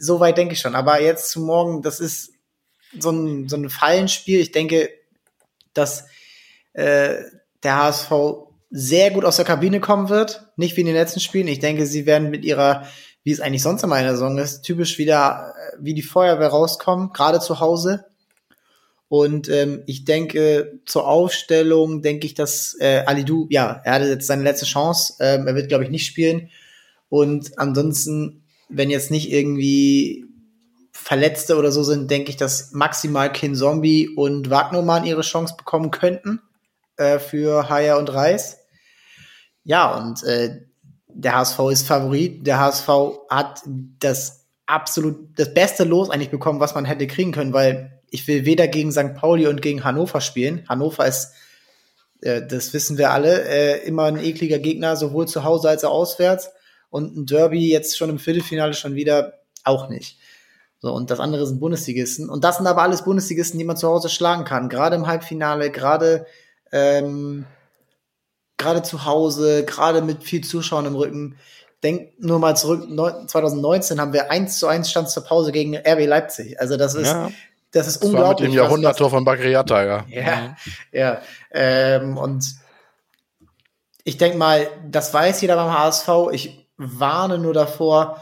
So 0.00 0.20
weit 0.20 0.38
denke 0.38 0.54
ich 0.54 0.60
schon. 0.60 0.74
Aber 0.74 1.00
jetzt 1.00 1.30
zu 1.30 1.40
morgen, 1.40 1.82
das 1.82 2.00
ist 2.00 2.32
so 2.98 3.10
ein, 3.10 3.48
so 3.48 3.56
ein 3.56 3.70
Fallenspiel. 3.70 4.40
Ich 4.40 4.52
denke, 4.52 4.90
dass 5.74 6.06
äh, 6.72 7.16
der 7.62 7.76
HSV 7.76 8.10
sehr 8.70 9.10
gut 9.10 9.24
aus 9.24 9.36
der 9.36 9.44
Kabine 9.44 9.80
kommen 9.80 10.08
wird. 10.08 10.48
Nicht 10.56 10.76
wie 10.76 10.80
in 10.80 10.86
den 10.86 10.96
letzten 10.96 11.20
Spielen. 11.20 11.48
Ich 11.48 11.60
denke, 11.60 11.86
sie 11.86 12.06
werden 12.06 12.30
mit 12.30 12.44
ihrer, 12.44 12.86
wie 13.24 13.32
es 13.32 13.40
eigentlich 13.40 13.62
sonst 13.62 13.82
immer 13.82 13.98
in 13.98 14.04
der 14.04 14.12
Saison 14.12 14.38
ist, 14.38 14.62
typisch 14.62 14.98
wieder 14.98 15.54
äh, 15.56 15.76
wie 15.80 15.94
die 15.94 16.02
Feuerwehr 16.02 16.48
rauskommen, 16.48 17.12
gerade 17.12 17.40
zu 17.40 17.60
Hause. 17.60 18.06
Und 19.08 19.48
ähm, 19.48 19.82
ich 19.86 20.04
denke, 20.04 20.80
zur 20.84 21.08
Aufstellung 21.08 22.02
denke 22.02 22.26
ich, 22.26 22.34
dass 22.34 22.76
äh, 22.78 23.04
Alidou, 23.06 23.46
ja, 23.48 23.80
er 23.84 23.94
hatte 23.94 24.08
jetzt 24.08 24.26
seine 24.26 24.42
letzte 24.42 24.66
Chance. 24.66 25.14
Ähm, 25.20 25.46
er 25.46 25.54
wird, 25.54 25.68
glaube 25.68 25.84
ich, 25.84 25.90
nicht 25.90 26.06
spielen. 26.06 26.50
Und 27.08 27.58
ansonsten, 27.58 28.44
wenn 28.68 28.90
jetzt 28.90 29.10
nicht 29.10 29.32
irgendwie 29.32 30.26
Verletzte 30.92 31.56
oder 31.56 31.72
so 31.72 31.82
sind, 31.82 32.10
denke 32.10 32.28
ich, 32.28 32.36
dass 32.36 32.72
maximal 32.72 33.32
Kin 33.32 33.54
Zombie 33.54 34.10
und 34.14 34.50
Wagnermann 34.50 35.06
ihre 35.06 35.22
Chance 35.22 35.54
bekommen 35.56 35.90
könnten 35.90 36.42
äh, 36.98 37.18
für 37.18 37.70
Haya 37.70 37.96
und 37.96 38.12
Reis. 38.12 38.58
Ja, 39.64 39.96
und 39.96 40.22
äh, 40.24 40.67
der 41.18 41.36
HSV 41.36 41.58
ist 41.72 41.86
Favorit. 41.86 42.46
Der 42.46 42.60
HSV 42.60 42.88
hat 43.28 43.62
das 43.98 44.46
absolut 44.66 45.16
das 45.36 45.52
beste 45.52 45.82
Los 45.82 46.10
eigentlich 46.10 46.30
bekommen, 46.30 46.60
was 46.60 46.76
man 46.76 46.84
hätte 46.84 47.08
kriegen 47.08 47.32
können, 47.32 47.52
weil 47.52 48.00
ich 48.10 48.26
will 48.28 48.44
weder 48.44 48.68
gegen 48.68 48.92
St. 48.92 49.14
Pauli 49.14 49.48
und 49.48 49.60
gegen 49.60 49.82
Hannover 49.82 50.20
spielen. 50.20 50.64
Hannover 50.68 51.06
ist, 51.06 51.32
äh, 52.20 52.46
das 52.46 52.72
wissen 52.72 52.98
wir 52.98 53.10
alle, 53.10 53.44
äh, 53.48 53.84
immer 53.84 54.04
ein 54.04 54.18
ekliger 54.18 54.60
Gegner, 54.60 54.94
sowohl 54.96 55.26
zu 55.26 55.42
Hause 55.42 55.68
als 55.68 55.84
auch 55.84 55.92
auswärts. 55.92 56.50
Und 56.88 57.16
ein 57.16 57.26
Derby 57.26 57.68
jetzt 57.68 57.98
schon 57.98 58.10
im 58.10 58.20
Viertelfinale 58.20 58.72
schon 58.72 58.94
wieder 58.94 59.40
auch 59.64 59.88
nicht. 59.88 60.18
So, 60.78 60.92
und 60.94 61.10
das 61.10 61.18
andere 61.18 61.46
sind 61.48 61.58
Bundesligisten. 61.58 62.30
Und 62.30 62.44
das 62.44 62.58
sind 62.58 62.68
aber 62.68 62.82
alles 62.82 63.02
Bundesligisten, 63.02 63.58
die 63.58 63.64
man 63.64 63.76
zu 63.76 63.88
Hause 63.88 64.08
schlagen 64.08 64.44
kann. 64.44 64.68
Gerade 64.68 64.94
im 64.94 65.08
Halbfinale, 65.08 65.72
gerade 65.72 66.26
ähm, 66.70 67.44
gerade 68.58 68.82
zu 68.82 69.04
Hause, 69.04 69.64
gerade 69.64 70.02
mit 70.02 70.22
viel 70.24 70.42
Zuschauern 70.44 70.86
im 70.86 70.94
Rücken. 70.96 71.36
Denk 71.82 72.18
nur 72.20 72.38
mal 72.40 72.56
zurück, 72.56 72.88
neun- 72.88 73.28
2019 73.28 74.00
haben 74.00 74.12
wir 74.12 74.30
1 74.30 74.58
zu 74.58 74.66
1 74.66 74.90
Stand 74.90 75.08
zur 75.10 75.24
Pause 75.24 75.52
gegen 75.52 75.76
RB 75.76 76.06
Leipzig. 76.06 76.60
Also 76.60 76.76
das 76.76 76.94
ist, 76.94 77.06
Ja. 77.06 77.30
das 77.70 77.86
ist 77.86 77.96
Das 77.96 78.02
war 78.02 78.08
mit 78.10 78.18
unglaublich. 78.18 78.48
dem 78.50 78.56
Jahrhunderttor 78.56 79.10
von 79.10 79.24
Bagriata, 79.24 79.84
ja. 79.84 80.04
ja, 80.08 80.56
ja. 80.92 81.20
Ähm, 81.52 82.16
und 82.18 82.44
ich 84.04 84.16
denke 84.16 84.38
mal, 84.38 84.66
das 84.90 85.14
weiß 85.14 85.40
jeder 85.40 85.56
beim 85.56 85.72
HSV. 85.72 86.08
Ich 86.32 86.68
warne 86.76 87.38
nur 87.38 87.54
davor, 87.54 88.20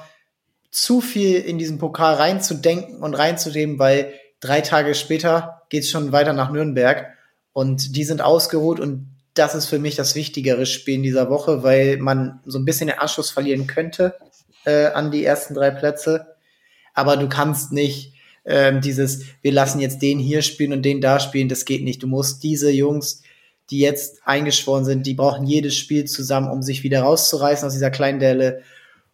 zu 0.71 1.01
viel 1.01 1.37
in 1.41 1.57
diesen 1.59 1.79
Pokal 1.79 2.15
reinzudenken 2.15 3.03
und 3.03 3.15
reinzunehmen, 3.15 3.79
weil 3.79 4.13
drei 4.41 4.61
Tage 4.61 4.95
später 4.95 5.63
geht's 5.71 5.89
schon 5.89 6.13
weiter 6.13 6.35
nach 6.35 6.51
Nürnberg 6.51 7.07
und 7.55 7.97
die 7.97 8.05
sind 8.05 8.21
ausgeruht 8.21 8.81
und 8.81 9.16
das 9.39 9.55
ist 9.55 9.67
für 9.67 9.79
mich 9.79 9.97
das 9.97 10.15
wichtigere 10.15 10.67
Spiel 10.67 10.95
in 10.95 11.03
dieser 11.03 11.31
Woche, 11.31 11.63
weil 11.63 11.99
man 11.99 12.41
so 12.45 12.59
ein 12.59 12.65
bisschen 12.65 12.89
den 12.89 12.99
Anschluss 12.99 13.31
verlieren 13.31 13.67
könnte 13.67 14.15
äh, 14.65 14.87
an 14.87 15.11
die 15.11 15.25
ersten 15.25 15.55
drei 15.55 15.71
Plätze. 15.71 16.35
Aber 16.95 17.17
du 17.17 17.29
kannst 17.29 17.73
nicht 17.73 18.15
ähm, 18.45 18.81
dieses, 18.81 19.25
wir 19.43 19.53
lassen 19.53 19.81
jetzt 19.81 20.01
den 20.03 20.19
hier 20.19 20.43
spielen 20.43 20.73
und 20.73 20.83
den 20.83 21.01
da 21.01 21.21
spielen, 21.21 21.49
das 21.49 21.65
geht 21.65 21.85
nicht. 21.85 22.03
Du 22.03 22.07
musst 22.07 22.43
diese 22.43 22.71
Jungs, 22.71 23.23
die 23.71 23.81
jetzt 23.81 24.21
eingeschworen 24.25 24.85
sind, 24.85 25.07
die 25.07 25.15
brauchen 25.15 25.47
jedes 25.47 25.77
Spiel 25.77 26.05
zusammen, 26.05 26.51
um 26.51 26.63
sich 26.63 26.83
wieder 26.83 27.03
rauszureißen 27.03 27.67
aus 27.67 27.73
dieser 27.73 27.91
kleinen 27.91 28.21
Delle. 28.21 28.63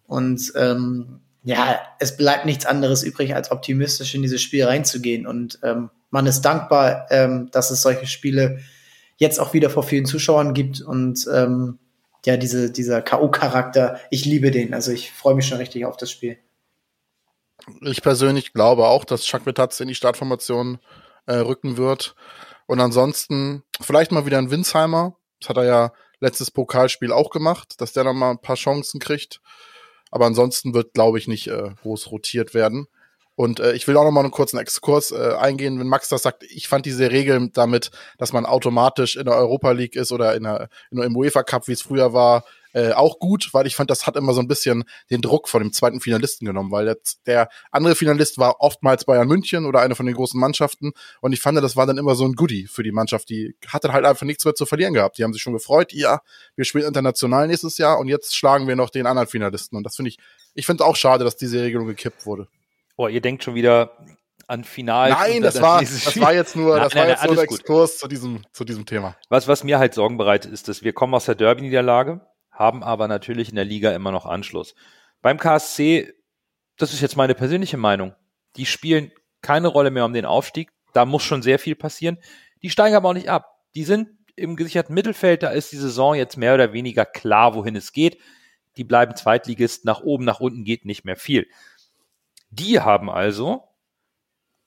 Und 0.06 0.52
ähm, 0.56 1.20
ja, 1.42 1.80
es 1.98 2.16
bleibt 2.16 2.44
nichts 2.44 2.66
anderes 2.66 3.02
übrig, 3.02 3.34
als 3.34 3.50
optimistisch 3.50 4.14
in 4.14 4.22
dieses 4.22 4.42
Spiel 4.42 4.64
reinzugehen. 4.64 5.26
Und 5.26 5.58
ähm, 5.62 5.90
man 6.10 6.26
ist 6.26 6.42
dankbar, 6.42 7.06
ähm, 7.10 7.48
dass 7.50 7.70
es 7.70 7.82
solche 7.82 8.06
Spiele 8.06 8.60
jetzt 9.22 9.38
auch 9.38 9.54
wieder 9.54 9.70
vor 9.70 9.84
vielen 9.84 10.04
Zuschauern 10.04 10.52
gibt. 10.52 10.80
Und 10.80 11.26
ähm, 11.32 11.78
ja, 12.26 12.36
diese, 12.36 12.70
dieser 12.70 13.00
K.O.-Charakter, 13.00 13.98
ich 14.10 14.24
liebe 14.24 14.50
den. 14.50 14.74
Also 14.74 14.90
ich 14.90 15.12
freue 15.12 15.36
mich 15.36 15.46
schon 15.46 15.58
richtig 15.58 15.86
auf 15.86 15.96
das 15.96 16.10
Spiel. 16.10 16.38
Ich 17.80 18.02
persönlich 18.02 18.52
glaube 18.52 18.88
auch, 18.88 19.04
dass 19.04 19.24
Chakvetaz 19.24 19.78
in 19.78 19.86
die 19.86 19.94
Startformation 19.94 20.80
äh, 21.26 21.36
rücken 21.36 21.76
wird. 21.76 22.16
Und 22.66 22.80
ansonsten 22.80 23.62
vielleicht 23.80 24.10
mal 24.10 24.26
wieder 24.26 24.38
ein 24.38 24.50
Winsheimer. 24.50 25.16
Das 25.40 25.50
hat 25.50 25.56
er 25.56 25.64
ja 25.64 25.92
letztes 26.18 26.50
Pokalspiel 26.50 27.12
auch 27.12 27.30
gemacht, 27.30 27.80
dass 27.80 27.92
der 27.92 28.04
noch 28.04 28.14
mal 28.14 28.32
ein 28.32 28.40
paar 28.40 28.56
Chancen 28.56 28.98
kriegt. 28.98 29.40
Aber 30.10 30.26
ansonsten 30.26 30.74
wird, 30.74 30.94
glaube 30.94 31.18
ich, 31.18 31.28
nicht 31.28 31.46
äh, 31.46 31.70
groß 31.80 32.10
rotiert 32.10 32.54
werden. 32.54 32.88
Und 33.34 33.60
äh, 33.60 33.72
ich 33.72 33.88
will 33.88 33.96
auch 33.96 34.04
noch 34.04 34.10
mal 34.10 34.20
einen 34.20 34.30
kurzen 34.30 34.58
Exkurs 34.58 35.10
äh, 35.10 35.34
eingehen, 35.38 35.78
wenn 35.80 35.88
Max 35.88 36.08
das 36.08 36.22
sagt. 36.22 36.44
Ich 36.44 36.68
fand 36.68 36.86
diese 36.86 37.10
Regel 37.10 37.48
damit, 37.52 37.90
dass 38.18 38.32
man 38.32 38.46
automatisch 38.46 39.16
in 39.16 39.24
der 39.24 39.36
Europa 39.36 39.70
League 39.72 39.96
ist 39.96 40.12
oder 40.12 40.34
in 40.34 40.42
der, 40.42 40.68
in 40.90 40.98
der, 40.98 41.06
im 41.06 41.16
UEFA 41.16 41.42
Cup, 41.42 41.66
wie 41.68 41.72
es 41.72 41.82
früher 41.82 42.12
war, 42.12 42.44
äh, 42.74 42.92
auch 42.92 43.18
gut, 43.18 43.50
weil 43.52 43.66
ich 43.66 43.76
fand, 43.76 43.90
das 43.90 44.06
hat 44.06 44.16
immer 44.16 44.32
so 44.32 44.40
ein 44.40 44.48
bisschen 44.48 44.84
den 45.10 45.20
Druck 45.20 45.48
von 45.48 45.62
dem 45.62 45.72
zweiten 45.72 46.00
Finalisten 46.00 46.46
genommen, 46.46 46.70
weil 46.70 46.86
jetzt 46.86 47.20
der 47.26 47.48
andere 47.70 47.94
Finalist 47.94 48.38
war 48.38 48.60
oftmals 48.60 49.04
Bayern 49.04 49.28
München 49.28 49.66
oder 49.66 49.80
eine 49.80 49.94
von 49.94 50.06
den 50.06 50.14
großen 50.14 50.40
Mannschaften 50.40 50.92
und 51.20 51.32
ich 51.32 51.40
fand, 51.40 51.58
das 51.58 51.76
war 51.76 51.86
dann 51.86 51.98
immer 51.98 52.14
so 52.14 52.24
ein 52.24 52.32
Goodie 52.34 52.66
für 52.66 52.82
die 52.82 52.92
Mannschaft, 52.92 53.28
die 53.28 53.56
hatte 53.66 53.92
halt 53.92 54.04
einfach 54.04 54.24
nichts 54.24 54.44
mehr 54.44 54.54
zu 54.54 54.64
verlieren 54.64 54.94
gehabt. 54.94 55.18
Die 55.18 55.24
haben 55.24 55.32
sich 55.32 55.42
schon 55.42 55.52
gefreut, 55.52 55.92
ja, 55.92 56.20
wir 56.56 56.64
spielen 56.64 56.86
international 56.86 57.46
nächstes 57.46 57.76
Jahr 57.78 57.98
und 57.98 58.08
jetzt 58.08 58.34
schlagen 58.34 58.66
wir 58.66 58.76
noch 58.76 58.90
den 58.90 59.06
anderen 59.06 59.28
Finalisten 59.28 59.76
und 59.76 59.84
das 59.84 59.96
finde 59.96 60.10
ich, 60.10 60.18
ich 60.54 60.66
finde 60.66 60.84
auch 60.84 60.96
schade, 60.96 61.24
dass 61.24 61.36
diese 61.36 61.60
Regelung 61.62 61.86
gekippt 61.86 62.24
wurde. 62.24 62.48
Oh, 62.96 63.08
ihr 63.08 63.20
denkt 63.20 63.44
schon 63.44 63.54
wieder 63.54 63.96
an 64.46 64.64
Final. 64.64 65.10
Nein, 65.10 65.42
das 65.42 65.60
war, 65.60 65.80
das 65.80 66.20
war 66.20 66.34
jetzt 66.34 66.56
nur, 66.56 66.74
Nein, 66.76 66.84
das 66.84 66.94
nein, 66.94 67.00
war 67.00 67.06
nein, 67.06 67.16
jetzt 67.16 67.26
nur 67.26 67.34
der. 67.34 67.44
Exkurs 67.44 67.98
zu 67.98 68.08
diesem, 68.08 68.44
zu 68.52 68.64
diesem 68.64 68.86
Thema. 68.86 69.16
Was, 69.28 69.48
was 69.48 69.64
mir 69.64 69.78
halt 69.78 69.94
Sorgen 69.94 70.18
bereitet, 70.18 70.52
ist, 70.52 70.68
dass 70.68 70.82
wir 70.82 70.92
kommen 70.92 71.14
aus 71.14 71.24
der 71.24 71.34
Derby-Niederlage, 71.34 72.20
haben 72.50 72.82
aber 72.82 73.08
natürlich 73.08 73.48
in 73.48 73.56
der 73.56 73.64
Liga 73.64 73.92
immer 73.92 74.12
noch 74.12 74.26
Anschluss. 74.26 74.74
Beim 75.22 75.38
KSC, 75.38 76.12
das 76.76 76.92
ist 76.92 77.00
jetzt 77.00 77.16
meine 77.16 77.34
persönliche 77.34 77.76
Meinung, 77.76 78.14
die 78.56 78.66
spielen 78.66 79.12
keine 79.40 79.68
Rolle 79.68 79.90
mehr 79.90 80.04
um 80.04 80.12
den 80.12 80.24
Aufstieg. 80.24 80.70
Da 80.92 81.04
muss 81.04 81.22
schon 81.22 81.42
sehr 81.42 81.58
viel 81.58 81.74
passieren. 81.74 82.18
Die 82.62 82.70
steigen 82.70 82.94
aber 82.94 83.08
auch 83.08 83.14
nicht 83.14 83.28
ab. 83.28 83.58
Die 83.74 83.84
sind 83.84 84.08
im 84.36 84.56
gesicherten 84.56 84.94
Mittelfeld. 84.94 85.42
Da 85.42 85.50
ist 85.50 85.72
die 85.72 85.76
Saison 85.76 86.14
jetzt 86.14 86.36
mehr 86.36 86.54
oder 86.54 86.72
weniger 86.72 87.04
klar, 87.04 87.54
wohin 87.54 87.76
es 87.76 87.92
geht. 87.92 88.18
Die 88.76 88.84
bleiben 88.84 89.16
Zweitligist. 89.16 89.84
Nach 89.84 90.00
oben, 90.00 90.24
nach 90.24 90.40
unten 90.40 90.64
geht 90.64 90.84
nicht 90.84 91.04
mehr 91.04 91.16
viel. 91.16 91.46
Die 92.52 92.80
haben 92.80 93.08
also 93.10 93.66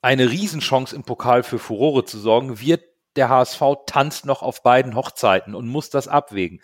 eine 0.02 0.28
Riesenchance 0.30 0.94
im 0.94 1.04
Pokal 1.04 1.44
für 1.44 1.60
Furore 1.60 2.04
zu 2.04 2.18
sorgen. 2.18 2.60
Wird 2.60 2.82
der 3.14 3.28
HSV 3.28 3.62
tanzt 3.86 4.26
noch 4.26 4.42
auf 4.42 4.62
beiden 4.62 4.96
Hochzeiten 4.96 5.54
und 5.54 5.68
muss 5.68 5.88
das 5.88 6.08
abwägen. 6.08 6.60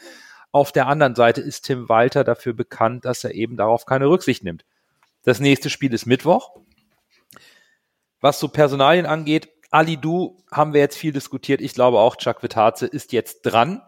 Auf 0.50 0.72
der 0.72 0.88
anderen 0.88 1.14
Seite 1.14 1.40
ist 1.40 1.62
Tim 1.62 1.88
Walter 1.88 2.24
dafür 2.24 2.54
bekannt, 2.54 3.04
dass 3.04 3.22
er 3.24 3.34
eben 3.34 3.56
darauf 3.56 3.86
keine 3.86 4.08
Rücksicht 4.08 4.42
nimmt. 4.42 4.64
Das 5.22 5.38
nächste 5.38 5.70
Spiel 5.70 5.94
ist 5.94 6.06
Mittwoch. 6.06 6.56
Was 8.20 8.40
so 8.40 8.48
Personalien 8.48 9.06
angeht, 9.06 9.48
Ali 9.70 9.96
Du 9.96 10.42
haben 10.50 10.74
wir 10.74 10.80
jetzt 10.80 10.98
viel 10.98 11.12
diskutiert. 11.12 11.60
Ich 11.60 11.74
glaube 11.74 12.00
auch, 12.00 12.16
Chuck 12.16 12.42
Vitaze 12.42 12.86
ist 12.86 13.12
jetzt 13.12 13.42
dran. 13.42 13.80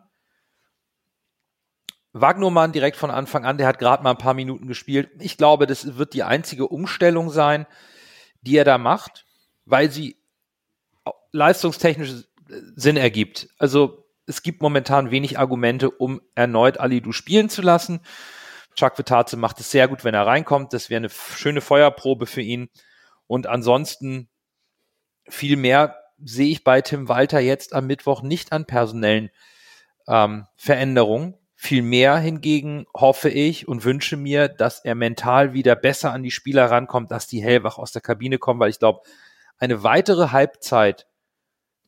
Wagnermann 2.15 2.73
direkt 2.73 2.97
von 2.97 3.11
Anfang 3.11 3.45
an, 3.45 3.59
der 3.59 3.67
hat 3.67 3.79
gerade 3.79 4.03
mal 4.03 4.13
ein 4.13 4.19
paar 4.19 4.35
Minuten 4.35 4.67
gespielt. 4.69 5.11
Ich 5.19 5.37
glaube, 5.37 5.67
das 5.67 5.97
wird 5.97 6.15
die 6.15 6.23
einzige 6.23 6.69
Umstellung 6.69 7.29
sein, 7.29 7.67
die 8.41 8.57
er 8.57 8.65
da 8.65 8.79
macht. 8.79 9.27
weil 9.67 9.91
sie 9.91 10.17
leistungstechnisch 11.33 12.25
Sinn 12.77 12.97
ergibt. 12.97 13.49
Also 13.59 14.07
es 14.27 14.43
gibt 14.43 14.63
momentan 14.63 15.11
wenig 15.11 15.39
Argumente, 15.39 15.91
um 15.91 16.21
erneut 16.35 16.79
Alidu 16.79 17.13
spielen 17.13 17.49
zu 17.49 17.63
lassen. 17.63 18.01
Chuck 18.75 18.99
Vitaze 18.99 19.37
macht 19.37 19.61
es 19.61 19.71
sehr 19.71 19.89
gut, 19.89 20.05
wenn 20.05 20.15
er 20.15 20.27
reinkommt. 20.27 20.73
Das 20.73 20.91
wäre 20.91 20.99
eine 20.99 21.11
schöne 21.11 21.61
Feuerprobe 21.61 22.27
für 22.27 22.41
ihn. 22.41 22.69
Und 23.27 23.47
ansonsten 23.47 24.29
viel 25.29 25.57
mehr 25.57 25.97
sehe 26.19 26.51
ich 26.51 26.65
bei 26.65 26.81
Tim 26.81 27.09
Walter 27.09 27.41
jetzt 27.41 27.73
am 27.73 27.87
Mittwoch 27.87 28.23
nicht 28.23 28.53
an 28.53 28.67
personellen 28.67 29.31
ähm, 30.07 30.47
Veränderungen. 30.57 31.35
Viel 31.65 31.81
mehr 31.81 32.19
hingegen 32.19 32.85
hoffe 32.95 33.31
ich 33.31 33.67
und 33.67 33.85
wünsche 33.85 34.19
mir, 34.19 34.49
dass 34.49 34.85
er 34.85 34.95
mental 34.95 35.55
wieder 35.55 35.75
besser 35.75 36.13
an 36.13 36.23
die 36.23 36.31
Spieler 36.31 36.71
rankommt, 36.71 37.11
dass 37.11 37.27
die 37.27 37.43
hellwach 37.43 37.79
aus 37.79 37.91
der 37.91 38.03
Kabine 38.03 38.37
kommen, 38.37 38.61
weil 38.61 38.69
ich 38.69 38.79
glaube, 38.79 39.01
eine 39.57 39.83
weitere 39.83 40.29
Halbzeit 40.29 41.07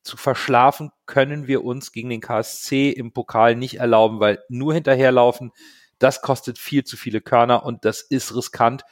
zu 0.01 0.17
verschlafen 0.17 0.93
können 1.05 1.47
wir 1.47 1.63
uns 1.63 1.93
gegen 1.93 2.09
den 2.09 2.23
KSC 2.23 2.89
im 2.89 3.13
Pokal 3.13 3.55
nicht 3.55 3.75
erlauben, 3.75 4.19
weil 4.19 4.43
nur 4.49 4.73
hinterherlaufen, 4.73 5.53
das 5.99 6.23
kostet 6.23 6.59
viel 6.59 6.85
zu 6.85 6.97
viele 6.97 7.21
Körner 7.21 7.67
und 7.67 7.85
das 7.85 8.01
ist 8.01 8.35
riskant. 8.35 8.85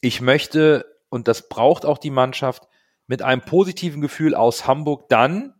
Ich 0.00 0.20
möchte, 0.20 0.86
und 1.08 1.28
das 1.28 1.48
braucht 1.48 1.84
auch 1.84 1.98
die 1.98 2.10
Mannschaft, 2.10 2.66
mit 3.06 3.22
einem 3.22 3.42
positiven 3.42 4.00
Gefühl 4.00 4.34
aus 4.34 4.66
Hamburg 4.66 5.08
dann 5.08 5.54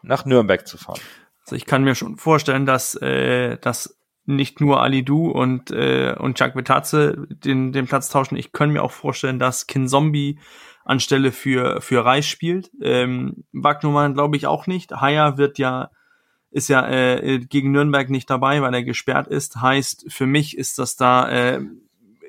nach 0.00 0.26
Nürnberg 0.26 0.64
zu 0.68 0.78
fahren. 0.78 1.00
Also 1.42 1.56
ich 1.56 1.66
kann 1.66 1.84
mir 1.84 1.94
schon 1.94 2.16
vorstellen, 2.16 2.66
dass, 2.66 2.94
äh, 2.96 3.58
dass 3.58 3.98
nicht 4.26 4.60
nur 4.60 4.82
Ali 4.82 5.04
Du 5.04 5.30
und, 5.30 5.70
äh, 5.70 6.14
und 6.18 6.38
Chuck 6.38 6.54
Betazze 6.54 7.26
den, 7.28 7.72
den 7.72 7.86
Platz 7.86 8.08
tauschen. 8.08 8.36
Ich 8.36 8.52
kann 8.52 8.70
mir 8.70 8.82
auch 8.82 8.92
vorstellen, 8.92 9.38
dass 9.38 9.66
Kin 9.66 9.88
Zombie 9.88 10.38
anstelle 10.84 11.32
für, 11.32 11.80
für 11.80 12.04
Reis 12.04 12.26
spielt. 12.26 12.70
Ähm, 12.80 13.44
Wagnumann 13.52 14.14
glaube 14.14 14.36
ich 14.36 14.46
auch 14.46 14.66
nicht. 14.66 14.92
Haier 14.92 15.36
wird 15.36 15.58
ja, 15.58 15.90
ist 16.50 16.68
ja 16.68 16.88
äh, 16.88 17.38
gegen 17.38 17.72
Nürnberg 17.72 18.10
nicht 18.10 18.30
dabei, 18.30 18.62
weil 18.62 18.74
er 18.74 18.84
gesperrt 18.84 19.28
ist. 19.28 19.60
Heißt, 19.60 20.06
für 20.08 20.26
mich 20.26 20.56
ist 20.56 20.78
das 20.78 20.96
da 20.96 21.28
äh, 21.28 21.60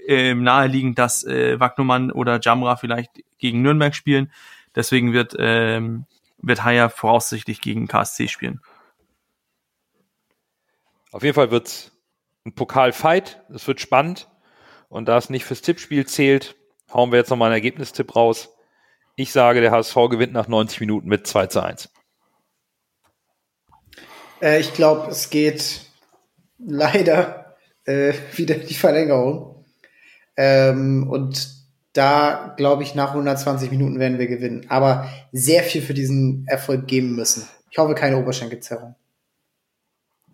äh, 0.07 0.33
naheliegend, 0.33 0.99
dass 0.99 1.23
äh, 1.23 1.59
Wagnumann 1.59 2.11
oder 2.11 2.39
Jamra 2.41 2.75
vielleicht 2.75 3.11
gegen 3.37 3.61
Nürnberg 3.61 3.95
spielen. 3.95 4.31
Deswegen 4.75 5.13
wird, 5.13 5.35
ähm, 5.37 6.05
wird 6.41 6.63
Haier 6.63 6.89
voraussichtlich 6.89 7.61
gegen 7.61 7.87
KSC 7.87 8.27
spielen. 8.27 8.61
Auf 11.11 11.23
jeden 11.23 11.35
Fall 11.35 11.51
wird's 11.51 11.91
ein 12.45 12.53
Pokalfight. 12.53 13.43
Es 13.53 13.67
wird 13.67 13.81
spannend. 13.81 14.27
Und 14.89 15.07
da 15.07 15.17
es 15.17 15.29
nicht 15.29 15.45
fürs 15.45 15.61
Tippspiel 15.61 16.05
zählt, 16.05 16.55
hauen 16.93 17.11
wir 17.11 17.19
jetzt 17.19 17.29
nochmal 17.29 17.47
einen 17.47 17.55
Ergebnistipp 17.55 18.15
raus. 18.15 18.49
Ich 19.15 19.31
sage, 19.31 19.61
der 19.61 19.71
HSV 19.71 19.95
gewinnt 20.09 20.33
nach 20.33 20.47
90 20.47 20.79
Minuten 20.81 21.07
mit 21.07 21.27
2 21.27 21.47
zu 21.47 21.61
1. 21.61 21.89
Äh, 24.41 24.59
ich 24.59 24.73
glaube, 24.73 25.11
es 25.11 25.29
geht 25.29 25.81
leider 26.57 27.55
äh, 27.85 28.13
wieder 28.35 28.55
die 28.55 28.73
Verlängerung. 28.73 29.65
Ähm, 30.37 31.07
und 31.09 31.61
da 31.93 32.53
glaube 32.55 32.83
ich, 32.83 32.95
nach 32.95 33.09
120 33.09 33.69
Minuten 33.69 33.99
werden 33.99 34.17
wir 34.17 34.27
gewinnen. 34.27 34.65
Aber 34.69 35.09
sehr 35.31 35.63
viel 35.63 35.81
für 35.81 35.93
diesen 35.93 36.45
Erfolg 36.47 36.87
geben 36.87 37.15
müssen. 37.15 37.47
Ich 37.69 37.77
hoffe, 37.77 37.95
keine 37.95 38.17
Oberschenkelzerrung. 38.17 38.95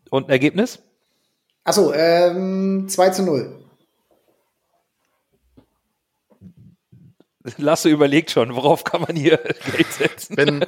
Und 0.09 0.27
ein 0.27 0.31
Ergebnis? 0.31 0.79
Achso, 1.63 1.93
ähm, 1.93 2.87
2 2.87 3.09
zu 3.09 3.23
0. 3.23 3.65
Lasse 7.57 7.89
überlegt 7.89 8.31
schon, 8.31 8.55
worauf 8.55 8.83
kann 8.83 9.01
man 9.01 9.15
hier 9.15 9.37
Geld 9.71 9.91
setzen? 9.91 10.37
Wenn 10.37 10.65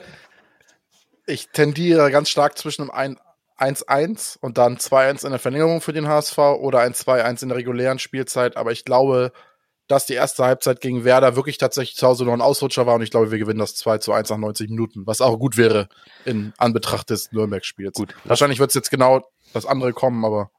ich 1.26 1.50
tendiere 1.50 2.10
ganz 2.12 2.30
stark 2.30 2.58
zwischen 2.58 2.90
einem 2.90 3.18
1-1 3.60 4.38
und 4.40 4.58
dann 4.58 4.78
2-1 4.78 5.26
in 5.26 5.32
der 5.32 5.40
Verlängerung 5.40 5.82
für 5.82 5.94
den 5.94 6.08
HSV 6.08 6.38
oder 6.38 6.80
ein 6.80 6.94
2-1 6.94 7.44
in 7.44 7.50
der 7.50 7.58
regulären 7.58 8.00
Spielzeit, 8.00 8.58
aber 8.58 8.72
ich 8.72 8.86
glaube, 8.86 9.32
dass 9.90 10.06
die 10.06 10.14
erste 10.14 10.46
Halbzeit 10.46 10.82
gegen 10.82 11.04
Werder 11.04 11.36
wirklich 11.36 11.58
tatsächlich 11.58 11.98
zu 11.98 12.08
Hause 12.08 12.24
noch 12.24 12.34
ein 12.34 12.42
Ausrutscher 12.42 12.86
war 12.86 12.96
und 12.96 13.02
ich 13.02 13.10
glaube, 13.10 13.32
wir 13.32 13.40
gewinnen 13.40 13.60
das 13.60 13.76
2 13.76 13.98
zu 13.98 14.14
1 14.14 14.30
nach 14.30 14.38
90 14.38 14.70
Minuten, 14.70 15.08
was 15.08 15.20
auch 15.20 15.38
gut 15.38 15.58
wäre 15.58 15.90
in 16.26 16.54
Anbetracht 16.58 17.10
des 17.10 17.32
Nürnberg-Spiels. 17.32 17.96
Gut. 17.96 18.16
Wahrscheinlich 18.24 18.60
wird 18.60 18.70
es 18.70 18.76
jetzt 18.76 18.92
genau 18.92 19.28
das 19.52 19.66
andere 19.66 19.92
kommen, 19.92 20.24
aber. 20.24 20.52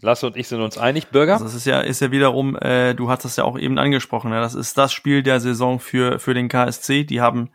Lasse 0.00 0.26
und 0.26 0.36
ich 0.36 0.48
sind 0.48 0.60
uns 0.60 0.76
einig, 0.76 1.08
Bürger. 1.08 1.34
Also 1.34 1.44
das 1.44 1.54
ist 1.54 1.66
ja, 1.66 1.80
ist 1.80 2.00
ja 2.00 2.10
wiederum, 2.10 2.56
äh, 2.56 2.94
du 2.94 3.08
hast 3.08 3.24
das 3.24 3.36
ja 3.36 3.44
auch 3.44 3.58
eben 3.58 3.78
angesprochen, 3.78 4.32
ja, 4.32 4.40
das 4.40 4.54
ist 4.54 4.76
das 4.76 4.92
Spiel 4.92 5.22
der 5.22 5.40
Saison 5.40 5.78
für, 5.78 6.18
für 6.18 6.34
den 6.34 6.48
KSC. 6.48 7.04
Die 7.04 7.20
haben 7.20 7.50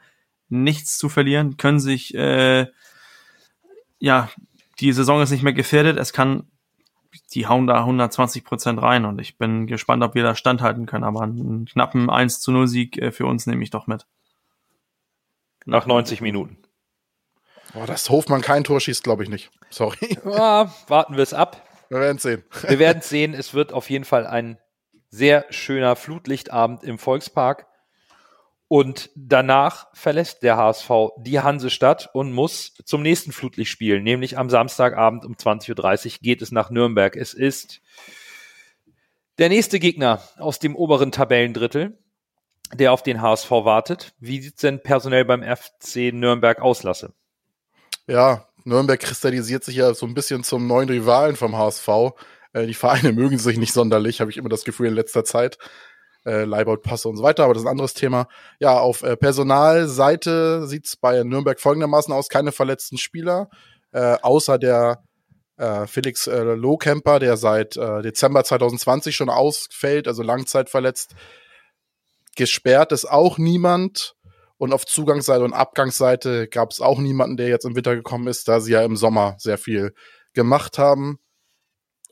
nichts 0.48 0.98
zu 0.98 1.10
verlieren, 1.10 1.58
können 1.58 1.80
sich, 1.80 2.16
äh, 2.16 2.68
ja, 4.00 4.30
die 4.80 4.94
Saison 4.94 5.22
ist 5.22 5.32
nicht 5.32 5.44
mehr 5.44 5.54
gefährdet. 5.54 5.98
Es 5.98 6.14
kann 6.14 6.48
die 7.34 7.48
hauen 7.48 7.68
da 7.68 7.80
120 7.80 8.44
Prozent 8.44 8.82
rein 8.82 9.06
und 9.06 9.20
ich 9.20 9.38
bin 9.38 9.68
gespannt, 9.68 10.04
ob 10.04 10.16
wir 10.16 10.24
da 10.24 10.36
standhalten 10.36 10.86
können. 10.86 11.04
Aber 11.04 11.22
einen 11.22 11.66
knappen 11.66 12.10
1 12.10 12.40
zu 12.40 12.52
0 12.52 12.68
Sieg 12.68 12.98
äh, 12.98 13.12
für 13.12 13.26
uns 13.26 13.48
nehme 13.48 13.64
ich 13.64 13.70
doch 13.70 13.88
mit. 13.88 14.06
Nach 15.66 15.86
90 15.86 16.22
Minuten. 16.22 16.58
Oh, 17.76 17.86
dass 17.86 18.10
Hofmann 18.10 18.42
kein 18.42 18.64
Tor 18.64 18.80
schießt, 18.80 19.04
glaube 19.04 19.24
ich 19.24 19.30
nicht. 19.30 19.52
Sorry. 19.70 20.18
Ja, 20.26 20.74
warten 20.88 21.16
wir 21.16 21.24
es 21.24 21.34
ab. 21.34 21.62
Wir 21.90 22.00
werden 22.00 22.18
es 22.18 22.24
sehen. 22.24 22.44
Wir 22.68 22.80
werden 22.80 23.00
es 23.00 23.10
sehen. 23.10 23.34
Es 23.34 23.54
wird 23.54 23.74
auf 23.74 23.90
jeden 23.90 24.06
Fall 24.06 24.26
ein 24.26 24.58
sehr 25.10 25.46
schöner 25.50 25.96
Flutlichtabend 25.96 26.84
im 26.84 27.00
Volkspark. 27.00 27.68
Und 28.70 29.10
danach 29.16 29.88
verlässt 29.94 30.44
der 30.44 30.56
HSV 30.56 30.92
die 31.18 31.40
Hansestadt 31.40 32.12
und 32.14 32.32
muss 32.32 32.76
zum 32.86 33.02
nächsten 33.02 33.32
Flutlicht 33.32 33.72
spielen, 33.72 34.04
nämlich 34.04 34.38
am 34.38 34.52
Samstagabend 34.52 35.26
um 35.26 35.34
20.30 35.34 36.06
Uhr 36.06 36.18
geht 36.22 36.44
es 36.44 36.52
nach 36.52 36.70
Nürnberg. 36.70 37.16
Es 37.16 37.34
ist 37.34 37.82
der 39.40 39.50
nächste 39.50 39.80
Gegner 39.80 40.22
aus 40.38 40.60
dem 40.60 40.76
oberen 40.76 41.12
Tabellendrittel, 41.12 41.98
der 42.72 42.94
auf 42.94 43.02
den 43.02 43.24
HSV 43.24 43.50
wartet. 43.50 44.14
Wie 44.20 44.40
sieht 44.40 44.56
es 44.56 44.62
denn 44.62 44.84
personell 44.84 45.26
beim 45.26 45.42
FC 45.42 46.14
Nürnberg 46.14 46.62
aus, 46.62 46.84
Lasse? 46.84 47.14
Ja, 48.06 48.46
Nürnberg 48.66 49.00
kristallisiert 49.00 49.64
sich 49.64 49.78
ja 49.78 49.96
so 49.96 50.06
ein 50.06 50.14
bisschen 50.14 50.44
zum 50.44 50.68
neuen 50.68 50.90
Rivalen 50.90 51.36
vom 51.36 51.58
HSV. 51.58 51.88
Äh, 52.54 52.68
die 52.68 52.76
Vereine 52.76 53.14
mögen 53.14 53.40
sich 53.40 53.58
nicht 53.58 53.74
sonderlich, 53.74 54.22
habe 54.22 54.30
ich 54.30 54.38
immer 54.38 54.50
das 54.50 54.64
Gefühl 54.64 54.90
in 54.90 54.94
letzter 54.94 55.26
Zeit 55.26 55.58
äh, 56.26 56.44
Leibold-Passe 56.44 57.08
und 57.08 57.18
so 57.18 57.24
weiter, 57.24 57.44
aber 57.44 57.54
das 57.54 57.64
ist 57.64 57.68
ein 57.68 57.72
anderes 57.72 57.94
Thema. 57.94 58.28
Ja, 58.60 58.78
auf 58.80 59.04
äh, 59.04 59.16
Personalseite 59.16 60.68
sieht 60.68 60.86
es 60.86 60.96
bei 60.96 61.24
Nürnberg 61.24 61.60
folgendermaßen 61.60 62.14
aus: 62.14 62.30
keine 62.30 62.52
verletzten 62.52 62.98
Spieler, 62.98 63.50
äh, 63.92 64.18
außer 64.22 64.58
der 64.58 65.04
äh, 65.58 65.88
Felix 65.88 66.28
äh, 66.28 66.42
Lohkemper, 66.42 67.20
der 67.20 67.38
seit 67.38 67.78
äh, 67.78 68.02
Dezember 68.02 68.44
2020 68.44 69.16
schon 69.16 69.30
ausfällt, 69.30 70.08
also 70.08 70.24
langzeitverletzt. 70.24 71.16
Gesperrt 72.36 72.92
ist 72.92 73.06
auch 73.06 73.38
niemand. 73.38 74.16
Und 74.58 74.74
auf 74.74 74.86
Zugangsseite 74.86 75.46
und 75.46 75.54
Abgangsseite 75.54 76.50
gab 76.50 76.72
es 76.72 76.82
auch 76.82 77.00
niemanden, 77.00 77.38
der 77.38 77.48
jetzt 77.48 77.64
im 77.64 77.78
Winter 77.78 77.96
gekommen 77.96 78.28
ist, 78.28 78.50
da 78.50 78.60
sie 78.60 78.74
ja 78.74 78.84
im 78.84 78.98
Sommer 78.98 79.36
sehr 79.38 79.58
viel 79.58 79.94
gemacht 80.34 80.78
haben. 80.78 81.20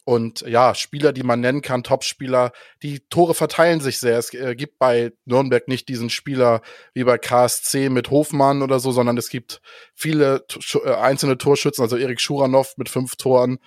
Und 0.08 0.40
ja, 0.48 0.74
Spieler, 0.74 1.12
die 1.12 1.24
man 1.24 1.42
nennen 1.42 1.62
kann, 1.62 1.84
Topspieler, 1.84 2.54
die 2.82 3.02
Tore 3.10 3.34
verteilen 3.34 3.82
sich 3.82 4.00
sehr. 4.00 4.18
Es 4.18 4.34
äh, 4.34 4.56
gibt 4.56 4.80
bei 4.80 5.12
Nürnberg 5.26 5.68
nicht 5.68 5.90
diesen 5.90 6.10
Spieler 6.10 6.62
wie 6.94 7.04
bei 7.04 7.18
KSC 7.18 7.90
mit 7.90 8.10
Hofmann 8.10 8.62
oder 8.62 8.80
so, 8.80 8.94
sondern 8.94 9.18
es 9.18 9.28
gibt 9.28 9.60
viele 9.94 10.46
äh, 10.86 10.94
einzelne 10.94 11.38
Torschützen, 11.38 11.82
also 11.82 11.98
Erik 11.98 12.22
Schuranov 12.22 12.78
mit 12.78 12.88
fünf 12.88 13.18
Toren, 13.18 13.60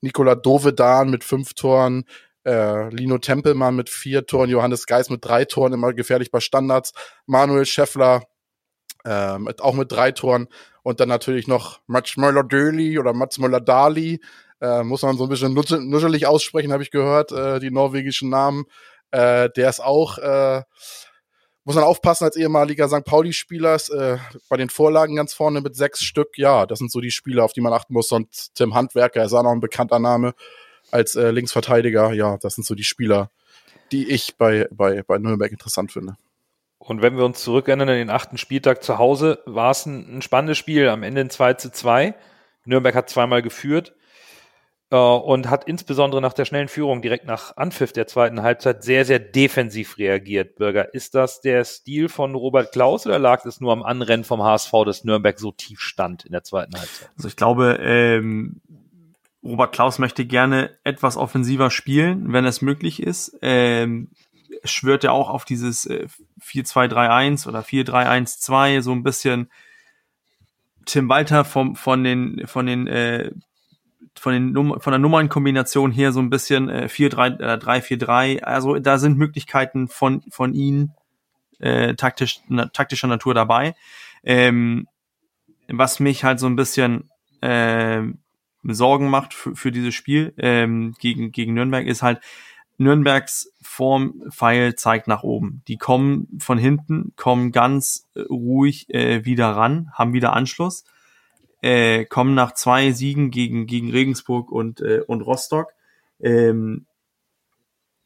Nikola 0.00 0.34
Dovedan 0.34 1.10
mit 1.10 1.22
fünf 1.22 1.54
Toren, 1.54 2.06
äh, 2.44 2.88
Lino 2.88 3.18
Tempelmann 3.18 3.76
mit 3.76 3.88
vier 3.88 4.26
Toren, 4.26 4.50
Johannes 4.50 4.86
Geis 4.86 5.10
mit 5.10 5.24
drei 5.24 5.44
Toren, 5.44 5.74
immer 5.74 5.92
gefährlich 5.92 6.32
bei 6.32 6.40
Standards, 6.40 6.92
Manuel 7.26 7.66
Scheffler 7.66 8.24
äh, 9.04 9.38
mit, 9.38 9.60
auch 9.62 9.74
mit 9.74 9.92
drei 9.92 10.10
Toren 10.10 10.48
und 10.82 10.98
dann 10.98 11.08
natürlich 11.08 11.46
noch 11.46 11.82
Mats 11.86 12.16
Möller-Döli 12.16 12.98
oder 12.98 13.12
Mats 13.12 13.38
Möller-Dali, 13.38 14.20
äh, 14.64 14.82
muss 14.82 15.02
man 15.02 15.16
so 15.16 15.24
ein 15.24 15.28
bisschen 15.28 15.54
nuschelig 15.54 16.26
aussprechen, 16.26 16.72
habe 16.72 16.82
ich 16.82 16.90
gehört, 16.90 17.32
äh, 17.32 17.60
die 17.60 17.70
norwegischen 17.70 18.30
Namen. 18.30 18.64
Äh, 19.10 19.50
der 19.50 19.68
ist 19.68 19.80
auch, 19.80 20.18
äh, 20.18 20.62
muss 21.64 21.74
man 21.76 21.84
aufpassen 21.84 22.24
als 22.24 22.36
ehemaliger 22.36 22.88
St. 22.88 23.04
Pauli-Spieler, 23.04 23.76
äh, 23.90 24.16
bei 24.48 24.56
den 24.56 24.70
Vorlagen 24.70 25.16
ganz 25.16 25.34
vorne 25.34 25.60
mit 25.60 25.76
sechs 25.76 26.02
Stück. 26.02 26.38
Ja, 26.38 26.66
das 26.66 26.78
sind 26.78 26.90
so 26.90 27.00
die 27.00 27.10
Spieler, 27.10 27.44
auf 27.44 27.52
die 27.52 27.60
man 27.60 27.72
achten 27.72 27.92
muss. 27.92 28.10
Und 28.12 28.54
Tim 28.54 28.74
Handwerker 28.74 29.24
ist 29.24 29.32
auch 29.34 29.42
noch 29.42 29.52
ein 29.52 29.60
bekannter 29.60 29.98
Name 29.98 30.34
als 30.90 31.14
äh, 31.14 31.30
Linksverteidiger. 31.30 32.12
Ja, 32.12 32.38
das 32.38 32.54
sind 32.54 32.66
so 32.66 32.74
die 32.74 32.84
Spieler, 32.84 33.30
die 33.92 34.08
ich 34.10 34.36
bei, 34.36 34.66
bei, 34.70 35.02
bei 35.02 35.18
Nürnberg 35.18 35.52
interessant 35.52 35.92
finde. 35.92 36.16
Und 36.78 37.00
wenn 37.00 37.16
wir 37.16 37.24
uns 37.24 37.42
zurückerinnern 37.42 37.88
an 37.88 37.96
den 37.96 38.10
achten 38.10 38.36
Spieltag 38.36 38.82
zu 38.82 38.98
Hause, 38.98 39.40
war 39.46 39.70
es 39.70 39.86
ein, 39.86 40.18
ein 40.18 40.22
spannendes 40.22 40.58
Spiel. 40.58 40.88
Am 40.88 41.02
Ende 41.02 41.22
ein 41.22 41.30
2 41.30 41.54
zu 41.54 41.72
2. 41.72 42.14
Nürnberg 42.66 42.94
hat 42.94 43.08
zweimal 43.08 43.42
geführt. 43.42 43.94
Äh, 44.94 44.96
und 44.96 45.50
hat 45.50 45.64
insbesondere 45.64 46.20
nach 46.20 46.34
der 46.34 46.44
schnellen 46.44 46.68
Führung 46.68 47.02
direkt 47.02 47.26
nach 47.26 47.56
Anpfiff 47.56 47.92
der 47.92 48.06
zweiten 48.06 48.42
Halbzeit 48.42 48.84
sehr, 48.84 49.04
sehr 49.04 49.18
defensiv 49.18 49.98
reagiert. 49.98 50.54
Bürger, 50.54 50.94
ist 50.94 51.16
das 51.16 51.40
der 51.40 51.64
Stil 51.64 52.08
von 52.08 52.36
Robert 52.36 52.70
Klaus 52.70 53.04
oder 53.04 53.18
lag 53.18 53.44
es 53.44 53.60
nur 53.60 53.72
am 53.72 53.82
Anrennen 53.82 54.22
vom 54.22 54.40
HSV, 54.40 54.70
dass 54.86 55.02
Nürnberg 55.02 55.40
so 55.40 55.50
tief 55.50 55.80
stand 55.80 56.24
in 56.24 56.30
der 56.30 56.44
zweiten 56.44 56.78
Halbzeit? 56.78 57.10
Also 57.16 57.26
ich 57.26 57.34
glaube, 57.34 57.80
ähm, 57.82 58.60
Robert 59.42 59.74
Klaus 59.74 59.98
möchte 59.98 60.26
gerne 60.26 60.70
etwas 60.84 61.16
offensiver 61.16 61.72
spielen, 61.72 62.32
wenn 62.32 62.44
es 62.44 62.62
möglich 62.62 63.02
ist. 63.02 63.36
Ähm, 63.42 64.10
schwört 64.62 65.02
er 65.02 65.12
auch 65.12 65.28
auf 65.28 65.44
dieses 65.44 65.86
äh, 65.86 66.06
4-2-3-1 66.40 67.48
oder 67.48 67.62
4-3-1-2, 67.62 68.80
so 68.80 68.92
ein 68.92 69.02
bisschen 69.02 69.50
Tim 70.86 71.08
Walter 71.08 71.44
vom, 71.44 71.74
von 71.74 72.04
den, 72.04 72.46
von 72.46 72.66
den, 72.66 72.86
äh, 72.86 73.32
von 74.18 74.32
den 74.32 74.52
Num 74.52 74.80
von 74.80 74.90
der 74.92 74.98
Nummernkombination 74.98 75.90
her 75.92 76.12
so 76.12 76.20
ein 76.20 76.30
bisschen 76.30 76.68
äh, 76.68 76.88
4-3, 76.90 77.40
äh, 77.40 77.58
3-4-3. 77.58 78.42
Also 78.42 78.78
da 78.78 78.98
sind 78.98 79.18
Möglichkeiten 79.18 79.88
von, 79.88 80.22
von 80.30 80.54
ihm 80.54 80.92
äh, 81.58 81.94
taktisch, 81.94 82.40
na, 82.48 82.66
taktischer 82.66 83.08
Natur 83.08 83.34
dabei. 83.34 83.74
Ähm, 84.22 84.86
was 85.68 86.00
mich 86.00 86.24
halt 86.24 86.40
so 86.40 86.46
ein 86.46 86.56
bisschen 86.56 87.10
äh, 87.40 88.02
Sorgen 88.62 89.10
macht 89.10 89.34
für, 89.34 89.54
für 89.56 89.72
dieses 89.72 89.94
Spiel 89.94 90.34
ähm, 90.38 90.94
gegen, 90.98 91.32
gegen 91.32 91.54
Nürnberg, 91.54 91.86
ist 91.86 92.02
halt, 92.02 92.20
Nürnbergs 92.76 93.52
Formpfeil 93.62 94.74
zeigt 94.74 95.06
nach 95.06 95.22
oben. 95.22 95.62
Die 95.68 95.76
kommen 95.76 96.28
von 96.40 96.58
hinten, 96.58 97.12
kommen 97.16 97.52
ganz 97.52 98.08
äh, 98.14 98.20
ruhig 98.22 98.92
äh, 98.92 99.24
wieder 99.24 99.50
ran, 99.50 99.90
haben 99.92 100.12
wieder 100.12 100.32
Anschluss, 100.32 100.84
äh, 101.64 102.04
kommen 102.04 102.34
nach 102.34 102.52
zwei 102.52 102.92
Siegen 102.92 103.30
gegen, 103.30 103.66
gegen 103.66 103.90
Regensburg 103.90 104.52
und, 104.52 104.80
äh, 104.80 105.00
und 105.06 105.22
Rostock. 105.22 105.72
Ähm, 106.20 106.86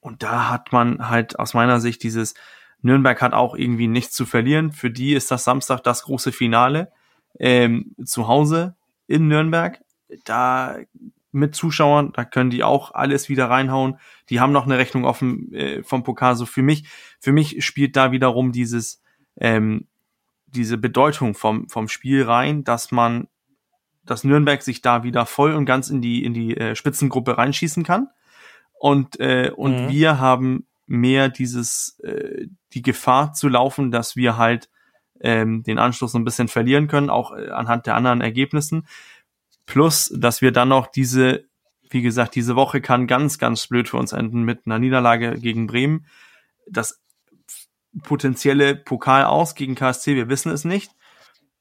und 0.00 0.22
da 0.22 0.48
hat 0.48 0.72
man 0.72 1.10
halt 1.10 1.38
aus 1.38 1.54
meiner 1.54 1.80
Sicht 1.80 2.02
dieses, 2.02 2.34
Nürnberg 2.82 3.20
hat 3.20 3.32
auch 3.32 3.56
irgendwie 3.56 3.88
nichts 3.88 4.14
zu 4.14 4.26
verlieren. 4.26 4.72
Für 4.72 4.90
die 4.90 5.14
ist 5.14 5.30
das 5.30 5.44
Samstag 5.44 5.82
das 5.82 6.04
große 6.04 6.32
Finale 6.32 6.92
ähm, 7.38 7.94
zu 8.04 8.28
Hause 8.28 8.76
in 9.06 9.28
Nürnberg. 9.28 9.80
Da 10.24 10.76
mit 11.32 11.54
Zuschauern, 11.54 12.12
da 12.12 12.24
können 12.24 12.50
die 12.50 12.62
auch 12.62 12.94
alles 12.94 13.28
wieder 13.28 13.50
reinhauen. 13.50 13.98
Die 14.30 14.40
haben 14.40 14.52
noch 14.52 14.64
eine 14.64 14.78
Rechnung 14.78 15.04
offen 15.04 15.52
äh, 15.52 15.82
vom 15.82 16.04
Pokal. 16.04 16.36
So 16.36 16.46
für 16.46 16.62
mich, 16.62 16.88
für 17.20 17.32
mich 17.32 17.64
spielt 17.64 17.96
da 17.96 18.12
wiederum 18.12 18.52
dieses 18.52 19.02
ähm, 19.36 19.86
diese 20.46 20.78
Bedeutung 20.78 21.34
vom 21.34 21.68
vom 21.68 21.88
Spiel 21.88 22.22
rein, 22.22 22.64
dass 22.64 22.90
man, 22.92 23.28
dass 24.08 24.24
Nürnberg 24.24 24.62
sich 24.62 24.82
da 24.82 25.02
wieder 25.04 25.26
voll 25.26 25.52
und 25.54 25.66
ganz 25.66 25.90
in 25.90 26.00
die 26.00 26.24
in 26.24 26.34
die 26.34 26.56
äh, 26.56 26.74
Spitzengruppe 26.74 27.38
reinschießen 27.38 27.84
kann. 27.84 28.08
Und 28.72 29.20
äh, 29.20 29.50
und 29.54 29.84
Mhm. 29.84 29.88
wir 29.88 30.18
haben 30.20 30.66
mehr 30.86 31.28
dieses 31.28 31.98
äh, 32.00 32.46
die 32.72 32.82
Gefahr 32.82 33.32
zu 33.34 33.48
laufen, 33.48 33.90
dass 33.90 34.16
wir 34.16 34.36
halt 34.36 34.68
ähm, 35.20 35.62
den 35.62 35.78
Anschluss 35.78 36.12
so 36.12 36.18
ein 36.18 36.24
bisschen 36.24 36.48
verlieren 36.48 36.88
können, 36.88 37.10
auch 37.10 37.32
äh, 37.36 37.50
anhand 37.50 37.86
der 37.86 37.94
anderen 37.94 38.20
Ergebnissen. 38.20 38.86
Plus, 39.66 40.12
dass 40.16 40.40
wir 40.40 40.52
dann 40.52 40.68
noch 40.68 40.86
diese, 40.86 41.44
wie 41.90 42.02
gesagt, 42.02 42.34
diese 42.34 42.56
Woche 42.56 42.80
kann 42.80 43.06
ganz, 43.06 43.38
ganz 43.38 43.66
blöd 43.66 43.88
für 43.88 43.98
uns 43.98 44.12
enden 44.12 44.44
mit 44.44 44.60
einer 44.64 44.78
Niederlage 44.78 45.38
gegen 45.38 45.66
Bremen. 45.66 46.06
Das 46.66 47.02
potenzielle 48.02 48.76
Pokal 48.76 49.24
aus 49.24 49.54
gegen 49.54 49.74
KSC, 49.74 50.14
wir 50.14 50.28
wissen 50.28 50.52
es 50.52 50.64
nicht. 50.64 50.92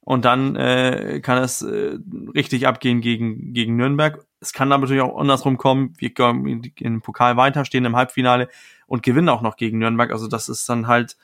Und 0.08 0.24
dann 0.24 0.56
äh, 0.56 1.20
kann 1.22 1.44
es 1.44 1.62
äh, 1.64 1.98
richtig 2.34 2.66
abgehen 2.66 3.02
gegen, 3.02 3.52
gegen 3.52 3.76
Nürnberg. 3.76 4.26
Es 4.40 4.54
kann 4.54 4.72
aber 4.72 4.84
natürlich 4.84 5.02
auch 5.02 5.20
andersrum 5.20 5.58
kommen. 5.58 5.96
Wir 5.98 6.14
kommen 6.14 6.62
den 6.62 7.02
Pokal 7.02 7.36
weiter, 7.36 7.66
stehen 7.66 7.84
im 7.84 7.98
Halbfinale 7.98 8.48
und 8.86 9.04
gewinnen 9.04 9.28
auch 9.28 9.42
noch 9.42 9.58
gegen 9.58 9.80
Nürnberg. 9.80 10.14
Also 10.14 10.30
das 10.30 10.48
ist 10.48 10.70
dann 10.70 10.88
halt, 10.88 11.18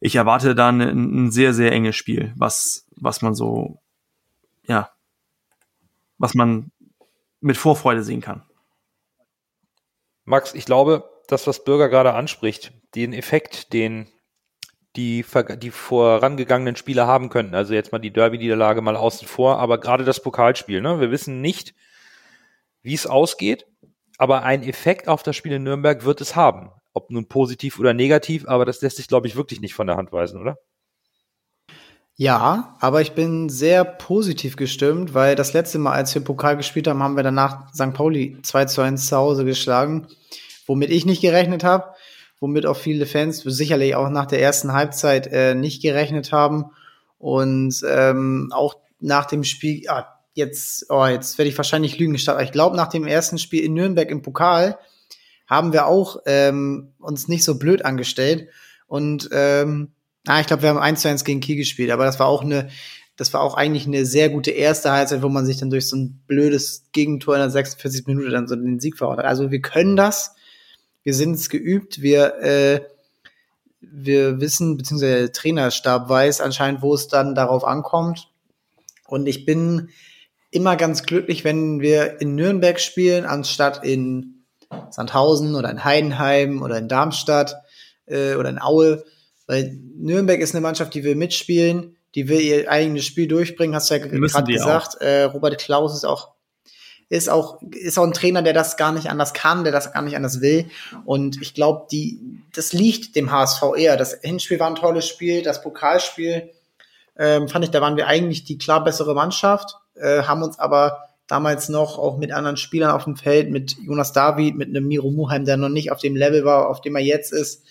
ich 0.00 0.16
erwarte 0.16 0.54
dann 0.54 0.80
ein, 0.80 1.26
ein 1.26 1.30
sehr, 1.32 1.52
sehr 1.52 1.70
enges 1.72 1.96
Spiel, 1.96 2.32
was, 2.34 2.86
was 2.96 3.20
man 3.20 3.34
so, 3.34 3.78
ja, 4.66 4.88
was 6.16 6.32
man 6.32 6.70
mit 7.42 7.58
Vorfreude 7.58 8.02
sehen 8.02 8.22
kann. 8.22 8.42
Max, 10.24 10.54
ich 10.54 10.64
glaube, 10.64 11.10
das, 11.28 11.46
was 11.46 11.62
Bürger 11.62 11.90
gerade 11.90 12.14
anspricht, 12.14 12.72
den 12.94 13.12
Effekt, 13.12 13.74
den 13.74 14.08
die, 14.96 15.24
die 15.58 15.70
vorangegangenen 15.70 16.76
Spieler 16.76 17.06
haben 17.06 17.28
könnten, 17.28 17.54
also 17.54 17.74
jetzt 17.74 17.92
mal 17.92 17.98
die 17.98 18.12
Derby-Niederlage 18.12 18.80
mal 18.80 18.96
außen 18.96 19.26
vor, 19.26 19.58
aber 19.58 19.78
gerade 19.78 20.04
das 20.04 20.22
Pokalspiel, 20.22 20.80
ne? 20.80 21.00
wir 21.00 21.10
wissen 21.10 21.40
nicht, 21.40 21.74
wie 22.82 22.94
es 22.94 23.06
ausgeht, 23.06 23.66
aber 24.18 24.42
ein 24.44 24.62
Effekt 24.62 25.08
auf 25.08 25.22
das 25.22 25.34
Spiel 25.34 25.52
in 25.52 25.64
Nürnberg 25.64 26.04
wird 26.04 26.20
es 26.20 26.36
haben. 26.36 26.70
Ob 26.92 27.10
nun 27.10 27.26
positiv 27.26 27.80
oder 27.80 27.92
negativ, 27.92 28.46
aber 28.46 28.64
das 28.64 28.80
lässt 28.80 28.98
sich, 28.98 29.08
glaube 29.08 29.26
ich, 29.26 29.34
wirklich 29.34 29.60
nicht 29.60 29.74
von 29.74 29.88
der 29.88 29.96
Hand 29.96 30.12
weisen, 30.12 30.40
oder? 30.40 30.58
Ja, 32.16 32.76
aber 32.78 33.00
ich 33.00 33.12
bin 33.12 33.48
sehr 33.48 33.84
positiv 33.84 34.54
gestimmt, 34.54 35.14
weil 35.14 35.34
das 35.34 35.52
letzte 35.52 35.80
Mal, 35.80 35.94
als 35.94 36.14
wir 36.14 36.22
Pokal 36.22 36.56
gespielt 36.56 36.86
haben, 36.86 37.02
haben 37.02 37.16
wir 37.16 37.24
danach 37.24 37.74
St. 37.74 37.92
Pauli 37.92 38.38
2 38.40 38.66
zu 38.66 38.82
1 38.82 39.08
zu 39.08 39.16
Hause 39.16 39.44
geschlagen, 39.44 40.06
womit 40.66 40.90
ich 40.90 41.06
nicht 41.06 41.22
gerechnet 41.22 41.64
habe, 41.64 41.94
womit 42.44 42.66
auch 42.66 42.76
viele 42.76 43.06
Fans 43.06 43.42
sicherlich 43.42 43.94
auch 43.94 44.08
nach 44.10 44.26
der 44.26 44.40
ersten 44.40 44.72
Halbzeit 44.72 45.26
äh, 45.26 45.54
nicht 45.54 45.82
gerechnet 45.82 46.32
haben. 46.32 46.66
Und 47.18 47.82
ähm, 47.88 48.50
auch 48.52 48.76
nach 49.00 49.26
dem 49.26 49.44
Spiel, 49.44 49.88
ah, 49.88 50.06
jetzt, 50.34 50.86
oh, 50.90 51.06
jetzt 51.06 51.38
werde 51.38 51.48
ich 51.48 51.56
wahrscheinlich 51.56 51.98
lügen 51.98 52.12
gestartet. 52.12 52.40
aber 52.40 52.44
Ich 52.44 52.52
glaube, 52.52 52.76
nach 52.76 52.88
dem 52.88 53.06
ersten 53.06 53.38
Spiel 53.38 53.64
in 53.64 53.74
Nürnberg 53.74 54.10
im 54.10 54.22
Pokal 54.22 54.78
haben 55.46 55.72
wir 55.72 55.86
auch 55.86 56.18
ähm, 56.26 56.92
uns 56.98 57.28
nicht 57.28 57.44
so 57.44 57.58
blöd 57.58 57.84
angestellt. 57.84 58.48
Und 58.86 59.28
ähm, 59.32 59.94
Ah, 60.26 60.40
ich 60.40 60.46
glaube, 60.46 60.62
wir 60.62 60.70
haben 60.70 60.78
1 60.78 61.02
zu 61.02 61.08
1 61.08 61.24
gegen 61.24 61.40
Kiel 61.40 61.56
gespielt, 61.56 61.90
aber 61.90 62.04
das 62.04 62.18
war 62.18 62.26
auch 62.26 62.42
eine, 62.42 62.68
das 63.16 63.32
war 63.34 63.42
auch 63.42 63.54
eigentlich 63.54 63.86
eine 63.86 64.06
sehr 64.06 64.30
gute 64.30 64.52
erste 64.52 64.90
Halbzeit, 64.90 65.22
wo 65.22 65.28
man 65.28 65.44
sich 65.44 65.58
dann 65.58 65.68
durch 65.68 65.86
so 65.86 65.96
ein 65.96 66.22
blödes 66.26 66.88
Gegentor 66.92 67.34
in 67.34 67.40
der 67.40 67.50
46 67.50 68.06
Minute 68.06 68.30
dann 68.30 68.48
so 68.48 68.56
den 68.56 68.80
Sieg 68.80 68.96
verhaut 68.96 69.18
hat. 69.18 69.26
Also 69.26 69.50
wir 69.50 69.60
können 69.60 69.96
das, 69.96 70.34
wir 71.04 71.14
sind 71.14 71.34
es 71.34 71.48
geübt, 71.50 72.02
wir, 72.02 72.34
äh, 72.40 72.80
wir 73.80 74.40
wissen, 74.40 74.76
beziehungsweise 74.76 75.14
der 75.14 75.32
Trainerstab 75.32 76.08
weiß 76.08 76.40
anscheinend, 76.40 76.82
wo 76.82 76.94
es 76.94 77.08
dann 77.08 77.34
darauf 77.34 77.64
ankommt. 77.64 78.30
Und 79.06 79.26
ich 79.26 79.44
bin 79.44 79.90
immer 80.50 80.76
ganz 80.76 81.04
glücklich, 81.04 81.44
wenn 81.44 81.80
wir 81.80 82.20
in 82.20 82.34
Nürnberg 82.34 82.80
spielen, 82.80 83.26
anstatt 83.26 83.84
in 83.84 84.44
Sandhausen 84.90 85.54
oder 85.54 85.70
in 85.70 85.84
Heidenheim 85.84 86.62
oder 86.62 86.78
in 86.78 86.88
Darmstadt 86.88 87.56
äh, 88.06 88.34
oder 88.34 88.48
in 88.48 88.60
Aue. 88.60 89.04
Weil 89.46 89.78
Nürnberg 89.96 90.40
ist 90.40 90.54
eine 90.54 90.62
Mannschaft, 90.62 90.94
die 90.94 91.04
will 91.04 91.16
mitspielen, 91.16 91.96
die 92.14 92.28
will 92.28 92.40
ihr 92.40 92.70
eigenes 92.70 93.04
Spiel 93.04 93.28
durchbringen, 93.28 93.74
hast 93.74 93.90
du 93.90 93.94
ja 93.94 94.06
gerade 94.06 94.52
gesagt. 94.52 94.94
Äh, 95.02 95.24
Robert 95.24 95.58
Klaus 95.58 95.94
ist 95.94 96.04
auch, 96.04 96.33
ist 97.08 97.28
auch, 97.28 97.60
ist 97.72 97.98
auch 97.98 98.04
ein 98.04 98.12
Trainer, 98.12 98.42
der 98.42 98.52
das 98.52 98.76
gar 98.76 98.92
nicht 98.92 99.08
anders 99.08 99.34
kann, 99.34 99.64
der 99.64 99.72
das 99.72 99.92
gar 99.92 100.02
nicht 100.02 100.16
anders 100.16 100.40
will. 100.40 100.66
Und 101.04 101.40
ich 101.40 101.54
glaube, 101.54 101.86
die, 101.90 102.18
das 102.54 102.72
liegt 102.72 103.14
dem 103.16 103.30
HSV 103.30 103.62
eher. 103.76 103.96
Das 103.96 104.18
Hinspiel 104.22 104.58
war 104.58 104.68
ein 104.68 104.74
tolles 104.74 105.06
Spiel, 105.06 105.42
das 105.42 105.62
Pokalspiel 105.62 106.50
ähm, 107.16 107.48
fand 107.48 107.64
ich, 107.64 107.70
da 107.70 107.80
waren 107.80 107.96
wir 107.96 108.06
eigentlich 108.06 108.44
die 108.44 108.58
klar 108.58 108.82
bessere 108.82 109.14
Mannschaft, 109.14 109.76
äh, 109.94 110.22
haben 110.22 110.42
uns 110.42 110.58
aber 110.58 111.08
damals 111.26 111.68
noch 111.68 111.98
auch 111.98 112.18
mit 112.18 112.32
anderen 112.32 112.56
Spielern 112.56 112.90
auf 112.90 113.04
dem 113.04 113.16
Feld, 113.16 113.50
mit 113.50 113.76
Jonas 113.82 114.12
David, 114.12 114.56
mit 114.56 114.68
einem 114.68 114.86
Miro 114.86 115.10
Muheim, 115.10 115.44
der 115.44 115.56
noch 115.56 115.68
nicht 115.68 115.90
auf 115.92 116.00
dem 116.00 116.16
Level 116.16 116.44
war, 116.44 116.68
auf 116.68 116.80
dem 116.80 116.96
er 116.96 117.02
jetzt 117.02 117.32
ist. 117.32 117.62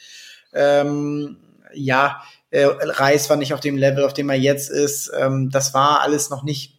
Ähm, 0.53 1.37
ja, 1.73 2.21
äh, 2.51 2.65
Reis 2.65 3.29
war 3.29 3.37
nicht 3.37 3.53
auf 3.53 3.59
dem 3.59 3.77
Level, 3.77 4.05
auf 4.05 4.13
dem 4.13 4.29
er 4.29 4.37
jetzt 4.37 4.69
ist. 4.69 5.11
Ähm, 5.15 5.49
das 5.51 5.73
war 5.73 6.01
alles 6.01 6.29
noch 6.29 6.43
nicht, 6.43 6.72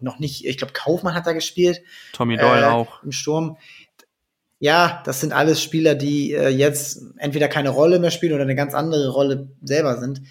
noch 0.00 0.18
nicht, 0.18 0.44
ich 0.44 0.58
glaube, 0.58 0.72
Kaufmann 0.72 1.14
hat 1.14 1.26
da 1.26 1.32
gespielt 1.32 1.82
Tommy 2.12 2.36
Doyle 2.36 2.62
äh, 2.62 2.68
auch. 2.70 3.02
im 3.02 3.12
Sturm. 3.12 3.56
Ja, 4.58 5.02
das 5.04 5.20
sind 5.20 5.32
alles 5.32 5.62
Spieler, 5.62 5.94
die 5.94 6.32
äh, 6.32 6.48
jetzt 6.48 7.02
entweder 7.18 7.48
keine 7.48 7.70
Rolle 7.70 7.98
mehr 7.98 8.10
spielen 8.10 8.32
oder 8.32 8.42
eine 8.42 8.54
ganz 8.54 8.74
andere 8.74 9.08
Rolle 9.08 9.48
selber 9.62 9.98
sind. 9.98 10.22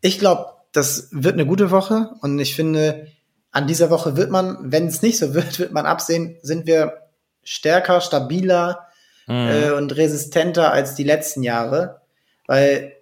Ich 0.00 0.18
glaube, 0.18 0.52
das 0.72 1.08
wird 1.12 1.34
eine 1.34 1.46
gute 1.46 1.70
Woche 1.70 2.10
und 2.20 2.38
ich 2.38 2.54
finde, 2.54 3.08
an 3.50 3.66
dieser 3.66 3.90
Woche 3.90 4.16
wird 4.16 4.30
man, 4.30 4.58
wenn 4.60 4.86
es 4.86 5.02
nicht 5.02 5.18
so 5.18 5.34
wird, 5.34 5.58
wird 5.58 5.72
man 5.72 5.86
absehen, 5.86 6.36
sind 6.42 6.66
wir 6.66 7.02
stärker, 7.42 8.00
stabiler 8.00 8.86
äh, 9.28 9.70
und 9.70 9.96
resistenter 9.96 10.72
als 10.72 10.94
die 10.94 11.04
letzten 11.04 11.42
Jahre. 11.42 12.00
Weil 12.46 12.92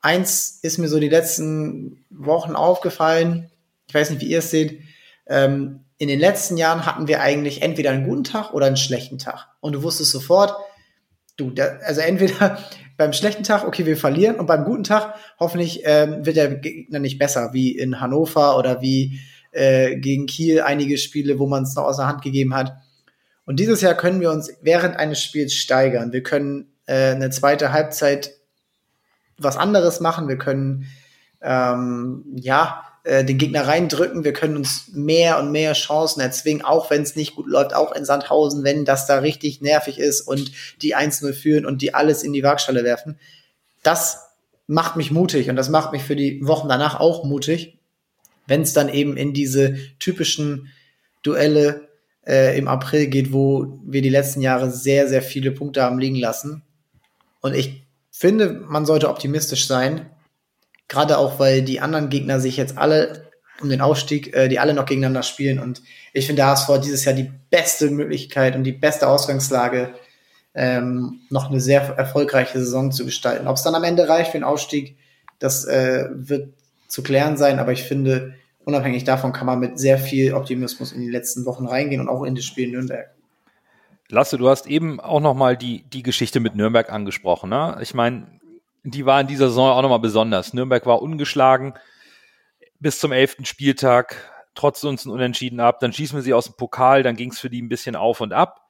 eins 0.00 0.58
ist 0.62 0.78
mir 0.78 0.88
so 0.88 1.00
die 1.00 1.08
letzten 1.08 2.04
Wochen 2.10 2.54
aufgefallen, 2.54 3.50
ich 3.88 3.94
weiß 3.94 4.10
nicht, 4.10 4.22
wie 4.22 4.28
ihr 4.28 4.38
es 4.38 4.50
seht, 4.50 4.80
ähm, 5.26 5.80
in 5.98 6.08
den 6.08 6.20
letzten 6.20 6.56
Jahren 6.56 6.84
hatten 6.84 7.08
wir 7.08 7.20
eigentlich 7.20 7.62
entweder 7.62 7.90
einen 7.90 8.06
guten 8.06 8.24
Tag 8.24 8.52
oder 8.52 8.66
einen 8.66 8.76
schlechten 8.76 9.18
Tag. 9.18 9.48
Und 9.60 9.72
du 9.72 9.82
wusstest 9.82 10.12
sofort, 10.12 10.54
du, 11.36 11.50
da, 11.50 11.78
also 11.84 12.00
entweder 12.00 12.58
beim 12.96 13.12
schlechten 13.12 13.44
Tag, 13.44 13.66
okay, 13.66 13.86
wir 13.86 13.96
verlieren, 13.96 14.36
und 14.36 14.46
beim 14.46 14.64
guten 14.64 14.84
Tag, 14.84 15.14
hoffentlich 15.38 15.82
ähm, 15.84 16.24
wird 16.24 16.36
der 16.36 16.54
Gegner 16.56 16.98
nicht 16.98 17.18
besser, 17.18 17.52
wie 17.52 17.76
in 17.76 18.00
Hannover 18.00 18.58
oder 18.58 18.82
wie 18.82 19.20
äh, 19.52 19.96
gegen 19.96 20.26
Kiel 20.26 20.62
einige 20.62 20.98
Spiele, 20.98 21.38
wo 21.38 21.46
man 21.46 21.62
es 21.62 21.74
noch 21.74 21.84
aus 21.84 21.96
der 21.96 22.06
Hand 22.06 22.22
gegeben 22.22 22.54
hat. 22.54 22.76
Und 23.46 23.60
dieses 23.60 23.80
Jahr 23.80 23.94
können 23.94 24.20
wir 24.20 24.30
uns 24.30 24.52
während 24.60 24.96
eines 24.96 25.22
Spiels 25.22 25.54
steigern. 25.54 26.12
Wir 26.12 26.22
können 26.22 26.72
äh, 26.86 27.12
eine 27.12 27.30
zweite 27.30 27.72
Halbzeit 27.72 28.32
was 29.38 29.56
anderes 29.56 30.00
machen. 30.00 30.28
Wir 30.28 30.38
können 30.38 30.86
ähm, 31.42 32.24
ja 32.34 32.82
äh, 33.06 33.24
den 33.24 33.38
Gegner 33.38 33.68
reindrücken. 33.68 34.24
Wir 34.24 34.32
können 34.32 34.56
uns 34.56 34.88
mehr 34.92 35.38
und 35.38 35.52
mehr 35.52 35.74
Chancen 35.74 36.20
erzwingen, 36.20 36.64
auch 36.64 36.90
wenn 36.90 37.02
es 37.02 37.14
nicht 37.14 37.36
gut 37.36 37.46
läuft, 37.46 37.72
auch 37.72 37.92
in 37.92 38.04
Sandhausen, 38.04 38.64
wenn 38.64 38.84
das 38.84 39.06
da 39.06 39.18
richtig 39.18 39.60
nervig 39.60 40.00
ist 40.00 40.22
und 40.22 40.50
die 40.82 40.96
1-0 40.96 41.32
führen 41.32 41.66
und 41.66 41.82
die 41.82 41.94
alles 41.94 42.24
in 42.24 42.32
die 42.32 42.42
Waagschale 42.42 42.82
werfen. 42.82 43.16
Das 43.84 44.26
macht 44.66 44.96
mich 44.96 45.12
mutig 45.12 45.48
und 45.48 45.54
das 45.54 45.68
macht 45.68 45.92
mich 45.92 46.02
für 46.02 46.16
die 46.16 46.44
Wochen 46.44 46.68
danach 46.68 46.98
auch 46.98 47.22
mutig, 47.22 47.78
wenn 48.48 48.62
es 48.62 48.72
dann 48.72 48.88
eben 48.88 49.16
in 49.16 49.32
diese 49.32 49.76
typischen 50.00 50.72
Duelle 51.22 51.86
äh, 52.26 52.58
im 52.58 52.66
April 52.66 53.06
geht, 53.06 53.32
wo 53.32 53.78
wir 53.84 54.02
die 54.02 54.08
letzten 54.08 54.40
Jahre 54.40 54.72
sehr, 54.72 55.06
sehr 55.06 55.22
viele 55.22 55.52
Punkte 55.52 55.82
haben 55.82 56.00
liegen 56.00 56.16
lassen. 56.16 56.64
Und 57.40 57.54
ich 57.54 57.86
finde, 58.10 58.50
man 58.66 58.84
sollte 58.84 59.08
optimistisch 59.08 59.68
sein. 59.68 60.10
Gerade 60.88 61.18
auch, 61.18 61.38
weil 61.38 61.62
die 61.62 61.80
anderen 61.80 62.08
Gegner 62.08 62.40
sich 62.40 62.56
jetzt 62.56 62.78
alle 62.78 63.26
um 63.60 63.68
den 63.68 63.80
Aufstieg, 63.80 64.34
äh, 64.34 64.48
die 64.48 64.58
alle 64.58 64.74
noch 64.74 64.86
gegeneinander 64.86 65.22
spielen. 65.22 65.58
Und 65.58 65.82
ich 66.12 66.26
finde, 66.26 66.40
der 66.40 66.48
HSV 66.48 66.68
hat 66.68 66.84
dieses 66.84 67.04
Jahr 67.04 67.14
die 67.14 67.30
beste 67.50 67.90
Möglichkeit 67.90 68.54
und 68.54 68.64
die 68.64 68.72
beste 68.72 69.08
Ausgangslage, 69.08 69.94
ähm, 70.54 71.20
noch 71.28 71.50
eine 71.50 71.60
sehr 71.60 71.82
erfolgreiche 71.96 72.58
Saison 72.58 72.90
zu 72.90 73.04
gestalten. 73.04 73.46
Ob 73.46 73.56
es 73.56 73.62
dann 73.62 73.74
am 73.74 73.84
Ende 73.84 74.08
reicht 74.08 74.32
für 74.32 74.38
den 74.38 74.44
Aufstieg, 74.44 74.96
das 75.38 75.66
äh, 75.66 76.06
wird 76.12 76.54
zu 76.88 77.02
klären 77.02 77.36
sein. 77.36 77.58
Aber 77.58 77.72
ich 77.72 77.82
finde, 77.82 78.34
unabhängig 78.64 79.04
davon 79.04 79.32
kann 79.32 79.46
man 79.46 79.58
mit 79.58 79.78
sehr 79.78 79.98
viel 79.98 80.32
Optimismus 80.32 80.92
in 80.92 81.00
die 81.00 81.10
letzten 81.10 81.44
Wochen 81.44 81.66
reingehen 81.66 82.00
und 82.00 82.08
auch 82.08 82.24
in 82.24 82.34
das 82.34 82.44
Spiel 82.44 82.70
Nürnberg. 82.70 83.10
Lasse, 84.08 84.38
du 84.38 84.48
hast 84.48 84.66
eben 84.66 85.00
auch 85.00 85.20
noch 85.20 85.34
mal 85.34 85.56
die, 85.56 85.82
die 85.82 86.02
Geschichte 86.02 86.40
mit 86.40 86.54
Nürnberg 86.54 86.90
angesprochen. 86.92 87.50
Ne? 87.50 87.76
Ich 87.82 87.92
meine, 87.92 88.26
die 88.94 89.06
war 89.06 89.20
in 89.20 89.26
dieser 89.26 89.48
Saison 89.48 89.70
auch 89.70 89.82
noch 89.82 89.88
mal 89.88 89.98
besonders. 89.98 90.52
Nürnberg 90.52 90.86
war 90.86 91.02
ungeschlagen 91.02 91.74
bis 92.78 92.98
zum 92.98 93.12
elften 93.12 93.44
Spieltag, 93.44 94.16
trotz 94.54 94.84
uns 94.84 95.04
ein 95.04 95.10
Unentschieden 95.10 95.60
ab. 95.60 95.80
Dann 95.80 95.92
schießen 95.92 96.16
wir 96.16 96.22
sie 96.22 96.34
aus 96.34 96.46
dem 96.46 96.56
Pokal, 96.56 97.02
dann 97.02 97.16
ging 97.16 97.30
es 97.30 97.38
für 97.38 97.50
die 97.50 97.62
ein 97.62 97.68
bisschen 97.68 97.96
auf 97.96 98.20
und 98.20 98.32
ab, 98.32 98.68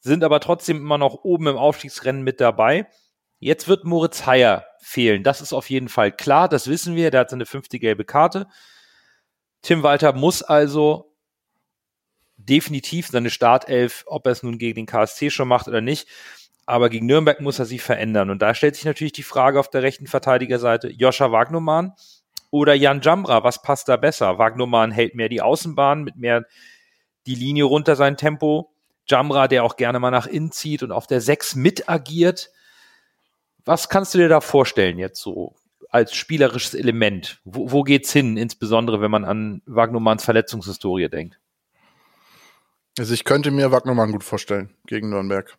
sind 0.00 0.24
aber 0.24 0.40
trotzdem 0.40 0.78
immer 0.78 0.98
noch 0.98 1.24
oben 1.24 1.46
im 1.48 1.56
Aufstiegsrennen 1.56 2.22
mit 2.22 2.40
dabei. 2.40 2.86
Jetzt 3.38 3.68
wird 3.68 3.84
Moritz 3.84 4.26
Heyer 4.26 4.66
fehlen. 4.80 5.22
Das 5.22 5.40
ist 5.40 5.52
auf 5.52 5.70
jeden 5.70 5.88
Fall 5.88 6.10
klar, 6.12 6.48
das 6.48 6.66
wissen 6.66 6.96
wir. 6.96 7.10
Der 7.10 7.20
hat 7.20 7.30
seine 7.30 7.46
fünfte 7.46 7.78
gelbe 7.78 8.04
Karte. 8.04 8.48
Tim 9.62 9.82
Walter 9.82 10.12
muss 10.12 10.42
also 10.42 11.16
definitiv 12.36 13.08
seine 13.08 13.30
Startelf, 13.30 14.04
ob 14.06 14.26
er 14.26 14.32
es 14.32 14.42
nun 14.42 14.58
gegen 14.58 14.76
den 14.76 14.86
KSC 14.86 15.30
schon 15.30 15.48
macht 15.48 15.68
oder 15.68 15.80
nicht. 15.80 16.08
Aber 16.68 16.90
gegen 16.90 17.06
Nürnberg 17.06 17.40
muss 17.40 17.58
er 17.58 17.64
sie 17.64 17.78
verändern. 17.78 18.28
Und 18.28 18.42
da 18.42 18.52
stellt 18.52 18.76
sich 18.76 18.84
natürlich 18.84 19.14
die 19.14 19.22
Frage 19.22 19.58
auf 19.58 19.70
der 19.70 19.82
rechten 19.82 20.06
Verteidigerseite, 20.06 20.90
Joscha 20.90 21.32
Wagnumann 21.32 21.94
oder 22.50 22.74
Jan 22.74 23.00
Jambra, 23.00 23.42
was 23.42 23.62
passt 23.62 23.88
da 23.88 23.96
besser? 23.96 24.36
Wagnumann 24.36 24.90
hält 24.90 25.14
mehr 25.14 25.30
die 25.30 25.40
Außenbahn, 25.40 26.04
mit 26.04 26.16
mehr 26.16 26.44
die 27.24 27.36
Linie 27.36 27.64
runter 27.64 27.96
sein 27.96 28.18
Tempo. 28.18 28.70
Jambra, 29.06 29.48
der 29.48 29.64
auch 29.64 29.76
gerne 29.76 29.98
mal 29.98 30.10
nach 30.10 30.26
innen 30.26 30.52
zieht 30.52 30.82
und 30.82 30.92
auf 30.92 31.06
der 31.06 31.22
6 31.22 31.54
mit 31.54 31.88
agiert. 31.88 32.50
Was 33.64 33.88
kannst 33.88 34.12
du 34.12 34.18
dir 34.18 34.28
da 34.28 34.42
vorstellen 34.42 34.98
jetzt 34.98 35.22
so 35.22 35.54
als 35.88 36.14
spielerisches 36.14 36.74
Element? 36.74 37.40
Wo, 37.44 37.72
wo 37.72 37.82
geht's 37.82 38.12
hin, 38.12 38.36
insbesondere 38.36 39.00
wenn 39.00 39.10
man 39.10 39.24
an 39.24 39.62
Wagnumanns 39.64 40.22
Verletzungshistorie 40.22 41.08
denkt? 41.08 41.40
Also 42.98 43.14
ich 43.14 43.24
könnte 43.24 43.52
mir 43.52 43.72
Wagnermann 43.72 44.12
gut 44.12 44.22
vorstellen 44.22 44.74
gegen 44.84 45.08
Nürnberg. 45.08 45.56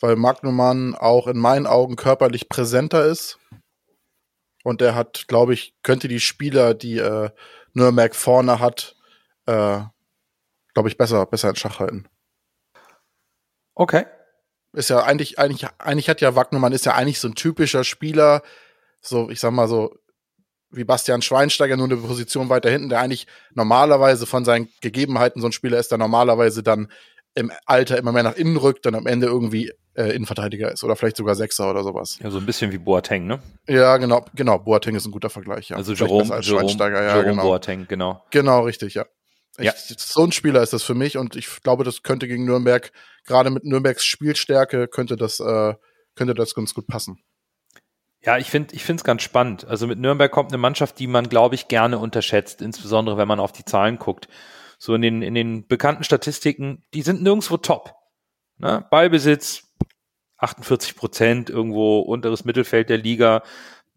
Weil 0.00 0.16
Magnumann 0.16 0.94
auch 0.94 1.26
in 1.26 1.38
meinen 1.38 1.66
Augen 1.66 1.96
körperlich 1.96 2.48
präsenter 2.48 3.04
ist. 3.04 3.38
Und 4.64 4.80
der 4.80 4.94
hat, 4.94 5.26
glaube 5.28 5.54
ich, 5.54 5.74
könnte 5.82 6.08
die 6.08 6.20
Spieler, 6.20 6.74
die 6.74 6.98
äh, 6.98 7.30
Nürnberg 7.72 8.14
vorne 8.14 8.60
hat, 8.60 8.96
äh, 9.46 9.80
glaube 10.74 10.88
ich, 10.88 10.96
besser, 10.96 11.26
besser 11.26 11.50
in 11.50 11.56
Schach 11.56 11.78
halten. 11.80 12.06
Okay. 13.74 14.06
Ist 14.72 14.90
ja 14.90 15.02
eigentlich, 15.02 15.38
eigentlich, 15.38 15.66
eigentlich 15.78 16.08
hat 16.08 16.20
ja 16.20 16.36
Wagnermann 16.36 16.72
ist 16.72 16.86
ja 16.86 16.94
eigentlich 16.94 17.18
so 17.18 17.28
ein 17.28 17.34
typischer 17.34 17.82
Spieler, 17.82 18.42
so, 19.00 19.30
ich 19.30 19.40
sag 19.40 19.52
mal 19.52 19.68
so, 19.68 19.96
wie 20.70 20.84
Bastian 20.84 21.22
Schweinsteiger 21.22 21.76
nur 21.76 21.86
eine 21.86 21.96
Position 21.96 22.48
weiter 22.48 22.70
hinten, 22.70 22.90
der 22.90 23.00
eigentlich 23.00 23.26
normalerweise 23.54 24.26
von 24.26 24.44
seinen 24.44 24.68
Gegebenheiten 24.80 25.40
so 25.40 25.48
ein 25.48 25.52
Spieler 25.52 25.78
ist, 25.78 25.90
der 25.90 25.98
normalerweise 25.98 26.62
dann 26.62 26.92
im 27.34 27.52
Alter 27.66 27.98
immer 27.98 28.12
mehr 28.12 28.22
nach 28.22 28.36
innen 28.36 28.56
rückt, 28.56 28.86
dann 28.86 28.94
am 28.94 29.06
Ende 29.06 29.26
irgendwie 29.26 29.72
äh, 29.94 30.14
Innenverteidiger 30.14 30.72
ist 30.72 30.84
oder 30.84 30.96
vielleicht 30.96 31.16
sogar 31.16 31.34
Sechser 31.34 31.70
oder 31.70 31.82
sowas. 31.82 32.18
Ja, 32.22 32.30
so 32.30 32.38
ein 32.38 32.46
bisschen 32.46 32.72
wie 32.72 32.78
Boateng, 32.78 33.26
ne? 33.26 33.40
Ja, 33.68 33.96
genau, 33.96 34.24
genau. 34.34 34.58
Boateng 34.58 34.94
ist 34.94 35.06
ein 35.06 35.12
guter 35.12 35.30
Vergleich, 35.30 35.68
ja. 35.68 35.76
Also 35.76 35.92
Jerome, 35.92 36.32
als 36.32 36.46
Jerome, 36.46 36.68
Schweinsteiger, 36.68 37.02
ja, 37.02 37.16
Jerome 37.16 37.30
genau. 37.30 37.42
Boateng, 37.42 37.86
genau. 37.88 38.24
Genau, 38.30 38.60
richtig, 38.62 38.94
ja. 38.94 39.06
Ich, 39.58 39.64
Ja. 39.64 39.72
So 39.76 40.24
ein 40.24 40.32
Spieler 40.32 40.62
ist 40.62 40.72
das 40.72 40.82
für 40.82 40.94
mich 40.94 41.16
und 41.16 41.36
ich 41.36 41.62
glaube, 41.62 41.84
das 41.84 42.02
könnte 42.02 42.28
gegen 42.28 42.44
Nürnberg, 42.44 42.92
gerade 43.26 43.50
mit 43.50 43.64
Nürnbergs 43.64 44.04
Spielstärke, 44.04 44.88
könnte 44.88 45.16
das, 45.16 45.40
äh, 45.40 45.74
könnte 46.14 46.34
das 46.34 46.54
ganz 46.54 46.74
gut 46.74 46.86
passen. 46.86 47.22
Ja, 48.22 48.36
ich 48.36 48.50
finde 48.50 48.74
ich 48.74 48.84
finde 48.84 49.00
es 49.00 49.04
ganz 49.04 49.22
spannend. 49.22 49.66
Also 49.66 49.86
mit 49.86 49.98
Nürnberg 49.98 50.30
kommt 50.30 50.50
eine 50.50 50.58
Mannschaft, 50.58 50.98
die 50.98 51.06
man, 51.06 51.28
glaube 51.28 51.54
ich, 51.54 51.68
gerne 51.68 51.98
unterschätzt, 51.98 52.60
insbesondere 52.60 53.16
wenn 53.16 53.28
man 53.28 53.40
auf 53.40 53.52
die 53.52 53.64
Zahlen 53.64 53.98
guckt. 53.98 54.28
So 54.80 54.94
in 54.94 55.02
den, 55.02 55.20
in 55.20 55.34
den 55.34 55.68
bekannten 55.68 56.04
Statistiken, 56.04 56.82
die 56.94 57.02
sind 57.02 57.22
nirgendwo 57.22 57.58
top. 57.58 57.94
Ne? 58.56 58.86
Ballbesitz 58.90 59.74
48 60.38 60.96
Prozent, 60.96 61.50
irgendwo 61.50 62.00
unteres 62.00 62.46
Mittelfeld 62.46 62.88
der 62.88 62.96
Liga, 62.96 63.42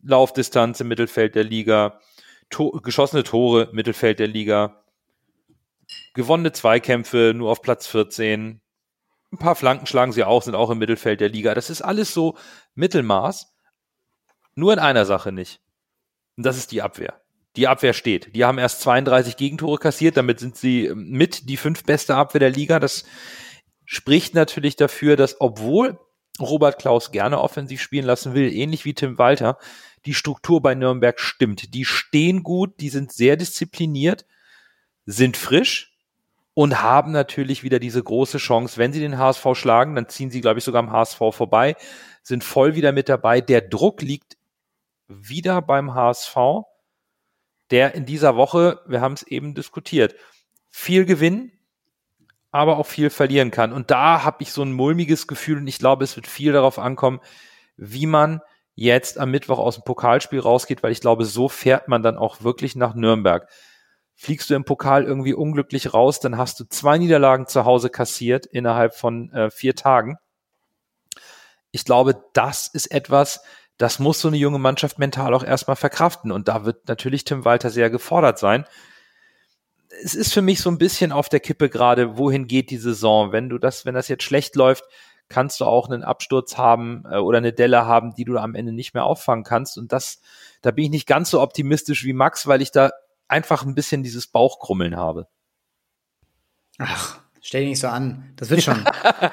Laufdistanz 0.01 0.81
im 0.81 0.89
Mittelfeld 0.89 1.35
der 1.35 1.45
Liga, 1.45 2.01
to 2.49 2.71
geschossene 2.81 3.23
Tore, 3.23 3.69
Mittelfeld 3.71 4.19
der 4.19 4.27
Liga, 4.27 4.83
gewonnene 6.15 6.51
Zweikämpfe 6.51 7.31
nur 7.33 7.49
auf 7.49 7.61
Platz 7.61 7.87
14, 7.87 8.59
ein 9.31 9.37
paar 9.37 9.55
Flanken 9.55 9.85
schlagen 9.85 10.11
sie 10.11 10.25
auch, 10.25 10.43
sind 10.43 10.53
auch 10.53 10.69
im 10.69 10.79
Mittelfeld 10.79 11.21
der 11.21 11.29
Liga. 11.29 11.55
Das 11.55 11.69
ist 11.69 11.81
alles 11.81 12.13
so 12.13 12.37
Mittelmaß. 12.75 13.55
Nur 14.53 14.73
in 14.73 14.79
einer 14.79 15.05
Sache 15.05 15.31
nicht. 15.31 15.61
Und 16.35 16.45
das 16.45 16.57
ist 16.57 16.73
die 16.73 16.81
Abwehr. 16.81 17.22
Die 17.55 17.67
Abwehr 17.67 17.93
steht. 17.93 18.35
Die 18.35 18.45
haben 18.45 18.57
erst 18.57 18.81
32 18.81 19.37
Gegentore 19.37 19.77
kassiert, 19.77 20.17
damit 20.17 20.39
sind 20.39 20.57
sie 20.57 20.91
mit 20.95 21.49
die 21.49 21.57
fünf 21.57 21.83
beste 21.83 22.15
Abwehr 22.15 22.39
der 22.39 22.49
Liga. 22.49 22.79
Das 22.79 23.05
spricht 23.85 24.33
natürlich 24.33 24.75
dafür, 24.75 25.15
dass 25.15 25.39
obwohl 25.39 25.99
Robert 26.39 26.79
Klaus 26.79 27.11
gerne 27.11 27.39
offensiv 27.39 27.81
spielen 27.81 28.05
lassen 28.05 28.33
will, 28.33 28.51
ähnlich 28.51 28.85
wie 28.85 28.95
Tim 28.95 29.17
Walter, 29.19 29.59
die 30.05 30.13
Struktur 30.13 30.61
bei 30.61 30.73
Nürnberg 30.73 31.19
stimmt. 31.19 31.73
Die 31.73 31.85
stehen 31.85 32.43
gut, 32.43 32.79
die 32.79 32.89
sind 32.89 33.13
sehr 33.13 33.37
diszipliniert, 33.37 34.25
sind 35.05 35.37
frisch 35.37 35.95
und 36.53 36.81
haben 36.81 37.11
natürlich 37.11 37.63
wieder 37.63 37.79
diese 37.79 38.03
große 38.03 38.37
Chance, 38.37 38.77
wenn 38.77 38.93
sie 38.93 38.99
den 38.99 39.17
HSV 39.17 39.45
schlagen, 39.53 39.95
dann 39.95 40.09
ziehen 40.09 40.29
sie, 40.29 40.41
glaube 40.41 40.59
ich, 40.59 40.65
sogar 40.65 40.83
am 40.83 40.91
HSV 40.91 41.17
vorbei, 41.31 41.75
sind 42.21 42.43
voll 42.43 42.75
wieder 42.75 42.91
mit 42.91 43.09
dabei. 43.09 43.41
Der 43.41 43.61
Druck 43.61 44.01
liegt 44.01 44.37
wieder 45.07 45.61
beim 45.61 45.93
HSV, 45.93 46.35
der 47.73 47.95
in 47.95 48.05
dieser 48.05 48.35
Woche, 48.35 48.79
wir 48.85 49.01
haben 49.01 49.13
es 49.13 49.23
eben 49.23 49.55
diskutiert, 49.55 50.15
viel 50.69 51.05
gewinnen, 51.05 51.51
aber 52.51 52.77
auch 52.77 52.85
viel 52.85 53.09
verlieren 53.09 53.49
kann. 53.49 53.73
Und 53.73 53.89
da 53.89 54.23
habe 54.23 54.43
ich 54.43 54.51
so 54.51 54.61
ein 54.61 54.73
mulmiges 54.73 55.25
Gefühl 55.25 55.57
und 55.57 55.65
ich 55.65 55.79
glaube, 55.79 56.03
es 56.03 56.15
wird 56.15 56.27
viel 56.27 56.53
darauf 56.53 56.77
ankommen, 56.77 57.19
wie 57.75 58.05
man 58.05 58.41
jetzt 58.75 59.17
am 59.17 59.31
Mittwoch 59.31 59.57
aus 59.57 59.75
dem 59.75 59.85
Pokalspiel 59.85 60.39
rausgeht, 60.39 60.83
weil 60.83 60.91
ich 60.91 61.01
glaube, 61.01 61.25
so 61.25 61.49
fährt 61.49 61.87
man 61.87 62.03
dann 62.03 62.15
auch 62.15 62.43
wirklich 62.43 62.75
nach 62.75 62.93
Nürnberg. 62.93 63.49
Fliegst 64.13 64.51
du 64.51 64.53
im 64.53 64.65
Pokal 64.65 65.03
irgendwie 65.03 65.33
unglücklich 65.33 65.95
raus, 65.95 66.19
dann 66.19 66.37
hast 66.37 66.59
du 66.59 66.65
zwei 66.65 66.99
Niederlagen 66.99 67.47
zu 67.47 67.65
Hause 67.65 67.89
kassiert 67.89 68.45
innerhalb 68.45 68.93
von 68.93 69.31
äh, 69.31 69.49
vier 69.49 69.75
Tagen. 69.75 70.17
Ich 71.71 71.85
glaube, 71.85 72.23
das 72.33 72.67
ist 72.67 72.91
etwas, 72.91 73.41
das 73.77 73.99
muss 73.99 74.21
so 74.21 74.27
eine 74.27 74.37
junge 74.37 74.59
Mannschaft 74.59 74.99
mental 74.99 75.33
auch 75.33 75.43
erstmal 75.43 75.75
verkraften. 75.75 76.31
Und 76.31 76.47
da 76.47 76.65
wird 76.65 76.87
natürlich 76.87 77.23
Tim 77.23 77.45
Walter 77.45 77.69
sehr 77.69 77.89
gefordert 77.89 78.39
sein. 78.39 78.65
Es 80.03 80.15
ist 80.15 80.33
für 80.33 80.41
mich 80.41 80.61
so 80.61 80.69
ein 80.69 80.77
bisschen 80.77 81.11
auf 81.11 81.29
der 81.29 81.39
Kippe 81.39 81.69
gerade, 81.69 82.17
wohin 82.17 82.47
geht 82.47 82.71
die 82.71 82.77
Saison? 82.77 83.31
Wenn 83.31 83.49
du 83.49 83.57
das, 83.57 83.85
wenn 83.85 83.93
das 83.93 84.07
jetzt 84.07 84.23
schlecht 84.23 84.55
läuft, 84.55 84.85
kannst 85.29 85.59
du 85.59 85.65
auch 85.65 85.89
einen 85.89 86.03
Absturz 86.03 86.57
haben 86.57 87.03
äh, 87.09 87.17
oder 87.17 87.39
eine 87.39 87.53
Delle 87.53 87.85
haben, 87.85 88.13
die 88.15 88.25
du 88.25 88.37
am 88.37 88.55
Ende 88.55 88.71
nicht 88.71 88.93
mehr 88.93 89.05
auffangen 89.05 89.43
kannst. 89.43 89.77
Und 89.77 89.91
das, 89.91 90.21
da 90.61 90.71
bin 90.71 90.85
ich 90.85 90.91
nicht 90.91 91.07
ganz 91.07 91.29
so 91.29 91.41
optimistisch 91.41 92.03
wie 92.03 92.13
Max, 92.13 92.47
weil 92.47 92.61
ich 92.61 92.71
da 92.71 92.91
einfach 93.27 93.65
ein 93.65 93.75
bisschen 93.75 94.03
dieses 94.03 94.27
Bauchkrummeln 94.27 94.95
habe. 94.95 95.27
Ach, 96.77 97.19
stell 97.41 97.61
dich 97.61 97.69
nicht 97.71 97.79
so 97.79 97.87
an. 97.87 98.33
Das 98.35 98.49
wird 98.49 98.63
schon. 98.63 98.85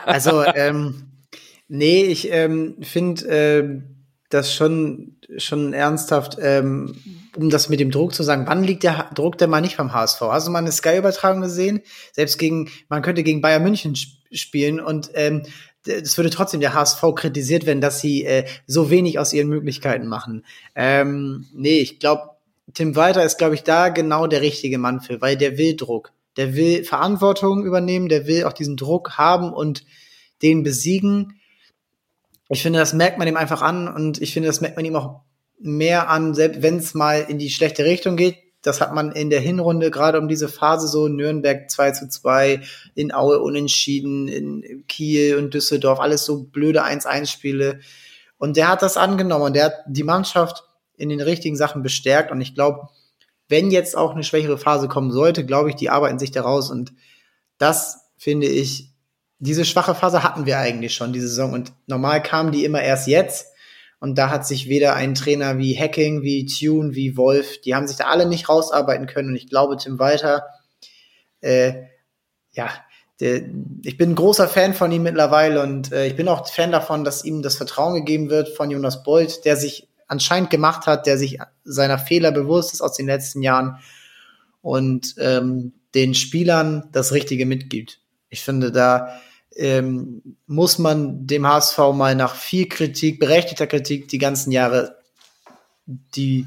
also, 0.07 0.45
ähm, 0.45 1.27
nee, 1.69 2.05
ich 2.05 2.31
ähm, 2.33 2.77
finde 2.83 3.27
ähm, 3.27 3.99
das 4.31 4.55
schon, 4.55 5.16
schon 5.36 5.73
ernsthaft. 5.73 6.39
Ähm, 6.40 6.94
um 7.36 7.51
das 7.51 7.69
mit 7.69 7.81
dem 7.81 7.90
Druck 7.90 8.15
zu 8.15 8.23
sagen, 8.23 8.47
wann 8.47 8.65
liegt 8.65 8.82
der 8.82 9.11
Druck 9.15 9.39
denn 9.39 9.51
mal 9.51 9.61
nicht 9.61 9.77
beim 9.77 9.93
HSV? 9.93 10.20
Hast 10.20 10.47
du 10.47 10.51
mal 10.51 10.59
eine 10.59 10.73
Sky-Übertragung 10.73 11.43
gesehen? 11.43 11.81
Selbst 12.12 12.39
gegen, 12.39 12.70
man 12.89 13.02
könnte 13.02 13.23
gegen 13.23 13.40
Bayern 13.40 13.62
München 13.62 13.94
spielen 14.32 14.81
und 14.81 15.11
ähm, 15.15 15.44
es 15.86 16.19
würde 16.19 16.31
trotzdem 16.31 16.61
der 16.61 16.74
HSV 16.74 17.02
kritisiert 17.15 17.66
werden, 17.66 17.81
dass 17.81 18.01
sie 18.01 18.24
äh, 18.24 18.44
so 18.66 18.90
wenig 18.90 19.19
aus 19.19 19.32
ihren 19.32 19.48
Möglichkeiten 19.48 20.07
machen. 20.07 20.44
Ähm, 20.74 21.47
nee, 21.55 21.78
ich 21.78 21.98
glaube, 21.98 22.31
Tim 22.74 22.97
Walter 22.97 23.24
ist, 23.24 23.39
glaube 23.39 23.55
ich, 23.55 23.62
da 23.62 23.89
genau 23.89 24.27
der 24.27 24.43
richtige 24.43 24.78
Mann 24.78 25.01
für, 25.01 25.20
weil 25.20 25.36
der 25.36 25.59
will 25.59 25.77
Druck. 25.77 26.12
Der 26.36 26.55
will 26.55 26.85
Verantwortung 26.85 27.65
übernehmen, 27.65 28.09
der 28.09 28.27
will 28.27 28.44
auch 28.44 28.52
diesen 28.52 28.77
Druck 28.77 29.12
haben 29.19 29.52
und 29.52 29.85
den 30.43 30.62
besiegen. 30.62 31.40
Ich 32.52 32.62
finde, 32.62 32.81
das 32.81 32.93
merkt 32.93 33.16
man 33.16 33.28
ihm 33.28 33.36
einfach 33.36 33.62
an 33.62 33.86
und 33.89 34.20
ich 34.20 34.32
finde, 34.35 34.48
das 34.48 34.60
merkt 34.60 34.77
man 34.77 34.85
ihm 34.85 34.97
auch 34.97 35.20
mehr 35.60 36.09
an, 36.09 36.35
selbst 36.35 36.62
wenn 36.62 36.78
es 36.78 36.94
mal 36.94 37.24
in 37.28 37.39
die 37.39 37.51
schlechte 37.51 37.85
Richtung 37.85 38.16
geht. 38.16 38.39
Das 38.62 38.81
hat 38.81 38.93
man 38.93 39.12
in 39.12 39.31
der 39.31 39.40
Hinrunde 39.40 39.90
gerade 39.90 40.18
um 40.18 40.28
diese 40.28 40.48
Phase 40.48 40.89
so 40.89 41.09
Nürnberg 41.09 41.70
2 41.70 41.93
zu 41.93 42.09
2, 42.09 42.60
in 42.94 43.14
Aue 43.14 43.40
unentschieden, 43.40 44.28
in 44.28 44.85
Kiel 44.89 45.36
und 45.36 45.55
Düsseldorf, 45.55 46.01
alles 46.01 46.24
so 46.24 46.43
blöde 46.43 46.85
1-1-Spiele. 46.85 47.81
Und 48.36 48.56
der 48.56 48.68
hat 48.68 48.82
das 48.82 48.97
angenommen 48.97 49.44
und 49.44 49.56
der 49.56 49.66
hat 49.66 49.74
die 49.86 50.02
Mannschaft 50.02 50.64
in 50.97 51.09
den 51.09 51.20
richtigen 51.20 51.56
Sachen 51.56 51.82
bestärkt. 51.82 52.32
Und 52.32 52.40
ich 52.40 52.55
glaube, 52.55 52.89
wenn 53.48 53.70
jetzt 53.70 53.97
auch 53.97 54.12
eine 54.12 54.24
schwächere 54.24 54.59
Phase 54.59 54.89
kommen 54.89 55.12
sollte, 55.12 55.47
glaube 55.47 55.70
ich, 55.70 55.77
die 55.77 55.89
arbeiten 55.89 56.18
sich 56.18 56.32
daraus. 56.32 56.70
Und 56.70 56.93
das 57.59 58.10
finde 58.16 58.48
ich, 58.48 58.90
diese 59.41 59.65
schwache 59.65 59.95
Phase 59.95 60.23
hatten 60.23 60.47
wir 60.47 60.59
eigentlich 60.59 60.95
schon, 60.95 61.12
die 61.12 61.21
Saison. 61.21 61.53
Und 61.53 61.73
normal 61.87 62.23
kamen 62.23 62.53
die 62.53 62.65
immer 62.65 62.83
erst 62.83 63.09
jetzt. 63.09 63.47
Und 63.99 64.17
da 64.17 64.31
hat 64.31 64.47
sich 64.47 64.69
weder 64.69 64.95
ein 64.95 65.15
Trainer 65.15 65.59
wie 65.59 65.79
Hacking, 65.79 66.23
wie 66.23 66.47
Tune, 66.47 66.95
wie 66.95 67.17
Wolf, 67.17 67.61
die 67.61 67.75
haben 67.75 67.87
sich 67.87 67.99
da 67.99 68.05
alle 68.05 68.27
nicht 68.27 68.49
rausarbeiten 68.49 69.07
können. 69.07 69.31
Und 69.31 69.37
ich 69.37 69.49
glaube, 69.49 69.77
Tim 69.77 69.99
Walter, 69.99 70.47
äh, 71.41 71.75
ja, 72.53 72.71
der, 73.21 73.43
ich 73.85 73.99
bin 73.99 74.12
ein 74.12 74.15
großer 74.15 74.49
Fan 74.49 74.73
von 74.73 74.91
ihm 74.91 75.03
mittlerweile 75.03 75.62
und 75.62 75.93
äh, 75.93 76.07
ich 76.07 76.17
bin 76.17 76.29
auch 76.29 76.49
Fan 76.49 76.73
davon, 76.73 77.05
dass 77.05 77.25
ihm 77.25 77.43
das 77.43 77.57
Vertrauen 77.57 77.95
gegeben 77.95 78.31
wird 78.31 78.49
von 78.49 78.71
Jonas 78.71 79.03
Bolt, 79.03 79.45
der 79.45 79.57
sich 79.57 79.89
anscheinend 80.07 80.49
gemacht 80.49 80.87
hat, 80.87 81.07
der 81.07 81.19
sich 81.19 81.39
seiner 81.65 81.99
Fehler 81.99 82.33
bewusst 82.33 82.73
ist 82.73 82.81
aus 82.81 82.97
den 82.97 83.07
letzten 83.07 83.43
Jahren 83.43 83.79
und 84.62 85.15
ähm, 85.19 85.75
den 85.95 86.15
Spielern 86.15 86.89
das 86.93 87.12
Richtige 87.12 87.45
mitgibt. 87.45 88.01
Ich 88.31 88.43
finde, 88.43 88.73
da 88.73 89.21
ähm, 89.56 90.36
muss 90.47 90.78
man 90.78 91.27
dem 91.27 91.47
HSV 91.47 91.78
mal 91.93 92.14
nach 92.14 92.35
viel 92.35 92.68
Kritik, 92.68 93.18
berechtigter 93.18 93.66
Kritik, 93.66 94.09
die 94.09 94.18
ganzen 94.18 94.52
Jahre, 94.52 94.97
die, 95.86 96.47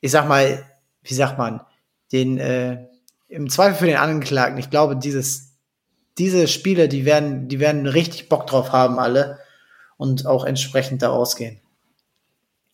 ich 0.00 0.10
sag 0.10 0.28
mal, 0.28 0.64
wie 1.02 1.14
sagt 1.14 1.38
man, 1.38 1.60
den, 2.12 2.38
äh, 2.38 2.86
im 3.28 3.50
Zweifel 3.50 3.74
für 3.74 3.86
den 3.86 3.96
Angeklagten, 3.96 4.58
ich 4.58 4.70
glaube, 4.70 4.96
dieses, 4.96 5.54
diese 6.18 6.46
Spiele, 6.46 6.88
die 6.88 7.04
werden, 7.04 7.48
die 7.48 7.60
werden 7.60 7.86
richtig 7.86 8.28
Bock 8.28 8.46
drauf 8.46 8.72
haben, 8.72 8.98
alle, 8.98 9.38
und 9.96 10.26
auch 10.26 10.44
entsprechend 10.44 11.02
da 11.02 11.08
rausgehen. 11.08 11.60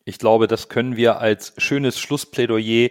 Ich 0.04 0.18
glaube, 0.18 0.46
das 0.46 0.68
können 0.68 0.96
wir 0.96 1.20
als 1.20 1.52
schönes 1.58 1.98
Schlussplädoyer 1.98 2.90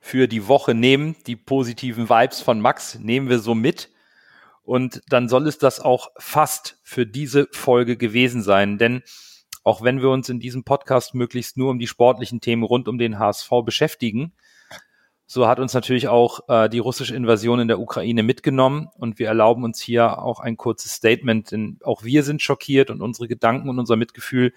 für 0.00 0.28
die 0.28 0.48
Woche 0.48 0.74
nehmen. 0.74 1.16
Die 1.26 1.36
positiven 1.36 2.08
Vibes 2.08 2.40
von 2.40 2.60
Max 2.60 2.98
nehmen 2.98 3.28
wir 3.28 3.38
so 3.38 3.54
mit. 3.54 3.88
Und 4.70 5.02
dann 5.08 5.28
soll 5.28 5.48
es 5.48 5.58
das 5.58 5.80
auch 5.80 6.12
fast 6.16 6.78
für 6.84 7.04
diese 7.04 7.48
Folge 7.50 7.96
gewesen 7.96 8.40
sein. 8.40 8.78
Denn 8.78 9.02
auch 9.64 9.82
wenn 9.82 10.00
wir 10.00 10.10
uns 10.10 10.28
in 10.28 10.38
diesem 10.38 10.62
Podcast 10.62 11.12
möglichst 11.12 11.56
nur 11.56 11.70
um 11.70 11.80
die 11.80 11.88
sportlichen 11.88 12.40
Themen 12.40 12.62
rund 12.62 12.86
um 12.86 12.96
den 12.96 13.18
HSV 13.18 13.50
beschäftigen, 13.64 14.32
so 15.26 15.48
hat 15.48 15.58
uns 15.58 15.74
natürlich 15.74 16.06
auch 16.06 16.48
äh, 16.48 16.68
die 16.68 16.78
russische 16.78 17.16
Invasion 17.16 17.58
in 17.58 17.66
der 17.66 17.80
Ukraine 17.80 18.22
mitgenommen 18.22 18.86
und 18.96 19.18
wir 19.18 19.26
erlauben 19.26 19.64
uns 19.64 19.80
hier 19.80 20.22
auch 20.22 20.38
ein 20.38 20.56
kurzes 20.56 20.92
Statement, 20.92 21.50
denn 21.50 21.80
auch 21.82 22.04
wir 22.04 22.22
sind 22.22 22.40
schockiert 22.40 22.90
und 22.90 23.02
unsere 23.02 23.26
Gedanken 23.26 23.70
und 23.70 23.80
unser 23.80 23.96
Mitgefühl 23.96 24.52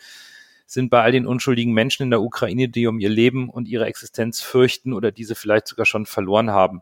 sind 0.67 0.91
bei 0.91 1.01
all 1.01 1.11
den 1.11 1.25
unschuldigen 1.25 1.73
Menschen 1.73 2.03
in 2.03 2.11
der 2.11 2.21
Ukraine, 2.21 2.69
die 2.69 2.85
um 2.85 2.99
ihr 2.99 3.09
Leben 3.09 3.49
und 3.49 3.67
ihre 3.67 3.87
Existenz 3.87 4.43
fürchten 4.43 4.93
oder 4.93 5.11
diese 5.11 5.33
vielleicht 5.33 5.67
sogar 5.67 5.87
schon 5.87 6.05
verloren 6.05 6.51
haben. 6.51 6.81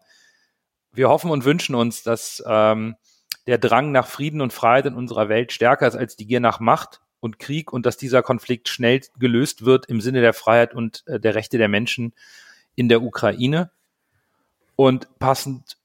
Wir 0.91 1.07
hoffen 1.07 1.31
und 1.31 1.45
wünschen 1.45 1.75
uns, 1.75 2.03
dass 2.03 2.43
ähm, 2.45 2.97
der 3.47 3.57
Drang 3.57 3.91
nach 3.91 4.07
Frieden 4.07 4.41
und 4.41 4.53
Freiheit 4.53 4.85
in 4.85 4.95
unserer 4.95 5.29
Welt 5.29 5.51
stärker 5.51 5.87
ist 5.87 5.95
als 5.95 6.15
die 6.15 6.27
Gier 6.27 6.39
nach 6.39 6.59
Macht 6.59 7.01
und 7.19 7.39
Krieg 7.39 7.71
und 7.71 7.85
dass 7.85 7.97
dieser 7.97 8.23
Konflikt 8.23 8.69
schnell 8.69 9.01
gelöst 9.17 9.65
wird 9.65 9.87
im 9.87 10.01
Sinne 10.01 10.21
der 10.21 10.33
Freiheit 10.33 10.73
und 10.73 11.03
äh, 11.07 11.19
der 11.19 11.35
Rechte 11.35 11.57
der 11.57 11.67
Menschen 11.67 12.13
in 12.75 12.89
der 12.89 13.01
Ukraine. 13.01 13.71
Und 14.75 15.07
passend 15.19 15.77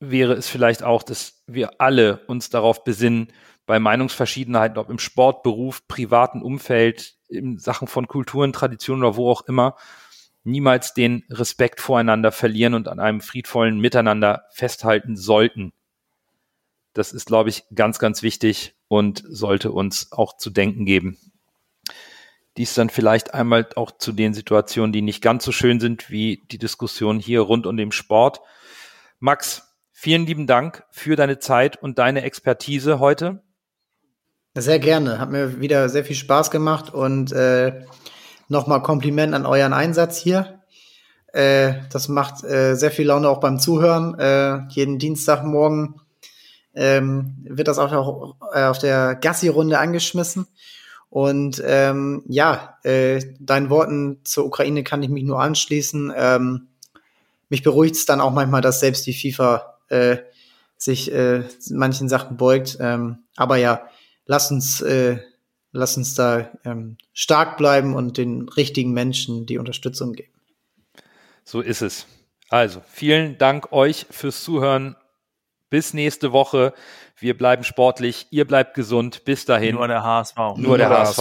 wäre 0.00 0.34
es 0.34 0.48
vielleicht 0.48 0.82
auch, 0.82 1.02
dass 1.02 1.42
wir 1.46 1.80
alle 1.80 2.18
uns 2.26 2.50
darauf 2.50 2.84
besinnen, 2.84 3.28
bei 3.66 3.78
Meinungsverschiedenheiten, 3.78 4.78
ob 4.78 4.90
im 4.90 4.98
Sport, 4.98 5.42
Beruf, 5.42 5.86
privaten 5.88 6.42
Umfeld, 6.42 7.14
in 7.28 7.58
Sachen 7.58 7.88
von 7.88 8.06
Kulturen, 8.06 8.52
Traditionen 8.52 9.02
oder 9.02 9.16
wo 9.16 9.30
auch 9.30 9.42
immer, 9.42 9.76
niemals 10.44 10.92
den 10.92 11.24
Respekt 11.30 11.80
voreinander 11.80 12.30
verlieren 12.30 12.74
und 12.74 12.88
an 12.88 13.00
einem 13.00 13.20
friedvollen 13.20 13.80
Miteinander 13.80 14.44
festhalten 14.50 15.16
sollten. 15.16 15.72
Das 16.94 17.12
ist, 17.12 17.26
glaube 17.26 17.50
ich, 17.50 17.64
ganz, 17.74 17.98
ganz 17.98 18.22
wichtig 18.22 18.74
und 18.88 19.22
sollte 19.28 19.72
uns 19.72 20.12
auch 20.12 20.36
zu 20.36 20.50
denken 20.50 20.86
geben. 20.86 21.18
Dies 22.56 22.74
dann 22.74 22.88
vielleicht 22.88 23.34
einmal 23.34 23.68
auch 23.74 23.90
zu 23.90 24.12
den 24.12 24.32
Situationen, 24.32 24.92
die 24.92 25.02
nicht 25.02 25.20
ganz 25.20 25.44
so 25.44 25.50
schön 25.50 25.80
sind 25.80 26.08
wie 26.08 26.44
die 26.52 26.58
Diskussion 26.58 27.18
hier 27.18 27.40
rund 27.40 27.66
um 27.66 27.76
den 27.76 27.90
Sport. 27.90 28.40
Max, 29.18 29.74
vielen 29.90 30.24
lieben 30.24 30.46
Dank 30.46 30.84
für 30.92 31.16
deine 31.16 31.40
Zeit 31.40 31.82
und 31.82 31.98
deine 31.98 32.22
Expertise 32.22 33.00
heute. 33.00 33.42
Sehr 34.56 34.78
gerne. 34.78 35.18
Hat 35.18 35.32
mir 35.32 35.60
wieder 35.60 35.88
sehr 35.88 36.04
viel 36.04 36.14
Spaß 36.14 36.52
gemacht 36.52 36.94
und 36.94 37.32
äh, 37.32 37.84
nochmal 38.48 38.82
Kompliment 38.82 39.34
an 39.34 39.46
euren 39.46 39.72
Einsatz 39.72 40.16
hier. 40.16 40.60
Äh, 41.32 41.74
das 41.90 42.06
macht 42.06 42.44
äh, 42.44 42.76
sehr 42.76 42.92
viel 42.92 43.08
Laune 43.08 43.28
auch 43.28 43.40
beim 43.40 43.58
Zuhören. 43.58 44.16
Äh, 44.16 44.68
jeden 44.68 45.00
Dienstagmorgen 45.00 46.00
ähm, 46.74 47.36
wird 47.44 47.68
das 47.68 47.78
auch 47.78 48.34
äh, 48.52 48.64
auf 48.64 48.78
der 48.78 49.14
Gassi-Runde 49.14 49.78
angeschmissen. 49.78 50.46
Und 51.10 51.62
ähm, 51.64 52.24
ja, 52.26 52.78
äh, 52.82 53.22
deinen 53.38 53.70
Worten 53.70 54.20
zur 54.24 54.46
Ukraine 54.46 54.82
kann 54.82 55.02
ich 55.02 55.10
mich 55.10 55.22
nur 55.22 55.40
anschließen. 55.40 56.12
Ähm, 56.16 56.68
mich 57.48 57.62
beruhigt 57.62 57.94
es 57.94 58.04
dann 58.04 58.20
auch 58.20 58.32
manchmal, 58.32 58.62
dass 58.62 58.80
selbst 58.80 59.06
die 59.06 59.14
FIFA 59.14 59.78
äh, 59.88 60.16
sich 60.76 61.12
äh, 61.12 61.44
manchen 61.70 62.08
Sachen 62.08 62.36
beugt. 62.36 62.78
Ähm, 62.80 63.18
aber 63.36 63.56
ja, 63.56 63.88
lass 64.26 64.50
uns, 64.50 64.80
äh, 64.80 65.18
lass 65.70 65.96
uns 65.96 66.14
da 66.14 66.50
ähm, 66.64 66.96
stark 67.12 67.56
bleiben 67.58 67.94
und 67.94 68.18
den 68.18 68.48
richtigen 68.48 68.92
Menschen 68.92 69.46
die 69.46 69.58
Unterstützung 69.58 70.14
geben. 70.14 70.32
So 71.44 71.60
ist 71.60 71.82
es. 71.82 72.06
Also, 72.48 72.82
vielen 72.90 73.38
Dank 73.38 73.72
euch 73.72 74.06
fürs 74.10 74.42
Zuhören 74.42 74.96
bis 75.74 75.92
nächste 75.92 76.30
Woche. 76.30 76.72
Wir 77.18 77.36
bleiben 77.36 77.64
sportlich. 77.64 78.28
Ihr 78.30 78.46
bleibt 78.46 78.74
gesund. 78.74 79.24
Bis 79.24 79.44
dahin. 79.44 79.74
Nur 79.74 79.88
der 79.88 80.04
HSV. 80.04 80.36
Nur 80.54 80.78
der 80.78 80.88
HSV. 80.88 81.18